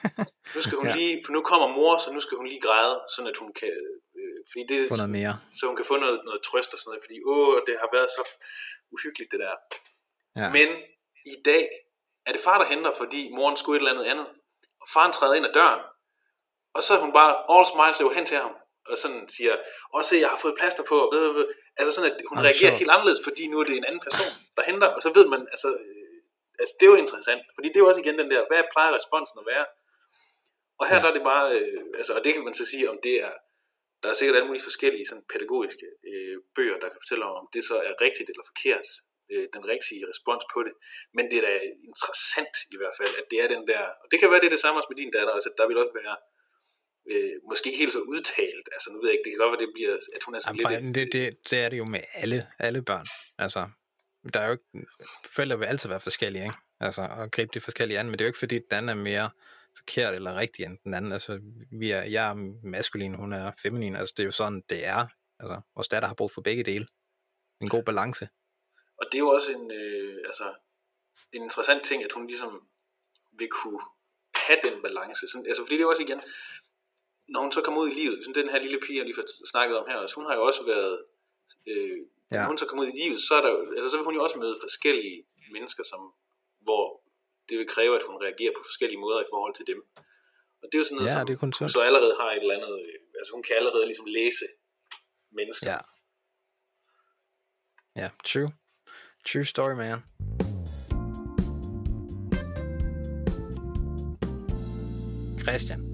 nu 0.55 0.61
skal 0.61 0.77
hun 0.77 0.87
Ja. 0.87 0.95
lige, 0.95 1.21
for 1.25 1.31
nu 1.33 1.41
kommer 1.41 1.67
mor, 1.67 1.97
så 1.97 2.07
nu 2.13 2.19
skal 2.25 2.37
hun 2.37 2.47
lige 2.47 2.61
græde, 2.61 2.95
sådan 3.15 3.29
at 3.31 3.37
hun 3.37 3.53
kan, 3.61 3.73
øh, 4.19 4.37
fordi 4.51 4.63
det, 4.71 4.79
Få 4.93 4.95
noget 5.03 5.15
mere. 5.19 5.33
så 5.59 5.61
hun 5.69 5.75
kan 5.75 5.85
få 5.85 5.95
noget, 5.97 6.17
noget 6.25 6.41
trøst 6.47 6.73
og 6.73 6.79
sådan 6.79 6.89
noget, 6.91 7.03
fordi 7.05 7.17
åh, 7.33 7.55
det 7.67 7.75
har 7.81 7.89
været 7.95 8.09
så 8.17 8.23
uhyggeligt 8.95 9.31
det 9.31 9.39
der. 9.45 9.55
Ja. 10.41 10.47
Men 10.57 10.67
i 11.33 11.35
dag 11.45 11.63
er 12.27 12.31
det 12.31 12.41
far, 12.47 12.57
der 12.61 12.65
henter, 12.73 12.91
fordi 13.01 13.21
moren 13.37 13.57
skulle 13.57 13.75
et 13.77 13.81
eller 13.81 13.93
andet 13.95 14.11
andet, 14.13 14.27
og 14.81 14.87
faren 14.93 15.11
træder 15.11 15.33
ind 15.35 15.45
ad 15.45 15.53
døren, 15.53 15.81
og 16.75 16.81
så 16.83 16.91
er 16.97 17.01
hun 17.05 17.13
bare 17.19 17.33
all 17.53 17.65
smiles 17.73 17.99
løber 17.99 18.13
hen 18.13 18.25
til 18.25 18.37
ham, 18.37 18.53
og 18.91 18.97
sådan 19.03 19.23
siger, 19.37 19.55
og 19.93 20.05
se, 20.05 20.15
jeg 20.25 20.29
har 20.33 20.39
fået 20.45 20.59
plaster 20.59 20.83
på, 20.89 20.95
og 21.05 21.09
ved, 21.15 21.33
ved, 21.37 21.45
altså 21.79 21.91
sådan, 21.95 22.11
at 22.11 22.17
hun 22.29 22.37
Ej, 22.37 22.43
reagerer 22.43 22.71
sjovt. 22.71 22.81
helt 22.81 22.93
anderledes, 22.95 23.21
fordi 23.27 23.43
nu 23.47 23.55
er 23.59 23.65
det 23.69 23.77
en 23.77 23.89
anden 23.89 24.03
person, 24.07 24.31
der 24.57 24.63
henter, 24.69 24.89
og 24.97 25.01
så 25.05 25.09
ved 25.17 25.25
man, 25.33 25.41
altså, 25.53 25.69
øh, 25.85 26.17
altså 26.61 26.73
det 26.77 26.85
er 26.85 26.91
jo 26.93 27.03
interessant, 27.05 27.41
fordi 27.55 27.67
det 27.67 27.77
er 27.77 27.83
jo 27.85 27.89
også 27.91 28.01
igen 28.01 28.17
den 28.21 28.29
der, 28.33 28.41
hvad 28.49 28.63
plejer 28.73 28.91
responsen 28.99 29.37
at 29.41 29.49
være? 29.53 29.65
Og 30.79 30.85
her 30.89 30.97
ja. 30.97 31.01
der 31.01 31.09
er 31.11 31.15
det 31.17 31.25
bare, 31.31 31.45
øh, 31.57 31.81
altså, 31.99 32.11
og 32.17 32.21
det 32.23 32.31
kan 32.33 32.43
man 32.47 32.53
så 32.59 32.65
sige, 32.71 32.85
om 32.93 32.97
det 33.07 33.15
er, 33.27 33.33
der 34.03 34.09
er 34.09 34.15
sikkert 34.17 34.35
alle 34.37 34.49
mulige 34.49 34.67
forskellige 34.69 35.05
sådan 35.09 35.25
pædagogiske 35.33 35.87
øh, 36.09 36.37
bøger, 36.55 36.77
der 36.81 36.89
kan 36.89 37.01
fortælle 37.03 37.25
om, 37.29 37.35
om 37.41 37.47
det 37.53 37.63
så 37.69 37.75
er 37.89 37.93
rigtigt 38.05 38.29
eller 38.29 38.45
forkert, 38.51 38.87
øh, 39.31 39.45
den 39.55 39.63
rigtige 39.73 40.03
respons 40.11 40.43
på 40.53 40.59
det. 40.67 40.73
Men 41.15 41.23
det 41.29 41.37
er 41.39 41.45
da 41.49 41.53
interessant 41.89 42.55
i 42.75 42.77
hvert 42.79 42.95
fald, 42.99 43.13
at 43.21 43.25
det 43.31 43.37
er 43.43 43.47
den 43.55 43.63
der, 43.71 43.83
og 44.01 44.05
det 44.11 44.17
kan 44.19 44.29
være, 44.31 44.41
det 44.41 44.49
er 44.49 44.55
det 44.55 44.63
samme 44.65 44.79
også 44.79 44.91
med 44.91 44.99
din 45.01 45.11
datter, 45.17 45.33
altså 45.37 45.51
der 45.57 45.65
vil 45.67 45.81
også 45.83 45.95
være, 46.01 46.15
øh, 47.09 47.31
måske 47.49 47.67
ikke 47.67 47.79
helt 47.79 47.93
så 47.93 47.99
udtalt, 47.99 48.69
altså 48.75 48.87
nu 48.91 48.97
ved 48.99 49.07
jeg 49.09 49.13
ikke, 49.13 49.23
det 49.23 49.31
kan 49.31 49.39
godt 49.39 49.51
være, 49.51 49.67
det 49.67 49.73
bliver, 49.75 49.93
at 50.15 50.23
hun 50.23 50.35
er 50.35 50.39
sådan 50.39 50.59
Jamen, 50.59 50.93
lidt... 50.93 51.13
det, 51.13 51.13
det, 51.13 51.49
det 51.49 51.59
er 51.59 51.69
det 51.69 51.77
jo 51.77 51.85
med 51.85 52.01
alle, 52.13 52.47
alle 52.59 52.81
børn. 52.81 53.05
Altså, 53.37 53.69
der 54.33 54.39
er 54.39 54.45
jo 54.45 54.51
ikke, 54.51 54.87
forældre 55.35 55.59
vil 55.59 55.65
altid 55.65 55.89
være 55.89 55.99
forskellige, 55.99 56.43
ikke? 56.43 56.57
Altså, 56.79 57.01
og 57.01 57.31
gribe 57.31 57.51
det 57.53 57.63
forskellige 57.63 57.99
an, 57.99 58.05
men 58.05 58.13
det 58.13 58.21
er 58.21 58.25
jo 58.25 58.29
ikke 58.29 58.39
fordi, 58.39 58.55
den 58.55 58.73
anden 58.77 58.89
er 58.89 59.03
mere 59.03 59.29
forkert 59.77 60.13
eller 60.15 60.35
rigtig 60.35 60.65
end 60.65 60.77
den 60.83 60.93
anden. 60.93 61.11
Altså, 61.11 61.39
vi 61.71 61.91
er, 61.91 62.01
jeg 62.01 62.29
er 62.29 62.35
maskulin, 62.63 63.15
hun 63.15 63.33
er 63.33 63.51
feminin, 63.61 63.95
altså 63.95 64.13
det 64.17 64.23
er 64.23 64.27
jo 64.27 64.31
sådan, 64.31 64.63
det 64.69 64.87
er. 64.87 65.07
Altså, 65.39 65.61
vores 65.75 65.87
datter 65.87 66.07
har 66.07 66.15
brug 66.15 66.31
for 66.31 66.41
begge 66.41 66.63
dele. 66.63 66.85
En 67.61 67.69
god 67.69 67.83
balance. 67.83 68.29
Og 68.99 69.05
det 69.11 69.17
er 69.17 69.19
jo 69.19 69.29
også 69.29 69.51
en, 69.51 69.71
øh, 69.71 70.17
altså, 70.25 70.53
en 71.33 71.43
interessant 71.43 71.83
ting, 71.83 72.03
at 72.03 72.11
hun 72.11 72.27
ligesom 72.27 72.67
vil 73.39 73.47
kunne 73.47 73.81
have 74.35 74.59
den 74.63 74.81
balance. 74.81 75.27
Sådan, 75.27 75.47
altså, 75.47 75.63
fordi 75.63 75.75
det 75.75 75.81
er 75.81 75.87
jo 75.89 75.89
også 75.89 76.03
igen, 76.03 76.21
når 77.33 77.39
hun 77.45 77.51
så 77.51 77.61
kommer 77.65 77.81
ud 77.81 77.89
i 77.91 77.99
livet, 78.01 78.17
sådan 78.23 78.41
den 78.41 78.49
her 78.53 78.59
lille 78.65 78.79
pige, 78.85 78.97
jeg 78.97 79.05
lige 79.05 79.15
har 79.15 79.27
snakket 79.53 79.75
om 79.79 79.85
her, 79.89 79.97
også, 79.97 80.15
hun 80.19 80.25
har 80.29 80.35
jo 80.39 80.43
også 80.49 80.61
været, 80.73 80.95
øh, 81.71 81.97
ja. 82.31 82.37
Når 82.41 82.47
hun 82.51 82.57
så 82.57 82.65
kommer 82.65 82.83
ud 82.83 82.91
i 82.93 82.99
livet, 83.01 83.19
så, 83.27 83.33
er 83.39 83.43
der, 83.47 83.53
altså, 83.77 83.89
så 83.89 83.97
vil 83.97 84.05
hun 84.09 84.15
jo 84.15 84.23
også 84.27 84.37
møde 84.43 84.55
forskellige 84.65 85.17
mennesker, 85.55 85.83
som, 85.91 86.01
hvor 86.67 86.83
det 87.49 87.55
vil 87.59 87.67
kræve, 87.75 87.93
at 87.99 88.05
hun 88.09 88.17
reagerer 88.25 88.53
på 88.57 88.63
forskellige 88.69 89.01
måder 89.05 89.19
i 89.21 89.29
forhold 89.33 89.53
til 89.55 89.65
dem. 89.71 89.79
Og 90.61 90.65
det 90.67 90.75
er 90.75 90.81
jo 90.83 90.87
sådan 90.87 90.95
noget, 90.97 91.09
Ja, 91.09 91.15
som 91.17 91.27
det 91.27 91.33
er 91.33 91.41
kun 91.43 91.53
hun 91.59 91.69
så 91.69 91.81
allerede 91.89 92.13
har 92.19 92.29
et 92.31 92.41
eller 92.41 92.55
andet, 92.59 92.73
øh, 92.85 92.93
altså 93.19 93.31
hun 93.35 93.43
kan 93.43 93.55
allerede 93.59 93.85
ligesom 93.85 94.05
læse 94.19 94.45
mennesker. 95.39 95.71
Ja. 95.71 95.79
Ja, 98.01 98.09
true. 98.29 98.51
True 99.29 99.45
story, 99.45 99.75
man. 99.81 99.99
Christian. 105.43 105.88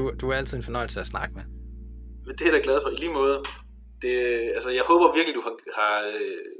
Du, 0.00 0.04
du 0.20 0.24
er 0.30 0.36
altid 0.36 0.56
en 0.56 0.62
fornøjelse 0.62 1.00
at 1.00 1.06
snakke 1.06 1.34
med. 1.38 1.44
Det 2.36 2.40
er 2.40 2.50
jeg 2.50 2.56
da 2.58 2.62
glad 2.68 2.78
for. 2.82 2.90
I 2.90 2.96
lige 2.96 3.12
måde. 3.20 3.36
Det, 4.02 4.14
altså, 4.56 4.70
jeg 4.70 4.84
håber 4.90 5.14
virkelig, 5.14 5.34
du 5.34 5.44
har, 5.46 5.54
har 5.80 5.96
øh, 6.06 6.52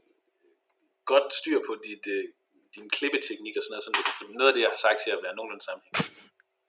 godt 1.04 1.28
styr 1.40 1.58
på 1.68 1.72
dit, 1.86 2.04
øh, 2.16 2.24
din 2.76 2.90
klippeteknik 2.96 3.54
og 3.58 3.62
sådan 3.62 3.72
noget, 3.74 3.84
sådan 3.84 4.34
noget 4.38 4.50
af 4.50 4.54
det, 4.54 4.62
jeg 4.66 4.72
har 4.74 4.82
sagt 4.86 4.98
til 5.04 5.10
at 5.10 5.20
være 5.24 5.34
nogenlunde 5.36 5.64
sammenhæng. 5.68 5.94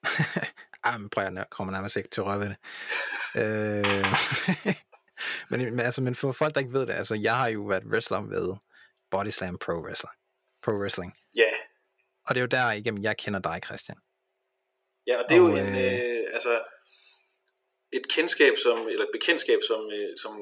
Ej, 0.88 0.98
men 0.98 1.10
prøv 1.10 1.24
jeg 1.24 1.46
kommer 1.56 1.72
nærmest 1.74 1.96
ikke 1.98 2.10
til 2.10 2.22
at 2.22 2.28
røre 2.28 2.40
ved 2.44 2.50
det. 2.54 2.60
øh, 3.42 4.06
men, 5.50 5.58
men, 5.76 5.80
altså, 5.80 6.02
men 6.02 6.16
for 6.16 6.32
folk, 6.32 6.54
der 6.56 6.62
ikke 6.62 6.74
ved 6.74 6.86
det, 6.88 6.94
altså, 6.94 7.16
jeg 7.16 7.36
har 7.38 7.48
jo 7.48 7.62
været 7.62 7.86
wrestler 7.92 8.22
ved 8.22 8.56
Body 9.12 9.30
Slam 9.30 9.58
Pro 9.58 9.74
Wrestling. 9.86 10.16
Pro 10.64 10.72
Wrestling. 10.72 11.14
Ja, 11.36 11.52
Og 12.28 12.36
det 12.36 12.38
er 12.38 12.42
jo 12.42 12.48
der 12.48 12.72
igennem, 12.72 13.02
jeg 13.04 13.18
kender 13.18 13.40
dig, 13.40 13.60
Christian. 13.66 13.98
Ja 15.08 15.16
og 15.22 15.24
det 15.30 15.36
er 15.36 15.42
jo 15.46 15.52
Og, 15.52 15.60
en, 15.60 15.72
øh, 15.86 16.24
altså, 16.36 16.54
et 17.98 18.06
kendskab, 18.16 18.54
som, 18.58 18.78
eller 18.88 19.06
et 19.06 19.16
bekendtskab, 19.18 19.60
som, 19.70 19.92
øh, 19.92 20.18
som 20.24 20.34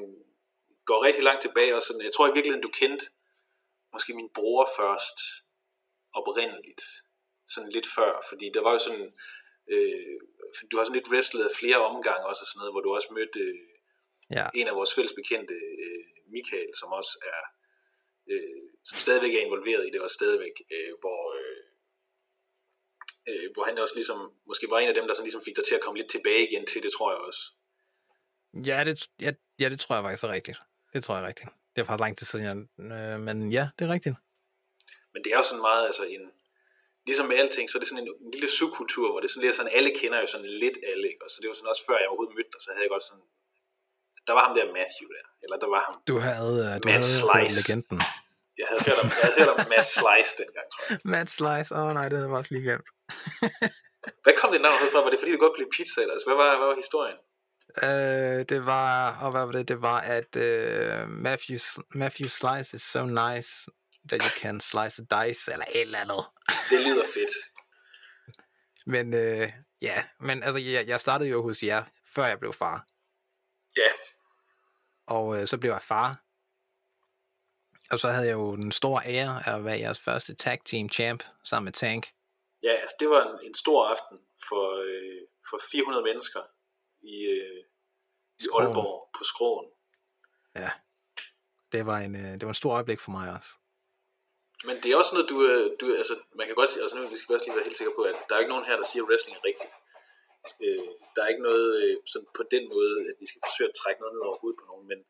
går 0.84 1.04
rigtig 1.04 1.24
langt 1.24 1.42
tilbage. 1.42 1.76
Og 1.76 1.82
sådan, 1.82 2.02
jeg 2.02 2.12
tror 2.12 2.26
i 2.28 2.34
virkeligheden, 2.36 2.66
du 2.66 2.72
kendte 2.80 3.04
måske 3.92 4.14
min 4.14 4.30
bror 4.34 4.70
først 4.78 5.18
oprindeligt. 6.18 6.82
Sådan 7.54 7.70
lidt 7.70 7.88
før, 7.96 8.12
fordi 8.28 8.46
der 8.54 8.62
var 8.66 8.72
jo 8.72 8.78
sådan, 8.78 9.06
øh, 9.72 10.16
du 10.70 10.74
har 10.76 10.84
sådan 10.84 10.98
lidt 10.98 11.10
wrestlet 11.12 11.44
af 11.48 11.56
flere 11.60 11.80
omgange 11.90 12.26
også 12.30 12.42
og 12.42 12.48
sådan 12.48 12.58
noget, 12.60 12.72
hvor 12.74 12.80
du 12.80 12.94
også 12.94 13.08
mødte 13.18 13.40
øh, 13.40 13.70
Ja, 14.36 14.46
en 14.54 14.68
af 14.68 14.74
vores 14.78 14.94
fælles 14.94 15.14
bekendte, 15.20 15.54
øh, 15.54 16.04
Michael, 16.34 16.70
som 16.80 16.88
også 17.00 17.14
er, 17.34 17.42
øh, 18.32 18.66
som 18.88 18.98
stadigvæk 19.04 19.34
er 19.34 19.46
involveret 19.46 19.86
i 19.86 19.90
det, 19.94 20.00
og 20.00 20.10
stadigvæk, 20.10 20.56
øh, 20.74 20.92
hvor, 21.02 21.20
øh, 23.28 23.46
hvor 23.54 23.64
han 23.64 23.78
også 23.78 23.94
ligesom, 23.94 24.18
måske 24.46 24.66
var 24.70 24.78
en 24.78 24.88
af 24.88 24.94
dem, 24.94 25.06
der 25.06 25.14
sådan 25.14 25.24
ligesom 25.28 25.42
fik 25.44 25.56
dig 25.56 25.64
til 25.64 25.74
at 25.74 25.80
komme 25.80 25.98
lidt 26.00 26.10
tilbage 26.10 26.42
igen 26.48 26.66
til 26.66 26.82
det, 26.82 26.92
tror 26.96 27.08
jeg 27.12 27.20
også. 27.28 27.42
ja, 28.70 28.78
det, 28.86 28.94
ja, 29.26 29.30
ja, 29.60 29.68
det 29.72 29.80
tror 29.80 29.94
jeg 29.96 30.04
faktisk 30.04 30.24
er 30.24 30.32
rigtigt. 30.38 30.58
Det 30.92 31.04
tror 31.04 31.14
jeg 31.16 31.22
er 31.24 31.28
rigtigt. 31.28 31.48
Det 31.74 31.78
er 31.80 31.86
faktisk 31.86 32.04
lang 32.06 32.14
tid 32.18 32.26
siden, 32.30 32.44
jeg, 32.48 32.56
øh, 32.96 33.20
men 33.26 33.36
ja, 33.52 33.64
det 33.78 33.82
er 33.88 33.92
rigtigt. 33.96 34.16
Men 35.12 35.20
det 35.24 35.30
er 35.32 35.36
jo 35.42 35.46
sådan 35.50 35.64
meget, 35.70 35.82
altså 35.90 36.04
en, 36.14 36.22
ligesom 37.08 37.26
med 37.30 37.36
alting, 37.42 37.64
så 37.70 37.74
er 37.78 37.80
det 37.82 37.88
sådan 37.90 38.02
en, 38.04 38.10
en 38.26 38.30
lille 38.36 38.50
subkultur, 38.58 39.06
hvor 39.10 39.20
det 39.20 39.30
sådan 39.30 39.44
lidt 39.46 39.56
sådan, 39.56 39.72
alle 39.78 39.90
kender 40.00 40.18
jo 40.24 40.26
sådan 40.34 40.50
lidt 40.64 40.76
alle, 40.90 41.04
ikke? 41.12 41.22
og 41.24 41.28
så 41.30 41.36
det 41.42 41.48
var 41.50 41.56
sådan 41.58 41.72
også 41.74 41.84
før 41.88 41.96
jeg 42.02 42.08
overhovedet 42.10 42.34
mødte 42.38 42.50
dig, 42.54 42.60
så 42.64 42.68
havde 42.74 42.84
jeg 42.86 42.92
godt 42.96 43.06
sådan, 43.10 43.24
der 44.26 44.32
var 44.36 44.42
ham 44.46 44.54
der 44.58 44.66
Matthew 44.78 45.08
der, 45.16 45.26
eller 45.44 45.56
der 45.64 45.68
var 45.74 45.82
ham, 45.88 45.94
Du 46.10 46.16
havde, 46.28 46.56
øh, 46.66 46.72
du 46.82 46.86
Matt 46.90 47.04
havde 47.06 47.18
Slice. 47.22 47.54
legenden. 47.60 47.98
jeg 48.60 48.66
havde 48.70 48.82
hørt 48.88 48.98
om, 49.02 49.08
jeg 49.18 49.24
havde 49.26 49.36
hørt 49.40 49.50
om 49.56 49.60
Matt 49.74 49.88
Slice 49.98 50.32
dengang, 50.40 50.66
tror 50.72 50.82
jeg. 50.88 50.98
Matt 51.14 51.28
Slice, 51.38 51.68
åh 51.76 51.82
oh, 51.86 51.90
nej, 51.98 52.06
det 52.10 52.16
havde 52.18 52.28
jeg 52.30 52.38
også 52.42 52.52
lige 52.54 52.64
glemt. 52.68 52.88
Hvad 54.24 54.34
kom 54.40 54.52
det 54.52 54.60
navn 54.60 54.78
fra? 54.92 55.00
Var 55.04 55.10
det 55.10 55.18
fordi, 55.18 55.32
du 55.32 55.38
godt 55.38 55.52
kunne 55.52 55.64
lide 55.64 55.76
pizza, 55.76 56.00
eller 56.00 56.14
altså, 56.14 56.26
hvad 56.28 56.36
var, 56.36 56.58
hvad 56.58 56.66
var 56.66 56.76
historien? 56.84 57.18
Øh, 57.84 58.44
det 58.48 58.66
var, 58.66 59.18
og 59.24 59.30
hvad 59.30 59.44
var 59.46 59.52
det? 59.52 59.68
Det 59.68 59.82
var, 59.82 60.00
at 60.00 60.36
uh, 60.36 61.08
Matthew, 61.08 61.58
Matthew 61.94 62.28
Slice 62.28 62.76
is 62.76 62.82
so 62.82 63.06
nice 63.06 63.50
that 64.08 64.22
you 64.22 64.40
can 64.40 64.60
slice 64.60 65.02
a 65.02 65.04
dice, 65.16 65.52
eller 65.52 65.64
et 65.74 65.80
eller 65.80 65.98
andet. 65.98 66.24
Det 66.70 66.80
lyder 66.80 67.04
fedt. 67.14 67.34
Men 68.94 69.14
øh, 69.14 69.52
ja, 69.82 70.04
men 70.20 70.42
altså, 70.42 70.60
jeg, 70.60 70.86
jeg 70.86 71.00
startede 71.00 71.30
jo 71.30 71.42
hos 71.42 71.62
jer, 71.62 71.84
før 72.14 72.26
jeg 72.26 72.38
blev 72.38 72.52
far. 72.52 72.86
Ja, 73.76 73.90
Og 75.06 75.40
øh, 75.40 75.46
så 75.46 75.58
blev 75.58 75.70
jeg 75.70 75.82
far. 75.82 76.22
Og 77.90 77.98
så 77.98 78.08
havde 78.08 78.26
jeg 78.26 78.32
jo 78.32 78.56
den 78.56 78.72
store 78.72 79.02
ære 79.06 79.42
af 79.46 79.56
at 79.56 79.64
være 79.64 79.78
jeres 79.78 80.00
første 80.00 80.34
tag 80.34 80.58
team 80.64 80.88
champ 80.88 81.22
sammen 81.44 81.64
med 81.64 81.72
Tank. 81.72 82.08
Ja, 82.62 82.72
altså 82.82 82.96
det 83.00 83.10
var 83.10 83.22
en, 83.28 83.46
en 83.46 83.54
stor 83.54 83.86
aften 83.86 84.18
for, 84.48 84.64
øh, 84.86 85.20
for 85.50 85.58
400 85.72 86.04
mennesker 86.04 86.42
i, 87.02 87.16
øh, 87.36 87.64
i. 88.40 88.46
Aalborg 88.54 89.10
på 89.18 89.24
Skroen. 89.24 89.68
Ja. 90.56 90.70
Det 91.72 91.86
var 91.86 91.98
en, 92.06 92.14
øh, 92.22 92.32
det 92.38 92.42
var 92.42 92.54
en 92.54 92.62
stor 92.62 92.72
øjeblik 92.78 93.00
for 93.00 93.10
mig 93.10 93.26
også. 93.36 93.50
Men 94.68 94.76
det 94.82 94.88
er 94.90 94.96
også 94.96 95.12
noget, 95.14 95.28
du, 95.32 95.36
øh, 95.50 95.66
du 95.80 95.84
altså, 96.02 96.14
man 96.38 96.46
kan 96.46 96.56
godt 96.60 96.70
sige, 96.70 96.82
altså 96.82 96.96
nu 96.96 97.02
vi 97.12 97.16
skal 97.16 97.28
vi 97.28 97.34
også 97.36 97.46
lige 97.46 97.56
være 97.58 97.68
helt 97.68 97.80
sikre 97.80 97.98
på, 97.98 98.02
at 98.10 98.16
der 98.26 98.34
er 98.34 98.42
ikke 98.42 98.54
nogen 98.54 98.68
her, 98.68 98.76
der 98.80 98.86
siger, 98.90 99.02
at 99.02 99.08
wrestling 99.10 99.36
er 99.38 99.44
rigtigt. 99.50 99.74
Øh, 100.66 100.88
der 101.14 101.20
er 101.22 101.28
ikke 101.32 101.46
noget 101.50 101.68
øh, 101.82 101.96
sådan 102.12 102.28
på 102.38 102.42
den 102.54 102.64
måde, 102.74 102.94
at 103.10 103.16
vi 103.22 103.26
skal 103.30 103.40
forsøge 103.46 103.70
at 103.70 103.78
trække 103.80 104.00
noget 104.00 104.14
ned 104.14 104.22
over 104.28 104.38
hovedet 104.40 104.60
på 104.60 104.66
nogen, 104.70 104.86
men 104.92 105.00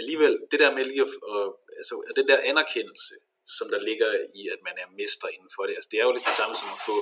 alligevel, 0.00 0.34
det 0.50 0.58
der 0.62 0.70
med 0.76 0.84
lige 0.84 1.02
at, 1.06 1.10
og, 1.34 1.44
altså, 1.80 1.94
at 2.08 2.14
den 2.18 2.26
der 2.30 2.38
anerkendelse, 2.50 3.14
som 3.58 3.66
der 3.74 3.80
ligger 3.88 4.10
i, 4.40 4.42
at 4.54 4.60
man 4.68 4.76
er 4.82 4.88
mester 5.00 5.28
inden 5.36 5.50
for 5.54 5.62
det, 5.66 5.74
altså 5.78 5.88
det 5.92 5.98
er 6.00 6.06
jo 6.08 6.12
lidt 6.16 6.28
det 6.30 6.38
samme 6.40 6.54
som 6.60 6.68
at 6.76 6.80
få, 6.88 6.96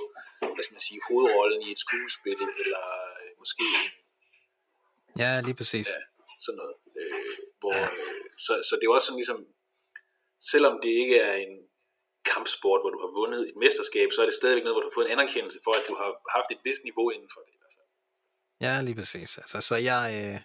hvad 0.55 0.65
skal 0.65 0.77
man 0.79 0.87
sige, 0.89 1.01
hovedrollen 1.09 1.61
i 1.67 1.71
et 1.75 1.81
skuespil, 1.87 2.41
eller 2.65 2.85
øh, 3.23 3.31
måske 3.43 3.65
Ja, 5.23 5.31
lige 5.47 5.59
præcis. 5.61 5.89
Ja. 5.89 6.01
sådan 6.45 6.59
noget. 6.63 6.77
Øh, 7.01 7.15
hvor, 7.61 7.75
øh, 7.83 8.23
så, 8.47 8.53
så 8.69 8.73
det 8.79 8.85
er 8.87 8.95
også 8.97 9.07
sådan 9.07 9.23
ligesom, 9.23 9.41
selvom 10.53 10.75
det 10.83 10.93
ikke 11.03 11.19
er 11.19 11.35
en 11.47 11.55
kampsport, 12.33 12.81
hvor 12.83 12.91
du 12.95 13.01
har 13.05 13.13
vundet 13.21 13.41
et 13.49 13.57
mesterskab, 13.65 14.09
så 14.13 14.21
er 14.23 14.27
det 14.27 14.35
stadigvæk 14.41 14.65
noget, 14.65 14.75
hvor 14.75 14.85
du 14.85 14.91
har 14.91 14.97
fået 14.99 15.07
en 15.07 15.17
anerkendelse 15.17 15.59
for, 15.65 15.73
at 15.81 15.85
du 15.89 15.95
har 16.01 16.11
haft 16.37 16.51
et 16.55 16.61
vist 16.65 16.83
niveau 16.89 17.11
inden 17.11 17.31
for 17.35 17.41
det. 17.45 17.53
I 17.57 17.59
hvert 17.61 17.75
fald. 17.77 17.89
Ja, 18.67 18.75
lige 18.87 18.99
præcis. 19.01 19.39
Altså, 19.39 19.61
så 19.69 19.77
jeg, 19.91 20.05
øh, 20.19 20.41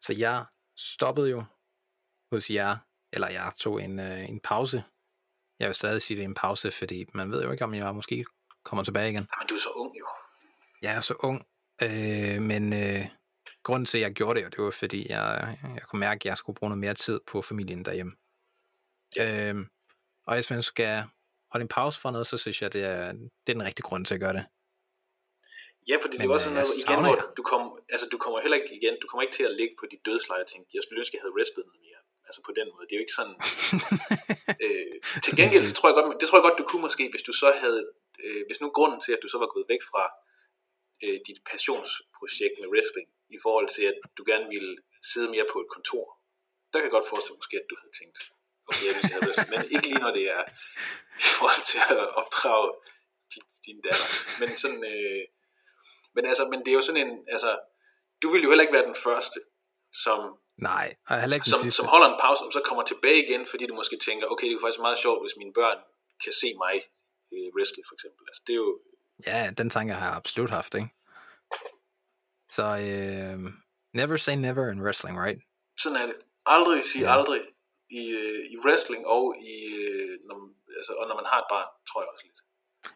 så 0.00 0.12
jeg 0.24 0.44
stoppede 0.76 1.30
jo 1.30 1.44
hos 2.30 2.50
jer, 2.50 2.76
eller 3.12 3.28
jeg 3.38 3.52
tog 3.58 3.82
en, 3.82 3.98
øh, 3.98 4.28
en 4.28 4.40
pause. 4.40 4.84
Jeg 5.62 5.68
vil 5.68 5.74
stadig 5.74 6.02
sige, 6.02 6.16
det 6.16 6.24
er 6.24 6.28
en 6.28 6.34
pause, 6.34 6.70
fordi 6.70 7.04
man 7.14 7.30
ved 7.30 7.42
jo 7.42 7.52
ikke, 7.52 7.64
om 7.64 7.74
jeg 7.74 7.94
måske 7.94 8.24
kommer 8.64 8.84
tilbage 8.84 9.10
igen. 9.10 9.26
Jamen, 9.32 9.48
du 9.48 9.54
er 9.54 9.58
så 9.58 9.72
ung 9.76 9.98
jo. 9.98 10.06
Jeg 10.82 10.92
er 10.96 11.00
så 11.00 11.14
ung, 11.20 11.46
øh, 11.82 12.42
men 12.42 12.72
øh, 12.72 13.04
grunden 13.62 13.86
til, 13.86 13.98
at 13.98 14.02
jeg 14.02 14.12
gjorde 14.12 14.42
det, 14.42 14.56
det 14.56 14.64
var 14.64 14.70
fordi, 14.70 15.06
jeg, 15.08 15.58
jeg 15.74 15.82
kunne 15.82 16.00
mærke, 16.00 16.20
at 16.20 16.24
jeg 16.24 16.36
skulle 16.36 16.56
bruge 16.56 16.70
noget 16.70 16.80
mere 16.80 16.94
tid 16.94 17.20
på 17.26 17.42
familien 17.42 17.84
derhjemme. 17.84 18.12
Øh, 19.22 19.66
og 20.26 20.34
hvis 20.34 20.50
man 20.50 20.62
skal 20.62 21.04
holde 21.52 21.62
en 21.62 21.74
pause 21.78 22.00
for 22.00 22.10
noget, 22.10 22.26
så 22.26 22.36
synes 22.38 22.62
jeg, 22.62 22.72
det 22.72 22.84
er, 22.84 23.12
det 23.12 23.50
er 23.52 23.58
den 23.58 23.68
rigtige 23.68 23.86
grund 23.88 24.04
til 24.04 24.14
at 24.14 24.20
gøre 24.20 24.36
det. 24.38 24.44
Ja, 25.88 25.96
fordi 26.02 26.14
det 26.16 26.24
Men, 26.24 26.30
er 26.30 26.34
også 26.34 26.48
øh, 26.50 26.56
sådan 26.56 26.64
noget, 26.64 26.82
igen, 26.84 27.00
hvor 27.08 27.32
du, 27.38 27.42
kom, 27.52 27.62
altså, 27.94 28.06
du 28.12 28.18
kommer 28.24 28.38
heller 28.44 28.58
ikke 28.60 28.72
igen, 28.80 28.94
du 29.02 29.06
kommer 29.08 29.22
ikke 29.24 29.36
til 29.38 29.46
at 29.50 29.54
ligge 29.60 29.74
på 29.80 29.84
dit 29.92 30.02
dødsleje 30.08 30.42
og 30.44 30.50
tænke, 30.52 30.66
jeg 30.76 30.82
skulle 30.82 30.98
ønske, 31.02 31.14
jeg 31.16 31.22
havde 31.24 31.34
wrestlet 31.36 31.64
noget. 31.70 31.81
Altså 32.32 32.46
på 32.50 32.54
den 32.58 32.68
måde. 32.72 32.84
Det 32.86 32.94
er 32.94 33.00
jo 33.00 33.06
ikke 33.06 33.18
sådan... 33.20 33.36
øh, 34.64 34.94
til 35.24 35.32
gengæld, 35.40 35.64
så 35.70 35.74
tror 35.76 35.88
jeg 35.88 35.96
godt, 35.98 36.20
det 36.20 36.26
tror 36.26 36.38
jeg 36.38 36.46
godt, 36.48 36.60
du 36.60 36.66
kunne 36.68 36.84
måske, 36.88 37.04
hvis 37.12 37.26
du 37.28 37.32
så 37.42 37.48
havde... 37.62 37.80
Øh, 38.24 38.42
hvis 38.48 38.60
nu 38.60 38.66
grunden 38.78 39.00
til, 39.04 39.12
at 39.16 39.22
du 39.22 39.28
så 39.32 39.38
var 39.42 39.48
gået 39.54 39.66
væk 39.72 39.82
fra 39.90 40.04
øh, 41.04 41.18
dit 41.28 41.38
passionsprojekt 41.50 42.56
med 42.60 42.68
wrestling, 42.72 43.08
i 43.36 43.38
forhold 43.44 43.68
til, 43.76 43.84
at 43.90 43.98
du 44.18 44.22
gerne 44.30 44.46
ville 44.54 44.72
sidde 45.12 45.28
mere 45.34 45.46
på 45.52 45.58
et 45.64 45.68
kontor, 45.74 46.06
der 46.70 46.76
kan 46.78 46.86
jeg 46.88 46.96
godt 46.98 47.10
forestille 47.12 47.38
måske, 47.40 47.56
at 47.62 47.68
du 47.70 47.76
havde 47.80 47.94
tænkt, 48.00 48.18
okay, 48.68 48.84
jeg 48.88 48.94
vil 48.96 49.04
have 49.12 49.22
wrestling, 49.24 49.50
men 49.54 49.60
ikke 49.74 49.86
lige 49.88 50.04
når 50.04 50.12
det 50.18 50.24
er 50.38 50.42
i 51.24 51.28
forhold 51.36 51.64
til 51.72 51.80
at 51.96 52.04
opdrage 52.20 52.68
din, 53.32 53.46
din 53.66 53.78
datter. 53.86 54.08
Men 54.40 54.48
sådan... 54.62 54.82
Øh, 54.92 55.24
men 56.14 56.24
altså, 56.30 56.44
men 56.52 56.58
det 56.64 56.70
er 56.70 56.78
jo 56.80 56.88
sådan 56.88 57.02
en, 57.06 57.12
altså, 57.34 57.50
du 58.22 58.26
vil 58.32 58.42
jo 58.42 58.48
heller 58.50 58.66
ikke 58.66 58.76
være 58.78 58.90
den 58.90 59.00
første, 59.06 59.38
som, 60.04 60.18
Nej, 60.70 60.86
og 61.08 61.14
heller 61.22 61.36
ikke 61.38 61.48
som, 61.50 61.60
sidste. 61.62 61.76
som 61.80 61.86
holder 61.94 62.08
en 62.12 62.18
pause, 62.24 62.40
og 62.46 62.52
så 62.56 62.60
kommer 62.68 62.82
tilbage 62.92 63.18
igen, 63.26 63.42
fordi 63.52 63.64
du 63.70 63.74
måske 63.80 63.96
tænker, 64.08 64.24
okay, 64.32 64.46
det 64.48 64.56
er 64.56 64.60
faktisk 64.66 64.80
meget 64.88 64.98
sjovt, 65.04 65.20
hvis 65.24 65.36
mine 65.42 65.52
børn 65.60 65.78
kan 66.24 66.32
se 66.42 66.48
mig 66.64 66.74
øh, 67.34 67.46
wrestle, 67.54 67.82
for 67.88 67.94
eksempel. 67.96 68.22
Altså, 68.30 68.42
det 68.46 68.52
er 68.56 68.62
jo, 68.66 68.70
Ja, 69.30 69.40
den 69.60 69.68
tanke 69.70 69.92
har 69.94 70.06
jeg 70.08 70.16
absolut 70.16 70.50
haft, 70.58 70.72
ikke? 70.74 70.88
Så 72.56 72.64
øh, 72.88 73.38
never 74.00 74.16
say 74.16 74.34
never 74.48 74.64
in 74.72 74.80
wrestling, 74.84 75.14
right? 75.24 75.40
sådan 75.82 75.96
er 76.02 76.06
det. 76.06 76.16
Aldrig 76.46 76.84
sige 76.92 77.04
Ja. 77.04 77.18
aldrig 77.18 77.40
i, 77.90 78.02
øh, 78.20 78.40
i 78.54 78.56
wrestling 78.64 79.06
og 79.06 79.24
i, 79.52 79.54
øh, 79.82 80.10
når, 80.28 80.36
man- 80.40 80.54
altså, 80.78 80.92
og 81.00 81.04
når 81.08 81.14
man 81.20 81.26
har 81.32 81.38
et 81.38 81.48
barn, 81.54 81.68
tror 81.88 82.00
jeg 82.02 82.08
også 82.14 82.24
lidt. 82.28 82.40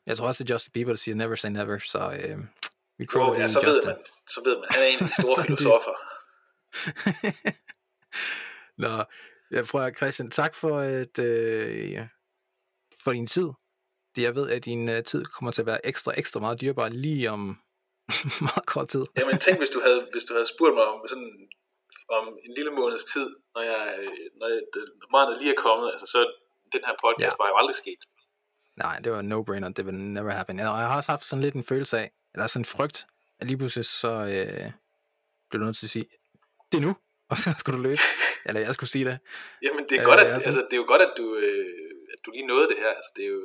Jeg 0.06 0.16
tror 0.16 0.26
også, 0.28 0.44
er 0.44 0.48
Justin 0.52 0.72
Bieber, 0.72 0.94
siger 0.94 1.14
never 1.14 1.36
say 1.36 1.48
never, 1.48 1.78
så 1.78 1.98
øh, 1.98 2.38
vi 2.98 3.04
crowder 3.06 3.40
ja, 3.40 3.46
så 3.46 3.60
ved 3.60 3.68
Justin. 3.76 3.88
man, 3.90 3.98
så 4.34 4.40
ved 4.46 4.54
man. 4.60 4.66
Han 4.70 4.82
er 4.82 4.86
en 4.86 4.98
af 5.02 5.06
de 5.08 5.14
store 5.22 5.34
er 5.38 5.42
filosofer. 5.42 5.94
Nå, 8.84 9.04
jeg 9.50 9.64
prøver, 9.66 9.92
Christian, 9.92 10.30
tak 10.30 10.54
for, 10.54 10.80
et, 10.80 11.18
øh, 11.18 12.06
for 13.04 13.12
din 13.12 13.26
tid. 13.26 13.48
Jeg 14.16 14.34
ved, 14.34 14.50
at 14.50 14.64
din 14.64 14.88
øh, 14.88 15.04
tid 15.04 15.24
kommer 15.24 15.50
til 15.52 15.62
at 15.62 15.66
være 15.66 15.86
ekstra, 15.86 16.12
ekstra 16.16 16.40
meget 16.40 16.60
dyrbar 16.60 16.88
lige 16.88 17.30
om 17.30 17.40
meget 18.48 18.66
kort 18.66 18.88
tid. 18.88 19.04
Jamen 19.18 19.38
tænk, 19.38 19.58
hvis 19.58 19.70
du 19.70 19.80
havde, 19.80 20.08
hvis 20.12 20.24
du 20.24 20.34
havde 20.34 20.46
spurgt 20.54 20.74
mig 20.74 20.84
om 20.84 21.00
sådan 21.08 21.48
om 22.08 22.38
en 22.44 22.52
lille 22.56 22.70
måneds 22.70 23.04
tid, 23.04 23.28
når 23.54 23.62
jeg, 23.62 23.82
når, 24.38 24.46
jeg, 24.48 24.60
når 25.00 25.08
barnet 25.12 25.38
lige 25.40 25.50
er 25.50 25.60
kommet, 25.66 25.90
altså 25.92 26.06
så 26.06 26.18
den 26.72 26.80
her 26.86 26.94
podcast 27.04 27.20
Ja. 27.20 27.24
ja. 27.26 27.32
var 27.42 27.48
jo 27.48 27.56
aldrig 27.56 27.76
sket. 27.76 28.00
Nej, 28.76 28.96
det 29.04 29.12
var 29.12 29.22
no-brainer. 29.22 29.72
Det 29.76 29.86
vil 29.86 29.94
never 29.94 30.30
happen. 30.30 30.58
Og 30.60 30.64
jeg 30.64 30.88
har 30.88 30.96
også 30.96 31.12
haft 31.12 31.24
sådan 31.24 31.42
lidt 31.42 31.54
en 31.54 31.64
følelse 31.64 31.98
af, 31.98 32.10
eller 32.34 32.46
sådan 32.46 32.60
en 32.60 32.64
frygt, 32.64 33.06
at 33.40 33.46
lige 33.46 33.58
pludselig 33.58 33.84
så 33.84 34.08
øh, 34.08 34.72
blev 35.48 35.60
du 35.60 35.64
nødt 35.64 35.76
til 35.76 35.86
at 35.86 35.90
sige, 35.90 36.06
det 36.72 36.76
er 36.80 36.84
nu, 36.88 36.92
og 37.30 37.36
så 37.42 37.48
skulle 37.60 37.76
du 37.78 37.82
løbe. 37.88 38.02
Eller 38.46 38.60
jeg 38.60 38.74
skulle 38.74 38.90
sige 38.90 39.04
det. 39.10 39.16
Jamen 39.66 39.84
det 39.88 39.94
er, 39.96 40.02
Øh, 40.02 40.08
godt, 40.10 40.20
at, 40.20 40.26
altså- 40.26 40.66
det 40.68 40.74
er 40.76 40.82
jo 40.84 40.88
godt, 40.92 41.02
at 41.08 41.12
du, 41.20 41.26
øh, 41.36 41.66
at 42.14 42.18
du 42.24 42.30
lige 42.30 42.46
nåede 42.46 42.68
det 42.72 42.76
her. 42.82 42.90
Altså, 42.98 43.10
det, 43.16 43.22
er 43.24 43.28
jo, 43.36 43.40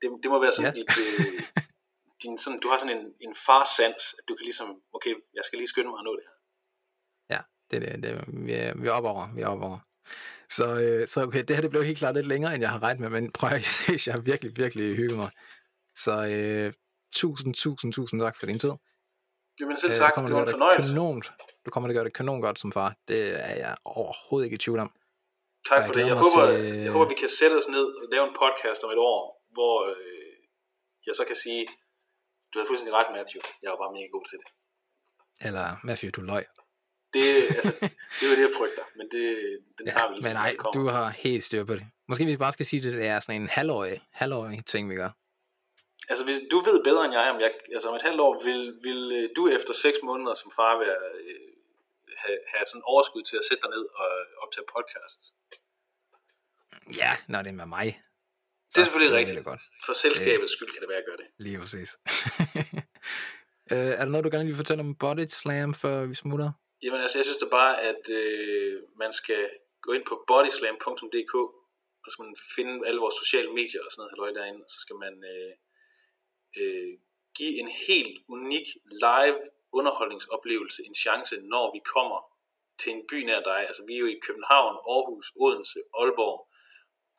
det, 0.00 0.06
det 0.22 0.28
må 0.32 0.36
være 0.44 0.52
sådan 0.52 0.74
Ja. 0.74 0.78
dit, 0.80 0.90
øh, 1.04 1.42
din, 2.22 2.38
sådan, 2.38 2.60
du 2.62 2.68
har 2.68 2.78
sådan 2.78 2.96
en, 2.98 3.04
en 3.26 3.34
farsans, 3.46 4.02
at 4.18 4.24
du 4.28 4.32
kan 4.36 4.44
ligesom, 4.50 4.68
okay, 4.96 5.12
jeg 5.36 5.42
skal 5.44 5.56
lige 5.58 5.68
skynde 5.72 5.90
mig 5.90 5.98
at 6.02 6.04
nå 6.08 6.12
det 6.18 6.24
her. 6.28 6.36
Ja, 7.34 7.40
det 7.70 7.76
er 7.76 7.82
det. 7.96 8.02
det 8.04 8.12
vi, 8.46 8.52
er, 8.52 8.74
vi 8.82 8.86
er 8.88 8.92
op 8.98 9.04
over. 9.12 9.24
Vi 9.36 9.40
er 9.42 9.46
op 9.54 9.62
over. 9.68 9.78
Så, 10.56 10.66
øh, 10.84 11.06
så 11.08 11.22
okay, 11.22 11.42
det 11.48 11.56
her 11.56 11.60
det 11.62 11.70
blev 11.70 11.84
helt 11.84 11.98
klart 11.98 12.14
lidt 12.14 12.26
længere, 12.26 12.54
end 12.54 12.60
jeg 12.62 12.70
har 12.70 12.82
regnet 12.82 13.00
med, 13.00 13.10
men 13.10 13.32
prøv 13.32 13.48
at 13.50 13.54
jeg 13.68 13.74
synes, 13.84 14.06
jeg 14.06 14.14
har 14.14 14.20
virkelig, 14.20 14.56
virkelig 14.56 14.96
hygget 14.96 15.16
mig. 15.18 15.30
Så 16.04 16.26
øh, 16.26 16.72
tusind, 17.14 17.54
tusind, 17.54 17.92
tusind 17.92 18.20
tak 18.20 18.36
for 18.36 18.46
din 18.46 18.58
tid. 18.58 18.72
Jamen 19.60 19.76
selv 19.76 19.90
Øh, 19.92 19.96
tak, 19.96 20.12
kommer 20.14 20.28
det 20.28 20.36
var 20.36 20.42
en 20.42 20.50
fornøjelse. 20.50 20.92
Kanon, 20.92 21.22
du 21.64 21.70
kommer 21.70 21.86
til 21.88 21.94
at 21.94 21.96
gøre 21.98 22.04
det 22.08 22.14
kanon 22.18 22.40
godt 22.46 22.58
som 22.62 22.72
far. 22.72 22.90
Det 23.08 23.20
er 23.48 23.54
jeg 23.64 23.76
overhovedet 23.84 24.46
ikke 24.46 24.54
i 24.54 24.58
tvivl 24.64 24.78
om. 24.86 24.90
Tak 25.68 25.76
jeg 25.78 25.86
for 25.86 25.92
det. 25.92 26.02
glæder 26.02 26.08
Jeg 26.14 26.18
håber, 26.24 26.46
til- 26.46 26.82
jeg 26.86 26.92
håber, 26.92 27.08
vi 27.14 27.18
kan 27.22 27.28
sætte 27.40 27.54
os 27.60 27.68
ned 27.76 27.86
og 28.00 28.04
lave 28.12 28.24
en 28.28 28.34
podcast 28.42 28.80
om 28.84 28.90
et 28.96 28.98
år, 29.12 29.20
hvor 29.56 29.74
øh, 29.90 30.34
jeg 31.06 31.14
så 31.18 31.24
kan 31.30 31.36
sige, 31.44 31.62
du 32.50 32.54
havde 32.58 32.68
fuldstændig 32.70 32.94
ret, 32.98 33.08
Matthew. 33.16 33.40
Jeg 33.62 33.68
var 33.72 33.78
bare 33.84 33.92
mega 33.96 34.08
god 34.16 34.24
til 34.30 34.38
det. 34.42 34.48
Eller 35.46 35.66
Matthew, 35.88 36.10
du 36.16 36.20
løg. 36.32 36.44
Det, 37.14 37.24
altså, 37.58 37.72
det 38.16 38.22
er 38.26 38.30
jo 38.32 38.36
det, 38.38 38.44
jeg 38.48 38.54
frygter, 38.60 38.84
men 38.98 39.06
det, 39.14 39.24
den 39.78 39.84
Ja, 39.86 39.92
tager 39.92 40.08
vi 40.08 40.14
ligesom, 40.14 40.28
men 40.28 40.36
nej, 40.42 40.52
du 40.76 40.82
har 40.96 41.06
helt 41.26 41.44
styr 41.44 41.64
på 41.64 41.74
det. 41.78 41.84
Måske 42.08 42.24
vi 42.24 42.36
bare 42.36 42.52
skal 42.56 42.66
sige, 42.66 42.88
at 42.88 42.94
det 42.94 43.06
er 43.06 43.20
sådan 43.20 43.40
en 43.42 43.48
halvårig, 43.58 43.96
halvårig 44.22 44.66
ting, 44.66 44.90
vi 44.90 44.96
gør. 45.02 45.10
Altså, 46.10 46.24
hvis 46.24 46.38
du 46.50 46.56
ved 46.68 46.84
bedre 46.84 47.04
end 47.04 47.14
jeg, 47.14 47.30
om 47.34 47.40
jeg, 47.40 47.50
altså 47.76 47.88
om 47.88 47.94
et 47.94 48.02
halvt 48.08 48.20
år, 48.20 48.32
vil, 48.44 48.60
vil 48.86 49.00
øh, 49.18 49.28
du 49.36 49.42
efter 49.48 49.72
seks 49.74 49.98
måneder 50.02 50.34
som 50.34 50.50
far 50.58 50.72
være, 50.84 51.00
øh, 51.20 51.49
have, 52.24 52.40
have 52.54 52.66
sådan 52.70 52.86
overskud 52.92 53.22
til 53.30 53.36
at 53.40 53.44
sætte 53.48 53.62
dig 53.64 53.70
ned 53.76 53.84
og 54.00 54.10
optage 54.42 54.66
podcast? 54.74 55.20
Ja, 57.00 57.12
når 57.32 57.40
det 57.44 57.50
er 57.54 57.58
med 57.62 57.70
mig. 57.78 57.86
Det 58.72 58.78
er 58.80 58.84
selvfølgelig 58.86 59.16
rigtigt. 59.18 59.36
det 59.36 59.44
godt. 59.44 59.62
For 59.86 59.92
selskabets 59.92 60.52
skyld 60.52 60.70
kan 60.72 60.80
det 60.82 60.88
være, 60.88 60.98
at 60.98 61.02
jeg 61.02 61.10
gør 61.10 61.18
det. 61.22 61.28
Lige 61.46 61.58
præcis. 61.62 61.90
øh, 63.72 63.92
er 63.98 64.04
der 64.04 64.12
noget, 64.12 64.24
du 64.24 64.30
gerne 64.32 64.46
vil 64.50 64.60
fortælle 64.62 64.80
om 64.86 64.94
Body 65.02 65.26
Slam, 65.40 65.74
før 65.82 65.96
vi 66.10 66.14
smutter? 66.14 66.50
Jamen 66.82 67.00
altså, 67.04 67.18
jeg 67.18 67.24
synes 67.24 67.42
da 67.44 67.48
bare, 67.60 67.74
at 67.90 68.04
øh, 68.20 68.74
man 69.02 69.12
skal 69.20 69.42
gå 69.84 69.92
ind 69.92 70.04
på 70.10 70.14
bodyslam.dk, 70.26 71.34
og 72.02 72.06
så 72.06 72.10
skal 72.14 72.24
man 72.28 72.36
finde 72.56 72.74
alle 72.88 73.00
vores 73.04 73.16
sociale 73.22 73.50
medier 73.58 73.82
og 73.84 73.90
sådan 73.90 74.00
noget 74.00 74.12
halløj 74.12 74.30
derinde, 74.38 74.62
og 74.66 74.70
så 74.74 74.78
skal 74.84 74.96
man 75.04 75.14
øh, 75.32 75.52
øh, 76.60 76.92
give 77.38 77.54
en 77.62 77.70
helt 77.88 78.16
unik 78.34 78.66
live 79.04 79.38
underholdningsoplevelse 79.78 80.80
en 80.88 80.94
chance, 80.94 81.34
når 81.54 81.64
vi 81.74 81.80
kommer 81.94 82.20
til 82.80 82.90
en 82.92 83.02
by 83.10 83.18
nær 83.28 83.40
dig. 83.50 83.60
Altså 83.68 83.82
vi 83.88 83.94
er 83.94 84.02
jo 84.04 84.06
i 84.06 84.22
København, 84.26 84.74
Aarhus, 84.92 85.26
Odense, 85.42 85.80
Aalborg, 86.00 86.38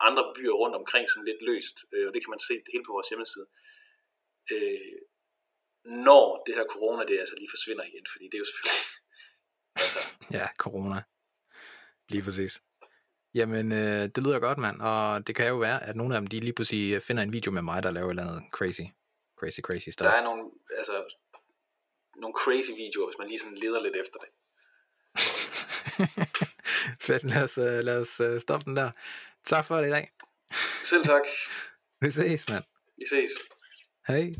andre 0.08 0.24
byer 0.36 0.54
rundt 0.62 0.76
omkring 0.80 1.04
sådan 1.10 1.28
lidt 1.30 1.42
løst, 1.42 1.76
øh, 1.92 2.04
og 2.08 2.14
det 2.14 2.20
kan 2.22 2.30
man 2.34 2.42
se 2.48 2.54
hele 2.72 2.84
på 2.86 2.92
vores 2.96 3.08
hjemmeside. 3.08 3.46
Øh, 4.52 4.98
når 6.06 6.42
det 6.46 6.54
her 6.54 6.66
corona, 6.74 7.02
det 7.04 7.20
altså 7.20 7.36
lige 7.38 7.54
forsvinder 7.54 7.84
igen, 7.84 8.06
fordi 8.12 8.24
det 8.24 8.34
er 8.34 8.42
jo 8.44 8.48
selvfølgelig, 8.50 8.82
altså, 9.84 10.00
Ja, 10.38 10.46
corona. 10.64 11.02
Lige 12.08 12.24
præcis. 12.24 12.62
Jamen, 13.34 13.72
øh, 13.72 14.02
det 14.14 14.20
lyder 14.24 14.38
godt, 14.38 14.58
mand. 14.58 14.80
Og 14.80 15.26
det 15.26 15.36
kan 15.36 15.48
jo 15.48 15.56
være, 15.56 15.86
at 15.88 15.96
nogle 15.96 16.14
af 16.14 16.20
dem, 16.20 16.26
de 16.26 16.40
lige 16.40 16.52
pludselig 16.52 17.02
finder 17.02 17.22
en 17.22 17.32
video 17.32 17.50
med 17.52 17.62
mig, 17.62 17.82
der 17.82 17.90
laver 17.90 18.06
et 18.06 18.10
eller 18.10 18.22
andet 18.22 18.42
crazy, 18.52 18.86
crazy, 19.38 19.60
crazy 19.60 19.88
stuff. 19.88 20.08
der 20.08 20.16
er 20.20 20.24
nogle, 20.24 20.50
altså, 20.78 21.16
nogle 22.22 22.34
crazy 22.42 22.72
videoer, 22.82 23.06
hvis 23.08 23.18
man 23.20 23.28
lige 23.28 23.40
sådan 23.42 23.58
leder 23.64 23.80
lidt 23.82 23.96
efter 24.02 24.18
det. 24.24 24.30
Fedt, 27.06 27.24
lad 27.24 27.42
os, 27.42 27.58
uh, 27.58 27.64
lad 27.88 27.98
os 28.04 28.20
uh, 28.20 28.40
stoppe 28.40 28.64
den 28.64 28.76
der. 28.76 28.90
Tak 29.44 29.64
for 29.66 29.76
det 29.76 29.86
i 29.86 29.90
dag. 29.90 30.10
Selv 30.84 31.04
tak. 31.04 31.22
Vi 32.02 32.10
ses, 32.10 32.48
mand. 32.48 32.64
Vi 32.98 33.04
ses. 33.10 33.30
Hej. 34.08 34.34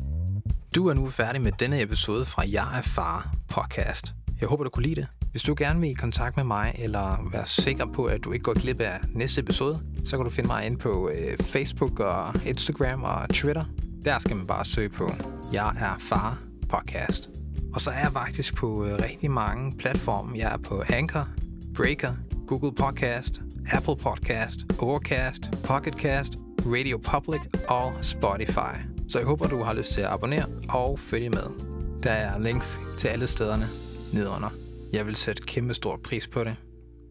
Du 0.75 0.89
er 0.89 0.93
nu 0.93 1.09
færdig 1.09 1.41
med 1.41 1.51
denne 1.59 1.81
episode 1.81 2.25
fra 2.25 2.43
Jeg 2.51 2.77
er 2.77 2.81
Far 2.81 3.31
podcast. 3.49 4.05
Jeg 4.41 4.49
håber, 4.49 4.63
du 4.63 4.69
kunne 4.69 4.83
lide 4.83 5.01
det. 5.01 5.07
Hvis 5.31 5.43
du 5.43 5.55
gerne 5.57 5.79
vil 5.79 5.89
i 5.89 5.93
kontakt 5.93 6.37
med 6.37 6.43
mig, 6.43 6.75
eller 6.79 7.29
være 7.31 7.45
sikker 7.45 7.85
på, 7.85 8.05
at 8.05 8.23
du 8.23 8.31
ikke 8.31 8.43
går 8.43 8.53
glip 8.53 8.81
af 8.81 8.99
næste 9.15 9.41
episode, 9.41 9.81
så 10.05 10.17
kan 10.17 10.23
du 10.23 10.29
finde 10.29 10.47
mig 10.47 10.65
ind 10.65 10.79
på 10.79 11.09
øh, 11.09 11.37
Facebook 11.37 11.99
og 11.99 12.33
Instagram 12.45 13.03
og 13.03 13.29
Twitter. 13.33 13.65
Der 14.05 14.19
skal 14.19 14.35
man 14.35 14.47
bare 14.47 14.65
søge 14.65 14.89
på 14.89 15.11
Jeg 15.53 15.75
er 15.79 15.99
Far 15.99 16.43
podcast. 16.69 17.42
Og 17.73 17.81
så 17.81 17.91
er 17.91 17.99
jeg 17.99 18.11
faktisk 18.11 18.55
på 18.55 18.85
øh, 18.85 18.99
rigtig 19.03 19.31
mange 19.31 19.77
platforme. 19.77 20.37
Jeg 20.37 20.53
er 20.53 20.57
på 20.57 20.83
Anchor, 20.89 21.27
Breaker, 21.75 22.13
Google 22.47 22.75
Podcast, 22.75 23.41
Apple 23.73 23.95
Podcast, 23.95 24.59
Overcast, 24.79 25.41
Pocketcast, 25.63 26.33
Radio 26.65 26.97
Public 26.97 27.41
og 27.69 27.93
Spotify. 28.01 28.75
Så 29.09 29.19
jeg 29.19 29.27
håber, 29.27 29.47
du 29.47 29.63
har 29.63 29.73
lyst 29.73 29.93
til 29.93 30.01
at 30.01 30.07
abonnere 30.07 30.45
og 30.69 30.99
følge 30.99 31.29
med. 31.29 31.73
Der 32.03 32.11
er 32.11 32.39
links 32.39 32.79
til 32.97 33.07
alle 33.07 33.27
stederne 33.27 33.65
nedenunder. 34.13 34.49
Jeg 34.93 35.05
vil 35.05 35.15
sætte 35.15 35.43
kæmpe 35.43 35.73
stor 35.73 35.99
pris 36.03 36.27
på 36.27 36.43
det. 36.43 36.55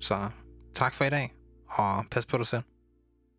Så 0.01 0.29
tak 0.75 0.95
for 0.95 1.05
i 1.05 1.11
dag, 1.11 1.35
og 1.69 2.05
pas 2.11 2.27
på 2.27 2.39
dig 2.39 2.47
selv. 2.47 2.63